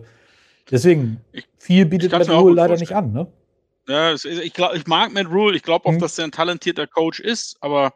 deswegen, 0.70 1.20
Ich- 1.32 1.46
viel 1.58 1.84
bietet 1.86 2.12
Matt 2.12 2.30
Rule 2.30 2.54
leider 2.54 2.76
nicht 2.76 2.94
an. 2.94 3.12
Ne? 3.12 3.26
Ja, 3.86 4.14
ich, 4.14 4.54
glaub, 4.54 4.74
ich 4.74 4.86
mag 4.86 5.12
Matt 5.12 5.26
Rule, 5.26 5.54
ich 5.56 5.62
glaube 5.62 5.86
auch, 5.86 5.92
Mhm. 5.92 5.98
dass 5.98 6.18
er 6.18 6.24
ein 6.24 6.32
talentierter 6.32 6.86
Coach 6.86 7.20
ist, 7.20 7.56
aber 7.60 7.92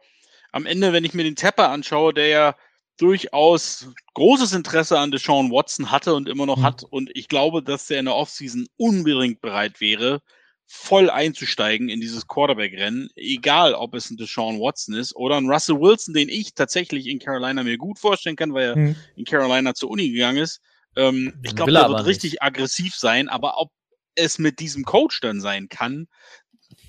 am 0.53 0.67
Ende, 0.67 0.93
wenn 0.93 1.05
ich 1.05 1.15
mir 1.15 1.25
den 1.25 1.37
Tepper 1.37 1.71
anschaue, 1.71 2.13
der 2.13 2.27
ja 2.29 2.55
durchaus 2.99 3.89
großes 4.15 4.53
Interesse 4.53 4.99
an 4.99 5.11
Deshaun 5.11 5.51
Watson 5.51 5.91
hatte 5.91 6.15
und 6.15 6.29
immer 6.29 6.47
noch 6.47 6.59
Mhm. 6.59 6.63
hat, 6.65 6.85
und 6.85 7.11
ich 7.15 7.29
glaube, 7.29 7.63
dass 7.63 7.89
er 7.91 8.01
in 8.01 8.05
der 8.07 8.15
Offseason 8.15 8.67
unbedingt 8.77 9.41
bereit 9.41 9.81
wäre, 9.81 10.21
voll 10.67 11.09
einzusteigen 11.09 11.89
in 11.89 12.01
dieses 12.01 12.27
Quarterback-Rennen, 12.27 13.09
egal 13.17 13.73
ob 13.73 13.95
es 13.95 14.11
ein 14.11 14.19
Deshaun 14.19 14.61
Watson 14.61 14.95
ist 14.95 15.17
oder 15.17 15.37
ein 15.39 15.49
Russell 15.51 15.81
Wilson, 15.81 16.13
den 16.13 16.29
ich 16.29 16.53
tatsächlich 16.55 17.07
in 17.07 17.19
Carolina 17.19 17.63
mir 17.63 17.79
gut 17.79 17.99
vorstellen 17.99 18.37
kann, 18.37 18.53
weil 18.53 18.69
er 18.69 18.75
Hm. 18.75 18.97
in 19.17 19.25
Carolina 19.25 19.75
zur 19.75 19.91
Uni 19.91 20.11
gegangen 20.11 20.39
ist. 20.39 20.61
Ähm, 20.97 21.33
ich 21.43 21.55
glaube, 21.55 21.73
er 21.73 21.89
wird 21.89 22.05
richtig 22.05 22.43
aggressiv 22.43 22.95
sein, 22.95 23.29
aber 23.31 23.59
ob 23.59 23.71
es 24.15 24.39
mit 24.39 24.59
diesem 24.61 24.85
Coach 24.85 25.21
dann 25.21 25.41
sein 25.41 25.69
kann, 25.69 26.09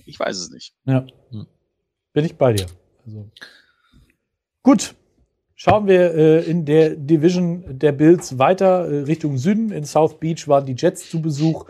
ich 0.05 0.19
weiß 0.19 0.37
es 0.37 0.49
nicht. 0.49 0.73
Ja. 0.85 1.05
Hm. 1.29 1.45
Bin 2.11 2.25
ich 2.25 2.35
bei 2.35 2.51
dir. 2.53 2.65
Also. 3.05 3.29
Gut. 4.63 4.95
Schauen 5.61 5.87
wir 5.87 6.15
äh, 6.15 6.49
in 6.49 6.63
der 6.63 6.91
Division 6.91 7.65
der 7.67 7.91
Bills 7.91 8.39
weiter 8.39 8.89
äh, 8.89 8.99
Richtung 8.99 9.37
Süden. 9.37 9.73
In 9.73 9.83
South 9.83 10.17
Beach 10.17 10.47
waren 10.47 10.65
die 10.65 10.75
Jets 10.77 11.09
zu 11.09 11.21
Besuch. 11.21 11.65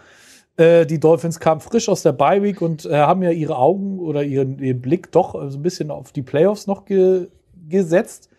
Äh, 0.57 0.85
die 0.85 0.99
Dolphins 0.99 1.39
kamen 1.39 1.59
frisch 1.59 1.89
aus 1.89 2.03
der 2.03 2.11
Bye 2.11 2.43
Week 2.43 2.61
und 2.61 2.85
äh, 2.85 2.97
haben 2.97 3.23
ja 3.23 3.31
ihre 3.31 3.57
Augen 3.57 3.97
oder 3.97 4.23
ihren, 4.23 4.59
ihren 4.59 4.79
Blick 4.79 5.11
doch 5.11 5.33
äh, 5.33 5.49
so 5.49 5.57
ein 5.57 5.63
bisschen 5.63 5.89
auf 5.89 6.11
die 6.11 6.21
Playoffs 6.21 6.67
noch 6.67 6.85
ge 6.85 7.29
gesetzt. 7.67 8.29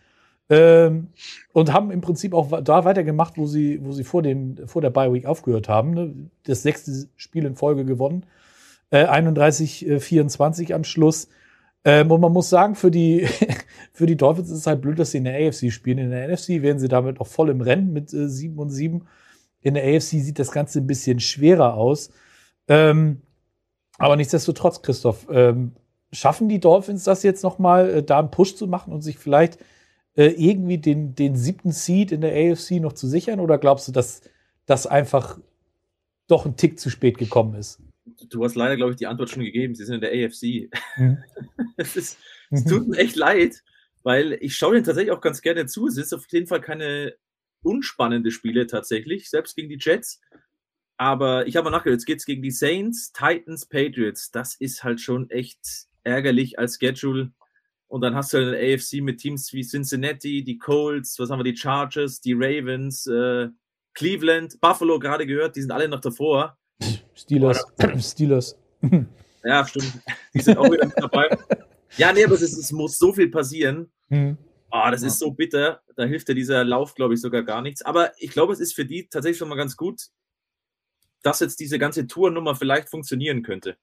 Ähm, 0.51 1.09
und 1.53 1.73
haben 1.73 1.91
im 1.91 2.01
Prinzip 2.01 2.33
auch 2.33 2.63
da 2.63 2.85
weitergemacht, 2.85 3.37
wo 3.37 3.47
sie, 3.47 3.85
wo 3.85 3.91
sie 3.91 4.05
vor, 4.05 4.23
den, 4.23 4.69
vor 4.69 4.83
der 4.83 4.91
Bye 4.91 5.13
Week 5.13 5.27
aufgehört 5.27 5.69
haben. 5.69 5.95
Ne? 5.95 6.15
Das 6.45 6.63
sechste 6.63 7.09
Spiel 7.17 7.45
in 7.45 7.57
Folge 7.57 7.85
gewonnen. 7.85 8.25
Äh, 8.91 9.07
31, 9.07 9.89
äh, 9.89 9.99
24 9.99 10.75
am 10.75 10.85
Schluss. 10.85 11.29
Ähm, 11.85 12.11
und 12.13 12.21
man 12.21 12.33
muss 12.33 12.51
sagen, 12.51 12.77
für 12.77 12.93
die, 12.93 13.27
für 14.01 14.07
die 14.07 14.17
Dolphins 14.17 14.49
ist 14.49 14.61
es 14.61 14.67
halt 14.67 14.81
blöd, 14.81 14.99
dass 14.99 15.11
sie 15.11 15.19
in 15.19 15.25
der 15.25 15.47
AFC 15.47 15.71
spielen. 15.71 15.99
In 15.99 16.11
der 16.11 16.27
NFC 16.27 16.63
wären 16.63 16.79
sie 16.79 16.89
damit 16.89 17.21
auch 17.21 17.27
voll 17.27 17.51
im 17.51 17.61
Rennen 17.61 17.93
mit 17.93 18.15
äh, 18.15 18.31
7 18.31 18.59
und 18.59 18.71
7. 18.71 19.07
In 19.61 19.75
der 19.75 19.85
AFC 19.85 20.23
sieht 20.23 20.39
das 20.39 20.53
Ganze 20.53 20.79
ein 20.79 20.87
bisschen 20.87 21.21
schwerer 21.21 21.75
aus. 21.75 22.09
Ähm, 22.67 23.21
aber 23.99 24.17
nichtsdestotrotz, 24.17 24.81
Christoph, 24.81 25.27
ähm, 25.31 25.73
schaffen 26.13 26.49
die 26.49 26.61
Dolphins 26.61 27.05
das 27.05 27.23
jetzt 27.23 27.43
nochmal, 27.43 27.91
äh, 27.91 28.03
da 28.03 28.21
einen 28.21 28.31
Push 28.31 28.57
zu 28.57 28.69
machen 28.69 28.91
und 28.95 29.03
sich 29.03 29.19
vielleicht 29.19 29.59
äh, 30.15 30.29
irgendwie 30.29 30.79
den, 30.79 31.15
den 31.15 31.37
siebten 31.37 31.71
Seed 31.71 32.11
in 32.11 32.23
der 32.23 32.33
AFC 32.33 32.81
noch 32.81 32.95
zu 32.95 33.07
sichern? 33.07 33.39
Oder 33.39 33.59
glaubst 33.59 33.87
du, 33.87 33.93
dass 33.93 34.23
das 34.65 34.87
einfach 34.87 35.39
doch 36.27 36.47
ein 36.47 36.57
Tick 36.57 36.81
zu 36.81 36.89
spät 36.89 37.19
gekommen 37.19 37.55
ist? 37.55 37.83
Du 38.31 38.43
hast 38.45 38.55
leider, 38.55 38.77
glaube 38.77 38.93
ich, 38.93 38.97
die 38.97 39.07
Antwort 39.07 39.29
schon 39.29 39.45
gegeben. 39.45 39.75
Sie 39.75 39.85
sind 39.85 39.97
in 39.97 40.01
der 40.01 40.27
AFC. 40.27 40.71
Mhm. 40.97 41.19
es, 41.77 41.97
ist, 41.97 42.17
es 42.51 42.65
tut 42.65 42.89
mir 42.89 42.97
echt 42.97 43.17
leid, 43.17 43.63
weil 44.03 44.33
ich 44.41 44.57
schaue 44.57 44.75
denen 44.75 44.85
tatsächlich 44.85 45.13
auch 45.13 45.21
ganz 45.21 45.43
gerne 45.43 45.67
zu. 45.67 45.87
Es 45.87 45.97
ist 45.97 46.13
auf 46.13 46.27
jeden 46.31 46.47
Fall 46.47 46.61
keine 46.61 47.15
unspannende 47.63 48.31
Spiele 48.31 48.67
tatsächlich, 48.67 49.29
selbst 49.29 49.57
gegen 49.57 49.69
die 49.69 49.79
Jets. 49.81 50.21
Aber 50.97 51.47
ich 51.47 51.57
habe 51.57 51.65
mal 51.65 51.77
nachgedacht, 51.77 52.01
jetzt 52.01 52.07
geht's 52.07 52.27
gegen 52.27 52.43
die 52.43 52.51
Saints, 52.51 53.13
Titans, 53.13 53.67
Patriots. 53.67 54.31
Das 54.31 54.55
ist 54.55 54.85
halt 54.85 55.01
schon 55.01 55.31
echt 55.31 55.61
ärgerlich 56.05 56.59
als 56.59 56.79
Schedule. 56.79 57.33
Und 57.89 58.03
dann 58.03 58.15
hast 58.15 58.33
du 58.33 58.39
eine 58.39 58.57
AFC 58.57 59.01
mit 59.01 59.19
Teams 59.19 59.53
wie 59.53 59.65
Cincinnati, 59.65 60.45
die 60.45 60.59
Colts, 60.59 61.19
was 61.19 61.31
haben 61.31 61.41
wir, 61.41 61.51
die 61.51 61.57
Chargers, 61.57 62.21
die 62.21 62.35
Ravens, 62.35 63.07
äh, 63.07 63.49
Cleveland, 63.95 64.61
Buffalo 64.61 64.99
gerade 64.99 65.27
gehört, 65.27 65.57
die 65.57 65.63
sind 65.63 65.73
alle 65.73 65.89
noch 65.89 66.01
davor. 66.01 66.57
Steelers. 67.15 67.65
Steelers. 67.99 68.57
Ja, 69.43 69.67
stimmt. 69.67 70.01
Die 70.35 70.41
sind 70.41 70.59
auch 70.59 70.71
wieder 70.71 70.87
mit 70.87 70.99
dabei. 70.99 71.29
Ja, 71.97 72.13
nee, 72.13 72.25
aber 72.25 72.35
es, 72.35 72.43
ist, 72.43 72.57
es 72.57 72.73
muss 72.73 72.99
so 72.99 73.13
viel 73.13 73.31
passieren. 73.31 73.93
Hm. 74.09 74.37
Ah, 74.71 74.91
das 74.91 75.03
ist 75.03 75.19
so 75.19 75.33
bitter. 75.33 75.83
Da 75.97 76.05
hilft 76.05 76.29
ja 76.29 76.35
dieser 76.35 76.65
Lauf, 76.65 76.95
glaube 76.95 77.15
ich, 77.15 77.21
sogar 77.21 77.43
gar 77.43 77.61
nichts. 77.63 77.83
Aber 77.83 78.13
ich 78.19 78.31
glaube, 78.31 78.53
es 78.53 78.61
ist 78.61 78.75
für 78.75 78.85
die 78.85 79.09
tatsächlich 79.09 79.39
schon 79.39 79.49
mal 79.49 79.57
ganz 79.57 79.77
gut, 79.77 80.01
dass 81.23 81.41
jetzt 81.41 81.59
diese 81.61 81.79
ganze 81.79 82.07
Tournummer 82.07 82.55
vielleicht 82.55 82.89
funktionieren 82.89 83.43
könnte. 83.43 83.77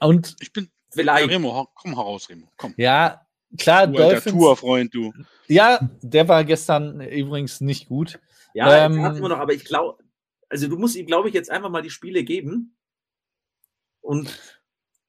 Und 0.00 0.36
Ich 0.40 0.52
bin. 0.52 0.70
Vielleicht. 0.90 1.28
Remo, 1.30 1.54
hau- 1.54 1.68
komm 1.74 1.94
heraus, 1.94 2.28
Remo. 2.28 2.50
Komm. 2.56 2.74
ja, 2.76 3.20
klar, 3.58 3.86
Du 3.86 3.98
alter 3.98 4.12
Dolphins. 4.14 4.36
Tourfreund, 4.36 4.94
du. 4.94 5.12
Ja, 5.46 5.78
der 6.02 6.26
war 6.28 6.44
gestern 6.44 7.00
übrigens 7.02 7.60
nicht 7.60 7.88
gut. 7.88 8.18
Ja, 8.54 8.86
ähm, 8.86 9.02
hatten 9.02 9.20
wir 9.20 9.28
noch, 9.28 9.38
aber 9.38 9.52
ich 9.52 9.64
glaube, 9.64 10.02
also 10.48 10.66
du 10.66 10.78
musst 10.78 10.96
ihm, 10.96 11.06
glaube 11.06 11.28
ich, 11.28 11.34
jetzt 11.34 11.50
einfach 11.50 11.68
mal 11.70 11.82
die 11.82 11.90
Spiele 11.90 12.24
geben. 12.24 12.74
Und 14.00 14.57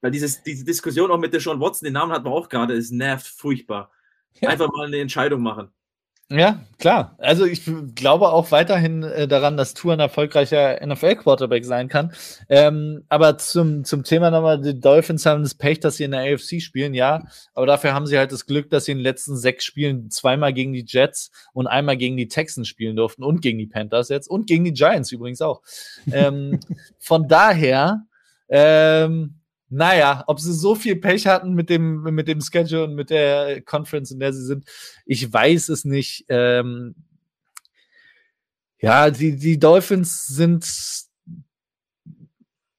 weil 0.01 0.11
dieses, 0.11 0.43
diese 0.43 0.65
Diskussion 0.65 1.11
auch 1.11 1.17
mit 1.17 1.33
der 1.33 1.39
Sean 1.39 1.59
Watson, 1.59 1.85
den 1.85 1.93
Namen 1.93 2.11
hatten 2.11 2.25
wir 2.25 2.31
auch 2.31 2.49
gerade, 2.49 2.73
es 2.73 2.91
nervt 2.91 3.27
furchtbar. 3.27 3.91
Ja. 4.41 4.49
Einfach 4.49 4.69
mal 4.71 4.87
eine 4.87 4.99
Entscheidung 4.99 5.41
machen. 5.41 5.71
Ja, 6.31 6.63
klar. 6.77 7.15
Also 7.17 7.45
ich 7.45 7.63
glaube 7.95 8.29
auch 8.29 8.51
weiterhin 8.51 9.01
äh, 9.01 9.27
daran, 9.27 9.57
dass 9.57 9.73
Tour 9.73 9.93
ein 9.93 9.99
erfolgreicher 9.99 10.79
NFL-Quarterback 10.85 11.65
sein 11.65 11.87
kann. 11.87 12.13
Ähm, 12.49 13.03
aber 13.09 13.39
zum, 13.39 13.83
zum 13.83 14.03
Thema 14.03 14.29
nochmal, 14.29 14.61
die 14.61 14.79
Dolphins 14.79 15.25
haben 15.25 15.41
das 15.41 15.55
Pech, 15.55 15.79
dass 15.79 15.97
sie 15.97 16.03
in 16.03 16.11
der 16.11 16.21
AFC 16.21 16.61
spielen, 16.61 16.93
ja. 16.93 17.23
Aber 17.55 17.65
dafür 17.65 17.95
haben 17.95 18.05
sie 18.05 18.19
halt 18.19 18.31
das 18.31 18.45
Glück, 18.45 18.69
dass 18.69 18.85
sie 18.85 18.91
in 18.91 18.99
den 18.99 19.03
letzten 19.03 19.37
sechs 19.37 19.65
Spielen 19.65 20.11
zweimal 20.11 20.53
gegen 20.53 20.71
die 20.71 20.85
Jets 20.87 21.31
und 21.51 21.65
einmal 21.65 21.97
gegen 21.97 22.15
die 22.15 22.27
Texans 22.27 22.67
spielen 22.67 22.95
durften 22.95 23.23
und 23.23 23.41
gegen 23.41 23.57
die 23.57 23.67
Panthers 23.67 24.09
jetzt 24.09 24.29
und 24.29 24.45
gegen 24.45 24.65
die 24.65 24.73
Giants 24.73 25.11
übrigens 25.11 25.41
auch. 25.41 25.63
ähm, 26.11 26.59
von 26.99 27.27
daher, 27.27 28.05
ähm, 28.49 29.38
naja, 29.69 30.23
ob 30.27 30.39
sie 30.39 30.53
so 30.53 30.73
viel 30.75 30.95
Pech 30.95 31.27
hatten 31.27 31.53
mit 31.53 31.69
dem, 31.69 32.01
mit 32.01 32.27
dem 32.27 32.41
Schedule 32.41 32.85
und 32.85 32.95
mit 32.95 33.09
der 33.09 33.61
Conference, 33.61 34.11
in 34.11 34.19
der 34.19 34.33
sie 34.33 34.43
sind, 34.43 34.65
ich 35.05 35.31
weiß 35.31 35.69
es 35.69 35.85
nicht. 35.85 36.25
Ähm, 36.29 36.95
ja, 38.81 39.11
die, 39.11 39.35
die 39.35 39.59
Dolphins 39.59 40.25
sind, 40.25 40.65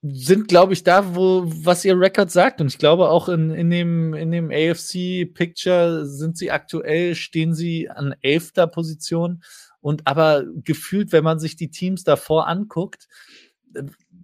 sind, 0.02 0.48
glaube 0.48 0.72
ich, 0.72 0.82
da, 0.82 1.14
wo, 1.14 1.44
was 1.46 1.84
ihr 1.84 1.98
Rekord 1.98 2.30
sagt. 2.30 2.60
Und 2.60 2.68
ich 2.68 2.78
glaube 2.78 3.10
auch 3.10 3.28
in, 3.28 3.50
in 3.50 3.70
dem, 3.70 4.14
in 4.14 4.32
dem 4.32 4.50
AFC-Picture 4.50 6.06
sind 6.06 6.38
sie 6.38 6.50
aktuell, 6.50 7.14
stehen 7.14 7.54
sie 7.54 7.88
an 7.88 8.14
elfter 8.22 8.66
Position. 8.66 9.42
Und 9.80 10.06
aber 10.06 10.44
gefühlt, 10.64 11.12
wenn 11.12 11.24
man 11.24 11.38
sich 11.38 11.54
die 11.56 11.70
Teams 11.70 12.02
davor 12.02 12.48
anguckt, 12.48 13.08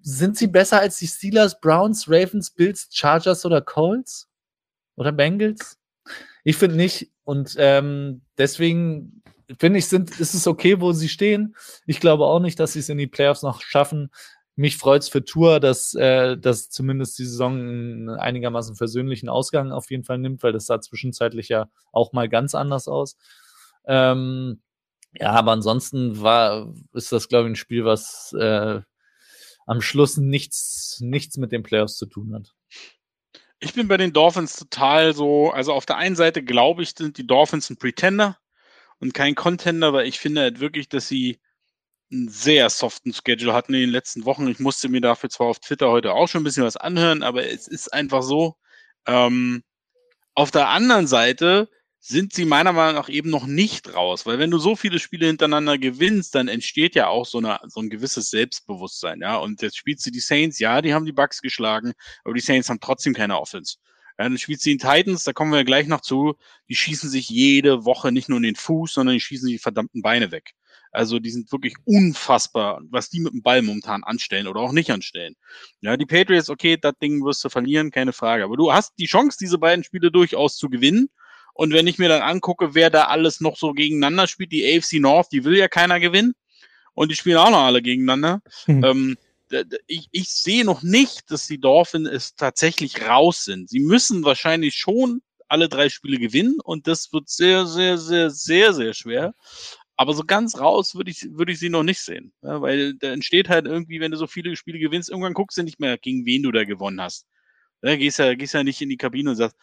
sind 0.08 0.38
sie 0.38 0.46
besser 0.46 0.78
als 0.78 0.98
die 0.98 1.08
Steelers, 1.08 1.60
Browns, 1.60 2.08
Ravens, 2.08 2.52
Bills, 2.52 2.88
Chargers 2.92 3.44
oder 3.44 3.60
Colts? 3.60 4.28
Oder 4.94 5.10
Bengals? 5.10 5.78
Ich 6.44 6.56
finde 6.56 6.76
nicht. 6.76 7.10
Und 7.24 7.56
ähm, 7.58 8.22
deswegen 8.38 9.24
finde 9.58 9.80
ich, 9.80 9.88
sind, 9.88 10.20
ist 10.20 10.34
es 10.34 10.46
okay, 10.46 10.80
wo 10.80 10.92
sie 10.92 11.08
stehen. 11.08 11.56
Ich 11.86 11.98
glaube 11.98 12.24
auch 12.24 12.38
nicht, 12.38 12.60
dass 12.60 12.74
sie 12.74 12.78
es 12.78 12.88
in 12.88 12.98
die 12.98 13.08
Playoffs 13.08 13.42
noch 13.42 13.60
schaffen. 13.60 14.12
mich 14.54 14.76
freut's 14.76 15.08
für 15.08 15.24
Tour, 15.24 15.58
dass, 15.58 15.92
äh, 15.94 16.38
dass 16.38 16.70
zumindest 16.70 17.18
die 17.18 17.24
Saison 17.26 17.58
einen 17.58 18.10
einigermaßen 18.10 18.76
versöhnlichen 18.76 19.28
Ausgang 19.28 19.72
auf 19.72 19.90
jeden 19.90 20.04
Fall 20.04 20.18
nimmt, 20.18 20.44
weil 20.44 20.52
das 20.52 20.66
sah 20.66 20.80
zwischenzeitlich 20.80 21.48
ja 21.48 21.68
auch 21.90 22.12
mal 22.12 22.28
ganz 22.28 22.54
anders 22.54 22.86
aus. 22.86 23.16
Ähm, 23.86 24.62
ja, 25.14 25.32
aber 25.32 25.50
ansonsten 25.50 26.20
war, 26.22 26.72
ist 26.92 27.10
das, 27.10 27.28
glaube 27.28 27.48
ich, 27.48 27.54
ein 27.54 27.56
Spiel, 27.56 27.84
was 27.84 28.32
äh, 28.38 28.82
am 29.66 29.80
Schluss 29.80 30.16
nichts, 30.16 30.98
nichts 31.00 31.36
mit 31.36 31.52
den 31.52 31.62
Playoffs 31.62 31.96
zu 31.96 32.06
tun 32.06 32.34
hat. 32.34 32.54
Ich 33.58 33.74
bin 33.74 33.88
bei 33.88 33.96
den 33.96 34.12
Dolphins 34.12 34.56
total 34.56 35.14
so, 35.14 35.50
also 35.50 35.72
auf 35.72 35.86
der 35.86 35.96
einen 35.96 36.16
Seite 36.16 36.42
glaube 36.42 36.82
ich, 36.82 36.90
sind 36.96 37.18
die 37.18 37.26
Dolphins 37.26 37.70
ein 37.70 37.76
Pretender 37.76 38.38
und 38.98 39.14
kein 39.14 39.34
Contender, 39.34 39.92
weil 39.92 40.06
ich 40.06 40.18
finde 40.18 40.42
halt 40.42 40.60
wirklich, 40.60 40.88
dass 40.88 41.08
sie 41.08 41.40
einen 42.12 42.28
sehr 42.28 42.70
soften 42.70 43.12
Schedule 43.12 43.52
hatten 43.52 43.74
in 43.74 43.80
den 43.80 43.90
letzten 43.90 44.24
Wochen. 44.24 44.46
Ich 44.48 44.60
musste 44.60 44.88
mir 44.88 45.00
dafür 45.00 45.30
zwar 45.30 45.48
auf 45.48 45.58
Twitter 45.58 45.90
heute 45.90 46.12
auch 46.12 46.28
schon 46.28 46.42
ein 46.42 46.44
bisschen 46.44 46.64
was 46.64 46.76
anhören, 46.76 47.22
aber 47.22 47.44
es 47.46 47.66
ist 47.66 47.92
einfach 47.92 48.22
so. 48.22 48.56
Ähm, 49.06 49.64
auf 50.34 50.50
der 50.50 50.68
anderen 50.68 51.06
Seite 51.06 51.68
sind 52.08 52.32
sie 52.32 52.44
meiner 52.44 52.72
Meinung 52.72 52.94
nach 52.94 53.08
eben 53.08 53.30
noch 53.30 53.46
nicht 53.46 53.94
raus, 53.94 54.26
weil 54.26 54.38
wenn 54.38 54.50
du 54.50 54.58
so 54.58 54.76
viele 54.76 55.00
Spiele 55.00 55.26
hintereinander 55.26 55.76
gewinnst, 55.76 56.36
dann 56.36 56.46
entsteht 56.46 56.94
ja 56.94 57.08
auch 57.08 57.26
so, 57.26 57.38
eine, 57.38 57.58
so 57.66 57.80
ein 57.80 57.90
gewisses 57.90 58.30
Selbstbewusstsein, 58.30 59.20
ja. 59.20 59.36
Und 59.36 59.60
jetzt 59.60 59.76
spielst 59.76 60.06
du 60.06 60.10
die 60.10 60.20
Saints, 60.20 60.60
ja, 60.60 60.80
die 60.82 60.94
haben 60.94 61.04
die 61.04 61.12
Bugs 61.12 61.42
geschlagen, 61.42 61.94
aber 62.24 62.34
die 62.34 62.40
Saints 62.40 62.70
haben 62.70 62.78
trotzdem 62.80 63.12
keine 63.12 63.40
Offense. 63.40 63.78
Ja, 64.18 64.24
dann 64.24 64.38
spielst 64.38 64.64
du 64.64 64.70
die 64.70 64.76
Titans, 64.78 65.24
da 65.24 65.32
kommen 65.32 65.52
wir 65.52 65.64
gleich 65.64 65.88
noch 65.88 66.00
zu, 66.00 66.36
die 66.68 66.76
schießen 66.76 67.10
sich 67.10 67.28
jede 67.28 67.84
Woche 67.84 68.12
nicht 68.12 68.28
nur 68.28 68.38
in 68.38 68.44
den 68.44 68.56
Fuß, 68.56 68.94
sondern 68.94 69.14
die 69.14 69.20
schießen 69.20 69.48
die 69.48 69.58
verdammten 69.58 70.00
Beine 70.00 70.30
weg. 70.30 70.52
Also 70.92 71.18
die 71.18 71.30
sind 71.30 71.50
wirklich 71.52 71.74
unfassbar, 71.84 72.80
was 72.88 73.10
die 73.10 73.20
mit 73.20 73.32
dem 73.34 73.42
Ball 73.42 73.62
momentan 73.62 74.04
anstellen 74.04 74.46
oder 74.46 74.60
auch 74.60 74.72
nicht 74.72 74.90
anstellen. 74.90 75.34
Ja, 75.80 75.96
die 75.96 76.06
Patriots, 76.06 76.48
okay, 76.48 76.78
das 76.80 76.94
Ding 77.02 77.22
wirst 77.24 77.44
du 77.44 77.48
verlieren, 77.50 77.90
keine 77.90 78.12
Frage. 78.12 78.44
Aber 78.44 78.56
du 78.56 78.72
hast 78.72 78.94
die 78.98 79.06
Chance, 79.06 79.36
diese 79.38 79.58
beiden 79.58 79.84
Spiele 79.84 80.10
durchaus 80.10 80.56
zu 80.56 80.70
gewinnen. 80.70 81.10
Und 81.56 81.72
wenn 81.72 81.86
ich 81.86 81.98
mir 81.98 82.10
dann 82.10 82.20
angucke, 82.20 82.74
wer 82.74 82.90
da 82.90 83.04
alles 83.04 83.40
noch 83.40 83.56
so 83.56 83.72
gegeneinander 83.72 84.26
spielt, 84.26 84.52
die 84.52 84.76
AFC 84.76 85.00
North, 85.00 85.28
die 85.32 85.44
will 85.44 85.56
ja 85.56 85.68
keiner 85.68 86.00
gewinnen. 86.00 86.34
Und 86.92 87.10
die 87.10 87.16
spielen 87.16 87.38
auch 87.38 87.50
noch 87.50 87.62
alle 87.62 87.80
gegeneinander. 87.80 88.42
Hm. 88.66 88.84
Ähm, 88.84 89.16
ich, 89.86 90.08
ich 90.12 90.28
sehe 90.28 90.64
noch 90.64 90.82
nicht, 90.82 91.30
dass 91.30 91.46
die 91.46 91.58
Dolphins 91.58 92.08
es 92.10 92.34
tatsächlich 92.34 93.06
raus 93.06 93.44
sind. 93.44 93.70
Sie 93.70 93.80
müssen 93.80 94.24
wahrscheinlich 94.24 94.74
schon 94.74 95.22
alle 95.48 95.68
drei 95.68 95.88
Spiele 95.88 96.18
gewinnen 96.18 96.56
und 96.62 96.86
das 96.88 97.12
wird 97.12 97.28
sehr, 97.28 97.66
sehr, 97.66 97.96
sehr, 97.96 98.30
sehr, 98.30 98.72
sehr 98.74 98.92
schwer. 98.92 99.34
Aber 99.96 100.12
so 100.12 100.24
ganz 100.24 100.58
raus 100.58 100.94
würde 100.94 101.10
ich, 101.10 101.26
würde 101.30 101.52
ich 101.52 101.58
sie 101.58 101.70
noch 101.70 101.84
nicht 101.84 102.00
sehen. 102.00 102.32
Ja, 102.42 102.60
weil 102.60 102.94
da 102.94 103.12
entsteht 103.12 103.48
halt 103.48 103.66
irgendwie, 103.66 104.00
wenn 104.00 104.10
du 104.10 104.18
so 104.18 104.26
viele 104.26 104.54
Spiele 104.56 104.78
gewinnst, 104.78 105.08
irgendwann 105.08 105.32
guckst 105.32 105.56
du 105.56 105.62
nicht 105.62 105.80
mehr, 105.80 105.96
gegen 105.96 106.26
wen 106.26 106.42
du 106.42 106.52
da 106.52 106.64
gewonnen 106.64 107.00
hast. 107.00 107.26
Ja, 107.82 107.96
gehst 107.96 108.18
ja, 108.18 108.34
gehst 108.34 108.52
ja 108.52 108.62
nicht 108.62 108.82
in 108.82 108.90
die 108.90 108.98
Kabine 108.98 109.30
und 109.30 109.36
sagst, 109.36 109.56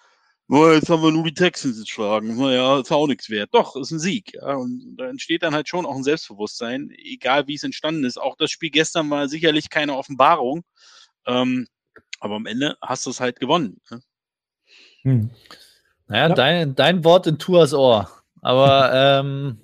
oh, 0.49 0.71
jetzt 0.71 0.89
haben 0.89 1.03
wir 1.03 1.11
nur 1.11 1.23
die 1.23 1.33
Texans 1.33 1.79
geschlagen. 1.79 2.37
Naja, 2.37 2.79
ist 2.79 2.91
auch 2.91 3.07
nichts 3.07 3.29
wert. 3.29 3.49
Doch, 3.53 3.75
ist 3.75 3.91
ein 3.91 3.99
Sieg. 3.99 4.33
Ja, 4.33 4.55
und 4.55 4.95
da 4.97 5.07
entsteht 5.07 5.43
dann 5.43 5.53
halt 5.53 5.67
schon 5.67 5.85
auch 5.85 5.95
ein 5.95 6.03
Selbstbewusstsein, 6.03 6.91
egal 6.97 7.47
wie 7.47 7.55
es 7.55 7.63
entstanden 7.63 8.03
ist. 8.03 8.19
Auch 8.19 8.35
das 8.37 8.51
Spiel 8.51 8.69
gestern 8.69 9.09
war 9.09 9.27
sicherlich 9.27 9.69
keine 9.69 9.95
Offenbarung. 9.95 10.63
Ähm, 11.25 11.67
aber 12.19 12.35
am 12.35 12.45
Ende 12.45 12.77
hast 12.81 13.05
du 13.05 13.09
es 13.09 13.19
halt 13.19 13.39
gewonnen. 13.39 13.81
Ne? 13.89 14.01
Hm. 15.03 15.29
Naja, 16.07 16.29
ja. 16.29 16.35
dein, 16.35 16.75
dein 16.75 17.03
Wort 17.03 17.27
in 17.27 17.39
Tuas 17.39 17.73
Ohr. 17.73 18.09
Aber 18.41 18.91
ähm, 19.23 19.61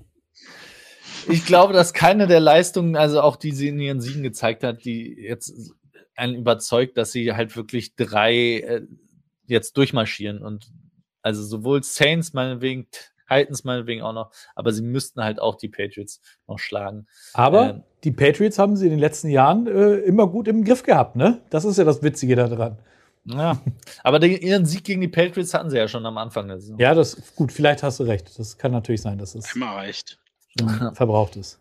ich 1.27 1.45
glaube, 1.45 1.73
dass 1.73 1.93
keine 1.93 2.27
der 2.27 2.39
Leistungen, 2.39 2.95
also 2.95 3.21
auch 3.21 3.35
die 3.35 3.51
sie 3.51 3.69
in 3.69 3.79
ihren 3.79 4.01
Siegen 4.01 4.23
gezeigt 4.23 4.63
hat, 4.63 4.83
die 4.85 5.15
jetzt 5.19 5.73
einen 6.15 6.35
überzeugt, 6.35 6.97
dass 6.97 7.11
sie 7.11 7.33
halt 7.33 7.55
wirklich 7.55 7.95
drei 7.95 8.59
äh, 8.59 8.81
jetzt 9.49 9.77
durchmarschieren 9.77 10.41
und 10.41 10.71
also 11.21 11.43
sowohl 11.43 11.83
Saints 11.83 12.33
meinetwegen, 12.33 12.87
Titans 13.27 13.63
meinetwegen 13.63 14.01
auch 14.01 14.13
noch, 14.13 14.31
aber 14.55 14.71
sie 14.71 14.81
müssten 14.81 15.23
halt 15.23 15.39
auch 15.39 15.55
die 15.55 15.67
Patriots 15.69 16.21
noch 16.47 16.59
schlagen. 16.59 17.07
Aber 17.33 17.69
ähm, 17.69 17.83
die 18.03 18.11
Patriots 18.11 18.57
haben 18.57 18.75
sie 18.75 18.85
in 18.85 18.91
den 18.91 18.99
letzten 18.99 19.29
Jahren 19.29 19.67
äh, 19.67 19.95
immer 19.97 20.27
gut 20.27 20.47
im 20.47 20.63
Griff 20.63 20.83
gehabt, 20.83 21.15
ne? 21.15 21.41
Das 21.49 21.65
ist 21.65 21.77
ja 21.77 21.83
das 21.83 22.01
Witzige 22.01 22.35
daran. 22.35 22.79
Ja, 23.25 23.61
aber 24.03 24.19
den, 24.19 24.37
ihren 24.37 24.65
Sieg 24.65 24.85
gegen 24.85 25.01
die 25.01 25.07
Patriots 25.07 25.53
hatten 25.53 25.69
sie 25.69 25.77
ja 25.77 25.87
schon 25.87 26.05
am 26.05 26.17
Anfang 26.17 26.47
der 26.47 26.59
Saison. 26.59 26.79
Ja, 26.79 26.95
das 26.95 27.17
gut, 27.35 27.51
vielleicht 27.51 27.83
hast 27.83 27.99
du 27.99 28.03
recht. 28.03 28.39
Das 28.39 28.57
kann 28.57 28.71
natürlich 28.71 29.01
sein, 29.01 29.17
dass 29.17 29.35
es 29.35 29.55
immer 29.55 29.77
recht. 29.77 30.17
verbraucht 30.93 31.35
ist. 31.35 31.59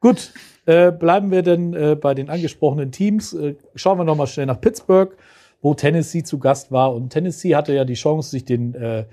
Gut, 0.00 0.32
äh, 0.66 0.92
bleiben 0.92 1.32
wir 1.32 1.42
denn 1.42 1.74
äh, 1.74 1.96
bei 1.96 2.14
den 2.14 2.30
angesprochenen 2.30 2.92
Teams. 2.92 3.32
Äh, 3.32 3.56
schauen 3.74 3.98
wir 3.98 4.04
noch 4.04 4.14
mal 4.14 4.28
schnell 4.28 4.46
nach 4.46 4.60
Pittsburgh 4.60 5.16
wo 5.60 5.74
Tennessee 5.74 6.22
zu 6.22 6.38
Gast 6.38 6.72
war. 6.72 6.94
Und 6.94 7.10
Tennessee 7.10 7.54
hatte 7.54 7.74
ja 7.74 7.84
die 7.84 7.94
Chance, 7.94 8.30
sich 8.30 8.44
den, 8.44 8.74
äh, 8.74 9.04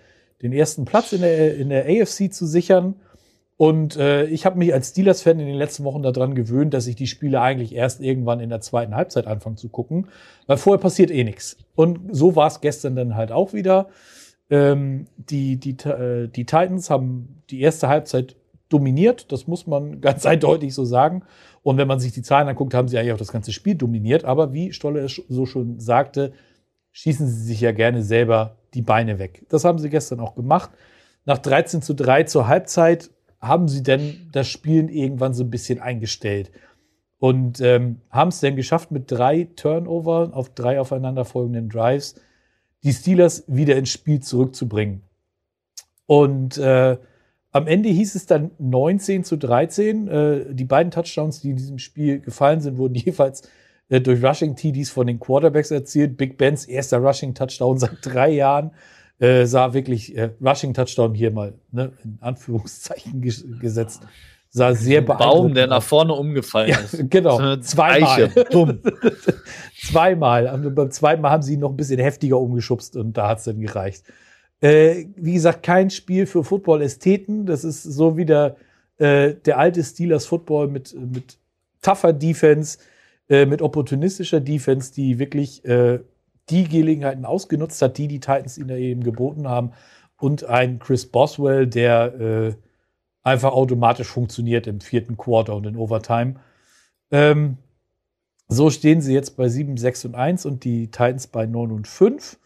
den 0.41 0.53
ersten 0.53 0.85
Platz 0.85 1.13
in 1.13 1.21
der, 1.21 1.55
in 1.55 1.69
der 1.69 1.85
AFC 1.85 2.33
zu 2.33 2.45
sichern. 2.45 2.95
Und 3.57 3.95
äh, 3.95 4.25
ich 4.25 4.45
habe 4.45 4.57
mich 4.57 4.73
als 4.73 4.89
Steelers-Fan 4.89 5.39
in 5.39 5.47
den 5.47 5.55
letzten 5.55 5.85
Wochen 5.85 6.03
daran 6.03 6.35
gewöhnt, 6.35 6.73
dass 6.73 6.87
ich 6.87 6.97
die 6.97 7.07
Spiele 7.07 7.39
eigentlich 7.39 7.73
erst 7.73 8.01
irgendwann 8.01 8.41
in 8.41 8.49
der 8.49 8.59
zweiten 8.59 8.95
Halbzeit 8.95 9.27
anfange 9.27 9.55
zu 9.55 9.69
gucken, 9.69 10.07
weil 10.45 10.57
vorher 10.57 10.81
passiert 10.81 11.09
eh 11.09 11.23
nichts. 11.23 11.57
Und 11.73 11.99
so 12.11 12.35
war 12.35 12.47
es 12.47 12.59
gestern 12.59 12.95
dann 12.95 13.15
halt 13.15 13.31
auch 13.31 13.53
wieder. 13.53 13.87
Ähm, 14.49 15.05
die, 15.15 15.55
die, 15.55 15.71
äh, 15.87 16.27
die 16.27 16.45
Titans 16.45 16.89
haben 16.89 17.41
die 17.49 17.61
erste 17.61 17.87
Halbzeit 17.87 18.35
dominiert, 18.69 19.31
das 19.31 19.47
muss 19.47 19.67
man 19.67 20.01
ganz 20.01 20.25
eindeutig 20.25 20.73
so 20.73 20.83
sagen. 20.83 21.23
Und 21.65 21.77
wenn 21.77 21.87
man 21.87 21.99
sich 21.99 22.11
die 22.11 22.21
Zahlen 22.21 22.47
anguckt, 22.47 22.75
haben 22.75 22.87
sie 22.87 22.95
eigentlich 22.95 23.13
auch 23.13 23.17
das 23.17 23.31
ganze 23.31 23.51
Spiel 23.51 23.73
dominiert. 23.73 24.23
Aber 24.23 24.53
wie 24.53 24.71
Stolle 24.71 24.99
es 24.99 25.19
so 25.29 25.47
schon 25.47 25.79
sagte, 25.79 26.31
schießen 26.91 27.27
sie 27.27 27.43
sich 27.43 27.59
ja 27.59 27.71
gerne 27.71 28.03
selber 28.03 28.57
die 28.75 28.83
Beine 28.83 29.17
weg. 29.17 29.47
Das 29.49 29.65
haben 29.65 29.79
sie 29.79 29.89
gestern 29.89 30.19
auch 30.19 30.35
gemacht. 30.35 30.69
Nach 31.25 31.39
13 31.39 31.81
zu 31.81 31.95
3 31.95 32.25
zur 32.25 32.47
Halbzeit 32.47 33.09
haben 33.41 33.67
sie 33.67 33.81
denn 33.81 34.29
das 34.31 34.47
Spielen 34.47 34.89
irgendwann 34.89 35.33
so 35.33 35.43
ein 35.43 35.49
bisschen 35.49 35.79
eingestellt 35.79 36.51
und 37.17 37.59
ähm, 37.61 37.99
haben 38.11 38.29
es 38.29 38.41
dann 38.41 38.55
geschafft, 38.55 38.91
mit 38.91 39.09
drei 39.09 39.47
Turnover 39.55 40.29
auf 40.33 40.53
drei 40.53 40.79
aufeinanderfolgenden 40.79 41.69
Drives 41.69 42.13
die 42.83 42.93
Steelers 42.93 43.43
wieder 43.47 43.75
ins 43.75 43.89
Spiel 43.89 44.19
zurückzubringen. 44.19 45.01
Und 46.05 46.59
äh, 46.59 46.99
am 47.55 47.67
Ende 47.67 47.87
hieß 47.87 48.15
es 48.15 48.25
dann 48.25 48.51
19 48.59 49.23
zu 49.23 49.37
13. 49.37 50.07
Äh, 50.09 50.53
die 50.53 50.65
beiden 50.65 50.91
Touchdowns, 50.91 51.39
die 51.39 51.51
in 51.51 51.55
diesem 51.55 51.79
Spiel 51.79 52.19
gefallen 52.19 52.59
sind, 52.59 52.77
wurden 52.77 52.95
jeweils 52.95 53.43
äh, 53.87 54.01
durch 54.01 54.21
Rushing 54.21 54.57
TDs 54.57 54.89
von 54.89 55.07
den 55.07 55.21
Quarterbacks 55.21 55.71
erzielt. 55.71 56.17
Big 56.17 56.37
Bens 56.37 56.65
erster 56.65 56.97
Rushing 56.97 57.33
Touchdown 57.33 57.77
seit 57.77 57.97
drei 58.01 58.31
Jahren 58.31 58.71
äh, 59.19 59.45
sah 59.45 59.73
wirklich 59.73 60.13
Rushing 60.41 60.73
Touchdown 60.73 61.13
hier 61.13 61.31
mal 61.31 61.53
ne, 61.71 61.93
in 62.03 62.17
Anführungszeichen 62.19 63.21
gesetzt. 63.21 64.01
Sah 64.49 64.73
sehr 64.73 64.99
beeindruckend. 64.99 65.43
Baum, 65.43 65.53
der 65.53 65.67
nach 65.67 65.83
vorne 65.83 66.11
umgefallen 66.11 66.71
ja, 66.71 66.79
ist. 66.79 67.05
Genau. 67.09 67.55
Zweimal. 67.57 68.33
Bumm. 68.51 68.79
Zweimal. 69.81 70.57
Beim 70.71 70.91
zweiten 70.91 71.21
Mal 71.21 71.31
haben 71.31 71.43
sie 71.43 71.53
ihn 71.53 71.61
noch 71.61 71.69
ein 71.69 71.77
bisschen 71.77 72.01
heftiger 72.01 72.37
umgeschubst 72.37 72.97
und 72.97 73.13
da 73.13 73.29
hat 73.29 73.37
es 73.37 73.45
dann 73.45 73.61
gereicht. 73.61 74.03
Äh, 74.65 75.09
wie 75.15 75.33
gesagt, 75.33 75.61
kein 75.61 75.91
Spiel 75.91 76.25
für 76.25 76.43
Football-Ästheten. 76.43 77.45
Das 77.45 77.63
ist 77.63 77.83
so 77.83 78.17
wie 78.17 78.25
der, 78.25 78.55
äh, 78.97 79.35
der 79.35 79.59
alte 79.59 79.83
Steelers 79.83 80.25
Football 80.25 80.69
mit, 80.69 80.95
mit 80.99 81.37
tougher 81.83 82.13
Defense, 82.13 82.79
äh, 83.29 83.45
mit 83.45 83.61
opportunistischer 83.61 84.41
Defense, 84.41 84.91
die 84.91 85.19
wirklich 85.19 85.63
äh, 85.65 85.99
die 86.49 86.63
Gelegenheiten 86.67 87.25
ausgenutzt 87.25 87.79
hat, 87.79 87.99
die 87.99 88.07
die 88.07 88.19
Titans 88.19 88.57
ihnen 88.57 88.75
eben 88.79 89.03
geboten 89.03 89.47
haben. 89.47 89.73
Und 90.17 90.45
ein 90.45 90.79
Chris 90.79 91.05
Boswell, 91.05 91.67
der 91.67 92.19
äh, 92.19 92.53
einfach 93.21 93.51
automatisch 93.51 94.07
funktioniert 94.07 94.65
im 94.65 94.81
vierten 94.81 95.15
Quarter 95.15 95.55
und 95.55 95.67
in 95.67 95.75
Overtime. 95.75 96.37
Ähm, 97.11 97.57
so 98.47 98.71
stehen 98.71 99.01
sie 99.01 99.13
jetzt 99.13 99.37
bei 99.37 99.47
7, 99.47 99.77
6 99.77 100.05
und 100.05 100.15
1 100.15 100.47
und 100.47 100.63
die 100.63 100.87
Titans 100.87 101.27
bei 101.27 101.45
9 101.45 101.71
und 101.71 101.87
5. 101.87 102.39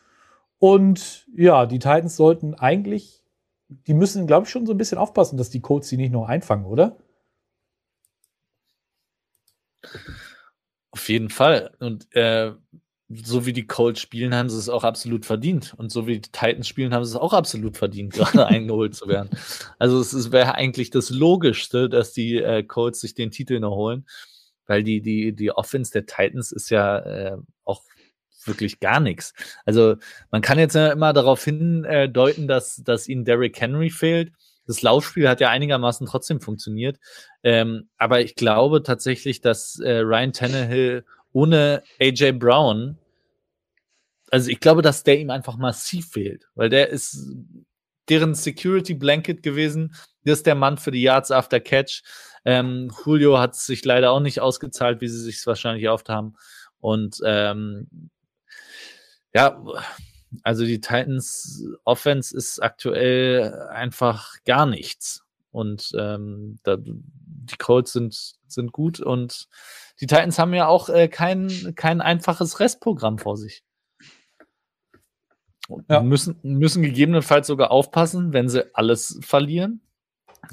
Und 0.59 1.25
ja, 1.35 1.65
die 1.65 1.79
Titans 1.79 2.17
sollten 2.17 2.53
eigentlich, 2.53 3.23
die 3.69 3.93
müssen, 3.93 4.27
glaube 4.27 4.45
ich, 4.45 4.51
schon 4.51 4.65
so 4.65 4.73
ein 4.73 4.77
bisschen 4.77 4.97
aufpassen, 4.97 5.37
dass 5.37 5.49
die 5.49 5.61
Colts 5.61 5.87
sie 5.87 5.97
nicht 5.97 6.11
nur 6.11 6.27
einfangen, 6.27 6.65
oder? 6.65 6.97
Auf 10.91 11.07
jeden 11.07 11.29
Fall. 11.29 11.71
Und 11.79 12.13
äh, 12.13 12.53
so 13.09 13.45
wie 13.45 13.53
die 13.53 13.65
Colts 13.65 14.01
spielen, 14.01 14.35
haben 14.35 14.49
sie 14.49 14.57
es 14.57 14.69
auch 14.69 14.83
absolut 14.83 15.25
verdient. 15.25 15.73
Und 15.77 15.91
so 15.91 16.07
wie 16.07 16.19
die 16.19 16.31
Titans 16.31 16.67
spielen, 16.67 16.93
haben 16.93 17.05
sie 17.05 17.11
es 17.11 17.21
auch 17.21 17.33
absolut 17.33 17.77
verdient, 17.77 18.13
gerade 18.13 18.47
eingeholt 18.47 18.95
zu 18.95 19.07
werden. 19.07 19.29
Also 19.79 19.99
es 19.99 20.31
wäre 20.31 20.55
eigentlich 20.55 20.89
das 20.89 21.09
Logischste, 21.09 21.89
dass 21.89 22.11
die 22.11 22.35
äh, 22.37 22.63
Colts 22.63 22.99
sich 22.99 23.13
den 23.13 23.31
Titel 23.31 23.59
noch 23.59 23.75
holen. 23.75 24.05
Weil 24.67 24.83
die, 24.83 25.01
die, 25.01 25.33
die 25.33 25.51
Offense 25.51 25.91
der 25.91 26.05
Titans 26.05 26.51
ist 26.51 26.69
ja 26.69 26.99
äh, 26.99 27.37
auch 27.63 27.83
wirklich 28.45 28.79
gar 28.79 28.99
nichts. 28.99 29.33
Also 29.65 29.95
man 30.31 30.41
kann 30.41 30.59
jetzt 30.59 30.75
immer 30.75 31.13
darauf 31.13 31.43
hindeuten, 31.43 32.47
dass, 32.47 32.77
dass 32.83 33.07
ihnen 33.07 33.25
Derrick 33.25 33.59
Henry 33.59 33.89
fehlt. 33.89 34.31
Das 34.67 34.81
Laufspiel 34.81 35.27
hat 35.27 35.41
ja 35.41 35.49
einigermaßen 35.49 36.05
trotzdem 36.07 36.41
funktioniert. 36.41 36.99
Ähm, 37.43 37.89
aber 37.97 38.21
ich 38.21 38.35
glaube 38.35 38.83
tatsächlich, 38.83 39.41
dass 39.41 39.79
äh, 39.79 39.99
Ryan 39.99 40.33
Tannehill 40.33 41.05
ohne 41.31 41.83
AJ 41.99 42.33
Brown, 42.33 42.97
also 44.31 44.49
ich 44.49 44.59
glaube, 44.59 44.81
dass 44.81 45.03
der 45.03 45.19
ihm 45.19 45.31
einfach 45.31 45.57
massiv 45.57 46.09
fehlt, 46.11 46.47
weil 46.53 46.69
der 46.69 46.89
ist 46.89 47.35
deren 48.09 48.35
Security 48.35 48.93
Blanket 48.93 49.43
gewesen. 49.43 49.95
Das 50.23 50.39
ist 50.39 50.45
der 50.45 50.55
Mann 50.55 50.77
für 50.77 50.91
die 50.91 51.01
Yards 51.01 51.31
after 51.31 51.59
Catch. 51.59 52.03
Ähm, 52.45 52.91
Julio 53.05 53.39
hat 53.39 53.55
sich 53.55 53.83
leider 53.85 54.11
auch 54.11 54.19
nicht 54.19 54.39
ausgezahlt, 54.39 55.01
wie 55.01 55.07
sie 55.07 55.19
sich 55.19 55.45
wahrscheinlich 55.45 55.83
erhofft 55.83 56.09
haben. 56.09 56.35
Und 56.79 57.19
ähm, 57.25 57.87
ja, 59.33 59.63
also 60.43 60.65
die 60.65 60.79
Titans 60.79 61.65
Offense 61.85 62.35
ist 62.35 62.59
aktuell 62.59 63.67
einfach 63.69 64.35
gar 64.45 64.65
nichts. 64.65 65.25
Und 65.51 65.91
ähm, 65.97 66.59
da, 66.63 66.77
die 66.79 67.57
Colts 67.57 67.93
sind, 67.93 68.35
sind 68.47 68.71
gut 68.71 68.99
und 68.99 69.47
die 69.99 70.05
Titans 70.05 70.37
haben 70.37 70.53
ja 70.53 70.67
auch 70.67 70.89
äh, 70.89 71.07
kein, 71.07 71.73
kein 71.75 72.01
einfaches 72.01 72.59
Restprogramm 72.59 73.17
vor 73.17 73.35
sich. 73.35 73.63
Ja. 75.87 76.01
Müssen, 76.01 76.39
müssen 76.41 76.81
gegebenenfalls 76.81 77.47
sogar 77.47 77.71
aufpassen, 77.71 78.33
wenn 78.33 78.49
sie 78.49 78.73
alles 78.75 79.19
verlieren, 79.21 79.81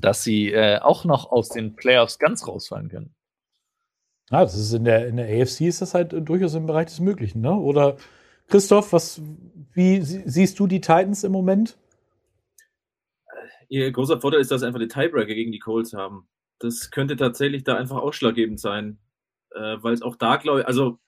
dass 0.01 0.23
sie 0.23 0.53
äh, 0.53 0.79
auch 0.79 1.05
noch 1.05 1.31
aus 1.31 1.49
den 1.49 1.75
Playoffs 1.75 2.19
ganz 2.19 2.47
rausfallen 2.47 2.89
können. 2.89 3.15
Ja, 4.31 4.43
das 4.43 4.57
ist 4.57 4.73
in 4.73 4.85
der, 4.85 5.07
in 5.07 5.17
der 5.17 5.27
AFC 5.27 5.63
ist 5.63 5.81
das 5.81 5.95
halt 5.95 6.13
durchaus 6.29 6.55
im 6.55 6.67
Bereich 6.67 6.87
des 6.87 7.01
Möglichen, 7.01 7.41
ne? 7.41 7.55
Oder 7.55 7.97
Christoph, 8.49 8.93
was, 8.93 9.21
wie 9.73 10.01
siehst 10.01 10.59
du 10.59 10.67
die 10.67 10.81
Titans 10.81 11.25
im 11.25 11.33
Moment? 11.33 11.77
Ihr 13.69 13.91
großer 13.91 14.21
Vorteil 14.21 14.41
ist, 14.41 14.51
dass 14.51 14.61
sie 14.61 14.67
einfach 14.67 14.79
den 14.79 14.89
Tiebreaker 14.89 15.35
gegen 15.35 15.53
die 15.53 15.59
Colts 15.59 15.93
haben. 15.93 16.29
Das 16.59 16.91
könnte 16.91 17.17
tatsächlich 17.17 17.65
da 17.65 17.77
einfach 17.77 17.97
ausschlaggebend 17.97 18.61
sein. 18.61 18.99
Äh, 19.51 19.83
weil 19.83 19.95
es 19.95 20.03
auch 20.03 20.17
da, 20.17 20.37
glaube 20.37 20.61
ich, 20.61 20.67
also 20.67 20.99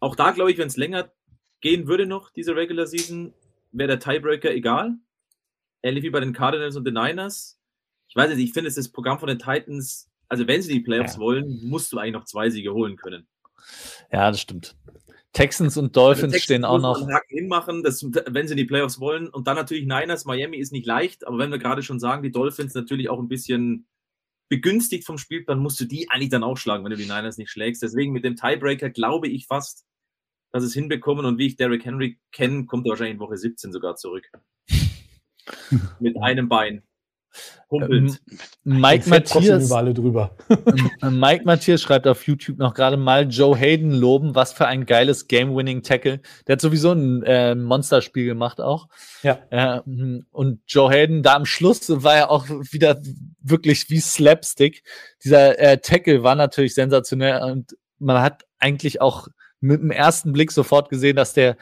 auch 0.00 0.16
da, 0.16 0.32
glaube 0.32 0.50
ich, 0.50 0.58
wenn 0.58 0.68
es 0.68 0.76
länger 0.76 1.10
gehen 1.60 1.88
würde 1.88 2.06
noch, 2.06 2.30
diese 2.30 2.54
Regular 2.54 2.86
Season, 2.86 3.32
wäre 3.72 3.88
der 3.88 4.00
Tiebreaker 4.00 4.50
egal. 4.52 4.96
Ähnlich 5.82 6.04
wie 6.04 6.10
bei 6.10 6.20
den 6.20 6.32
Cardinals 6.32 6.76
und 6.76 6.84
den 6.84 6.94
Niners. 6.94 7.60
Ich 8.08 8.16
weiß 8.16 8.30
nicht, 8.30 8.42
ich 8.42 8.52
finde, 8.52 8.68
es 8.68 8.74
das 8.74 8.90
Programm 8.90 9.18
von 9.18 9.28
den 9.28 9.38
Titans, 9.38 10.10
also 10.28 10.46
wenn 10.46 10.62
sie 10.62 10.72
die 10.72 10.80
Playoffs 10.80 11.14
ja. 11.14 11.20
wollen, 11.20 11.60
musst 11.62 11.92
du 11.92 11.98
eigentlich 11.98 12.14
noch 12.14 12.24
zwei 12.24 12.50
Siege 12.50 12.72
holen 12.72 12.96
können. 12.96 13.26
Ja, 14.12 14.30
das 14.30 14.40
stimmt. 14.40 14.76
Texans 15.32 15.76
und 15.76 15.94
Dolphins 15.96 16.24
also 16.24 16.32
Texans 16.32 16.44
stehen 16.44 16.64
auch 16.64 16.80
noch. 16.80 17.06
hinmachen, 17.28 17.82
das, 17.82 18.04
wenn 18.26 18.48
sie 18.48 18.56
die 18.56 18.64
Playoffs 18.64 18.98
wollen. 18.98 19.28
Und 19.28 19.46
dann 19.46 19.56
natürlich 19.56 19.84
Niners, 19.84 20.24
Miami 20.24 20.56
ist 20.56 20.72
nicht 20.72 20.86
leicht, 20.86 21.26
aber 21.26 21.38
wenn 21.38 21.50
wir 21.50 21.58
gerade 21.58 21.82
schon 21.82 22.00
sagen, 22.00 22.22
die 22.22 22.32
Dolphins 22.32 22.74
natürlich 22.74 23.08
auch 23.08 23.18
ein 23.18 23.28
bisschen 23.28 23.86
begünstigt 24.48 25.04
vom 25.04 25.18
Spielplan, 25.18 25.58
musst 25.58 25.78
du 25.80 25.84
die 25.84 26.10
eigentlich 26.10 26.30
dann 26.30 26.42
auch 26.42 26.56
schlagen, 26.56 26.82
wenn 26.84 26.90
du 26.90 26.96
die 26.96 27.04
Niners 27.04 27.36
nicht 27.36 27.50
schlägst. 27.50 27.82
Deswegen 27.82 28.12
mit 28.12 28.24
dem 28.24 28.36
Tiebreaker 28.36 28.90
glaube 28.90 29.28
ich 29.28 29.46
fast, 29.46 29.84
dass 30.50 30.64
es 30.64 30.72
hinbekommen. 30.72 31.26
Und 31.26 31.38
wie 31.38 31.46
ich 31.46 31.56
Derrick 31.56 31.84
Henry 31.84 32.18
kenne, 32.32 32.64
kommt 32.64 32.86
er 32.86 32.90
wahrscheinlich 32.90 33.14
in 33.14 33.20
Woche 33.20 33.36
17 33.36 33.72
sogar 33.72 33.96
zurück. 33.96 34.28
mit 36.00 36.16
einem 36.20 36.48
Bein. 36.48 36.82
Humpelt. 37.70 37.92
Ähm, 37.92 38.16
Mike 38.64 39.08
Matthias, 39.08 39.68
drüber. 39.68 40.36
Mike 41.02 41.44
Matthias 41.44 41.82
schreibt 41.82 42.06
auf 42.06 42.26
YouTube 42.26 42.58
noch 42.58 42.74
gerade 42.74 42.96
mal 42.96 43.28
Joe 43.28 43.56
Hayden 43.56 43.92
loben, 43.92 44.34
was 44.34 44.52
für 44.52 44.66
ein 44.66 44.86
geiles 44.86 45.28
Game-Winning-Tackle. 45.28 46.20
Der 46.46 46.52
hat 46.52 46.60
sowieso 46.60 46.92
ein 46.92 47.22
äh, 47.24 47.54
Monsterspiel 47.54 48.26
gemacht 48.26 48.60
auch. 48.60 48.88
Ja. 49.22 49.38
Äh, 49.50 49.80
und 50.30 50.60
Joe 50.66 50.90
Hayden, 50.90 51.22
da 51.22 51.34
am 51.34 51.46
Schluss 51.46 51.82
war 52.02 52.16
er 52.16 52.30
auch 52.30 52.48
wieder 52.48 53.00
wirklich 53.40 53.90
wie 53.90 54.00
Slapstick. 54.00 54.82
Dieser 55.22 55.58
äh, 55.58 55.78
Tackle 55.78 56.22
war 56.22 56.34
natürlich 56.34 56.74
sensationell 56.74 57.42
und 57.42 57.76
man 57.98 58.22
hat 58.22 58.44
eigentlich 58.58 59.00
auch 59.00 59.28
mit 59.60 59.80
dem 59.80 59.90
ersten 59.90 60.32
Blick 60.32 60.52
sofort 60.52 60.88
gesehen, 60.88 61.16
dass 61.16 61.32
der 61.32 61.56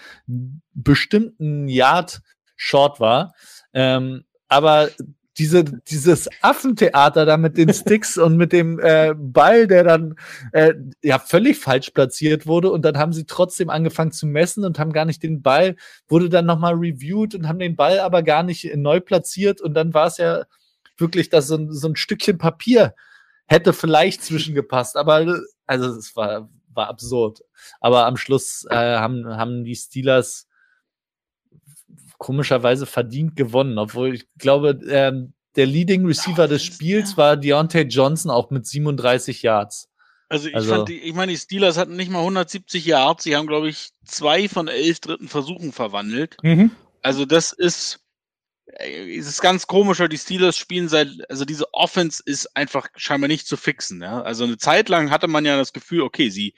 bestimmten 0.74 1.68
Yard 1.68 2.20
Short 2.56 3.00
war. 3.00 3.34
Ähm, 3.72 4.24
aber 4.48 4.88
diese, 5.38 5.64
dieses 5.64 6.28
Affentheater 6.40 7.26
da 7.26 7.36
mit 7.36 7.58
den 7.58 7.72
Sticks 7.72 8.16
und 8.16 8.36
mit 8.36 8.52
dem 8.52 8.78
äh, 8.78 9.14
Ball, 9.16 9.66
der 9.66 9.84
dann 9.84 10.16
äh, 10.52 10.74
ja 11.02 11.18
völlig 11.18 11.58
falsch 11.58 11.90
platziert 11.90 12.46
wurde. 12.46 12.70
Und 12.70 12.82
dann 12.82 12.96
haben 12.96 13.12
sie 13.12 13.26
trotzdem 13.26 13.68
angefangen 13.68 14.12
zu 14.12 14.26
messen 14.26 14.64
und 14.64 14.78
haben 14.78 14.92
gar 14.92 15.04
nicht 15.04 15.22
den 15.22 15.42
Ball, 15.42 15.76
wurde 16.08 16.30
dann 16.30 16.46
nochmal 16.46 16.74
reviewed 16.74 17.34
und 17.34 17.48
haben 17.48 17.58
den 17.58 17.76
Ball 17.76 18.00
aber 18.00 18.22
gar 18.22 18.42
nicht 18.42 18.74
neu 18.76 19.00
platziert. 19.00 19.60
Und 19.60 19.74
dann 19.74 19.92
war 19.92 20.06
es 20.06 20.16
ja 20.16 20.44
wirklich, 20.96 21.28
dass 21.28 21.48
so 21.48 21.56
ein, 21.56 21.72
so 21.72 21.88
ein 21.88 21.96
Stückchen 21.96 22.38
Papier 22.38 22.94
hätte 23.46 23.72
vielleicht 23.72 24.24
zwischengepasst, 24.24 24.96
aber 24.96 25.40
also 25.66 25.90
es 25.90 26.16
war, 26.16 26.48
war 26.72 26.88
absurd. 26.88 27.42
Aber 27.80 28.06
am 28.06 28.16
Schluss 28.16 28.66
äh, 28.70 28.74
haben, 28.74 29.26
haben 29.26 29.64
die 29.64 29.76
Steelers 29.76 30.48
komischerweise 32.18 32.86
verdient 32.86 33.36
gewonnen, 33.36 33.78
obwohl 33.78 34.14
ich 34.14 34.26
glaube, 34.38 34.80
ähm, 34.88 35.34
der 35.56 35.66
Leading 35.66 36.04
Receiver 36.04 36.48
des 36.48 36.62
Spiels 36.62 37.16
war 37.16 37.36
Deontay 37.36 37.82
Johnson 37.82 38.30
auch 38.30 38.50
mit 38.50 38.66
37 38.66 39.42
Yards. 39.42 39.88
Also 40.28 40.48
ich 40.48 40.54
also, 40.54 40.74
fand, 40.74 40.88
die, 40.88 40.98
ich 40.98 41.14
meine, 41.14 41.32
die 41.32 41.38
Steelers 41.38 41.78
hatten 41.78 41.96
nicht 41.96 42.10
mal 42.10 42.20
170 42.20 42.84
Yards, 42.84 43.24
sie 43.24 43.36
haben, 43.36 43.46
glaube 43.46 43.68
ich, 43.68 43.90
zwei 44.04 44.48
von 44.48 44.68
elf 44.68 45.00
dritten 45.00 45.28
Versuchen 45.28 45.72
verwandelt. 45.72 46.36
Mhm. 46.42 46.72
Also 47.00 47.24
das 47.24 47.52
ist, 47.52 48.00
äh, 48.66 49.16
es 49.16 49.28
ist 49.28 49.40
ganz 49.40 49.66
komisch, 49.66 50.00
weil 50.00 50.08
die 50.08 50.18
Steelers 50.18 50.56
spielen 50.56 50.88
seit, 50.88 51.08
also 51.30 51.44
diese 51.44 51.72
Offense 51.72 52.22
ist 52.26 52.56
einfach 52.56 52.88
scheinbar 52.96 53.28
nicht 53.28 53.46
zu 53.46 53.56
fixen. 53.56 54.02
Ja? 54.02 54.22
Also 54.22 54.44
eine 54.44 54.58
Zeit 54.58 54.88
lang 54.88 55.10
hatte 55.10 55.28
man 55.28 55.44
ja 55.44 55.56
das 55.56 55.72
Gefühl, 55.72 56.02
okay, 56.02 56.28
sie 56.28 56.54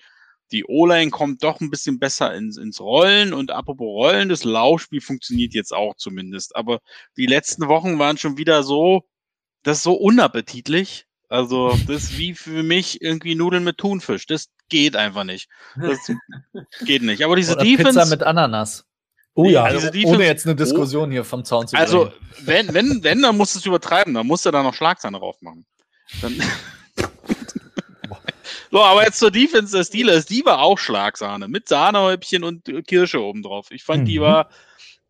die 0.52 0.64
O-Line 0.64 1.10
kommt 1.10 1.42
doch 1.42 1.60
ein 1.60 1.70
bisschen 1.70 1.98
besser 1.98 2.34
ins, 2.34 2.56
ins 2.56 2.80
Rollen 2.80 3.32
und 3.32 3.50
apropos 3.50 3.86
Rollen, 3.86 4.28
das 4.28 4.44
Laufspiel 4.44 5.00
funktioniert 5.00 5.54
jetzt 5.54 5.74
auch 5.74 5.94
zumindest. 5.96 6.56
Aber 6.56 6.80
die 7.16 7.26
letzten 7.26 7.68
Wochen 7.68 7.98
waren 7.98 8.16
schon 8.16 8.38
wieder 8.38 8.62
so, 8.62 9.04
das 9.62 9.78
ist 9.78 9.82
so 9.82 9.94
unappetitlich. 9.94 11.06
Also, 11.28 11.76
das 11.86 12.04
ist 12.04 12.18
wie 12.18 12.34
für 12.34 12.62
mich 12.62 13.02
irgendwie 13.02 13.34
Nudeln 13.34 13.62
mit 13.62 13.76
Thunfisch. 13.76 14.26
Das 14.26 14.48
geht 14.70 14.96
einfach 14.96 15.24
nicht. 15.24 15.50
Das 15.76 15.98
geht 16.86 17.02
nicht. 17.02 17.22
Aber 17.22 17.36
diese 17.36 17.52
Oder 17.52 17.64
Defense. 17.64 18.00
Pizza 18.00 18.06
mit 18.06 18.22
Ananas. 18.22 18.86
Oh 19.34 19.44
ja, 19.44 19.64
also, 19.64 19.90
Defense, 19.90 20.14
ohne 20.14 20.24
jetzt 20.24 20.46
eine 20.46 20.56
Diskussion 20.56 21.10
oh, 21.10 21.12
hier 21.12 21.24
vom 21.24 21.44
Zaun 21.44 21.68
zu 21.68 21.76
bringen. 21.76 21.82
Also, 21.82 22.12
wenn, 22.40 22.72
wenn, 22.72 23.04
wenn, 23.04 23.20
dann 23.20 23.36
musst 23.36 23.54
du 23.54 23.58
es 23.58 23.66
übertreiben. 23.66 24.14
Dann 24.14 24.26
musst 24.26 24.46
du 24.46 24.50
da 24.50 24.62
noch 24.62 24.74
Schlagsahne 24.74 25.18
drauf 25.18 25.36
machen. 25.42 25.66
Dann 26.22 26.42
So, 28.70 28.82
aber 28.82 29.04
jetzt 29.04 29.18
zur 29.18 29.30
Defense 29.30 29.76
der 29.76 29.84
Steelers, 29.84 30.26
die 30.26 30.44
war 30.44 30.60
auch 30.60 30.78
Schlagsahne 30.78 31.48
mit 31.48 31.68
Sahnehäubchen 31.68 32.44
und 32.44 32.64
Kirsche 32.86 33.22
obendrauf. 33.22 33.70
Ich 33.70 33.84
fand, 33.84 34.02
mhm. 34.02 34.06
die 34.06 34.20
war 34.20 34.50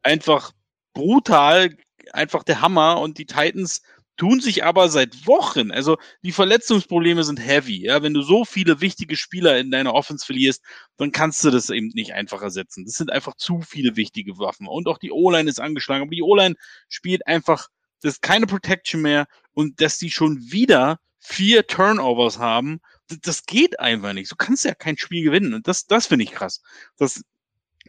einfach 0.02 0.52
brutal, 0.94 1.76
einfach 2.12 2.44
der 2.44 2.60
Hammer 2.60 3.00
und 3.00 3.18
die 3.18 3.26
Titans 3.26 3.82
tun 4.18 4.40
sich 4.40 4.64
aber 4.64 4.88
seit 4.88 5.26
Wochen, 5.26 5.70
also 5.70 5.96
die 6.22 6.32
Verletzungsprobleme 6.32 7.22
sind 7.24 7.38
heavy. 7.38 7.86
Ja, 7.86 8.02
wenn 8.02 8.14
du 8.14 8.22
so 8.22 8.44
viele 8.44 8.80
wichtige 8.80 9.16
Spieler 9.16 9.58
in 9.58 9.70
deiner 9.70 9.94
Offense 9.94 10.26
verlierst, 10.26 10.62
dann 10.96 11.12
kannst 11.12 11.42
du 11.44 11.50
das 11.50 11.70
eben 11.70 11.90
nicht 11.94 12.12
einfach 12.12 12.42
ersetzen. 12.42 12.84
Das 12.84 12.94
sind 12.94 13.10
einfach 13.10 13.36
zu 13.36 13.62
viele 13.62 13.96
wichtige 13.96 14.38
Waffen. 14.38 14.66
Und 14.66 14.88
auch 14.88 14.98
die 14.98 15.12
O-Line 15.12 15.48
ist 15.48 15.60
angeschlagen, 15.60 16.02
aber 16.02 16.10
die 16.10 16.22
O-Line 16.22 16.56
spielt 16.88 17.26
einfach, 17.26 17.68
das 18.02 18.14
ist 18.14 18.22
keine 18.22 18.46
Protection 18.46 19.02
mehr 19.02 19.26
und 19.54 19.80
dass 19.80 19.98
die 19.98 20.10
schon 20.10 20.38
wieder 20.50 20.98
vier 21.20 21.66
Turnovers 21.66 22.38
haben 22.38 22.80
das 23.22 23.44
geht 23.44 23.80
einfach 23.80 24.12
nicht. 24.12 24.30
Du 24.30 24.36
kannst 24.36 24.64
ja 24.64 24.74
kein 24.74 24.98
Spiel 24.98 25.24
gewinnen. 25.24 25.54
Und 25.54 25.68
das, 25.68 25.86
das 25.86 26.06
finde 26.06 26.24
ich 26.24 26.32
krass. 26.32 26.62
Das, 26.96 27.22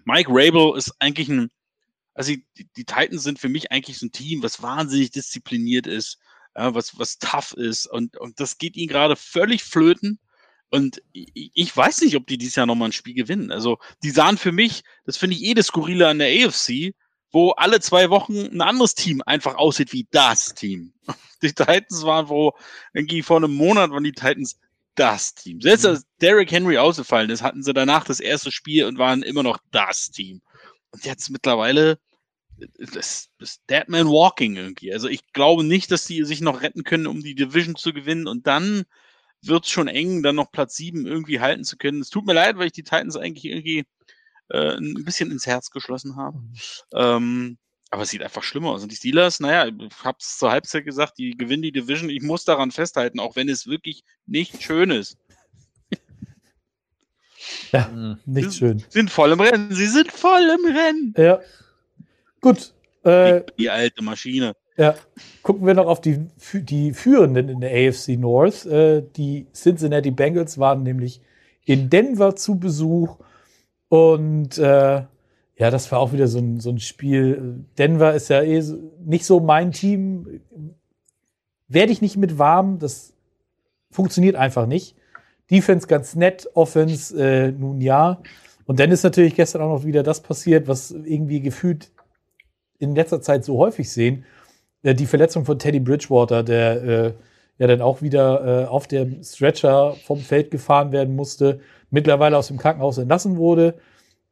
Mike 0.05 0.29
Rabel 0.31 0.77
ist 0.77 0.93
eigentlich 0.99 1.29
ein, 1.29 1.49
also 2.13 2.33
die, 2.57 2.67
die 2.75 2.85
Titans 2.85 3.23
sind 3.23 3.39
für 3.39 3.49
mich 3.49 3.71
eigentlich 3.71 3.97
so 3.97 4.05
ein 4.05 4.11
Team, 4.11 4.43
was 4.43 4.61
wahnsinnig 4.61 5.11
diszipliniert 5.11 5.87
ist, 5.87 6.19
ja, 6.55 6.73
was, 6.73 6.97
was 6.97 7.17
tough 7.17 7.53
ist. 7.53 7.85
Und, 7.87 8.17
und 8.17 8.39
das 8.39 8.57
geht 8.57 8.75
ihnen 8.75 8.89
gerade 8.89 9.15
völlig 9.15 9.63
flöten. 9.63 10.19
Und 10.69 11.01
ich, 11.13 11.51
ich 11.53 11.75
weiß 11.75 12.01
nicht, 12.01 12.15
ob 12.15 12.27
die 12.27 12.37
dieses 12.37 12.55
Jahr 12.55 12.65
nochmal 12.65 12.89
ein 12.89 12.93
Spiel 12.93 13.15
gewinnen. 13.15 13.51
Also, 13.51 13.79
die 14.03 14.11
sahen 14.11 14.37
für 14.37 14.51
mich, 14.51 14.83
das 15.05 15.17
finde 15.17 15.35
ich 15.35 15.43
eh 15.43 15.53
das 15.53 15.67
Skurrile 15.67 16.07
an 16.07 16.19
der 16.19 16.47
AFC, 16.47 16.93
wo 17.31 17.51
alle 17.51 17.79
zwei 17.79 18.09
Wochen 18.09 18.37
ein 18.37 18.61
anderes 18.61 18.95
Team 18.95 19.21
einfach 19.25 19.55
aussieht 19.55 19.93
wie 19.93 20.07
das 20.11 20.53
Team. 20.55 20.93
Die 21.41 21.53
Titans 21.53 22.03
waren, 22.03 22.27
wo 22.27 22.53
irgendwie 22.93 23.21
vor 23.21 23.37
einem 23.37 23.53
Monat 23.53 23.91
waren 23.91 24.03
die 24.03 24.11
Titans 24.11 24.59
das 24.95 25.33
Team. 25.33 25.61
Selbst 25.61 25.83
mhm. 25.83 25.89
als 25.89 26.05
Derrick 26.21 26.51
Henry 26.51 26.77
ausgefallen 26.77 27.29
ist, 27.29 27.41
hatten 27.41 27.63
sie 27.63 27.73
danach 27.73 28.03
das 28.03 28.19
erste 28.19 28.51
Spiel 28.51 28.85
und 28.85 28.97
waren 28.97 29.23
immer 29.23 29.43
noch 29.43 29.59
das 29.71 30.11
Team. 30.11 30.41
Und 30.91 31.05
jetzt 31.05 31.29
mittlerweile 31.29 31.99
das, 32.93 33.29
das 33.39 33.63
Deadman 33.69 34.07
Walking 34.07 34.55
irgendwie. 34.55 34.93
Also 34.93 35.07
ich 35.07 35.31
glaube 35.33 35.63
nicht, 35.63 35.91
dass 35.91 36.05
die 36.05 36.23
sich 36.23 36.41
noch 36.41 36.61
retten 36.61 36.83
können, 36.83 37.07
um 37.07 37.21
die 37.21 37.35
Division 37.35 37.75
zu 37.75 37.93
gewinnen. 37.93 38.27
Und 38.27 38.47
dann 38.47 38.83
wird 39.41 39.65
es 39.65 39.71
schon 39.71 39.87
eng, 39.87 40.23
dann 40.23 40.35
noch 40.35 40.51
Platz 40.51 40.75
7 40.75 41.05
irgendwie 41.05 41.39
halten 41.39 41.63
zu 41.63 41.77
können. 41.77 42.01
Es 42.01 42.09
tut 42.09 42.25
mir 42.25 42.33
leid, 42.33 42.57
weil 42.57 42.67
ich 42.67 42.73
die 42.73 42.83
Titans 42.83 43.15
eigentlich 43.15 43.45
irgendwie 43.45 43.85
äh, 44.49 44.75
ein 44.75 45.05
bisschen 45.05 45.31
ins 45.31 45.47
Herz 45.47 45.69
geschlossen 45.69 46.15
habe. 46.15 46.37
Mhm. 46.37 46.53
Ähm, 46.93 47.57
aber 47.91 48.03
es 48.03 48.09
sieht 48.09 48.21
einfach 48.23 48.43
schlimmer 48.43 48.69
aus. 48.71 48.83
Und 48.83 48.91
die 48.91 48.95
Steelers, 48.95 49.39
naja, 49.39 49.65
ich 49.67 50.03
habe 50.03 50.17
es 50.19 50.37
zur 50.37 50.51
Halbzeit 50.51 50.85
gesagt, 50.85 51.17
die 51.17 51.35
gewinnen 51.37 51.63
die 51.63 51.71
Division. 51.71 52.09
Ich 52.09 52.21
muss 52.21 52.45
daran 52.45 52.71
festhalten, 52.71 53.19
auch 53.19 53.35
wenn 53.35 53.49
es 53.49 53.67
wirklich 53.67 54.03
nicht 54.25 54.61
schön 54.61 54.91
ist. 54.91 55.17
Ja, 57.71 57.87
Mhm. 57.87 58.17
nicht 58.25 58.53
schön. 58.53 58.83
Sind 58.89 59.09
voll 59.09 59.31
im 59.31 59.39
Rennen. 59.39 59.71
Sie 59.73 59.87
sind 59.87 60.11
voll 60.11 60.41
im 60.59 60.75
Rennen. 60.75 61.13
Ja. 61.17 61.39
Gut. 62.41 62.73
Äh, 63.03 63.41
Die, 63.57 63.69
alte 63.69 64.03
Maschine. 64.03 64.55
Ja, 64.77 64.95
gucken 65.41 65.65
wir 65.65 65.73
noch 65.73 65.87
auf 65.87 66.01
die, 66.01 66.19
die 66.53 66.93
Führenden 66.93 67.49
in 67.49 67.59
der 67.61 67.71
AFC 67.71 68.17
North. 68.17 68.65
Äh, 68.65 69.03
die 69.15 69.47
Cincinnati 69.53 70.11
Bengals 70.11 70.57
waren 70.57 70.83
nämlich 70.83 71.21
in 71.65 71.89
Denver 71.89 72.35
zu 72.35 72.59
Besuch. 72.59 73.17
Und 73.87 74.57
äh, 74.57 75.03
ja, 75.59 75.69
das 75.69 75.91
war 75.91 75.99
auch 75.99 76.13
wieder 76.13 76.27
so 76.27 76.39
ein, 76.39 76.61
so 76.61 76.69
ein 76.69 76.79
Spiel. 76.79 77.65
Denver 77.77 78.13
ist 78.13 78.29
ja 78.29 78.41
eh 78.41 78.63
nicht 79.03 79.25
so 79.25 79.41
mein 79.41 79.73
Team. 79.73 80.39
Werde 81.67 81.91
ich 81.91 82.01
nicht 82.01 82.15
mit 82.15 82.39
warm. 82.39 82.79
Das 82.79 83.13
funktioniert 83.91 84.37
einfach 84.37 84.65
nicht. 84.65 84.95
Defense 85.51 85.87
ganz 85.87 86.15
nett, 86.15 86.49
Offense 86.53 87.21
äh, 87.21 87.51
nun 87.51 87.81
ja. 87.81 88.21
Und 88.65 88.79
dann 88.79 88.91
ist 88.91 89.03
natürlich 89.03 89.35
gestern 89.35 89.61
auch 89.61 89.79
noch 89.79 89.85
wieder 89.85 90.01
das 90.01 90.21
passiert, 90.21 90.67
was 90.69 90.91
irgendwie 90.91 91.41
gefühlt 91.41 91.91
in 92.77 92.95
letzter 92.95 93.21
Zeit 93.21 93.43
so 93.43 93.57
häufig 93.57 93.91
sehen. 93.91 94.23
Äh, 94.83 94.95
die 94.95 95.07
Verletzung 95.07 95.43
von 95.43 95.59
Teddy 95.59 95.81
Bridgewater, 95.81 96.43
der 96.43 96.83
äh, 96.83 97.13
ja 97.57 97.67
dann 97.67 97.81
auch 97.81 98.01
wieder 98.01 98.63
äh, 98.63 98.65
auf 98.65 98.87
dem 98.87 99.23
Stretcher 99.23 99.95
vom 100.05 100.19
Feld 100.19 100.51
gefahren 100.51 100.93
werden 100.93 101.17
musste, 101.17 101.59
mittlerweile 101.89 102.37
aus 102.37 102.47
dem 102.47 102.57
Krankenhaus 102.57 102.97
entlassen 102.97 103.35
wurde. 103.35 103.75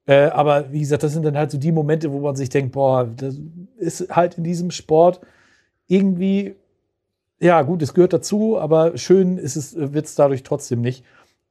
Äh, 0.07 0.27
aber 0.27 0.71
wie 0.71 0.79
gesagt, 0.79 1.03
das 1.03 1.13
sind 1.13 1.25
dann 1.25 1.37
halt 1.37 1.51
so 1.51 1.57
die 1.57 1.71
Momente, 1.71 2.11
wo 2.11 2.19
man 2.19 2.35
sich 2.35 2.49
denkt, 2.49 2.71
boah, 2.71 3.05
das 3.05 3.39
ist 3.77 4.09
halt 4.09 4.37
in 4.37 4.43
diesem 4.43 4.71
Sport 4.71 5.19
irgendwie, 5.87 6.55
ja 7.39 7.61
gut, 7.61 7.81
es 7.81 7.93
gehört 7.93 8.13
dazu, 8.13 8.57
aber 8.57 8.97
schön 8.97 9.37
ist 9.37 9.57
es, 9.57 9.75
wird 9.75 10.05
es 10.05 10.15
dadurch 10.15 10.43
trotzdem 10.43 10.81
nicht. 10.81 11.03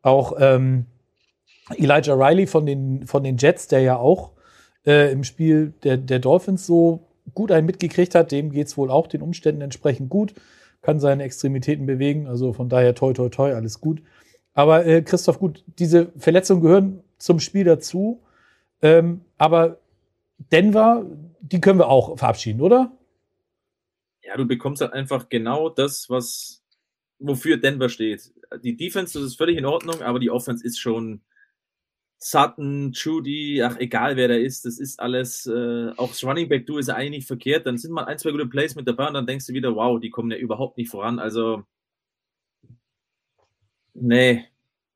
Auch 0.02 0.34
ähm, 0.38 0.86
Elijah 1.76 2.14
Riley 2.14 2.46
von 2.46 2.64
den, 2.64 3.06
von 3.06 3.22
den 3.22 3.36
Jets, 3.36 3.68
der 3.68 3.80
ja 3.80 3.96
auch 3.96 4.32
äh, 4.86 5.12
im 5.12 5.22
Spiel 5.22 5.74
der, 5.84 5.98
der 5.98 6.18
Dolphins 6.18 6.66
so 6.66 7.00
gut 7.34 7.52
einen 7.52 7.66
mitgekriegt 7.66 8.14
hat, 8.14 8.32
dem 8.32 8.50
geht 8.50 8.68
es 8.68 8.78
wohl 8.78 8.90
auch 8.90 9.06
den 9.06 9.20
Umständen 9.20 9.60
entsprechend 9.60 10.08
gut, 10.08 10.34
kann 10.80 10.98
seine 10.98 11.24
Extremitäten 11.24 11.84
bewegen, 11.84 12.26
also 12.26 12.54
von 12.54 12.68
daher 12.70 12.94
toi 12.94 13.12
toi 13.12 13.28
toi, 13.28 13.52
alles 13.52 13.80
gut. 13.80 14.00
Aber 14.54 14.86
äh, 14.86 15.02
Christoph, 15.02 15.40
gut, 15.40 15.62
diese 15.78 16.12
Verletzungen 16.16 16.62
gehören 16.62 17.00
zum 17.18 17.40
Spiel 17.40 17.64
dazu. 17.64 18.22
Ähm, 18.82 19.22
aber 19.38 19.80
Denver, 20.52 21.06
die 21.40 21.60
können 21.60 21.78
wir 21.78 21.88
auch 21.88 22.18
verabschieden, 22.18 22.60
oder? 22.60 22.92
Ja, 24.22 24.36
du 24.36 24.46
bekommst 24.46 24.82
halt 24.82 24.92
einfach 24.92 25.28
genau 25.28 25.68
das, 25.68 26.10
was 26.10 26.62
wofür 27.18 27.56
Denver 27.56 27.88
steht. 27.88 28.32
Die 28.62 28.76
Defense, 28.76 29.18
das 29.18 29.28
ist 29.28 29.36
völlig 29.36 29.56
in 29.56 29.64
Ordnung, 29.64 30.02
aber 30.02 30.18
die 30.18 30.30
Offense 30.30 30.64
ist 30.64 30.78
schon 30.78 31.22
Sutton, 32.18 32.92
Judy, 32.92 33.62
ach 33.62 33.76
egal 33.78 34.16
wer 34.16 34.28
da 34.28 34.34
ist, 34.34 34.64
das 34.64 34.78
ist 34.78 35.00
alles, 35.00 35.46
äh, 35.46 35.90
auch 35.96 36.08
das 36.08 36.24
Running 36.24 36.48
Back 36.48 36.66
Du 36.66 36.78
ist 36.78 36.88
eigentlich 36.88 37.10
nicht 37.10 37.26
verkehrt, 37.26 37.66
dann 37.66 37.78
sind 37.78 37.92
mal 37.92 38.04
ein, 38.04 38.18
zwei 38.18 38.30
gute 38.30 38.46
Plays 38.46 38.74
mit 38.74 38.88
dabei 38.88 39.08
und 39.08 39.14
dann 39.14 39.26
denkst 39.26 39.46
du 39.46 39.52
wieder, 39.52 39.74
wow, 39.74 40.00
die 40.00 40.10
kommen 40.10 40.30
ja 40.30 40.38
überhaupt 40.38 40.78
nicht 40.78 40.90
voran. 40.90 41.18
Also, 41.18 41.64
nee, 43.94 44.46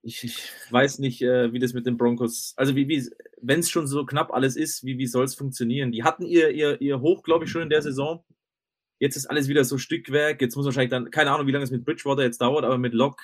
ich, 0.03 0.25
ich 0.25 0.51
weiß 0.71 0.99
nicht, 0.99 1.21
äh, 1.23 1.53
wie 1.53 1.59
das 1.59 1.75
mit 1.75 1.87
den 1.87 1.97
Broncos, 1.97 2.55
also 2.57 2.75
wie, 2.75 2.89
wie 2.89 3.09
wenn 3.43 3.61
es 3.61 3.71
schon 3.71 3.87
so 3.87 4.05
knapp 4.07 4.33
alles 4.33 4.57
ist, 4.57 4.85
wie, 4.85 4.99
wie 4.99 5.07
soll 5.07 5.25
es 5.25 5.35
funktionieren? 5.35 5.93
Die 5.93 6.05
hatten 6.05 6.25
ihr, 6.25 6.51
ihr, 6.51 6.81
ihr 6.81 7.01
Hoch, 7.01 7.23
glaube 7.23 7.45
ich, 7.45 7.51
schon 7.51 7.63
in 7.63 7.71
der 7.71 7.83
Saison. 7.83 8.25
Jetzt 8.99 9.17
ist 9.17 9.27
alles 9.27 9.49
wieder 9.49 9.65
so 9.65 9.79
Stückwerk. 9.79 10.41
Jetzt 10.41 10.57
muss 10.57 10.65
wahrscheinlich 10.67 10.91
dann, 10.91 11.11
keine 11.11 11.31
Ahnung, 11.33 11.47
wie 11.47 11.53
lange 11.53 11.65
es 11.65 11.71
mit 11.71 11.85
Bridgewater 11.85 12.23
jetzt 12.23 12.41
dauert, 12.41 12.65
aber 12.65 12.79
mit 12.79 12.93
Locke, 12.95 13.23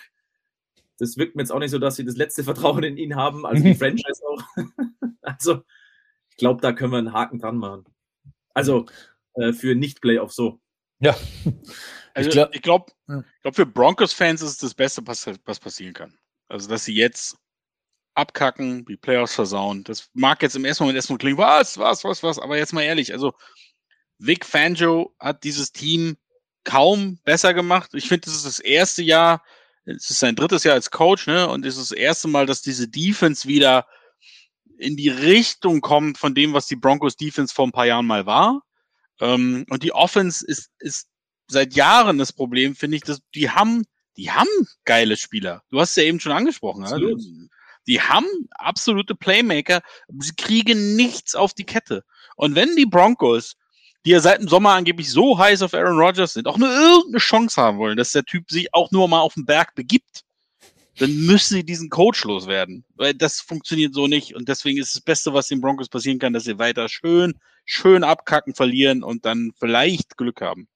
das 0.98 1.16
wirkt 1.18 1.36
mir 1.36 1.42
jetzt 1.42 1.50
auch 1.50 1.58
nicht 1.58 1.70
so, 1.70 1.78
dass 1.78 1.96
sie 1.96 2.04
das 2.04 2.16
letzte 2.16 2.44
Vertrauen 2.44 2.82
in 2.84 2.96
ihn 2.96 3.16
haben, 3.16 3.46
also 3.46 3.62
die 3.62 3.74
Franchise 3.74 4.22
auch. 4.26 4.42
also, 5.22 5.62
ich 6.30 6.36
glaube, 6.36 6.60
da 6.60 6.72
können 6.72 6.92
wir 6.92 6.98
einen 6.98 7.12
Haken 7.12 7.38
dran 7.38 7.56
machen. 7.58 7.84
Also, 8.54 8.86
äh, 9.34 9.52
für 9.52 9.74
Nicht-Playoff 9.74 10.32
so. 10.32 10.60
Ja. 11.00 11.14
Also, 12.14 12.28
Ich 12.28 12.32
glaub- 12.34 12.54
ich 12.54 12.62
glaube, 12.62 12.92
Ja. 13.08 13.20
ich 13.20 13.42
glaub, 13.42 13.56
für 13.56 13.66
Broncos-Fans 13.66 14.40
ist 14.42 14.50
es 14.52 14.58
das 14.58 14.74
Beste, 14.74 15.06
was, 15.06 15.26
was 15.44 15.60
passieren 15.60 15.92
kann. 15.92 16.18
Also, 16.48 16.68
dass 16.68 16.84
sie 16.84 16.94
jetzt 16.94 17.36
abkacken, 18.14 18.84
die 18.86 18.96
Playoffs 18.96 19.34
versauen. 19.34 19.84
Das 19.84 20.08
mag 20.14 20.42
jetzt 20.42 20.56
im 20.56 20.64
ersten 20.64 20.84
Moment 20.84 20.96
erstmal 20.96 21.18
klingen, 21.18 21.38
was, 21.38 21.76
was, 21.78 22.02
was, 22.02 22.22
was, 22.22 22.38
aber 22.38 22.56
jetzt 22.56 22.72
mal 22.72 22.82
ehrlich, 22.82 23.12
also 23.12 23.34
Vic 24.18 24.44
Fangio 24.44 25.14
hat 25.18 25.44
dieses 25.44 25.72
Team 25.72 26.16
kaum 26.64 27.18
besser 27.24 27.52
gemacht. 27.52 27.90
Ich 27.94 28.08
finde, 28.08 28.26
das 28.26 28.36
ist 28.36 28.46
das 28.46 28.58
erste 28.58 29.02
Jahr, 29.02 29.42
es 29.84 30.10
ist 30.10 30.18
sein 30.18 30.34
drittes 30.34 30.64
Jahr 30.64 30.74
als 30.74 30.90
Coach, 30.90 31.26
ne? 31.26 31.48
Und 31.48 31.64
es 31.64 31.76
ist 31.76 31.90
das 31.90 31.98
erste 31.98 32.28
Mal, 32.28 32.46
dass 32.46 32.62
diese 32.62 32.88
Defense 32.88 33.46
wieder 33.46 33.86
in 34.78 34.96
die 34.96 35.08
Richtung 35.08 35.80
kommt 35.80 36.18
von 36.18 36.34
dem, 36.34 36.52
was 36.52 36.66
die 36.66 36.76
Broncos 36.76 37.16
Defense 37.16 37.54
vor 37.54 37.66
ein 37.66 37.72
paar 37.72 37.86
Jahren 37.86 38.06
mal 38.06 38.26
war. 38.26 38.62
Ähm, 39.20 39.64
und 39.70 39.82
die 39.82 39.92
Offense 39.92 40.44
ist, 40.44 40.70
ist 40.78 41.08
seit 41.48 41.74
Jahren 41.74 42.18
das 42.18 42.32
Problem, 42.32 42.74
finde 42.74 42.96
ich, 42.96 43.02
dass 43.02 43.20
die 43.34 43.50
haben, 43.50 43.84
die 44.16 44.30
haben 44.30 44.48
geile 44.84 45.16
Spieler. 45.16 45.62
Du 45.70 45.80
hast 45.80 45.90
es 45.90 45.96
ja 45.96 46.04
eben 46.04 46.20
schon 46.20 46.32
angesprochen. 46.32 46.82
Ja? 46.82 46.90
Absolut. 46.90 47.22
Die 47.86 48.00
haben 48.00 48.26
absolute 48.50 49.14
Playmaker. 49.14 49.80
Sie 50.18 50.34
kriegen 50.34 50.96
nichts 50.96 51.34
auf 51.34 51.54
die 51.54 51.64
Kette. 51.64 52.02
Und 52.36 52.54
wenn 52.54 52.74
die 52.76 52.86
Broncos, 52.86 53.54
die 54.04 54.10
ja 54.10 54.20
seit 54.20 54.40
dem 54.40 54.48
Sommer 54.48 54.70
angeblich 54.70 55.10
so 55.10 55.38
heiß 55.38 55.62
auf 55.62 55.74
Aaron 55.74 55.98
Rodgers 55.98 56.32
sind, 56.32 56.48
auch 56.48 56.58
nur 56.58 56.68
irgendeine 56.68 57.18
Chance 57.18 57.60
haben 57.60 57.78
wollen, 57.78 57.96
dass 57.96 58.12
der 58.12 58.24
Typ 58.24 58.50
sich 58.50 58.72
auch 58.74 58.90
nur 58.90 59.08
mal 59.08 59.20
auf 59.20 59.34
den 59.34 59.46
Berg 59.46 59.74
begibt, 59.74 60.22
dann 60.98 61.14
müssen 61.26 61.54
sie 61.54 61.64
diesen 61.64 61.90
Coach 61.90 62.24
loswerden. 62.24 62.84
Weil 62.94 63.14
das 63.14 63.40
funktioniert 63.40 63.94
so 63.94 64.06
nicht. 64.06 64.34
Und 64.34 64.48
deswegen 64.48 64.78
ist 64.78 64.94
das 64.94 65.02
Beste, 65.02 65.32
was 65.32 65.48
den 65.48 65.60
Broncos 65.60 65.88
passieren 65.88 66.18
kann, 66.18 66.32
dass 66.32 66.44
sie 66.44 66.58
weiter 66.58 66.88
schön, 66.88 67.34
schön 67.64 68.02
abkacken, 68.02 68.54
verlieren 68.54 69.02
und 69.04 69.24
dann 69.24 69.52
vielleicht 69.58 70.16
Glück 70.16 70.40
haben. 70.40 70.68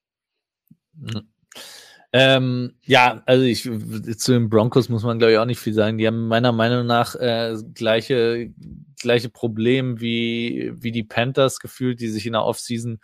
Ähm, 2.13 2.75
ja, 2.83 3.23
also 3.27 3.45
ich 3.45 3.63
zu 3.63 4.33
den 4.33 4.51
Broncos 4.51 4.89
muss 4.89 5.05
man 5.05 5.19
glaube 5.19 5.33
ich 5.33 5.39
auch 5.39 5.45
nicht 5.45 5.61
viel 5.61 5.75
sagen. 5.75 5.99
Die 5.99 6.07
haben 6.07 6.27
meiner 6.27 6.53
Meinung 6.53 6.87
nach 6.87 7.15
äh, 7.15 7.57
gleiche 7.75 8.53
gleiche 8.99 9.29
Problem 9.29 10.01
wie 10.01 10.73
wie 10.75 10.91
die 10.91 11.05
Panthers 11.05 11.61
gefühlt, 11.61 12.01
die 12.01 12.09
sich 12.09 12.27
in 12.27 12.33
der 12.33 12.45
Offseason 12.45 12.99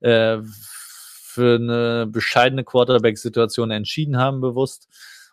äh, 0.00 0.38
für 0.42 1.54
eine 1.54 2.06
bescheidene 2.06 2.64
Quarterback-Situation 2.64 3.70
entschieden 3.70 4.18
haben 4.18 4.40
bewusst 4.42 4.88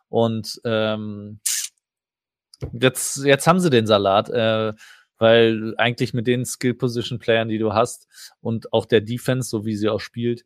und 0.10 0.62
ähm, 0.64 1.40
jetzt 2.72 3.18
jetzt 3.26 3.48
haben 3.48 3.60
sie 3.60 3.70
den 3.70 3.88
Salat, 3.88 4.30
äh, 4.30 4.74
weil 5.18 5.74
eigentlich 5.78 6.14
mit 6.14 6.28
den 6.28 6.46
Skill-Position-Playern, 6.46 7.50
die 7.50 7.58
du 7.58 7.74
hast 7.74 8.08
und 8.40 8.72
auch 8.72 8.86
der 8.86 9.02
Defense, 9.02 9.50
so 9.50 9.66
wie 9.66 9.76
sie 9.76 9.90
auch 9.90 10.00
spielt, 10.00 10.46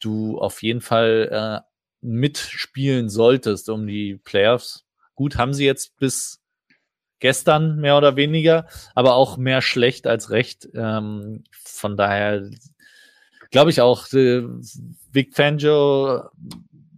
du 0.00 0.38
auf 0.38 0.62
jeden 0.62 0.80
Fall 0.80 1.28
äh, 1.30 1.68
mitspielen 2.00 3.08
solltest 3.08 3.68
um 3.68 3.86
die 3.86 4.16
Playoffs. 4.16 4.84
Gut, 5.14 5.36
haben 5.36 5.54
sie 5.54 5.64
jetzt 5.64 5.96
bis 5.96 6.40
gestern 7.18 7.76
mehr 7.80 7.96
oder 7.96 8.16
weniger, 8.16 8.66
aber 8.94 9.14
auch 9.14 9.36
mehr 9.36 9.62
schlecht 9.62 10.06
als 10.06 10.30
recht. 10.30 10.68
Ähm, 10.74 11.44
von 11.64 11.96
daher 11.96 12.48
glaube 13.50 13.70
ich 13.70 13.80
auch, 13.80 14.06
äh, 14.12 14.42
Vic 15.12 15.34
Fangio 15.34 16.28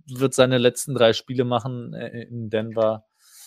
wird 0.07 0.35
seine 0.35 0.59
letzten 0.59 0.95
drei 0.95 1.13
Spiele 1.13 1.45
machen 1.45 1.95
äh, 1.95 2.23
in 2.23 2.51
Denver 2.51 3.05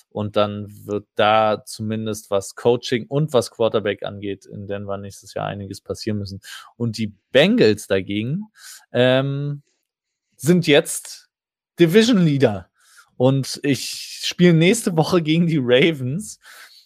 und 0.09 0.35
dann 0.35 0.67
wird 0.85 1.07
da 1.15 1.63
zumindest 1.65 2.29
was 2.31 2.55
Coaching 2.55 3.07
und 3.07 3.33
was 3.33 3.51
Quarterback 3.51 4.03
angeht 4.03 4.45
in 4.45 4.67
Denver 4.67 4.97
nächstes 4.97 5.33
Jahr 5.33 5.47
einiges 5.47 5.81
passieren 5.81 6.19
müssen. 6.19 6.39
Und 6.77 6.97
die 6.97 7.13
Bengals 7.31 7.87
dagegen 7.87 8.43
ähm, 8.91 9.63
sind 10.37 10.67
jetzt 10.67 11.22
Division 11.79 12.23
Leader. 12.23 12.69
Und 13.17 13.59
ich 13.63 14.21
spiele 14.23 14.53
nächste 14.53 14.97
Woche 14.97 15.21
gegen 15.21 15.47
die 15.47 15.59
Ravens, 15.61 16.39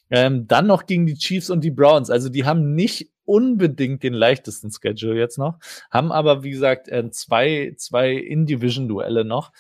ähm, 0.10 0.48
dann 0.48 0.68
noch 0.68 0.86
gegen 0.86 1.06
die 1.06 1.16
Chiefs 1.18 1.50
und 1.50 1.62
die 1.64 1.72
Browns. 1.72 2.10
Also 2.10 2.30
die 2.30 2.46
haben 2.46 2.74
nicht 2.76 3.12
unbedingt 3.26 4.04
den 4.04 4.14
leichtesten 4.14 4.72
Schedule 4.72 5.20
jetzt 5.20 5.38
noch, 5.38 5.60
haben 5.92 6.12
aber, 6.12 6.44
wie 6.44 6.52
gesagt, 6.52 6.88
äh, 6.88 7.10
zwei, 7.12 7.74
zwei 7.78 8.14
In-Division-Duelle 8.14 9.26
noch. 9.26 9.52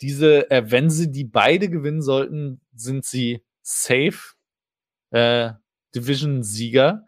Diese, 0.00 0.50
äh, 0.50 0.70
wenn 0.70 0.90
sie 0.90 1.10
die 1.10 1.24
beide 1.24 1.68
gewinnen 1.68 2.02
sollten, 2.02 2.60
sind 2.74 3.04
sie 3.04 3.42
safe 3.62 4.34
äh, 5.10 5.52
Division-Sieger, 5.94 7.04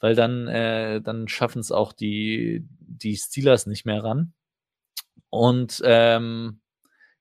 weil 0.00 0.14
dann, 0.14 0.46
äh, 0.46 1.00
dann 1.00 1.28
schaffen 1.28 1.60
es 1.60 1.72
auch 1.72 1.92
die, 1.92 2.66
die 2.78 3.16
Steelers 3.16 3.66
nicht 3.66 3.84
mehr 3.84 4.04
ran. 4.04 4.32
Und 5.30 5.82
ähm, 5.84 6.60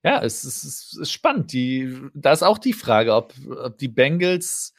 ja, 0.06 0.22
es 0.22 0.46
ist, 0.46 0.64
es 0.64 0.98
ist 1.02 1.12
spannend. 1.12 1.52
Die, 1.52 2.00
da 2.14 2.32
ist 2.32 2.44
auch 2.44 2.60
die 2.60 2.74
Frage, 2.74 3.16
ob, 3.16 3.34
ob 3.50 3.76
die 3.80 3.88
Bengals, 3.88 4.76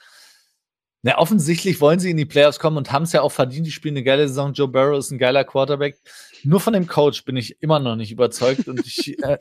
na, 1.03 1.19
offensichtlich 1.19 1.81
wollen 1.81 1.98
sie 1.98 2.12
in 2.12 2.16
die 2.16 2.27
Playoffs 2.27 2.61
kommen 2.61 2.77
und 2.77 2.93
haben 2.93 3.03
es 3.03 3.12
ja 3.12 3.23
auch 3.23 3.32
verdient. 3.32 3.66
Die 3.66 3.73
spielen 3.73 3.97
eine 3.97 4.05
geile 4.05 4.28
Saison. 4.28 4.53
Joe 4.53 4.69
Burrow 4.69 4.97
ist 4.97 5.11
ein 5.11 5.19
geiler 5.19 5.43
Quarterback. 5.43 5.97
Nur 6.44 6.61
von 6.61 6.74
dem 6.74 6.86
Coach 6.86 7.24
bin 7.24 7.36
ich 7.36 7.61
immer 7.61 7.81
noch 7.81 7.97
nicht 7.97 8.12
überzeugt 8.12 8.69
und 8.69 8.86
ich, 8.86 9.19
äh, 9.24 9.39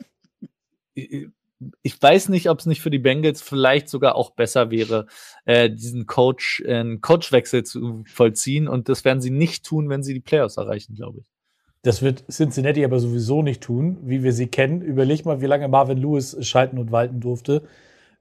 ich 1.82 2.02
weiß 2.02 2.30
nicht, 2.30 2.50
ob 2.50 2.58
es 2.58 2.66
nicht 2.66 2.80
für 2.80 2.90
die 2.90 2.98
Bengals 2.98 3.40
vielleicht 3.40 3.88
sogar 3.88 4.16
auch 4.16 4.30
besser 4.30 4.72
wäre, 4.72 5.06
äh, 5.44 5.70
diesen 5.70 6.06
Coach, 6.06 6.62
äh, 6.62 6.96
Coachwechsel 6.96 7.62
zu 7.62 8.02
vollziehen. 8.08 8.66
Und 8.66 8.88
das 8.88 9.04
werden 9.04 9.20
sie 9.20 9.30
nicht 9.30 9.64
tun, 9.64 9.88
wenn 9.88 10.02
sie 10.02 10.14
die 10.14 10.20
Playoffs 10.20 10.56
erreichen, 10.56 10.96
glaube 10.96 11.20
ich. 11.20 11.35
Das 11.82 12.02
wird 12.02 12.24
Cincinnati 12.30 12.84
aber 12.84 12.98
sowieso 12.98 13.42
nicht 13.42 13.62
tun, 13.62 13.98
wie 14.02 14.22
wir 14.22 14.32
sie 14.32 14.48
kennen. 14.48 14.82
Überleg 14.82 15.24
mal, 15.24 15.40
wie 15.40 15.46
lange 15.46 15.68
Marvin 15.68 15.98
Lewis 15.98 16.36
schalten 16.40 16.78
und 16.78 16.90
walten 16.90 17.20
durfte, 17.20 17.62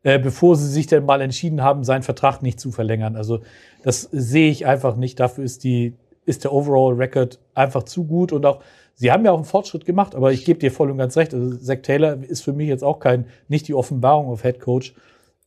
äh, 0.04 0.20
bevor 0.20 0.56
sie 0.56 0.68
sich 0.68 0.88
denn 0.88 1.06
mal 1.06 1.22
entschieden 1.22 1.64
haben, 1.64 1.84
seinen 1.84 2.04
Vertrag 2.04 2.42
nicht 2.42 2.60
zu 2.60 2.72
verlängern. 2.72 3.16
Also 3.16 3.42
das 3.84 4.04
sehe 4.12 4.52
ich 4.52 4.66
einfach 4.66 4.96
nicht. 4.96 5.20
Dafür 5.20 5.44
ist 5.44 5.64
die 5.64 5.94
ist 6.26 6.44
der 6.44 6.54
Overall 6.54 6.94
Record 6.94 7.40
einfach 7.54 7.84
zu 7.84 8.06
gut 8.06 8.32
und 8.32 8.46
auch 8.46 8.62
sie 8.96 9.12
haben 9.12 9.26
ja 9.26 9.32
auch 9.32 9.38
einen 9.38 9.46
Fortschritt 9.46 9.86
gemacht, 9.86 10.16
aber 10.16 10.32
ich 10.32 10.46
gebe 10.46 10.60
dir 10.60 10.72
voll 10.72 10.92
und 10.92 10.98
ganz 10.98 11.16
recht. 11.18 11.34
Also 11.34 11.56
Zach 11.58 11.82
Taylor 11.82 12.18
ist 12.24 12.44
für 12.44 12.54
mich 12.54 12.68
jetzt 12.68 12.84
auch 12.84 13.00
kein 13.00 13.26
nicht 13.48 13.68
die 13.68 13.74
Offenbarung 13.74 14.28
auf 14.28 14.42
Head 14.42 14.60
Coach, 14.60 14.96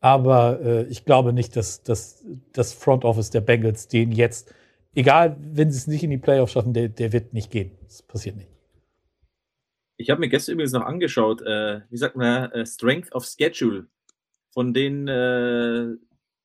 aber 0.01 0.61
äh, 0.63 0.83
ich 0.85 1.05
glaube 1.05 1.33
nicht, 1.33 1.57
dass, 1.57 1.83
dass 1.83 2.25
das 2.53 2.73
Front 2.73 3.05
Office 3.05 3.31
der 3.31 3.41
Bengals 3.41 3.89
den 3.89 4.13
jetzt, 4.13 4.53
egal, 4.99 5.37
wenn 5.41 5.70
sie 5.70 5.79
es 5.79 5.87
nicht 5.87 6.03
in 6.03 6.11
die 6.11 6.19
Playoffs 6.19 6.53
schaffen, 6.53 6.75
der, 6.75 6.89
der 6.89 7.12
wird 7.12 7.33
nicht 7.33 7.51
gehen. 7.51 7.70
Das 7.85 8.03
passiert 8.03 8.37
nicht. 8.37 8.51
Ich 9.97 10.11
habe 10.11 10.20
mir 10.20 10.29
gestern 10.29 10.55
übrigens 10.55 10.73
noch 10.73 10.85
angeschaut, 10.85 11.41
äh, 11.43 11.81
wie 11.89 11.97
sagt 11.97 12.16
man, 12.16 12.51
äh, 12.51 12.66
Strength 12.66 13.15
of 13.15 13.25
Schedule. 13.25 13.87
Von 14.51 14.75
den, 14.75 15.07
äh, 15.07 15.95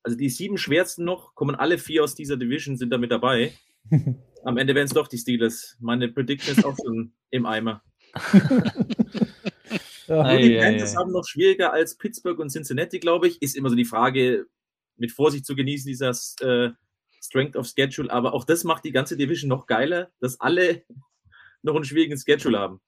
also 0.04 0.18
die 0.18 0.30
sieben 0.30 0.58
schwersten 0.58 1.04
noch, 1.04 1.34
kommen 1.36 1.56
alle 1.56 1.78
vier 1.78 2.04
aus 2.04 2.16
dieser 2.16 2.38
Division, 2.38 2.78
sind 2.78 2.92
da 2.92 2.98
mit 2.98 3.12
dabei. 3.12 3.54
Am 4.44 4.58
Ende 4.58 4.76
werden 4.76 4.86
es 4.86 4.94
doch 4.94 5.08
die 5.08 5.18
Steelers. 5.18 5.78
Meine 5.80 6.10
Prediction 6.10 6.56
ist 6.56 6.66
auch 6.66 6.76
schon 6.76 7.14
im 7.32 7.46
Eimer. 7.46 7.82
ja. 10.08 10.32
Nur 10.32 10.38
die 10.38 10.58
Panthers 10.58 10.96
haben 10.96 11.12
noch 11.12 11.26
schwieriger 11.26 11.74
als 11.74 11.98
Pittsburgh 11.98 12.40
und 12.40 12.50
Cincinnati, 12.50 13.00
glaube 13.00 13.28
ich. 13.28 13.42
Ist 13.42 13.56
immer 13.56 13.70
so 13.70 13.76
die 13.76 13.86
Frage, 13.86 14.46
mit 14.98 15.12
Vorsicht 15.12 15.46
zu 15.46 15.56
genießen, 15.56 15.88
dieser 15.88 16.12
äh, 16.42 16.72
Strength 17.24 17.56
of 17.56 17.68
Schedule. 17.68 18.12
Aber 18.12 18.34
auch 18.34 18.44
das 18.44 18.64
macht 18.64 18.84
die 18.86 18.92
ganze 18.92 19.16
Division 19.18 19.50
noch 19.50 19.66
geiler, 19.66 20.12
dass 20.20 20.40
alle 20.40 20.84
noch 21.62 21.76
einen 21.76 21.86
schwierigen 21.86 22.18
Schedule 22.18 22.60
haben. 22.60 22.82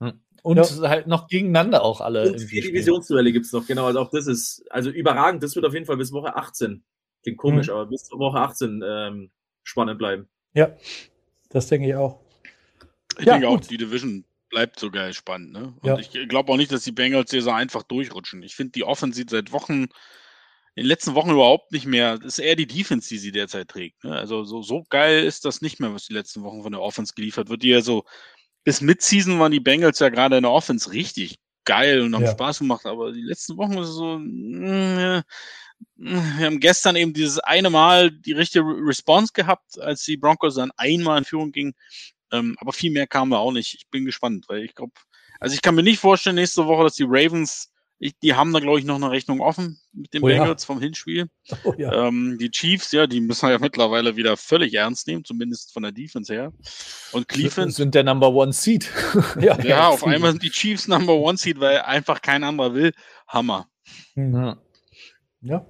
Hm. 0.00 0.20
Und 0.42 0.56
ja. 0.58 0.88
halt 0.88 1.06
noch 1.06 1.26
gegeneinander 1.28 1.82
auch 1.82 2.00
alle. 2.00 2.30
Und 2.30 2.38
vier 2.38 2.62
Divisionsduelle 2.62 3.32
gibt 3.32 3.46
es 3.46 3.52
noch, 3.52 3.66
genau. 3.66 3.86
Also 3.86 4.00
auch 4.00 4.10
das 4.10 4.26
ist, 4.26 4.64
also 4.70 4.90
überragend. 4.90 5.42
Das 5.42 5.56
wird 5.56 5.64
auf 5.64 5.72
jeden 5.72 5.86
Fall 5.86 5.96
bis 5.96 6.12
Woche 6.12 6.36
18. 6.36 6.84
Klingt 7.22 7.38
komisch, 7.38 7.68
mhm. 7.68 7.72
aber 7.72 7.86
bis 7.86 8.10
Woche 8.12 8.38
18 8.38 8.82
ähm, 8.86 9.30
spannend 9.62 9.98
bleiben. 9.98 10.28
Ja, 10.52 10.76
das 11.48 11.68
denke 11.68 11.88
ich 11.88 11.94
auch. 11.94 12.20
Ich 13.18 13.24
ja, 13.24 13.34
denke 13.34 13.48
gut. 13.48 13.64
auch, 13.64 13.66
die 13.66 13.78
Division 13.78 14.24
bleibt 14.50 14.78
so 14.78 14.90
geil 14.90 15.14
spannend. 15.14 15.52
Ne? 15.52 15.74
Und 15.80 15.86
ja. 15.86 15.98
ich 15.98 16.28
glaube 16.28 16.52
auch 16.52 16.56
nicht, 16.58 16.70
dass 16.70 16.84
die 16.84 16.92
Bengals 16.92 17.30
hier 17.30 17.42
so 17.42 17.50
einfach 17.50 17.82
durchrutschen. 17.82 18.42
Ich 18.42 18.54
finde, 18.54 18.72
die 18.72 18.84
Offense 18.84 19.16
sieht 19.16 19.30
seit 19.30 19.52
Wochen, 19.52 19.88
in 20.76 20.82
den 20.82 20.88
letzten 20.88 21.14
Wochen 21.14 21.30
überhaupt 21.30 21.72
nicht 21.72 21.86
mehr. 21.86 22.18
Das 22.18 22.38
ist 22.38 22.44
eher 22.44 22.56
die 22.56 22.66
Defense, 22.66 23.08
die 23.08 23.18
sie 23.18 23.32
derzeit 23.32 23.68
trägt. 23.68 24.02
Ne? 24.04 24.16
Also 24.16 24.44
so, 24.44 24.62
so 24.62 24.84
geil 24.90 25.24
ist 25.24 25.44
das 25.44 25.62
nicht 25.62 25.80
mehr, 25.80 25.94
was 25.94 26.06
die 26.06 26.14
letzten 26.14 26.42
Wochen 26.42 26.62
von 26.62 26.72
der 26.72 26.82
Offense 26.82 27.14
geliefert 27.14 27.48
wird. 27.48 27.62
Die 27.62 27.68
ja 27.68 27.80
so, 27.80 28.04
bis 28.64 28.80
Midseason 28.80 29.38
waren 29.38 29.52
die 29.52 29.60
Bengals 29.60 30.00
ja 30.00 30.08
gerade 30.08 30.36
in 30.36 30.42
der 30.42 30.52
Offense 30.52 30.92
richtig 30.92 31.38
geil 31.64 32.00
und 32.02 32.14
haben 32.14 32.24
ja. 32.24 32.32
Spaß 32.32 32.58
gemacht, 32.58 32.86
aber 32.86 33.12
die 33.12 33.22
letzten 33.22 33.56
Wochen 33.56 33.78
ist 33.78 33.88
es 33.88 33.94
so, 33.94 34.18
mh, 34.18 35.22
wir 35.96 36.46
haben 36.46 36.60
gestern 36.60 36.96
eben 36.96 37.12
dieses 37.12 37.38
eine 37.38 37.70
Mal 37.70 38.10
die 38.10 38.32
richtige 38.32 38.64
Response 38.64 39.32
gehabt, 39.32 39.80
als 39.80 40.04
die 40.04 40.16
Broncos 40.16 40.56
dann 40.56 40.72
einmal 40.76 41.18
in 41.18 41.24
Führung 41.24 41.52
gingen. 41.52 41.74
Ähm, 42.32 42.56
aber 42.58 42.72
viel 42.72 42.90
mehr 42.90 43.06
kamen 43.06 43.30
wir 43.30 43.38
auch 43.38 43.52
nicht. 43.52 43.74
Ich 43.74 43.88
bin 43.90 44.04
gespannt, 44.04 44.46
weil 44.48 44.64
ich 44.64 44.74
glaube, 44.74 44.92
also 45.40 45.54
ich 45.54 45.62
kann 45.62 45.74
mir 45.74 45.82
nicht 45.82 46.00
vorstellen 46.00 46.36
nächste 46.36 46.66
Woche, 46.66 46.84
dass 46.84 46.94
die 46.94 47.06
Ravens, 47.06 47.70
ich, 47.98 48.18
die 48.18 48.34
haben 48.34 48.52
da 48.52 48.60
glaube 48.60 48.78
ich 48.78 48.84
noch 48.84 48.96
eine 48.96 49.10
Rechnung 49.10 49.40
offen 49.40 49.78
mit 49.92 50.12
den 50.12 50.22
oh, 50.22 50.26
Bengals 50.26 50.62
ja. 50.62 50.66
vom 50.66 50.80
Hinspiel. 50.80 51.28
Oh, 51.64 51.74
ja. 51.76 52.08
ähm, 52.08 52.36
die 52.40 52.50
Chiefs, 52.50 52.92
ja, 52.92 53.06
die 53.06 53.20
müssen 53.20 53.48
ja 53.48 53.58
mittlerweile 53.58 54.16
wieder 54.16 54.36
völlig 54.36 54.74
ernst 54.74 55.06
nehmen, 55.06 55.24
zumindest 55.24 55.72
von 55.72 55.82
der 55.82 55.92
Defense 55.92 56.32
her. 56.32 56.52
Und 57.12 57.28
Cleveland 57.28 57.74
sind 57.74 57.94
der 57.94 58.02
Number 58.02 58.32
One 58.32 58.52
Seed. 58.52 58.90
ja, 59.40 59.58
ja 59.60 59.88
auf 59.88 60.04
einmal 60.04 60.32
sind 60.32 60.42
die 60.42 60.50
Chiefs 60.50 60.88
Number 60.88 61.14
One 61.14 61.36
Seed, 61.36 61.60
weil 61.60 61.80
einfach 61.80 62.22
kein 62.22 62.44
anderer 62.44 62.74
will. 62.74 62.92
Hammer. 63.28 63.68
Ja. 64.16 64.58
Ja. 65.42 65.66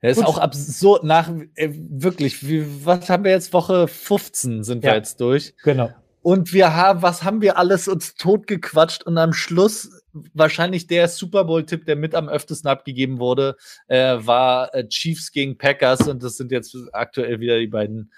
Er 0.00 0.10
ist 0.10 0.16
Gut. 0.16 0.26
auch 0.26 0.38
absurd 0.38 1.04
nach, 1.04 1.30
äh, 1.56 1.68
wirklich, 1.72 2.46
wie, 2.48 2.86
was 2.86 3.10
haben 3.10 3.24
wir 3.24 3.32
jetzt? 3.32 3.52
Woche 3.52 3.86
15 3.86 4.64
sind 4.64 4.82
wir 4.82 4.94
jetzt 4.94 5.20
durch. 5.20 5.54
Genau. 5.62 5.90
Und 6.22 6.52
wir 6.52 6.74
haben, 6.74 7.02
was 7.02 7.22
haben 7.22 7.42
wir 7.42 7.58
alles 7.58 7.86
uns 7.86 8.14
totgequatscht 8.14 9.02
und 9.02 9.18
am 9.18 9.32
Schluss 9.32 9.99
wahrscheinlich 10.12 10.86
der 10.86 11.08
Super 11.08 11.44
Bowl-Tipp, 11.44 11.86
der 11.86 11.96
mit 11.96 12.14
am 12.14 12.28
öftesten 12.28 12.70
abgegeben 12.70 13.18
wurde, 13.18 13.56
äh, 13.88 14.16
war 14.18 14.74
äh, 14.74 14.86
Chiefs 14.88 15.32
gegen 15.32 15.58
Packers 15.58 16.08
und 16.08 16.22
das 16.22 16.36
sind 16.36 16.52
jetzt 16.52 16.76
aktuell 16.92 17.40
wieder 17.40 17.58
die 17.58 17.66
beiden 17.66 18.12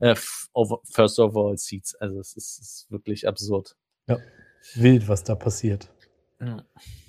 äh, 0.00 0.14
First 0.14 1.18
Overall 1.18 1.56
Seats. 1.56 1.94
Also 1.94 2.20
es 2.20 2.36
ist, 2.36 2.58
ist, 2.60 2.86
wirklich 2.90 3.26
absurd. 3.26 3.76
Ja, 4.06 4.18
wild, 4.74 5.08
was 5.08 5.24
da 5.24 5.34
passiert. 5.34 5.88
Ja. 6.40 6.64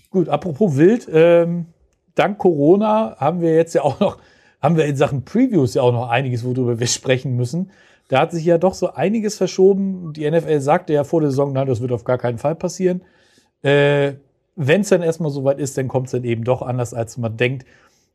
Gut, 0.10 0.30
apropos 0.30 0.76
wild, 0.76 1.07
ähm, 1.11 1.68
dank 2.16 2.38
Corona 2.40 3.16
haben 3.18 3.41
wir 3.41 3.56
jetzt 3.56 3.76
ja 3.76 3.84
auch 3.84 3.99
noch, 3.99 4.18
haben 4.61 4.76
wir 4.76 4.86
in 4.86 4.95
Sachen 4.95 5.24
Previews 5.24 5.76
ja 5.76 5.82
auch 5.84 5.94
noch 5.94 6.10
einiges, 6.10 6.44
worüber 6.44 6.80
wir 6.80 6.88
sprechen 6.88 7.36
müssen. 7.36 7.72
Da 8.07 8.22
hat 8.22 8.32
sich 8.32 8.44
ja 8.44 8.57
doch 8.57 8.74
so 8.74 8.91
einiges 8.91 9.38
verschoben. 9.38 10.14
Die 10.14 10.30
NFL 10.30 10.61
sagte 10.61 10.94
ja 10.94 11.03
vor 11.03 11.22
der 11.22 11.30
Saison, 11.30 11.53
nein, 11.53 11.68
das 11.68 11.80
wird 11.80 11.91
auf 11.91 12.03
gar 12.03 12.18
keinen 12.18 12.40
Fall 12.40 12.56
passieren. 12.56 13.03
Äh, 13.61 14.14
Wenn 14.55 14.81
es 14.81 14.89
dann 14.89 15.01
erstmal 15.01 15.31
soweit 15.31 15.59
ist, 15.59 15.77
dann 15.77 15.88
kommt 15.88 16.07
es 16.07 16.11
dann 16.11 16.23
eben 16.23 16.43
doch 16.43 16.61
anders, 16.61 16.93
als 16.93 17.17
man 17.17 17.38
denkt. 17.38 17.65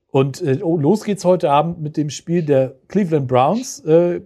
Und 0.08 0.42
äh, 0.42 0.60
oh, 0.62 0.76
los 0.76 1.04
geht's 1.04 1.24
heute 1.24 1.50
Abend 1.50 1.80
mit 1.80 1.96
dem 1.96 2.10
Spiel 2.10 2.44
der 2.44 2.74
Cleveland 2.88 3.26
Browns 3.26 3.80
äh, 3.84 4.20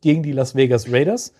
gegen 0.00 0.22
die 0.22 0.32
Las 0.32 0.54
Vegas 0.54 0.92
Raiders. 0.92 1.32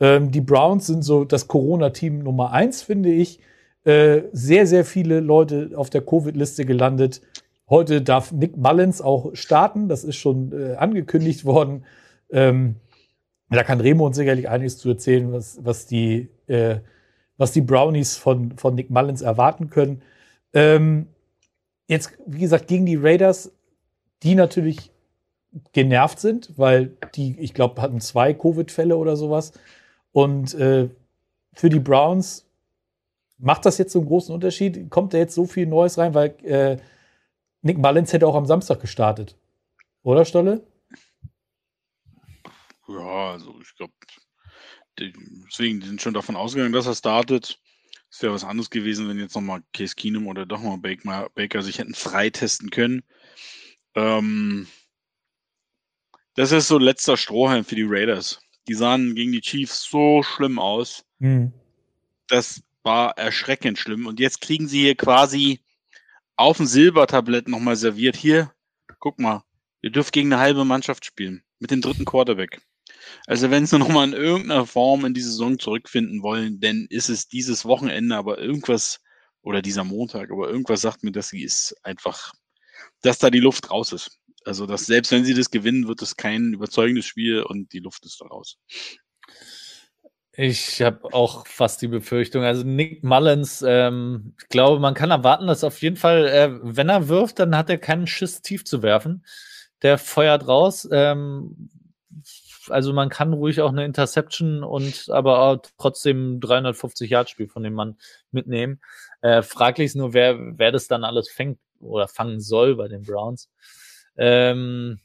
Ähm, 0.00 0.30
die 0.30 0.40
Browns 0.40 0.86
sind 0.86 1.02
so 1.02 1.24
das 1.24 1.48
Corona-Team 1.48 2.20
Nummer 2.20 2.52
eins, 2.52 2.82
finde 2.82 3.12
ich. 3.12 3.40
Äh, 3.84 4.22
sehr, 4.32 4.66
sehr 4.66 4.84
viele 4.84 5.20
Leute 5.20 5.72
auf 5.74 5.90
der 5.90 6.00
Covid-Liste 6.00 6.64
gelandet. 6.64 7.20
Heute 7.68 8.02
darf 8.02 8.32
Nick 8.32 8.56
Mullins 8.56 9.00
auch 9.00 9.34
starten. 9.34 9.88
Das 9.88 10.04
ist 10.04 10.16
schon 10.16 10.52
äh, 10.52 10.76
angekündigt 10.76 11.44
worden. 11.44 11.84
Ähm, 12.30 12.76
da 13.50 13.62
kann 13.62 13.80
Remo 13.80 14.06
uns 14.06 14.16
sicherlich 14.16 14.48
einiges 14.48 14.78
zu 14.78 14.88
erzählen, 14.88 15.32
was, 15.32 15.58
was, 15.62 15.86
die, 15.86 16.28
äh, 16.46 16.76
was 17.36 17.52
die 17.52 17.60
Brownies 17.60 18.16
von, 18.16 18.56
von 18.56 18.74
Nick 18.74 18.90
Mullins 18.90 19.22
erwarten 19.22 19.70
können. 19.70 20.02
Ähm, 20.52 21.08
jetzt, 21.88 22.12
wie 22.26 22.40
gesagt, 22.40 22.68
gegen 22.68 22.86
die 22.86 22.96
Raiders, 22.96 23.52
die 24.22 24.34
natürlich 24.34 24.90
genervt 25.72 26.18
sind, 26.18 26.52
weil 26.56 26.96
die, 27.14 27.38
ich 27.38 27.54
glaube, 27.54 27.80
hatten 27.80 28.00
zwei 28.00 28.34
Covid-Fälle 28.34 28.96
oder 28.96 29.16
sowas. 29.16 29.52
Und 30.12 30.54
äh, 30.54 30.88
für 31.52 31.68
die 31.68 31.80
Browns 31.80 32.44
Macht 33.38 33.66
das 33.66 33.78
jetzt 33.78 33.92
so 33.92 33.98
einen 33.98 34.08
großen 34.08 34.34
Unterschied? 34.34 34.90
Kommt 34.90 35.12
da 35.12 35.18
jetzt 35.18 35.34
so 35.34 35.44
viel 35.44 35.66
Neues 35.66 35.98
rein? 35.98 36.14
Weil 36.14 36.36
äh, 36.44 36.78
Nick 37.62 37.78
Mullins 37.78 38.12
hätte 38.12 38.26
auch 38.26 38.36
am 38.36 38.46
Samstag 38.46 38.80
gestartet. 38.80 39.36
Oder, 40.02 40.24
Stolle? 40.24 40.66
Ja, 42.86 43.32
also 43.32 43.54
ich 43.60 43.74
glaube, 43.76 43.92
deswegen 44.98 45.82
sind 45.82 46.02
schon 46.02 46.14
davon 46.14 46.36
ausgegangen, 46.36 46.72
dass 46.72 46.86
er 46.86 46.94
startet. 46.94 47.58
Es 48.10 48.22
wäre 48.22 48.32
was 48.32 48.44
anderes 48.44 48.70
gewesen, 48.70 49.08
wenn 49.08 49.18
jetzt 49.18 49.34
nochmal 49.34 49.62
Case 49.72 49.94
Keenum 49.96 50.28
oder 50.28 50.46
doch 50.46 50.62
mal 50.62 50.78
Baker, 50.78 51.30
Baker 51.34 51.62
sich 51.62 51.78
hätten 51.78 51.94
freitesten 51.94 52.70
können. 52.70 53.02
Ähm, 53.94 54.68
das 56.34 56.52
ist 56.52 56.68
so 56.68 56.78
letzter 56.78 57.16
Strohhalm 57.16 57.64
für 57.64 57.74
die 57.74 57.86
Raiders. 57.86 58.40
Die 58.68 58.74
sahen 58.74 59.14
gegen 59.14 59.32
die 59.32 59.40
Chiefs 59.40 59.88
so 59.90 60.22
schlimm 60.22 60.58
aus, 60.58 61.04
mhm. 61.18 61.52
dass 62.28 62.62
war 62.84 63.16
erschreckend 63.18 63.78
schlimm. 63.78 64.06
Und 64.06 64.20
jetzt 64.20 64.40
kriegen 64.40 64.68
sie 64.68 64.82
hier 64.82 64.94
quasi 64.94 65.60
auf 66.36 66.58
dem 66.58 66.66
Silbertablett 66.66 67.48
nochmal 67.48 67.76
serviert. 67.76 68.16
Hier, 68.16 68.52
guck 69.00 69.18
mal, 69.18 69.42
ihr 69.82 69.90
dürft 69.90 70.12
gegen 70.12 70.32
eine 70.32 70.40
halbe 70.40 70.64
Mannschaft 70.64 71.04
spielen. 71.04 71.42
Mit 71.58 71.70
dem 71.70 71.80
dritten 71.80 72.04
Quarterback. 72.04 72.60
Also 73.26 73.50
wenn 73.50 73.66
sie 73.66 73.78
nochmal 73.78 74.08
in 74.08 74.14
irgendeiner 74.14 74.66
Form 74.66 75.04
in 75.04 75.14
die 75.14 75.20
Saison 75.20 75.58
zurückfinden 75.58 76.22
wollen, 76.22 76.60
dann 76.60 76.86
ist 76.90 77.08
es 77.08 77.28
dieses 77.28 77.64
Wochenende, 77.64 78.16
aber 78.16 78.38
irgendwas, 78.38 79.00
oder 79.42 79.62
dieser 79.62 79.84
Montag, 79.84 80.30
aber 80.30 80.48
irgendwas 80.48 80.80
sagt 80.80 81.04
mir, 81.04 81.12
dass 81.12 81.28
sie 81.28 81.42
ist 81.42 81.74
einfach, 81.82 82.32
dass 83.02 83.18
da 83.18 83.30
die 83.30 83.40
Luft 83.40 83.70
raus 83.70 83.92
ist. 83.92 84.18
Also, 84.44 84.66
dass 84.66 84.86
selbst 84.86 85.12
wenn 85.12 85.24
sie 85.24 85.34
das 85.34 85.50
gewinnen, 85.50 85.88
wird 85.88 86.02
es 86.02 86.16
kein 86.16 86.52
überzeugendes 86.52 87.06
Spiel 87.06 87.42
und 87.42 87.72
die 87.72 87.78
Luft 87.78 88.04
ist 88.04 88.20
da 88.20 88.26
raus. 88.26 88.58
Ich 90.36 90.82
habe 90.82 91.14
auch 91.14 91.46
fast 91.46 91.80
die 91.80 91.88
Befürchtung. 91.88 92.42
Also 92.42 92.64
Nick 92.64 93.04
Mullins, 93.04 93.64
ähm, 93.66 94.34
ich 94.42 94.48
glaube, 94.48 94.80
man 94.80 94.94
kann 94.94 95.12
erwarten, 95.12 95.46
dass 95.46 95.62
auf 95.62 95.80
jeden 95.80 95.96
Fall, 95.96 96.26
äh, 96.26 96.50
wenn 96.62 96.88
er 96.88 97.08
wirft, 97.08 97.38
dann 97.38 97.56
hat 97.56 97.70
er 97.70 97.78
keinen 97.78 98.08
Schiss 98.08 98.42
tief 98.42 98.64
zu 98.64 98.82
werfen. 98.82 99.24
Der 99.82 99.96
feuert 99.96 100.48
raus. 100.48 100.88
Ähm, 100.90 101.70
also 102.68 102.92
man 102.92 103.08
kann 103.08 103.32
ruhig 103.32 103.60
auch 103.60 103.70
eine 103.70 103.84
Interception 103.84 104.62
und 104.62 105.08
aber 105.10 105.60
trotzdem 105.78 106.40
350 106.40 107.10
Yard 107.10 107.30
Spiel 107.30 107.48
von 107.48 107.62
dem 107.62 107.74
Mann 107.74 107.96
mitnehmen. 108.30 108.80
Äh, 109.20 109.42
fraglich 109.42 109.86
ist 109.86 109.96
nur, 109.96 110.12
wer, 110.12 110.38
wer 110.58 110.72
das 110.72 110.86
dann 110.86 111.04
alles 111.04 111.28
fängt 111.30 111.58
oder 111.80 112.08
fangen 112.08 112.40
soll 112.40 112.76
bei 112.76 112.88
den 112.88 113.02
Browns. 113.02 113.50
Ähm, 114.16 115.00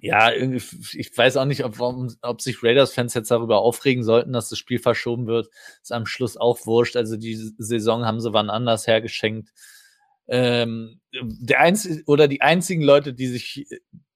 ja, 0.00 0.32
ich 0.32 1.16
weiß 1.16 1.36
auch 1.36 1.44
nicht, 1.44 1.64
ob, 1.64 1.78
ob 2.22 2.40
sich 2.40 2.62
Raiders-Fans 2.62 3.14
jetzt 3.14 3.30
darüber 3.30 3.58
aufregen 3.58 4.02
sollten, 4.02 4.32
dass 4.32 4.48
das 4.48 4.58
Spiel 4.58 4.78
verschoben 4.78 5.26
wird. 5.26 5.48
Ist 5.82 5.92
am 5.92 6.06
Schluss 6.06 6.36
auch 6.36 6.66
wurscht. 6.66 6.96
Also 6.96 7.16
die 7.16 7.36
Saison 7.58 8.04
haben 8.04 8.20
sie 8.20 8.32
wann 8.32 8.50
anders 8.50 8.86
hergeschenkt. 8.86 9.50
Ähm, 10.28 11.00
der 11.12 11.60
einzige 11.60 12.02
oder 12.06 12.26
die 12.26 12.40
einzigen 12.40 12.82
Leute, 12.82 13.12
die 13.12 13.26
sich 13.28 13.66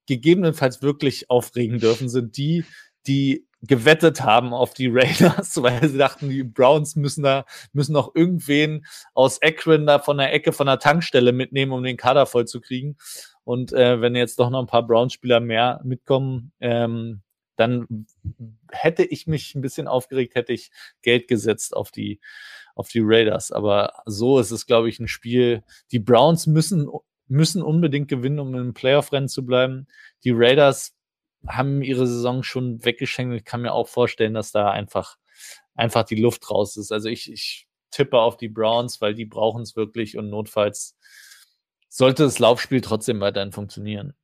gegebenenfalls 0.07 0.83
wirklich 0.83 1.31
aufregen 1.31 1.79
dürfen, 1.79 2.09
sind 2.09 2.37
die, 2.37 2.65
die 3.07 3.47
gewettet 3.63 4.23
haben 4.23 4.53
auf 4.53 4.75
die 4.75 4.89
Raiders, 4.89 5.57
weil 5.63 5.89
sie 5.89 5.99
dachten, 5.99 6.29
die 6.29 6.45
Browns 6.45 6.97
müssen 6.97 7.23
da, 7.23 7.45
müssen 7.73 7.93
noch 7.93 8.15
irgendwen 8.15 8.87
aus 9.15 9.41
Akron 9.43 9.87
da 9.87 9.99
von 9.99 10.19
der 10.19 10.33
Ecke 10.33 10.53
von 10.53 10.67
der 10.67 10.79
Tankstelle 10.79 11.33
mitnehmen, 11.33 11.73
um 11.73 11.83
den 11.83 11.97
Kader 11.97 12.27
voll 12.27 12.47
zu 12.47 12.61
kriegen. 12.61 12.97
Und 13.45 13.73
äh, 13.73 14.01
wenn 14.01 14.17
jetzt 14.17 14.39
doch 14.39 14.51
noch 14.51 14.61
ein 14.61 14.67
paar 14.67 14.87
Browns-Spieler 14.87 15.41
mehr 15.41 15.81
mitkommen, 15.85 16.53
ähm, 16.61 17.23
dann 17.57 18.07
hätte 18.71 19.03
ich 19.03 19.27
mich 19.27 19.55
ein 19.55 19.63
bisschen 19.63 19.89
aufgeregt, 19.89 20.35
hätte 20.35 20.53
ich 20.53 20.71
Geld 21.03 21.27
gesetzt 21.29 21.75
auf 21.75 21.91
die, 21.91 22.21
auf 22.75 22.89
die 22.89 23.01
Raiders. 23.03 23.53
Aber 23.53 24.03
so 24.05 24.39
ist 24.39 24.51
es, 24.51 24.67
glaube 24.67 24.89
ich, 24.89 25.01
ein 25.01 25.09
Spiel. 25.09 25.63
Die 25.91 25.99
Browns 25.99 26.47
müssen, 26.47 26.89
müssen 27.29 27.63
unbedingt 27.63 28.09
gewinnen, 28.09 28.39
um 28.39 28.55
im 28.55 28.75
Playoff-Rennen 28.75 29.29
zu 29.29 29.45
bleiben. 29.45 29.87
Die 30.25 30.33
Raiders 30.33 30.95
haben 31.47 31.83
ihre 31.83 32.07
Saison 32.07 32.43
schon 32.43 32.85
weggeschenkt. 32.85 33.35
Ich 33.37 33.45
kann 33.45 33.63
mir 33.63 33.73
auch 33.73 33.89
vorstellen, 33.89 34.35
dass 34.35 34.53
da 34.53 34.71
einfach, 34.71 35.17
einfach 35.75 36.05
die 36.05 36.21
Luft 36.21 36.51
raus 36.51 36.77
ist. 36.77 36.93
Also 36.93 37.09
ich, 37.09 37.31
ich 37.31 37.69
tippe 37.91 38.19
auf 38.19 38.37
die 38.37 38.49
Browns, 38.49 39.01
weil 39.01 39.15
die 39.15 39.25
brauchen 39.25 39.63
es 39.63 39.77
wirklich 39.77 40.17
und 40.17 40.31
notfalls 40.31 40.97
sollte 41.89 42.25
das 42.25 42.39
Laufspiel 42.39 42.81
trotzdem 42.81 43.21
weiterhin 43.21 43.53
funktionieren. 43.53 44.15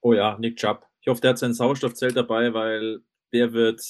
Oh 0.00 0.14
ja, 0.14 0.38
Nick 0.38 0.56
Chubb. 0.56 0.86
Ich 1.00 1.08
hoffe, 1.08 1.20
der 1.20 1.30
hat 1.30 1.38
sein 1.38 1.54
Sauerstoffzelt 1.54 2.16
dabei, 2.16 2.52
weil 2.54 3.00
der 3.32 3.52
wird, 3.52 3.82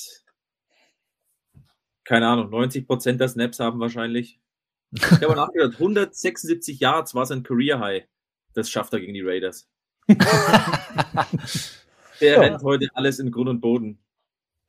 keine 2.04 2.28
Ahnung, 2.28 2.50
90 2.50 2.86
Prozent 2.86 3.20
der 3.20 3.28
Snaps 3.28 3.60
haben 3.60 3.80
wahrscheinlich. 3.80 4.40
Ich 4.92 5.02
habe 5.22 5.36
nachgedacht, 5.36 5.74
176 5.74 6.80
Yards 6.80 7.14
war 7.14 7.26
sein 7.26 7.42
Career 7.42 7.78
High. 7.78 8.04
Das 8.54 8.68
schafft 8.70 8.92
er 8.92 9.00
gegen 9.00 9.14
die 9.14 9.22
Raiders. 9.22 9.68
Der 12.20 12.34
ja. 12.34 12.40
rennt 12.40 12.62
heute 12.62 12.88
alles 12.94 13.18
in 13.18 13.30
Grund 13.30 13.48
und 13.48 13.60
Boden. 13.60 13.98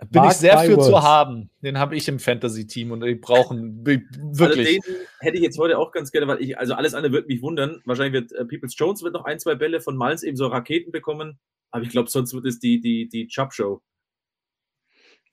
Bin 0.10 0.22
Mark 0.22 0.32
ich 0.32 0.38
sehr 0.38 0.58
für 0.60 0.80
zu 0.80 1.04
haben. 1.04 1.52
Den 1.62 1.78
habe 1.78 1.96
ich 1.96 2.08
im 2.08 2.20
Fantasy-Team 2.20 2.92
und 2.92 3.02
die 3.02 3.14
brauchen 3.14 3.86
wirklich. 3.86 4.30
Also 4.30 4.56
den 4.56 4.82
hätte 5.20 5.38
ich 5.38 5.44
jetzt 5.44 5.60
heute 5.60 5.78
auch 5.78 5.92
ganz 5.92 6.12
gerne, 6.12 6.28
weil 6.28 6.42
ich, 6.42 6.58
also 6.58 6.74
alles 6.74 6.96
andere 6.96 7.14
wird 7.14 7.28
mich 7.28 7.44
wundern. 7.44 7.82
Wahrscheinlich 7.86 8.14
wird 8.14 8.32
äh, 8.32 8.46
Peoples 8.46 8.76
Jones 8.78 9.04
wird 9.04 9.14
noch 9.14 9.26
ein, 9.26 9.40
zwei 9.40 9.54
Bälle 9.54 9.80
von 9.80 9.96
Miles 9.96 10.24
eben 10.24 10.38
so 10.38 10.48
Raketen 10.48 10.92
bekommen. 10.92 11.40
Aber 11.70 11.84
ich 11.84 11.90
glaube, 11.90 12.10
sonst 12.10 12.34
wird 12.34 12.46
es 12.46 12.60
die, 12.60 12.82
die, 12.82 13.10
die 13.10 13.28
Chubb-Show. 13.28 13.82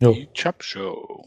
Die 0.00 0.28
Chubb-Show. 0.34 1.24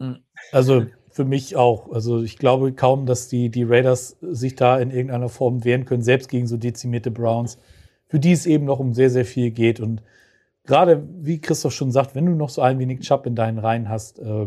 Hm. 0.00 0.24
Also 0.50 0.86
für 1.16 1.24
mich 1.24 1.56
auch. 1.56 1.90
Also 1.90 2.22
ich 2.22 2.38
glaube 2.38 2.72
kaum, 2.72 3.06
dass 3.06 3.28
die, 3.28 3.48
die 3.48 3.64
Raiders 3.64 4.16
sich 4.20 4.54
da 4.54 4.78
in 4.78 4.90
irgendeiner 4.90 5.28
Form 5.28 5.64
wehren 5.64 5.84
können, 5.84 6.02
selbst 6.02 6.28
gegen 6.28 6.46
so 6.46 6.56
dezimierte 6.56 7.10
Browns 7.10 7.58
für 8.08 8.20
die 8.20 8.32
es 8.32 8.46
eben 8.46 8.64
noch 8.64 8.78
um 8.78 8.94
sehr, 8.94 9.10
sehr 9.10 9.24
viel 9.24 9.50
geht. 9.50 9.80
Und 9.80 10.02
gerade, 10.64 11.06
wie 11.20 11.40
Christoph 11.40 11.72
schon 11.72 11.92
sagt, 11.92 12.14
wenn 12.14 12.26
du 12.26 12.32
noch 12.32 12.50
so 12.50 12.62
ein 12.62 12.78
wenig 12.78 13.00
Chubb 13.00 13.26
in 13.26 13.34
deinen 13.34 13.58
Reihen 13.58 13.88
hast, 13.88 14.18
äh, 14.18 14.46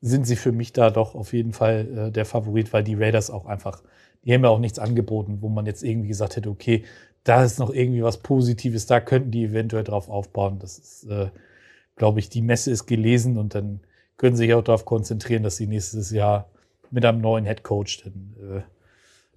sind 0.00 0.26
sie 0.26 0.36
für 0.36 0.52
mich 0.52 0.72
da 0.72 0.90
doch 0.90 1.14
auf 1.14 1.32
jeden 1.32 1.52
Fall 1.52 2.08
äh, 2.08 2.10
der 2.10 2.24
Favorit, 2.24 2.72
weil 2.72 2.84
die 2.84 2.94
Raiders 2.94 3.30
auch 3.30 3.46
einfach, 3.46 3.82
die 4.24 4.32
haben 4.34 4.44
ja 4.44 4.50
auch 4.50 4.58
nichts 4.58 4.78
angeboten, 4.78 5.38
wo 5.40 5.48
man 5.48 5.66
jetzt 5.66 5.82
irgendwie 5.82 6.08
gesagt 6.08 6.36
hätte, 6.36 6.50
okay, 6.50 6.84
da 7.22 7.44
ist 7.44 7.58
noch 7.58 7.70
irgendwie 7.70 8.02
was 8.02 8.18
Positives, 8.18 8.86
da 8.86 8.98
könnten 9.00 9.30
die 9.30 9.44
eventuell 9.44 9.84
drauf 9.84 10.08
aufbauen. 10.08 10.58
Das 10.58 10.78
ist, 10.78 11.04
äh, 11.04 11.28
glaube 11.96 12.18
ich, 12.18 12.30
die 12.30 12.42
Messe 12.42 12.70
ist 12.70 12.86
gelesen 12.86 13.36
und 13.36 13.54
dann 13.54 13.80
können 14.20 14.36
sich 14.36 14.52
auch 14.52 14.62
darauf 14.62 14.84
konzentrieren, 14.84 15.42
dass 15.42 15.56
sie 15.56 15.66
nächstes 15.66 16.10
Jahr 16.10 16.50
mit 16.90 17.06
einem 17.06 17.22
neuen 17.22 17.46
Head 17.46 17.62
Coach 17.62 18.04
dann 18.04 18.34
äh, 18.38 18.60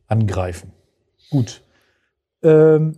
angreifen. 0.08 0.74
Gut. 1.30 1.62
Ähm, 2.42 2.98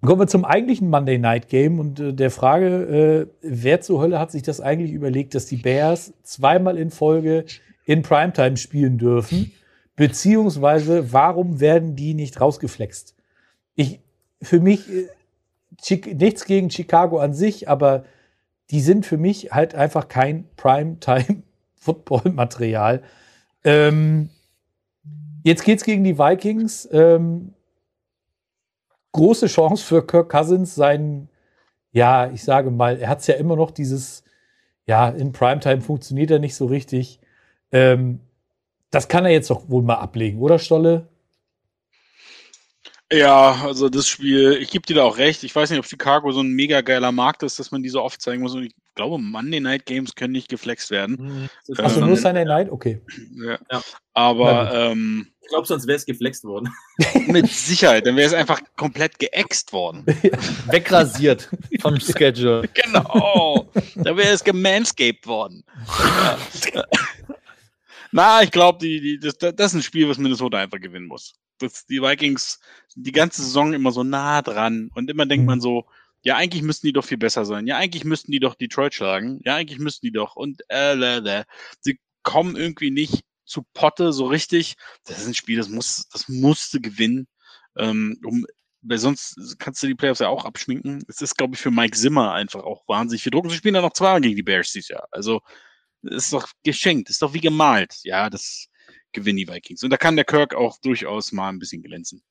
Kommen 0.00 0.20
wir 0.20 0.26
zum 0.26 0.44
eigentlichen 0.44 0.90
Monday 0.90 1.18
Night 1.18 1.48
Game 1.48 1.78
und 1.78 2.00
äh, 2.00 2.12
der 2.12 2.32
Frage, 2.32 2.66
äh, 2.66 3.26
wer 3.42 3.80
zur 3.80 4.02
Hölle 4.02 4.18
hat 4.18 4.32
sich 4.32 4.42
das 4.42 4.60
eigentlich 4.60 4.90
überlegt, 4.90 5.36
dass 5.36 5.46
die 5.46 5.56
Bears 5.56 6.12
zweimal 6.24 6.78
in 6.78 6.90
Folge 6.90 7.44
in 7.86 8.02
Primetime 8.02 8.56
spielen 8.56 8.98
dürfen? 8.98 9.52
Beziehungsweise, 9.94 11.12
warum 11.12 11.60
werden 11.60 11.94
die 11.94 12.14
nicht 12.14 12.40
rausgeflext? 12.40 13.14
Ich, 13.76 14.00
für 14.42 14.58
mich, 14.58 14.90
äh, 14.90 16.12
nichts 16.12 16.44
gegen 16.44 16.70
Chicago 16.70 17.20
an 17.20 17.32
sich, 17.32 17.68
aber 17.68 18.04
die 18.70 18.80
sind 18.80 19.04
für 19.06 19.18
mich 19.18 19.52
halt 19.52 19.74
einfach 19.74 20.08
kein 20.08 20.48
Primetime-Football-Material. 20.56 23.02
Ähm, 23.66 24.28
jetzt 25.42 25.64
geht's 25.64 25.84
gegen 25.84 26.04
die 26.04 26.18
Vikings. 26.18 26.86
Ähm, 26.92 27.54
große 29.12 29.46
Chance 29.46 29.82
für 29.82 30.06
Kirk 30.06 30.28
Cousins, 30.28 30.74
sein, 30.74 31.30
ja, 31.92 32.30
ich 32.30 32.44
sage 32.44 32.70
mal, 32.70 32.98
er 32.98 33.08
hat 33.08 33.20
es 33.20 33.26
ja 33.26 33.36
immer 33.36 33.56
noch 33.56 33.70
dieses, 33.70 34.22
ja, 34.84 35.08
in 35.08 35.32
Primetime 35.32 35.80
funktioniert 35.80 36.30
er 36.30 36.40
nicht 36.40 36.56
so 36.56 36.66
richtig. 36.66 37.20
Ähm, 37.72 38.20
das 38.90 39.08
kann 39.08 39.24
er 39.24 39.30
jetzt 39.30 39.48
doch 39.48 39.70
wohl 39.70 39.82
mal 39.82 39.96
ablegen, 39.96 40.40
oder 40.40 40.58
Stolle? 40.58 41.08
Ja, 43.14 43.60
also 43.62 43.88
das 43.88 44.08
Spiel, 44.08 44.58
ich 44.60 44.70
gebe 44.70 44.86
dir 44.86 44.96
da 44.96 45.04
auch 45.04 45.18
recht. 45.18 45.44
Ich 45.44 45.54
weiß 45.54 45.70
nicht, 45.70 45.78
ob 45.78 45.86
Chicago 45.86 46.32
so 46.32 46.40
ein 46.40 46.50
mega 46.50 46.80
geiler 46.80 47.12
Markt 47.12 47.44
ist, 47.44 47.58
dass 47.60 47.70
man 47.70 47.82
die 47.82 47.88
so 47.88 48.02
oft 48.02 48.20
zeigen 48.20 48.42
muss. 48.42 48.54
Und 48.54 48.64
ich 48.64 48.74
glaube, 48.96 49.18
Monday 49.18 49.60
Night 49.60 49.86
Games 49.86 50.16
können 50.16 50.32
nicht 50.32 50.48
geflext 50.48 50.90
werden. 50.90 51.48
Mhm. 51.68 51.76
Achso, 51.78 52.00
ähm, 52.00 52.08
nur 52.08 52.16
Sunday 52.16 52.44
Night? 52.44 52.70
Okay. 52.70 53.00
Ja. 53.36 53.58
ja. 53.70 53.82
Aber 54.14 54.72
ähm, 54.74 55.28
ich 55.42 55.48
glaube, 55.48 55.66
sonst 55.66 55.86
wäre 55.86 55.96
es 55.96 56.06
geflext 56.06 56.42
worden. 56.42 56.70
Mit 57.28 57.48
Sicherheit, 57.48 58.04
dann 58.04 58.16
wäre 58.16 58.26
es 58.26 58.34
einfach 58.34 58.60
komplett 58.76 59.18
geäxt 59.20 59.72
worden. 59.72 60.04
Wegrasiert 60.70 61.48
vom 61.80 62.00
Schedule. 62.00 62.68
Genau. 62.74 63.70
Da 63.94 64.16
wäre 64.16 64.32
es 64.32 64.42
gemanscaped 64.42 65.26
worden. 65.26 65.64
Na, 68.10 68.42
ich 68.42 68.50
glaube, 68.50 68.78
die, 68.80 69.00
die, 69.00 69.18
das, 69.20 69.38
das 69.38 69.72
ist 69.72 69.74
ein 69.74 69.82
Spiel, 69.82 70.08
was 70.08 70.18
Minnesota 70.18 70.58
einfach 70.58 70.80
gewinnen 70.80 71.06
muss 71.06 71.34
dass 71.58 71.86
die 71.86 72.02
Vikings 72.02 72.60
die 72.94 73.12
ganze 73.12 73.42
Saison 73.42 73.72
immer 73.72 73.92
so 73.92 74.02
nah 74.02 74.42
dran 74.42 74.90
und 74.94 75.10
immer 75.10 75.26
denkt 75.26 75.42
mhm. 75.42 75.46
man 75.46 75.60
so, 75.60 75.86
ja, 76.22 76.36
eigentlich 76.36 76.62
müssten 76.62 76.86
die 76.86 76.92
doch 76.92 77.04
viel 77.04 77.18
besser 77.18 77.44
sein. 77.44 77.66
Ja, 77.66 77.76
eigentlich 77.76 78.04
müssten 78.04 78.32
die 78.32 78.40
doch 78.40 78.54
Detroit 78.54 78.94
schlagen. 78.94 79.40
Ja, 79.44 79.56
eigentlich 79.56 79.78
müssten 79.78 80.06
die 80.06 80.12
doch. 80.12 80.36
Und 80.36 80.62
äh, 80.68 80.94
äh, 80.94 81.18
äh. 81.18 81.44
sie 81.80 82.00
kommen 82.22 82.56
irgendwie 82.56 82.90
nicht 82.90 83.24
zu 83.44 83.62
Potte 83.74 84.12
so 84.12 84.26
richtig. 84.26 84.76
Das 85.04 85.18
ist 85.18 85.26
ein 85.26 85.34
Spiel, 85.34 85.58
das 85.58 85.68
muss, 85.68 86.08
das 86.10 86.28
musste 86.28 86.80
gewinnen. 86.80 87.28
Ähm, 87.76 88.18
um, 88.24 88.46
weil 88.80 88.98
sonst 88.98 89.56
kannst 89.58 89.82
du 89.82 89.86
die 89.86 89.94
Playoffs 89.94 90.20
ja 90.20 90.28
auch 90.28 90.46
abschminken. 90.46 91.04
Es 91.08 91.20
ist, 91.20 91.36
glaube 91.36 91.54
ich, 91.54 91.60
für 91.60 91.70
Mike 91.70 91.96
Zimmer 91.96 92.32
einfach 92.32 92.62
auch 92.62 92.88
wahnsinnig 92.88 93.22
viel 93.22 93.30
Druck. 93.30 93.44
Und 93.44 93.50
sie 93.50 93.56
spielen 93.56 93.74
dann 93.74 93.84
noch 93.84 93.92
zweimal 93.92 94.22
gegen 94.22 94.36
die 94.36 94.42
Bears 94.42 94.72
dieses 94.72 94.88
Jahr. 94.88 95.08
Also, 95.10 95.42
ist 96.02 96.32
doch 96.32 96.48
geschenkt, 96.62 97.10
ist 97.10 97.22
doch 97.22 97.34
wie 97.34 97.40
gemalt. 97.40 97.96
Ja, 98.02 98.30
das, 98.30 98.68
gewinnen 99.14 99.38
die 99.38 99.48
Vikings. 99.48 99.82
Und 99.82 99.90
da 99.90 99.96
kann 99.96 100.16
der 100.16 100.24
Kirk 100.24 100.54
auch 100.54 100.78
durchaus 100.78 101.32
mal 101.32 101.48
ein 101.48 101.58
bisschen 101.58 101.82
glänzen. 101.82 102.22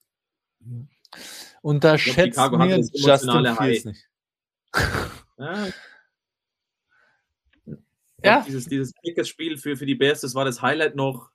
Unterschätzt 1.62 2.36
glaub, 2.36 2.58
mir 2.58 2.80
Justin 2.94 3.56
Fields 3.56 3.86
nicht. 3.86 4.10
ja. 5.38 5.68
ja. 8.24 8.44
Dieses, 8.48 8.66
dieses 8.66 8.94
Kickers-Spiel 9.04 9.58
für, 9.58 9.76
für 9.78 9.86
die 9.86 9.96
Bears, 9.96 10.22
das 10.22 10.36
war 10.36 10.46
das 10.46 10.62
Highlight 10.62 10.96
noch. 10.96 11.32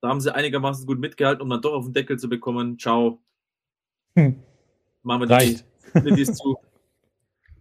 Da 0.00 0.08
haben 0.08 0.20
sie 0.20 0.34
einigermaßen 0.34 0.86
gut 0.86 0.98
mitgehalten, 0.98 1.42
um 1.42 1.50
dann 1.50 1.60
doch 1.60 1.74
auf 1.74 1.84
den 1.84 1.92
Deckel 1.92 2.18
zu 2.18 2.28
bekommen. 2.28 2.78
Ciao. 2.78 3.22
Hm. 4.16 4.42
Machen 5.02 5.28
wir 5.28 5.38
die, 5.38 5.60
die 6.16 6.24
zu. 6.24 6.56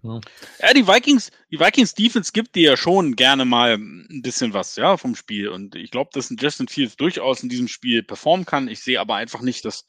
Ja, 0.02 0.74
die 0.74 0.88
Vikings, 0.88 1.32
die 1.52 1.60
Vikings 1.60 1.94
Defense 1.94 2.32
gibt 2.32 2.56
dir 2.56 2.72
ja 2.72 2.78
schon 2.78 3.16
gerne 3.16 3.44
mal 3.44 3.74
ein 3.74 4.22
bisschen 4.22 4.54
was, 4.54 4.76
ja, 4.78 4.96
vom 4.96 5.16
Spiel. 5.16 5.50
Und 5.50 5.76
ich 5.76 5.92
glaube, 5.92 6.12
dass 6.14 6.30
ein 6.30 6.38
Justin 6.38 6.68
Fields 6.68 6.96
durchaus 6.96 7.44
in 7.44 7.50
diesem 7.50 7.68
Spiel 7.68 8.04
performen 8.04 8.46
kann. 8.46 8.70
Ich 8.70 8.80
sehe 8.80 9.00
aber 9.00 9.16
einfach 9.16 9.42
nicht, 9.42 9.66
dass, 9.66 9.86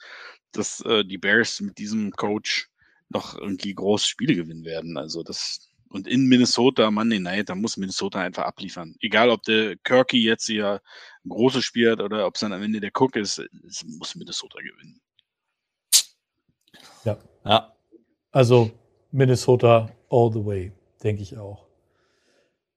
dass 0.53 0.81
äh, 0.81 1.05
die 1.05 1.19
Bears 1.19 1.61
mit 1.61 1.79
diesem 1.79 2.11
Coach 2.13 2.69
noch 3.09 3.37
irgendwie 3.37 3.75
große 3.75 4.07
Spiele 4.07 4.35
gewinnen 4.35 4.65
werden. 4.65 4.97
Also 4.97 5.23
das, 5.23 5.69
und 5.89 6.09
in 6.09 6.27
Minnesota, 6.27 6.91
Monday 6.91 7.21
Night, 7.21 7.49
da 7.49 7.55
muss 7.55 7.77
Minnesota 7.77 8.21
einfach 8.21 8.45
abliefern. 8.45 8.97
Egal, 9.01 9.31
ob 9.31 9.45
der 9.45 9.77
Kirky 9.77 10.23
jetzt 10.23 10.47
hier 10.47 10.81
ein 11.25 11.29
großes 11.29 11.65
Spiel 11.65 11.93
hat 11.93 12.01
oder 12.01 12.27
ob 12.27 12.35
es 12.35 12.41
dann 12.41 12.53
am 12.53 12.63
Ende 12.63 12.81
der 12.81 12.93
Cook 12.95 13.15
ist, 13.15 13.39
es 13.67 13.85
muss 13.85 14.17
Minnesota 14.17 14.59
gewinnen. 14.59 15.01
Ja. 17.05 17.19
Ja. 17.45 17.77
Also 18.33 18.73
Minnesota 19.13 19.91
all 20.09 20.33
the 20.33 20.45
way, 20.45 20.73
denke 21.03 21.23
ich 21.23 21.37
auch. 21.37 21.67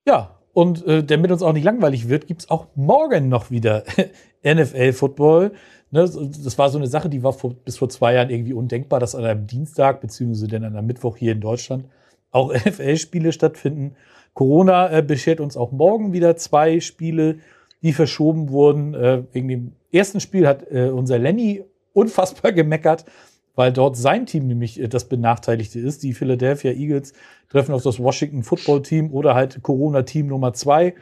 Ja, 0.06 0.40
und 0.54 0.86
äh, 0.86 1.04
damit 1.04 1.32
uns 1.32 1.42
auch 1.42 1.54
nicht 1.54 1.64
langweilig 1.64 2.10
wird, 2.10 2.28
gibt 2.28 2.42
es 2.42 2.50
auch 2.50 2.68
morgen 2.76 3.28
noch 3.28 3.50
wieder 3.50 3.84
NFL-Football. 4.46 5.54
Ne, 5.92 6.02
das 6.02 6.58
war 6.58 6.70
so 6.70 6.78
eine 6.78 6.88
Sache, 6.88 7.10
die 7.10 7.24
war 7.24 7.34
vor, 7.34 7.54
bis 7.54 7.78
vor 7.78 7.90
zwei 7.90 8.16
Jahren 8.16 8.30
irgendwie 8.30 8.54
undenkbar, 8.54 9.00
dass 9.00 9.16
an 9.16 9.26
einem 9.26 9.48
Dienstag, 9.48 10.02
beziehungsweise 10.02 10.48
dann 10.48 10.64
an 10.64 10.76
einem 10.76 10.88
Mittwoch 10.88 11.18
hier 11.18 11.32
in 11.32 11.42
Deutschland 11.42 11.86
auch 12.32 12.54
NFL-Spiele 12.66 13.32
stattfinden. 13.32 13.96
Corona 14.34 14.92
äh, 14.92 15.02
beschert 15.02 15.40
uns 15.40 15.58
auch 15.58 15.72
morgen 15.72 16.14
wieder 16.14 16.36
zwei 16.36 16.80
Spiele, 16.80 17.40
die 17.82 17.94
verschoben 17.94 18.50
wurden. 18.50 18.94
Äh, 18.94 19.24
wegen 19.32 19.48
dem 19.48 19.72
ersten 19.92 20.20
Spiel 20.20 20.48
hat 20.48 20.66
äh, 20.72 20.90
unser 20.90 21.20
Lenny 21.20 21.64
unfassbar 21.94 22.52
gemeckert, 22.52 23.06
weil 23.56 23.72
dort 23.72 23.98
sein 23.98 24.26
Team 24.26 24.48
nämlich 24.48 24.80
äh, 24.80 24.88
das 24.88 25.08
Benachteiligte 25.08 25.80
ist. 25.80 26.04
Die 26.04 26.14
Philadelphia 26.14 26.72
Eagles 26.72 27.14
treffen 27.50 27.74
auf 27.74 27.84
das 27.84 28.00
Washington 28.00 28.44
Football 28.44 28.82
Team 28.82 29.12
oder 29.12 29.36
halt 29.36 29.62
Corona-Team 29.62 30.28
Nummer 30.28 30.54
zwei, 30.54 30.96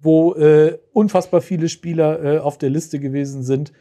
wo 0.00 0.34
äh, 0.34 0.78
unfassbar 0.92 1.40
viele 1.40 1.68
Spieler 1.68 2.24
äh, 2.24 2.38
auf 2.38 2.58
der 2.58 2.70
Liste 2.70 3.00
gewesen 3.00 3.42
sind. 3.42 3.72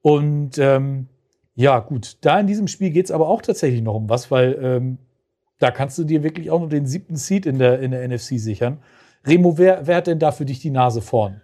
Und 0.00 0.58
ähm, 0.58 1.08
ja, 1.54 1.80
gut, 1.80 2.18
da 2.22 2.40
in 2.40 2.46
diesem 2.46 2.68
Spiel 2.68 2.90
geht 2.90 3.06
es 3.06 3.10
aber 3.10 3.28
auch 3.28 3.42
tatsächlich 3.42 3.82
noch 3.82 3.94
um 3.94 4.08
was, 4.08 4.30
weil 4.30 4.58
ähm, 4.62 4.98
da 5.58 5.70
kannst 5.70 5.98
du 5.98 6.04
dir 6.04 6.22
wirklich 6.22 6.50
auch 6.50 6.60
noch 6.60 6.68
den 6.68 6.86
siebten 6.86 7.16
Seed 7.16 7.46
in 7.46 7.58
der, 7.58 7.80
in 7.80 7.90
der 7.90 8.06
NFC 8.06 8.38
sichern. 8.38 8.78
Remo, 9.26 9.58
wer, 9.58 9.86
wer 9.86 9.96
hat 9.96 10.06
denn 10.06 10.20
da 10.20 10.30
für 10.30 10.44
dich 10.44 10.60
die 10.60 10.70
Nase 10.70 11.02
vorn? 11.02 11.40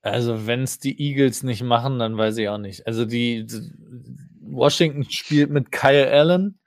Also, 0.00 0.46
wenn 0.46 0.62
es 0.62 0.78
die 0.78 1.00
Eagles 1.00 1.42
nicht 1.42 1.64
machen, 1.64 1.98
dann 1.98 2.16
weiß 2.16 2.38
ich 2.38 2.48
auch 2.48 2.58
nicht. 2.58 2.86
Also, 2.86 3.04
die, 3.04 3.44
die 3.44 3.72
Washington 4.52 5.04
spielt 5.10 5.50
mit 5.50 5.72
Kyle 5.72 6.10
Allen. 6.10 6.58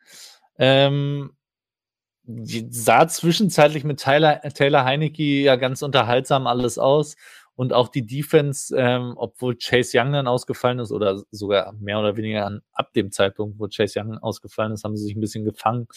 Ähm, 0.57 1.31
die 2.23 2.67
sah 2.69 3.07
zwischenzeitlich 3.07 3.83
mit 3.83 3.99
Tyler, 3.99 4.41
Taylor 4.41 4.85
Heinecke 4.85 5.23
ja 5.23 5.55
ganz 5.55 5.81
unterhaltsam 5.81 6.47
alles 6.47 6.77
aus. 6.77 7.15
Und 7.55 7.73
auch 7.73 7.89
die 7.89 8.05
Defense, 8.05 8.75
ähm, 8.75 9.13
obwohl 9.17 9.57
Chase 9.57 9.99
Young 9.99 10.13
dann 10.13 10.27
ausgefallen 10.27 10.79
ist 10.79 10.91
oder 10.91 11.21
sogar 11.31 11.73
mehr 11.73 11.99
oder 11.99 12.15
weniger 12.15 12.45
an, 12.45 12.61
ab 12.73 12.93
dem 12.93 13.11
Zeitpunkt, 13.11 13.59
wo 13.59 13.67
Chase 13.67 13.99
Young 13.99 14.17
ausgefallen 14.17 14.71
ist, 14.71 14.83
haben 14.83 14.95
sie 14.95 15.03
sich 15.03 15.15
ein 15.15 15.21
bisschen 15.21 15.45
gefangen. 15.45 15.87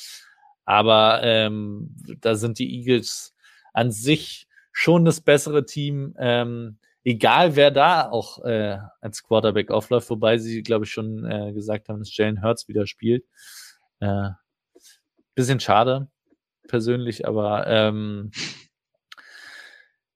Aber 0.65 1.23
ähm, 1.23 1.95
da 2.21 2.35
sind 2.35 2.59
die 2.59 2.75
Eagles 2.75 3.35
an 3.73 3.93
sich 3.93 4.47
schon 4.73 5.05
das 5.05 5.21
bessere 5.21 5.65
Team. 5.65 6.15
Ähm, 6.19 6.79
egal 7.05 7.55
wer 7.57 7.71
da 7.71 8.11
auch 8.11 8.43
äh, 8.45 8.79
als 9.01 9.23
Quarterback 9.23 9.71
aufläuft, 9.71 10.11
wobei 10.11 10.39
sie, 10.39 10.63
glaube 10.63 10.87
ich, 10.87 10.91
schon 10.91 11.25
äh, 11.25 11.53
gesagt 11.53 11.89
haben, 11.89 11.99
dass 11.99 12.17
Jalen 12.17 12.43
Hurts 12.43 12.67
wieder 12.67 12.87
spielt. 12.87 13.25
Äh, 14.01 14.31
bisschen 15.35 15.61
schade, 15.61 16.09
persönlich, 16.69 17.27
aber 17.27 17.67
ähm, 17.67 18.31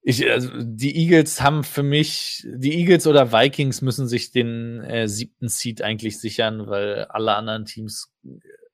ich, 0.02 0.28
also 0.30 0.50
die 0.62 0.96
Eagles 0.96 1.42
haben 1.42 1.64
für 1.64 1.82
mich, 1.82 2.46
die 2.48 2.78
Eagles 2.78 3.06
oder 3.06 3.32
Vikings 3.32 3.82
müssen 3.82 4.08
sich 4.08 4.30
den 4.30 4.80
äh, 4.82 5.08
siebten 5.08 5.48
Seed 5.48 5.82
eigentlich 5.82 6.18
sichern, 6.18 6.66
weil 6.66 7.04
alle 7.10 7.34
anderen 7.34 7.66
Teams, 7.66 8.10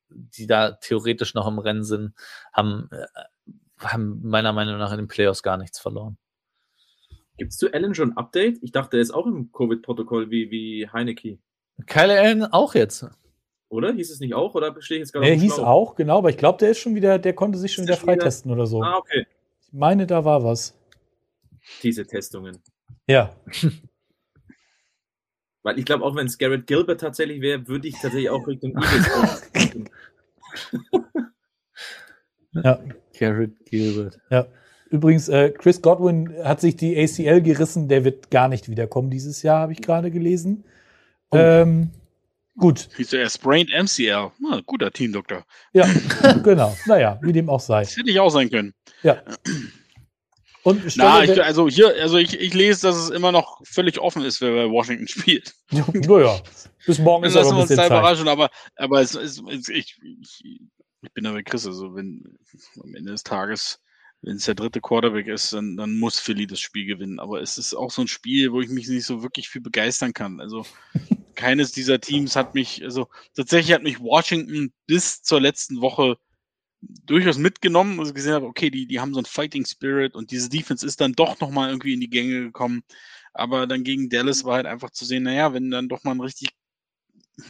die 0.08 0.46
da 0.46 0.72
theoretisch 0.72 1.34
noch 1.34 1.48
im 1.48 1.58
Rennen 1.58 1.82
sind, 1.82 2.14
haben, 2.52 2.88
äh, 2.92 3.06
haben 3.78 4.20
meiner 4.22 4.52
Meinung 4.52 4.78
nach 4.78 4.92
in 4.92 4.98
den 4.98 5.08
Playoffs 5.08 5.42
gar 5.42 5.56
nichts 5.56 5.80
verloren. 5.80 6.18
Gibst 7.36 7.61
du 7.62 7.69
Allen 7.73 7.94
schon 7.94 8.12
ein 8.12 8.16
Update? 8.16 8.59
Ich 8.62 8.73
dachte, 8.73 8.97
er 8.97 9.02
ist 9.02 9.12
auch 9.12 9.27
im 9.27 9.51
Covid-Protokoll 9.52 10.31
wie, 10.31 10.51
wie 10.51 10.89
Heineke. 10.89 11.39
Kyle 11.86 12.20
Allen 12.20 12.44
auch 12.44 12.74
jetzt. 12.74 13.06
Oder? 13.69 13.93
Hieß 13.93 14.11
es 14.11 14.20
nicht 14.20 14.35
auch? 14.35 14.55
Oder 14.55 14.70
bestehe 14.70 14.98
ich 14.98 15.01
jetzt 15.01 15.12
gerade 15.12 15.27
Er 15.27 15.35
hieß 15.35 15.59
auch, 15.59 15.97
genau, 15.97 16.19
aber 16.19 16.31
ich 16.31 16.36
glaube, 16.36 16.59
der 16.59 16.70
ist 16.70 16.78
schon 16.78 16.94
wieder, 16.94 17.19
der 17.19 17.32
konnte 17.32 17.59
sich 17.59 17.73
schon 17.73 17.85
wieder 17.85 17.97
freitesten 17.97 18.52
oder 18.52 18.66
so. 18.66 18.81
Ah, 18.82 18.98
okay. 18.98 19.27
Ich 19.66 19.73
meine, 19.73 20.06
da 20.06 20.24
war 20.24 20.44
was. 20.44 20.78
Diese 21.82 22.06
Testungen. 22.06 22.62
Ja. 23.09 23.35
Weil 25.65 25.78
ich 25.78 25.86
glaube, 25.86 26.05
auch 26.05 26.15
wenn 26.15 26.27
es 26.27 26.39
Garrett 26.39 26.69
Gilbert 26.69 27.01
tatsächlich 27.01 27.40
wäre, 27.40 27.66
würde 27.66 27.89
ich 27.89 27.94
tatsächlich 27.94 28.31
auch 28.31 28.47
Richtung 28.47 28.77
Eagles 28.77 29.52
gehen. 29.52 29.90
ja. 32.52 32.78
Garrett 33.19 33.65
Gilbert. 33.65 34.20
Ja. 34.31 34.47
Übrigens, 34.94 35.28
äh, 35.28 35.50
Chris 35.50 35.82
Godwin 35.82 36.32
hat 36.44 36.60
sich 36.60 36.76
die 36.76 36.96
ACL 36.96 37.40
gerissen. 37.40 37.88
Der 37.88 38.04
wird 38.04 38.30
gar 38.30 38.46
nicht 38.46 38.68
wiederkommen 38.68 39.10
dieses 39.10 39.42
Jahr, 39.42 39.62
habe 39.62 39.72
ich 39.72 39.82
gerade 39.82 40.12
gelesen. 40.12 40.62
Oh. 41.32 41.36
Ähm, 41.36 41.90
gut. 42.56 42.88
Hieß 42.96 43.12
er 43.14 43.28
sprained 43.28 43.70
MCL. 43.70 44.30
Na, 44.38 44.60
guter 44.64 44.92
Teamdoktor. 44.92 45.44
Ja, 45.72 45.88
genau. 46.44 46.76
Naja, 46.86 47.18
wie 47.22 47.32
dem 47.32 47.50
auch 47.50 47.58
sei. 47.58 47.80
Das 47.80 47.96
hätte 47.96 48.08
ich 48.08 48.20
auch 48.20 48.30
sein 48.30 48.48
können. 48.50 48.72
Ja. 49.02 49.20
Und 50.62 50.96
Na, 50.96 51.24
ich, 51.24 51.42
also 51.42 51.68
hier, 51.68 51.92
also 52.00 52.16
ich, 52.16 52.38
ich 52.38 52.54
lese, 52.54 52.82
dass 52.86 52.94
es 52.94 53.10
immer 53.10 53.32
noch 53.32 53.60
völlig 53.64 53.98
offen 53.98 54.22
ist, 54.22 54.40
wer 54.40 54.52
bei 54.52 54.70
Washington 54.70 55.08
spielt. 55.08 55.56
naja, 55.72 56.40
bis 56.86 57.00
morgen 57.00 57.24
ist 57.24 57.34
Lassen 57.34 57.48
aber 57.48 57.56
wir 57.56 57.58
ein 57.58 57.60
uns 57.62 57.68
bisschen 57.68 57.76
da 57.78 57.88
Zeit. 57.88 57.98
überraschen, 57.98 58.28
aber, 58.28 58.48
aber 58.76 59.00
es, 59.00 59.16
es, 59.16 59.42
es, 59.50 59.68
ich, 59.68 59.98
ich, 60.20 60.44
ich 61.02 61.12
bin 61.14 61.24
da 61.24 61.32
bei 61.32 61.42
Chris. 61.42 61.66
Also 61.66 61.96
wenn 61.96 62.38
am 62.80 62.94
Ende 62.94 63.10
des 63.10 63.24
Tages, 63.24 63.80
wenn 64.24 64.36
es 64.36 64.46
der 64.46 64.55
dritte 64.55 64.80
Quarterback 64.80 65.26
ist, 65.26 65.52
dann, 65.52 65.76
dann 65.76 65.98
muss 65.98 66.18
Philly 66.18 66.46
das 66.46 66.60
Spiel 66.60 66.86
gewinnen. 66.86 67.20
Aber 67.20 67.42
es 67.42 67.59
ist 67.59 67.74
auch 67.74 67.90
so 67.90 68.02
ein 68.02 68.09
Spiel, 68.09 68.52
wo 68.52 68.60
ich 68.60 68.70
mich 68.70 68.88
nicht 68.88 69.05
so 69.05 69.22
wirklich 69.22 69.48
für 69.48 69.60
begeistern 69.60 70.14
kann. 70.14 70.40
Also 70.40 70.64
keines 71.34 71.72
dieser 71.72 72.01
Teams 72.01 72.34
hat 72.34 72.55
mich, 72.55 72.82
also 72.82 73.09
tatsächlich 73.34 73.74
hat 73.74 73.82
mich 73.82 74.01
Washington 74.01 74.72
bis 74.86 75.22
zur 75.22 75.40
letzten 75.40 75.80
Woche 75.80 76.16
durchaus 76.80 77.38
mitgenommen, 77.38 77.98
also 78.01 78.12
gesehen 78.12 78.34
habe, 78.34 78.46
okay, 78.46 78.70
die, 78.70 78.86
die 78.86 79.01
haben 79.01 79.14
so 79.14 79.18
einen 79.20 79.26
Fighting 79.26 79.64
Spirit 79.66 80.14
und 80.14 80.30
diese 80.30 80.48
Defense 80.48 80.86
ist 80.86 81.01
dann 81.01 81.12
doch 81.12 81.40
nochmal 81.40 81.70
irgendwie 81.70 81.94
in 81.94 82.01
die 82.01 82.10
Gänge 82.10 82.40
gekommen. 82.40 82.82
Aber 83.32 83.66
dann 83.66 83.84
gegen 83.84 84.09
Dallas 84.09 84.44
war 84.44 84.56
halt 84.56 84.66
einfach 84.66 84.90
zu 84.90 85.05
sehen, 85.05 85.24
naja, 85.24 85.52
wenn 85.52 85.70
dann 85.70 85.88
doch 85.88 86.05
mal 86.05 86.12
ein 86.12 86.20
richtig 86.20 86.51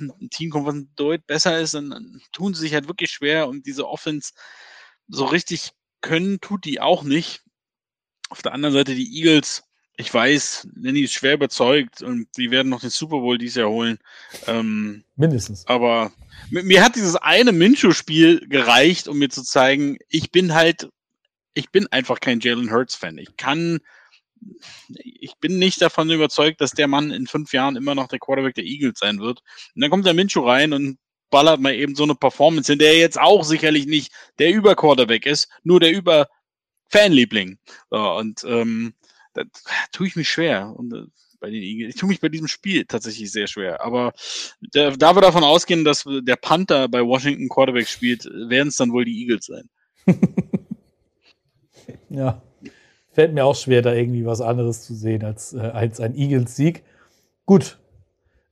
ein 0.01 0.31
Team 0.31 0.51
kommt, 0.51 0.67
was 0.67 0.77
deutlich 0.97 1.27
besser 1.27 1.61
ist, 1.61 1.75
dann, 1.75 1.91
dann 1.91 2.23
tun 2.33 2.55
sie 2.55 2.63
sich 2.63 2.75
halt 2.75 2.89
wirklich 2.89 3.11
schwer 3.11 3.49
und 3.49 3.67
diese 3.67 3.87
Offense 3.87 4.33
so 5.09 5.27
richtig 5.27 5.73
können, 6.05 6.41
tut 6.41 6.65
die 6.65 6.81
auch 6.81 7.03
nicht. 7.03 7.43
Auf 8.29 8.43
der 8.43 8.53
anderen 8.53 8.75
Seite 8.75 8.95
die 8.95 9.19
Eagles, 9.19 9.65
ich 9.97 10.13
weiß, 10.13 10.69
Lenny 10.77 11.01
ist 11.01 11.15
schwer 11.15 11.35
überzeugt 11.35 12.03
und 12.03 12.29
die 12.37 12.51
werden 12.51 12.69
noch 12.69 12.81
den 12.81 12.91
Super 12.91 13.19
Bowl 13.21 13.39
dieses 13.39 13.57
Jahr 13.57 13.71
holen. 13.71 13.99
Ähm, 14.47 15.05
Mindestens. 15.17 15.67
aber 15.67 16.13
mir, 16.51 16.85
hat 16.85 16.97
dieses 16.97 17.17
eine 17.17 17.53
Minshew-Spiel 17.53 18.47
gereicht, 18.49 19.09
um 19.09 19.19
mir 19.19 19.31
zu 19.31 19.43
zeigen, 19.43 19.97
ich 20.09 20.31
bin 20.31 20.55
halt, 20.55 20.89
ich 21.55 21.71
bin 21.71 21.87
einfach 21.89 22.21
kein 22.21 22.41
Jalen 22.41 22.71
Hurts-Fan. 22.71 23.19
Ich 23.19 23.37
kann, 23.37 23.81
ich 24.99 25.35
bin 25.41 25.59
nicht 25.59 25.81
davon 25.81 26.11
überzeugt, 26.11 26.61
dass 26.61 26.73
der 26.73 26.89
Mann 26.89 27.11
in 27.13 27.27
fünf 27.27 27.53
Jahren 27.53 27.77
immer 27.77 27.95
noch 27.95 28.09
der 28.09 28.19
Quarterback 28.19 28.57
der 28.57 28.65
Eagles 28.65 28.99
sein 28.99 29.21
wird. 29.21 29.43
Und 29.75 29.81
dann 29.81 29.91
kommt 29.91 30.05
der 30.05 30.15
Minshew 30.15 30.47
rein 30.47 30.73
und 30.73 30.99
ballert 31.35 31.61
mal 31.61 31.75
eben 31.75 31.97
so 31.97 32.05
eine 32.05 32.15
Performance 32.15 32.71
hin, 32.71 32.79
der 32.79 32.97
jetzt 32.97 33.21
auch 33.21 33.43
sicherlich 33.43 33.87
nicht 33.87 34.13
der 34.39 34.53
Über-Quarterback 34.53 35.27
ist, 35.27 35.49
nur 35.65 35.81
der 35.81 35.91
Über-Fanliebling. 35.91 37.59
So, 37.91 37.99
und 38.13 38.45
ähm, 38.45 38.95
da 39.33 39.43
tue 39.91 40.07
ich 40.07 40.15
mich 40.15 40.31
schwer. 40.31 40.73
Und 40.77 40.95
äh, 40.95 41.07
bei 41.41 41.51
den 41.51 41.61
Eagles. 41.61 41.95
Ich 41.95 42.01
tue 42.01 42.09
mich 42.09 42.21
bei 42.21 42.29
diesem 42.29 42.47
Spiel 42.47 42.85
tatsächlich 42.85 43.33
sehr 43.33 43.49
schwer. 43.49 43.83
Aber 43.83 44.13
der, 44.61 44.97
da 44.97 45.17
wir 45.17 45.23
davon 45.23 45.43
ausgehen, 45.43 45.85
dass 45.85 46.05
der 46.07 46.37
Panther 46.37 46.89
bei 46.89 47.03
Washington 47.03 47.49
Quarterback 47.49 47.89
spielt, 47.89 48.27
werden 48.27 48.69
es 48.69 48.77
dann 48.77 48.93
wohl 48.93 49.05
die 49.05 49.21
Eagles 49.21 49.47
sein. 49.47 49.69
Ja. 52.15 52.43
Fällt 53.11 53.35
mir 53.35 53.45
auch 53.45 53.57
schwer, 53.57 53.83
da 53.83 53.93
irgendwie 53.93 54.25
was 54.25 54.41
anderes 54.41 54.83
zu 54.83 54.95
sehen 54.95 55.25
als, 55.25 55.53
äh, 55.53 55.59
als 55.59 56.01
ein 56.01 56.17
Eagles-Sieg. 56.17 56.85
Gut. 57.45 57.79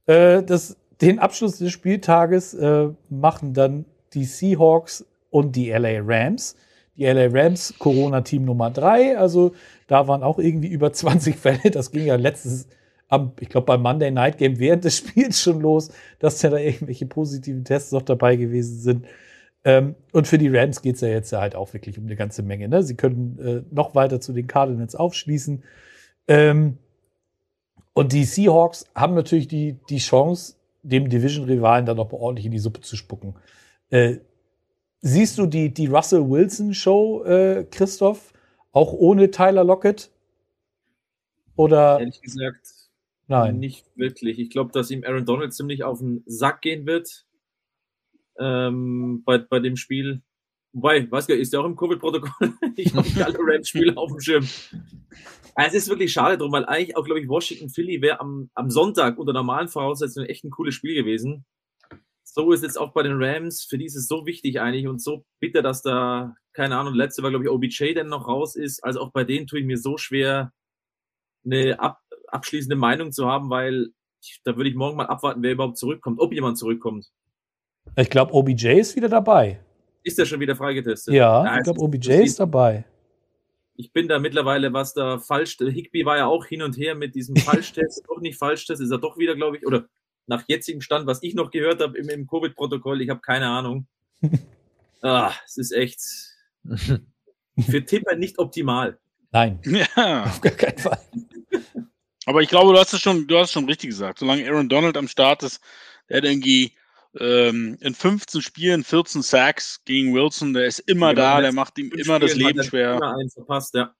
Äh, 0.06 0.42
das, 0.42 0.76
den 1.02 1.18
Abschluss 1.18 1.58
des 1.58 1.72
Spieltages 1.72 2.54
äh, 2.54 2.88
machen 3.10 3.54
dann 3.54 3.84
die 4.14 4.24
Seahawks 4.24 5.04
und 5.30 5.56
die 5.56 5.70
LA 5.70 6.00
Rams. 6.00 6.56
Die 6.96 7.04
LA 7.06 7.28
Rams, 7.30 7.74
Corona-Team 7.78 8.44
Nummer 8.44 8.70
drei. 8.70 9.18
Also 9.18 9.52
da 9.88 10.06
waren 10.06 10.22
auch 10.22 10.38
irgendwie 10.38 10.68
über 10.68 10.92
20 10.94 11.36
Fälle. 11.36 11.70
Das 11.70 11.90
ging 11.90 12.06
ja 12.06 12.14
letztes, 12.14 12.68
am, 13.08 13.32
ich 13.40 13.48
glaube, 13.48 13.66
beim 13.66 13.82
Monday 13.82 14.10
Night 14.10 14.38
Game 14.38 14.58
während 14.58 14.84
des 14.84 14.98
Spiels 14.98 15.40
schon 15.40 15.60
los, 15.60 15.90
dass 16.20 16.40
ja 16.42 16.50
da 16.50 16.58
irgendwelche 16.58 17.06
positiven 17.06 17.64
Tests 17.64 17.92
noch 17.92 18.02
dabei 18.02 18.36
gewesen 18.36 18.78
sind. 18.80 19.06
Ähm, 19.64 19.96
und 20.12 20.28
für 20.28 20.38
die 20.38 20.48
Rams 20.48 20.82
geht 20.82 20.96
es 20.96 21.00
ja 21.00 21.08
jetzt 21.08 21.30
ja 21.30 21.40
halt 21.40 21.54
auch 21.54 21.72
wirklich 21.72 21.98
um 21.98 22.04
eine 22.04 22.16
ganze 22.16 22.42
Menge. 22.42 22.68
Ne? 22.68 22.82
Sie 22.82 22.96
können 22.96 23.38
äh, 23.38 23.74
noch 23.74 23.94
weiter 23.94 24.20
zu 24.20 24.32
den 24.32 24.46
Cardinals 24.46 24.94
aufschließen. 24.94 25.62
Ähm, 26.28 26.78
und 27.94 28.12
die 28.12 28.24
Seahawks 28.24 28.86
haben 28.94 29.14
natürlich 29.14 29.48
die, 29.48 29.76
die 29.88 29.98
Chance, 29.98 30.54
dem 30.82 31.08
Division-Rivalen 31.08 31.86
dann 31.86 31.96
noch 31.96 32.12
ordentlich 32.12 32.46
in 32.46 32.52
die 32.52 32.58
Suppe 32.58 32.80
zu 32.80 32.96
spucken. 32.96 33.34
Äh, 33.90 34.18
siehst 35.00 35.38
du 35.38 35.46
die, 35.46 35.72
die 35.72 35.86
Russell 35.86 36.28
Wilson-Show, 36.28 37.24
äh, 37.24 37.66
Christoph, 37.70 38.32
auch 38.72 38.92
ohne 38.92 39.30
Tyler 39.30 39.64
Lockett? 39.64 40.10
Oder 41.56 42.00
Ehrlich 42.00 42.20
gesagt, 42.22 42.66
nein? 43.28 43.58
nicht 43.58 43.86
wirklich. 43.94 44.38
Ich 44.38 44.50
glaube, 44.50 44.72
dass 44.72 44.90
ihm 44.90 45.04
Aaron 45.04 45.26
Donald 45.26 45.52
ziemlich 45.52 45.84
auf 45.84 45.98
den 45.98 46.22
Sack 46.26 46.62
gehen 46.62 46.86
wird 46.86 47.26
ähm, 48.38 49.22
bei, 49.24 49.38
bei 49.38 49.60
dem 49.60 49.76
Spiel. 49.76 50.22
Wobei, 50.72 51.00
gar 51.00 51.28
ist 51.28 51.52
ja 51.52 51.60
auch 51.60 51.66
im 51.66 51.76
Covid-Protokoll. 51.76 52.54
ich 52.76 52.94
habe 52.94 53.06
nicht 53.06 53.22
alle 53.22 53.38
Rams-Spiele 53.38 53.96
auf 53.96 54.10
dem 54.10 54.20
Schirm. 54.20 54.48
Ja, 55.56 55.66
Es 55.66 55.74
ist 55.74 55.88
wirklich 55.88 56.12
schade 56.12 56.38
drum, 56.38 56.52
weil 56.52 56.64
eigentlich 56.64 56.96
auch, 56.96 57.04
glaube 57.04 57.20
ich, 57.20 57.28
Washington 57.28 57.68
Philly 57.68 58.00
wäre 58.00 58.20
am, 58.20 58.50
am 58.54 58.70
Sonntag 58.70 59.18
unter 59.18 59.34
normalen 59.34 59.68
Voraussetzungen 59.68 60.28
echt 60.28 60.44
ein 60.44 60.50
cooles 60.50 60.74
Spiel 60.74 60.94
gewesen. 60.94 61.44
So 62.24 62.52
ist 62.52 62.62
jetzt 62.62 62.78
auch 62.78 62.94
bei 62.94 63.02
den 63.02 63.22
Rams, 63.22 63.64
für 63.64 63.76
die 63.76 63.84
ist 63.84 63.96
es 63.96 64.06
so 64.06 64.24
wichtig 64.24 64.60
eigentlich 64.60 64.88
und 64.88 65.02
so 65.02 65.26
bitter, 65.40 65.60
dass 65.60 65.82
da, 65.82 66.34
keine 66.54 66.78
Ahnung, 66.78 66.94
letzte 66.94 67.22
war, 67.22 67.28
glaube 67.28 67.44
ich, 67.44 67.50
OBJ 67.50 67.92
dann 67.92 68.08
noch 68.08 68.26
raus 68.26 68.56
ist. 68.56 68.82
Also 68.82 69.00
auch 69.00 69.12
bei 69.12 69.24
denen 69.24 69.46
tue 69.46 69.60
ich 69.60 69.66
mir 69.66 69.76
so 69.76 69.98
schwer, 69.98 70.52
eine 71.44 71.78
ab, 71.80 72.00
abschließende 72.28 72.76
Meinung 72.76 73.12
zu 73.12 73.26
haben, 73.26 73.50
weil 73.50 73.88
ich, 74.22 74.40
da 74.44 74.56
würde 74.56 74.70
ich 74.70 74.76
morgen 74.76 74.96
mal 74.96 75.06
abwarten, 75.06 75.42
wer 75.42 75.52
überhaupt 75.52 75.76
zurückkommt, 75.76 76.20
ob 76.20 76.32
jemand 76.32 76.56
zurückkommt. 76.56 77.10
Ich 77.96 78.08
glaube, 78.08 78.32
OBJ 78.32 78.68
ist 78.78 78.96
wieder 78.96 79.08
dabei. 79.10 79.60
Ist 80.04 80.18
der 80.18 80.26
schon 80.26 80.40
wieder 80.40 80.56
freigetestet? 80.56 81.14
Ja, 81.14 81.44
Ja, 81.44 81.56
ich 81.58 81.64
glaube, 81.64 81.80
OBJ 81.80 82.10
ist 82.24 82.40
dabei. 82.40 82.84
ich 83.76 83.92
bin 83.92 84.08
da 84.08 84.18
mittlerweile, 84.18 84.72
was 84.72 84.94
da 84.94 85.18
falsch, 85.18 85.56
Higby 85.58 86.04
war 86.04 86.16
ja 86.18 86.26
auch 86.26 86.44
hin 86.46 86.62
und 86.62 86.76
her 86.76 86.94
mit 86.94 87.14
diesem 87.14 87.36
Falschtest, 87.76 88.02
doch 88.08 88.20
nicht 88.20 88.38
Falschtest, 88.38 88.80
ist 88.82 88.90
er 88.90 88.98
doch 88.98 89.16
wieder, 89.18 89.34
glaube 89.36 89.56
ich, 89.58 89.66
oder 89.66 89.86
nach 90.26 90.44
jetzigem 90.46 90.80
Stand, 90.80 91.06
was 91.06 91.22
ich 91.22 91.34
noch 91.34 91.50
gehört 91.50 91.80
habe 91.82 91.98
im, 91.98 92.08
im 92.08 92.26
Covid-Protokoll, 92.26 93.00
ich 93.02 93.10
habe 93.10 93.20
keine 93.20 93.46
Ahnung. 93.48 93.86
ah, 95.02 95.32
es 95.46 95.56
ist 95.56 95.72
echt 95.72 96.00
für 96.64 97.84
Tipper 97.84 98.14
nicht 98.16 98.38
optimal. 98.38 98.98
Nein, 99.30 99.60
Ja. 99.96 100.24
auf 100.24 100.40
gar 100.40 100.52
keinen 100.52 100.78
Fall. 100.78 101.00
Aber 102.26 102.40
ich 102.42 102.48
glaube, 102.48 102.72
du 102.72 102.78
hast 102.78 102.92
es 102.92 103.00
schon, 103.00 103.26
du 103.26 103.36
hast 103.38 103.48
es 103.48 103.52
schon 103.52 103.64
richtig 103.64 103.90
gesagt. 103.90 104.18
Solange 104.20 104.46
Aaron 104.48 104.68
Donald 104.68 104.96
am 104.96 105.08
Start 105.08 105.42
ist, 105.42 105.60
der 106.08 106.18
hat 106.18 106.24
irgendwie 106.24 106.72
ähm, 107.18 107.76
in 107.80 107.94
15 107.94 108.40
Spielen 108.42 108.84
14 108.84 109.22
Sacks 109.22 109.82
gegen 109.84 110.14
Wilson, 110.14 110.54
der 110.54 110.66
ist 110.66 110.78
immer 110.80 111.10
Genau, 111.14 111.22
da, 111.22 111.34
das- 111.34 111.42
der 111.42 111.52
macht 111.52 111.78
ihm 111.78 111.90
immer 111.92 112.18
das 112.18 112.30
Spielen 112.32 112.46
hat 112.46 112.54
Leben 112.54 112.58
er 112.60 112.64
schwer. 112.64 113.14
Verpasst, 113.34 113.74
ja. 113.74 113.94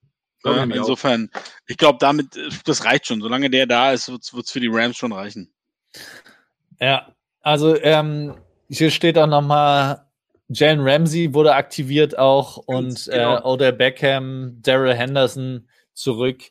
Ja, 0.44 0.64
insofern, 0.64 1.30
ich 1.68 1.76
glaube, 1.76 1.98
damit, 2.00 2.36
äh, 2.36 2.48
das 2.64 2.84
reicht 2.84 3.06
schon. 3.06 3.20
Solange 3.20 3.48
der 3.48 3.66
da 3.66 3.92
ist, 3.92 4.10
wird 4.10 4.22
es 4.24 4.50
für 4.50 4.58
die 4.60 4.68
Rams 4.70 4.96
schon 4.96 5.12
reichen. 5.12 5.52
Ja, 6.80 7.14
also 7.42 7.76
ähm, 7.80 8.34
hier 8.68 8.90
steht 8.90 9.16
auch 9.18 9.28
nochmal, 9.28 10.04
Jalen 10.48 10.80
Ramsey 10.80 11.32
wurde 11.32 11.54
aktiviert 11.54 12.18
auch 12.18 12.56
und 12.56 13.04
genau. 13.06 13.36
äh, 13.36 13.42
Odell 13.42 13.72
Beckham, 13.72 14.58
Daryl 14.62 14.94
Henderson 14.94 15.68
zurück. 15.92 16.42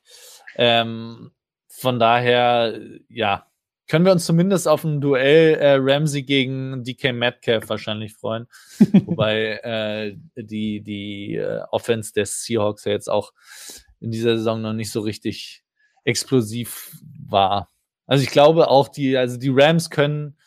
Ähm, 0.55 1.31
von 1.67 1.99
daher, 1.99 2.79
ja, 3.09 3.45
können 3.91 4.05
wir 4.05 4.13
uns 4.13 4.25
zumindest 4.25 4.69
auf 4.69 4.85
ein 4.85 5.01
Duell 5.01 5.55
äh, 5.55 5.75
Ramsey 5.77 6.23
gegen 6.23 6.81
DK 6.85 7.11
Metcalf 7.11 7.67
wahrscheinlich 7.67 8.13
freuen. 8.13 8.47
Wobei 9.05 9.59
äh, 9.63 10.15
die, 10.41 10.79
die 10.79 11.35
äh, 11.35 11.59
Offense 11.71 12.13
der 12.13 12.25
Seahawks 12.25 12.85
ja 12.85 12.93
jetzt 12.93 13.09
auch 13.09 13.33
in 13.99 14.09
dieser 14.09 14.37
Saison 14.37 14.61
noch 14.61 14.71
nicht 14.71 14.93
so 14.93 15.01
richtig 15.01 15.65
explosiv 16.05 16.95
war. 17.27 17.67
Also 18.07 18.23
ich 18.23 18.29
glaube 18.29 18.69
auch 18.69 18.87
die, 18.87 19.17
also 19.17 19.35
die 19.35 19.51
Rams 19.53 19.89
können 19.89 20.37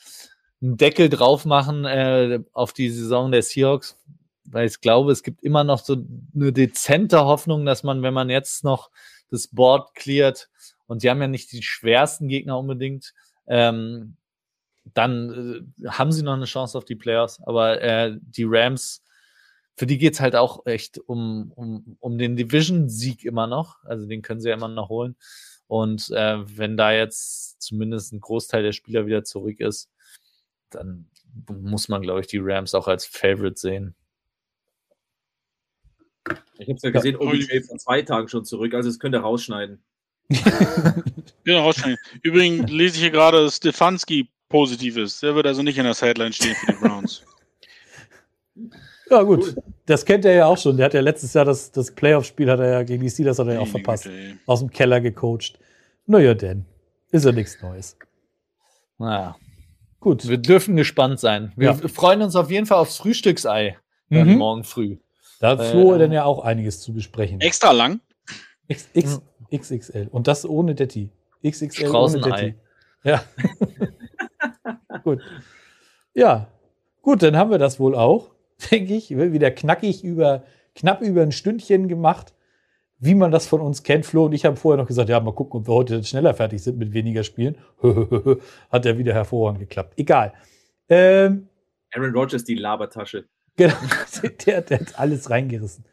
einen 0.62 0.78
Deckel 0.78 1.10
drauf 1.10 1.44
machen 1.44 1.84
äh, 1.84 2.40
auf 2.54 2.72
die 2.72 2.88
Saison 2.88 3.30
der 3.30 3.42
Seahawks, 3.42 3.98
weil 4.46 4.66
ich 4.68 4.80
glaube, 4.80 5.12
es 5.12 5.22
gibt 5.22 5.42
immer 5.42 5.64
noch 5.64 5.80
so 5.80 6.02
eine 6.34 6.50
dezente 6.50 7.26
Hoffnung, 7.26 7.66
dass 7.66 7.82
man, 7.82 8.00
wenn 8.00 8.14
man 8.14 8.30
jetzt 8.30 8.64
noch 8.64 8.90
das 9.30 9.48
Board 9.48 9.94
cleart 9.94 10.48
und 10.86 11.02
die 11.02 11.10
haben 11.10 11.20
ja 11.20 11.28
nicht 11.28 11.52
die 11.52 11.62
schwersten 11.62 12.28
Gegner 12.28 12.58
unbedingt, 12.58 13.12
ähm, 13.46 14.16
dann 14.92 15.66
äh, 15.82 15.88
haben 15.88 16.12
sie 16.12 16.22
noch 16.22 16.34
eine 16.34 16.44
Chance 16.44 16.76
auf 16.76 16.84
die 16.84 16.96
Playoffs. 16.96 17.40
Aber 17.42 17.80
äh, 17.80 18.16
die 18.20 18.44
Rams, 18.46 19.02
für 19.76 19.86
die 19.86 19.98
geht's 19.98 20.20
halt 20.20 20.36
auch 20.36 20.66
echt 20.66 20.98
um, 20.98 21.52
um, 21.54 21.96
um 22.00 22.18
den 22.18 22.36
Division-Sieg 22.36 23.24
immer 23.24 23.46
noch. 23.46 23.82
Also 23.84 24.06
den 24.06 24.22
können 24.22 24.40
sie 24.40 24.48
ja 24.48 24.54
immer 24.54 24.68
noch 24.68 24.88
holen. 24.88 25.16
Und 25.66 26.10
äh, 26.10 26.36
wenn 26.58 26.76
da 26.76 26.92
jetzt 26.92 27.62
zumindest 27.62 28.12
ein 28.12 28.20
Großteil 28.20 28.62
der 28.62 28.72
Spieler 28.72 29.06
wieder 29.06 29.24
zurück 29.24 29.60
ist, 29.60 29.90
dann 30.70 31.08
muss 31.48 31.88
man, 31.88 32.02
glaube 32.02 32.20
ich, 32.20 32.26
die 32.26 32.40
Rams 32.40 32.74
auch 32.74 32.86
als 32.86 33.06
Favorite 33.06 33.58
sehen. 33.58 33.94
Ich 36.58 36.68
habe 36.68 36.76
es 36.76 36.82
ja 36.82 36.90
gesehen, 36.90 37.16
OBJ 37.16 37.60
vor 37.66 37.78
zwei 37.78 38.02
Tagen 38.02 38.28
schon 38.28 38.44
zurück, 38.44 38.72
also 38.74 38.88
es 38.88 38.98
könnt 38.98 39.14
ihr 39.14 39.20
rausschneiden. 39.20 39.82
Genau, 41.44 41.60
rausschneiden. 41.62 41.98
Übrigens 42.22 42.70
lese 42.70 42.94
ich 42.96 43.02
hier 43.02 43.10
gerade, 43.10 43.42
dass 43.44 43.56
Stefanski 43.56 44.28
positiv 44.48 44.96
ist. 44.96 45.22
Der 45.22 45.34
wird 45.34 45.46
also 45.46 45.62
nicht 45.62 45.76
in 45.78 45.84
der 45.84 45.94
Sideline 45.94 46.32
stehen 46.32 46.54
für 46.54 46.72
die 46.72 46.78
Browns. 46.78 47.22
Ja, 49.10 49.22
gut. 49.22 49.54
Das 49.86 50.04
kennt 50.04 50.24
er 50.24 50.34
ja 50.34 50.46
auch 50.46 50.56
schon. 50.56 50.76
Der 50.76 50.86
hat 50.86 50.94
ja 50.94 51.00
letztes 51.00 51.34
Jahr 51.34 51.44
das, 51.44 51.70
das 51.70 51.90
Playoff-Spiel 51.94 52.50
hat 52.50 52.58
er 52.60 52.70
ja 52.70 52.82
gegen 52.82 53.02
die 53.02 53.10
Steelers 53.10 53.38
hat 53.38 53.48
er 53.48 53.54
ja 53.54 53.60
auch 53.60 53.68
verpasst. 53.68 54.04
Güte. 54.04 54.38
Aus 54.46 54.60
dem 54.60 54.70
Keller 54.70 55.00
gecoacht. 55.00 55.58
Naja, 56.06 56.34
denn. 56.34 56.64
Ist 57.10 57.24
ja 57.26 57.32
nichts 57.32 57.60
Neues. 57.62 57.96
Naja, 58.98 59.36
Gut. 60.00 60.26
wir 60.28 60.38
dürfen 60.38 60.76
gespannt 60.76 61.20
sein. 61.20 61.52
Wir 61.56 61.68
Ja. 61.72 61.88
freuen 61.88 62.22
uns 62.22 62.34
auf 62.36 62.50
jeden 62.50 62.66
Fall 62.66 62.78
aufs 62.78 62.96
Frühstücksei 62.96 63.76
dann 64.10 64.28
Mhm. 64.28 64.38
morgen 64.38 64.64
früh. 64.64 64.96
Da 65.40 65.50
hat 65.50 65.60
Äh, 65.60 65.70
Flo 65.70 65.98
dann 65.98 66.12
ja 66.12 66.24
auch 66.24 66.42
einiges 66.44 66.80
zu 66.80 66.92
besprechen. 66.94 67.40
Extra 67.40 67.72
lang. 67.72 68.00
X, 68.68 68.88
X, 68.94 69.20
XXL. 69.52 70.08
Und 70.10 70.26
das 70.28 70.48
ohne 70.48 70.74
Detti. 70.74 71.10
XXL 71.46 71.94
ohne. 71.94 72.20
Detti. 72.20 72.54
Ja. 73.02 73.22
gut. 75.04 75.20
Ja. 76.14 76.48
Gut, 77.02 77.22
dann 77.22 77.36
haben 77.36 77.50
wir 77.50 77.58
das 77.58 77.78
wohl 77.78 77.94
auch, 77.94 78.30
denke 78.70 78.94
ich. 78.94 79.10
Wieder 79.10 79.50
knackig 79.50 80.04
über, 80.04 80.44
knapp 80.74 81.02
über 81.02 81.22
ein 81.22 81.32
Stündchen 81.32 81.88
gemacht. 81.88 82.34
Wie 82.98 83.14
man 83.14 83.30
das 83.30 83.46
von 83.46 83.60
uns 83.60 83.82
kennt. 83.82 84.06
Flo 84.06 84.26
und 84.26 84.32
ich 84.32 84.46
haben 84.46 84.56
vorher 84.56 84.80
noch 84.80 84.86
gesagt, 84.86 85.10
ja, 85.10 85.20
mal 85.20 85.34
gucken, 85.34 85.60
ob 85.60 85.68
wir 85.68 85.74
heute 85.74 86.02
schneller 86.04 86.32
fertig 86.32 86.62
sind 86.62 86.78
mit 86.78 86.94
weniger 86.94 87.24
Spielen. 87.24 87.56
Hat 88.70 88.86
ja 88.86 88.96
wieder 88.96 89.12
hervorragend 89.12 89.60
geklappt. 89.60 89.94
Egal. 89.96 90.32
Ähm, 90.88 91.48
Aaron 91.92 92.14
Rodgers, 92.14 92.44
die 92.44 92.54
Labertasche. 92.54 93.26
Genau, 93.56 93.74
der, 94.46 94.62
der 94.62 94.80
hat 94.80 94.98
alles 94.98 95.30
reingerissen. 95.30 95.84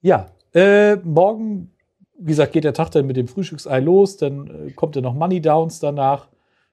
Ja, 0.00 0.30
äh, 0.54 0.96
morgen, 0.96 1.71
wie 2.22 2.30
gesagt, 2.30 2.52
geht 2.52 2.64
der 2.64 2.74
Tag 2.74 2.90
dann 2.90 3.06
mit 3.06 3.16
dem 3.16 3.28
Frühstücksei 3.28 3.80
los, 3.80 4.16
dann 4.16 4.68
äh, 4.68 4.70
kommt 4.70 4.96
dann 4.96 5.02
noch 5.02 5.14
Money 5.14 5.40
Downs 5.40 5.80
danach. 5.80 6.28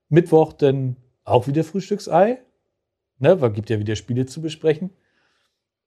Mittwoch 0.09 0.53
dann 0.53 0.95
auch 1.23 1.47
wieder 1.47 1.63
Frühstücksei, 1.63 2.39
ne, 3.19 3.41
weil 3.41 3.51
gibt 3.51 3.69
ja 3.69 3.79
wieder 3.79 3.95
Spiele 3.95 4.25
zu 4.25 4.41
besprechen. 4.41 4.89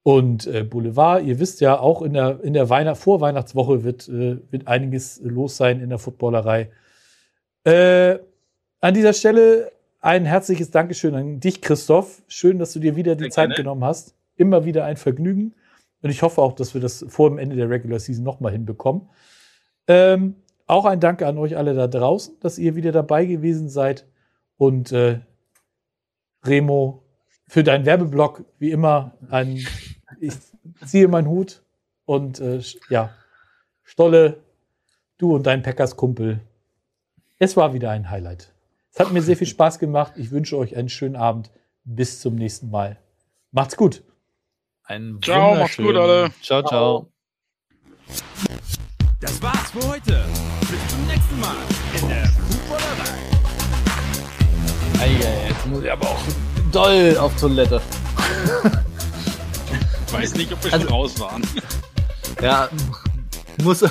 Und 0.03 0.47
äh, 0.47 0.63
Boulevard, 0.63 1.23
ihr 1.23 1.39
wisst 1.39 1.61
ja, 1.61 1.79
auch 1.79 2.01
in 2.01 2.13
der, 2.13 2.41
in 2.43 2.53
der 2.53 2.69
Weihnacht 2.69 2.97
Vorweihnachtswoche 2.97 3.83
wird, 3.83 4.07
äh, 4.09 4.37
wird 4.51 4.67
einiges 4.67 5.21
los 5.23 5.57
sein 5.57 5.79
in 5.79 5.89
der 5.89 5.97
Footballerei. 5.97 6.69
Äh, 7.63 8.19
an 8.81 8.93
dieser 8.93 9.13
Stelle 9.13 9.71
ein 10.01 10.25
herzliches 10.25 10.71
Dankeschön 10.71 11.15
an 11.15 11.39
dich, 11.39 11.61
Christoph. 11.61 12.21
Schön, 12.27 12.59
dass 12.59 12.73
du 12.73 12.79
dir 12.79 12.97
wieder 12.97 13.15
die 13.15 13.23
Sehr 13.23 13.31
Zeit 13.31 13.49
gerne. 13.49 13.55
genommen 13.55 13.85
hast. 13.85 14.15
Immer 14.35 14.65
wieder 14.65 14.83
ein 14.83 14.97
Vergnügen. 14.97 15.53
Und 16.01 16.09
ich 16.09 16.21
hoffe 16.21 16.41
auch, 16.41 16.51
dass 16.51 16.73
wir 16.73 16.81
das 16.81 17.05
vor 17.07 17.29
dem 17.29 17.37
Ende 17.37 17.55
der 17.55 17.69
Regular 17.69 17.99
Season 17.99 18.25
nochmal 18.25 18.51
hinbekommen. 18.51 19.03
Ähm, 19.87 20.35
auch 20.67 20.85
ein 20.85 20.99
Dank 20.99 21.21
an 21.21 21.37
euch 21.37 21.57
alle 21.57 21.73
da 21.73 21.87
draußen, 21.87 22.39
dass 22.39 22.57
ihr 22.57 22.75
wieder 22.75 22.91
dabei 22.91 23.25
gewesen 23.25 23.69
seid. 23.69 24.07
Und 24.57 24.91
äh, 24.91 25.19
Remo, 26.45 27.03
für 27.47 27.63
deinen 27.63 27.85
Werbeblock, 27.85 28.45
wie 28.59 28.71
immer, 28.71 29.17
ein, 29.29 29.65
ich 30.19 30.33
ziehe 30.85 31.07
meinen 31.07 31.27
Hut. 31.27 31.63
Und 32.05 32.39
äh, 32.39 32.61
ja, 32.89 33.11
Stolle, 33.83 34.41
du 35.17 35.35
und 35.35 35.45
dein 35.45 35.61
Packers-Kumpel. 35.61 36.41
Es 37.37 37.57
war 37.57 37.73
wieder 37.73 37.91
ein 37.91 38.09
Highlight. 38.09 38.53
Es 38.91 38.99
hat 38.99 39.11
mir 39.11 39.21
sehr 39.21 39.37
viel 39.37 39.47
Spaß 39.47 39.79
gemacht. 39.79 40.13
Ich 40.17 40.31
wünsche 40.31 40.57
euch 40.57 40.75
einen 40.75 40.89
schönen 40.89 41.15
Abend. 41.15 41.51
Bis 41.83 42.21
zum 42.21 42.35
nächsten 42.35 42.69
Mal. 42.69 42.97
Macht's 43.51 43.75
gut. 43.75 44.03
Ein 44.83 45.19
Ciao, 45.21 45.55
macht's 45.55 45.77
gut, 45.77 45.95
alle. 45.95 46.31
Ciao, 46.41 46.63
ciao. 46.63 47.11
Das 49.23 49.41
war's 49.41 49.71
für 49.71 49.87
heute. 49.87 50.25
Bis 50.61 50.87
zum 50.93 51.07
nächsten 51.07 51.39
Mal 51.39 51.55
in 52.01 52.09
der 52.09 52.25
Footballerei. 52.27 53.19
Eieiei, 54.99 55.47
jetzt 55.47 55.65
muss 55.67 55.81
ich 55.83 55.91
aber 55.91 56.09
auch 56.09 56.19
doll 56.73 57.17
auf 57.17 57.33
Toilette. 57.39 57.81
Ich 60.07 60.13
weiß 60.13 60.33
nicht, 60.35 60.51
ob 60.51 60.61
wir 60.63 60.73
Also- 60.73 60.85
schon 60.85 60.93
raus 60.93 61.19
waren. 61.21 61.41
Ja, 62.41 62.67
muss, 63.63 63.83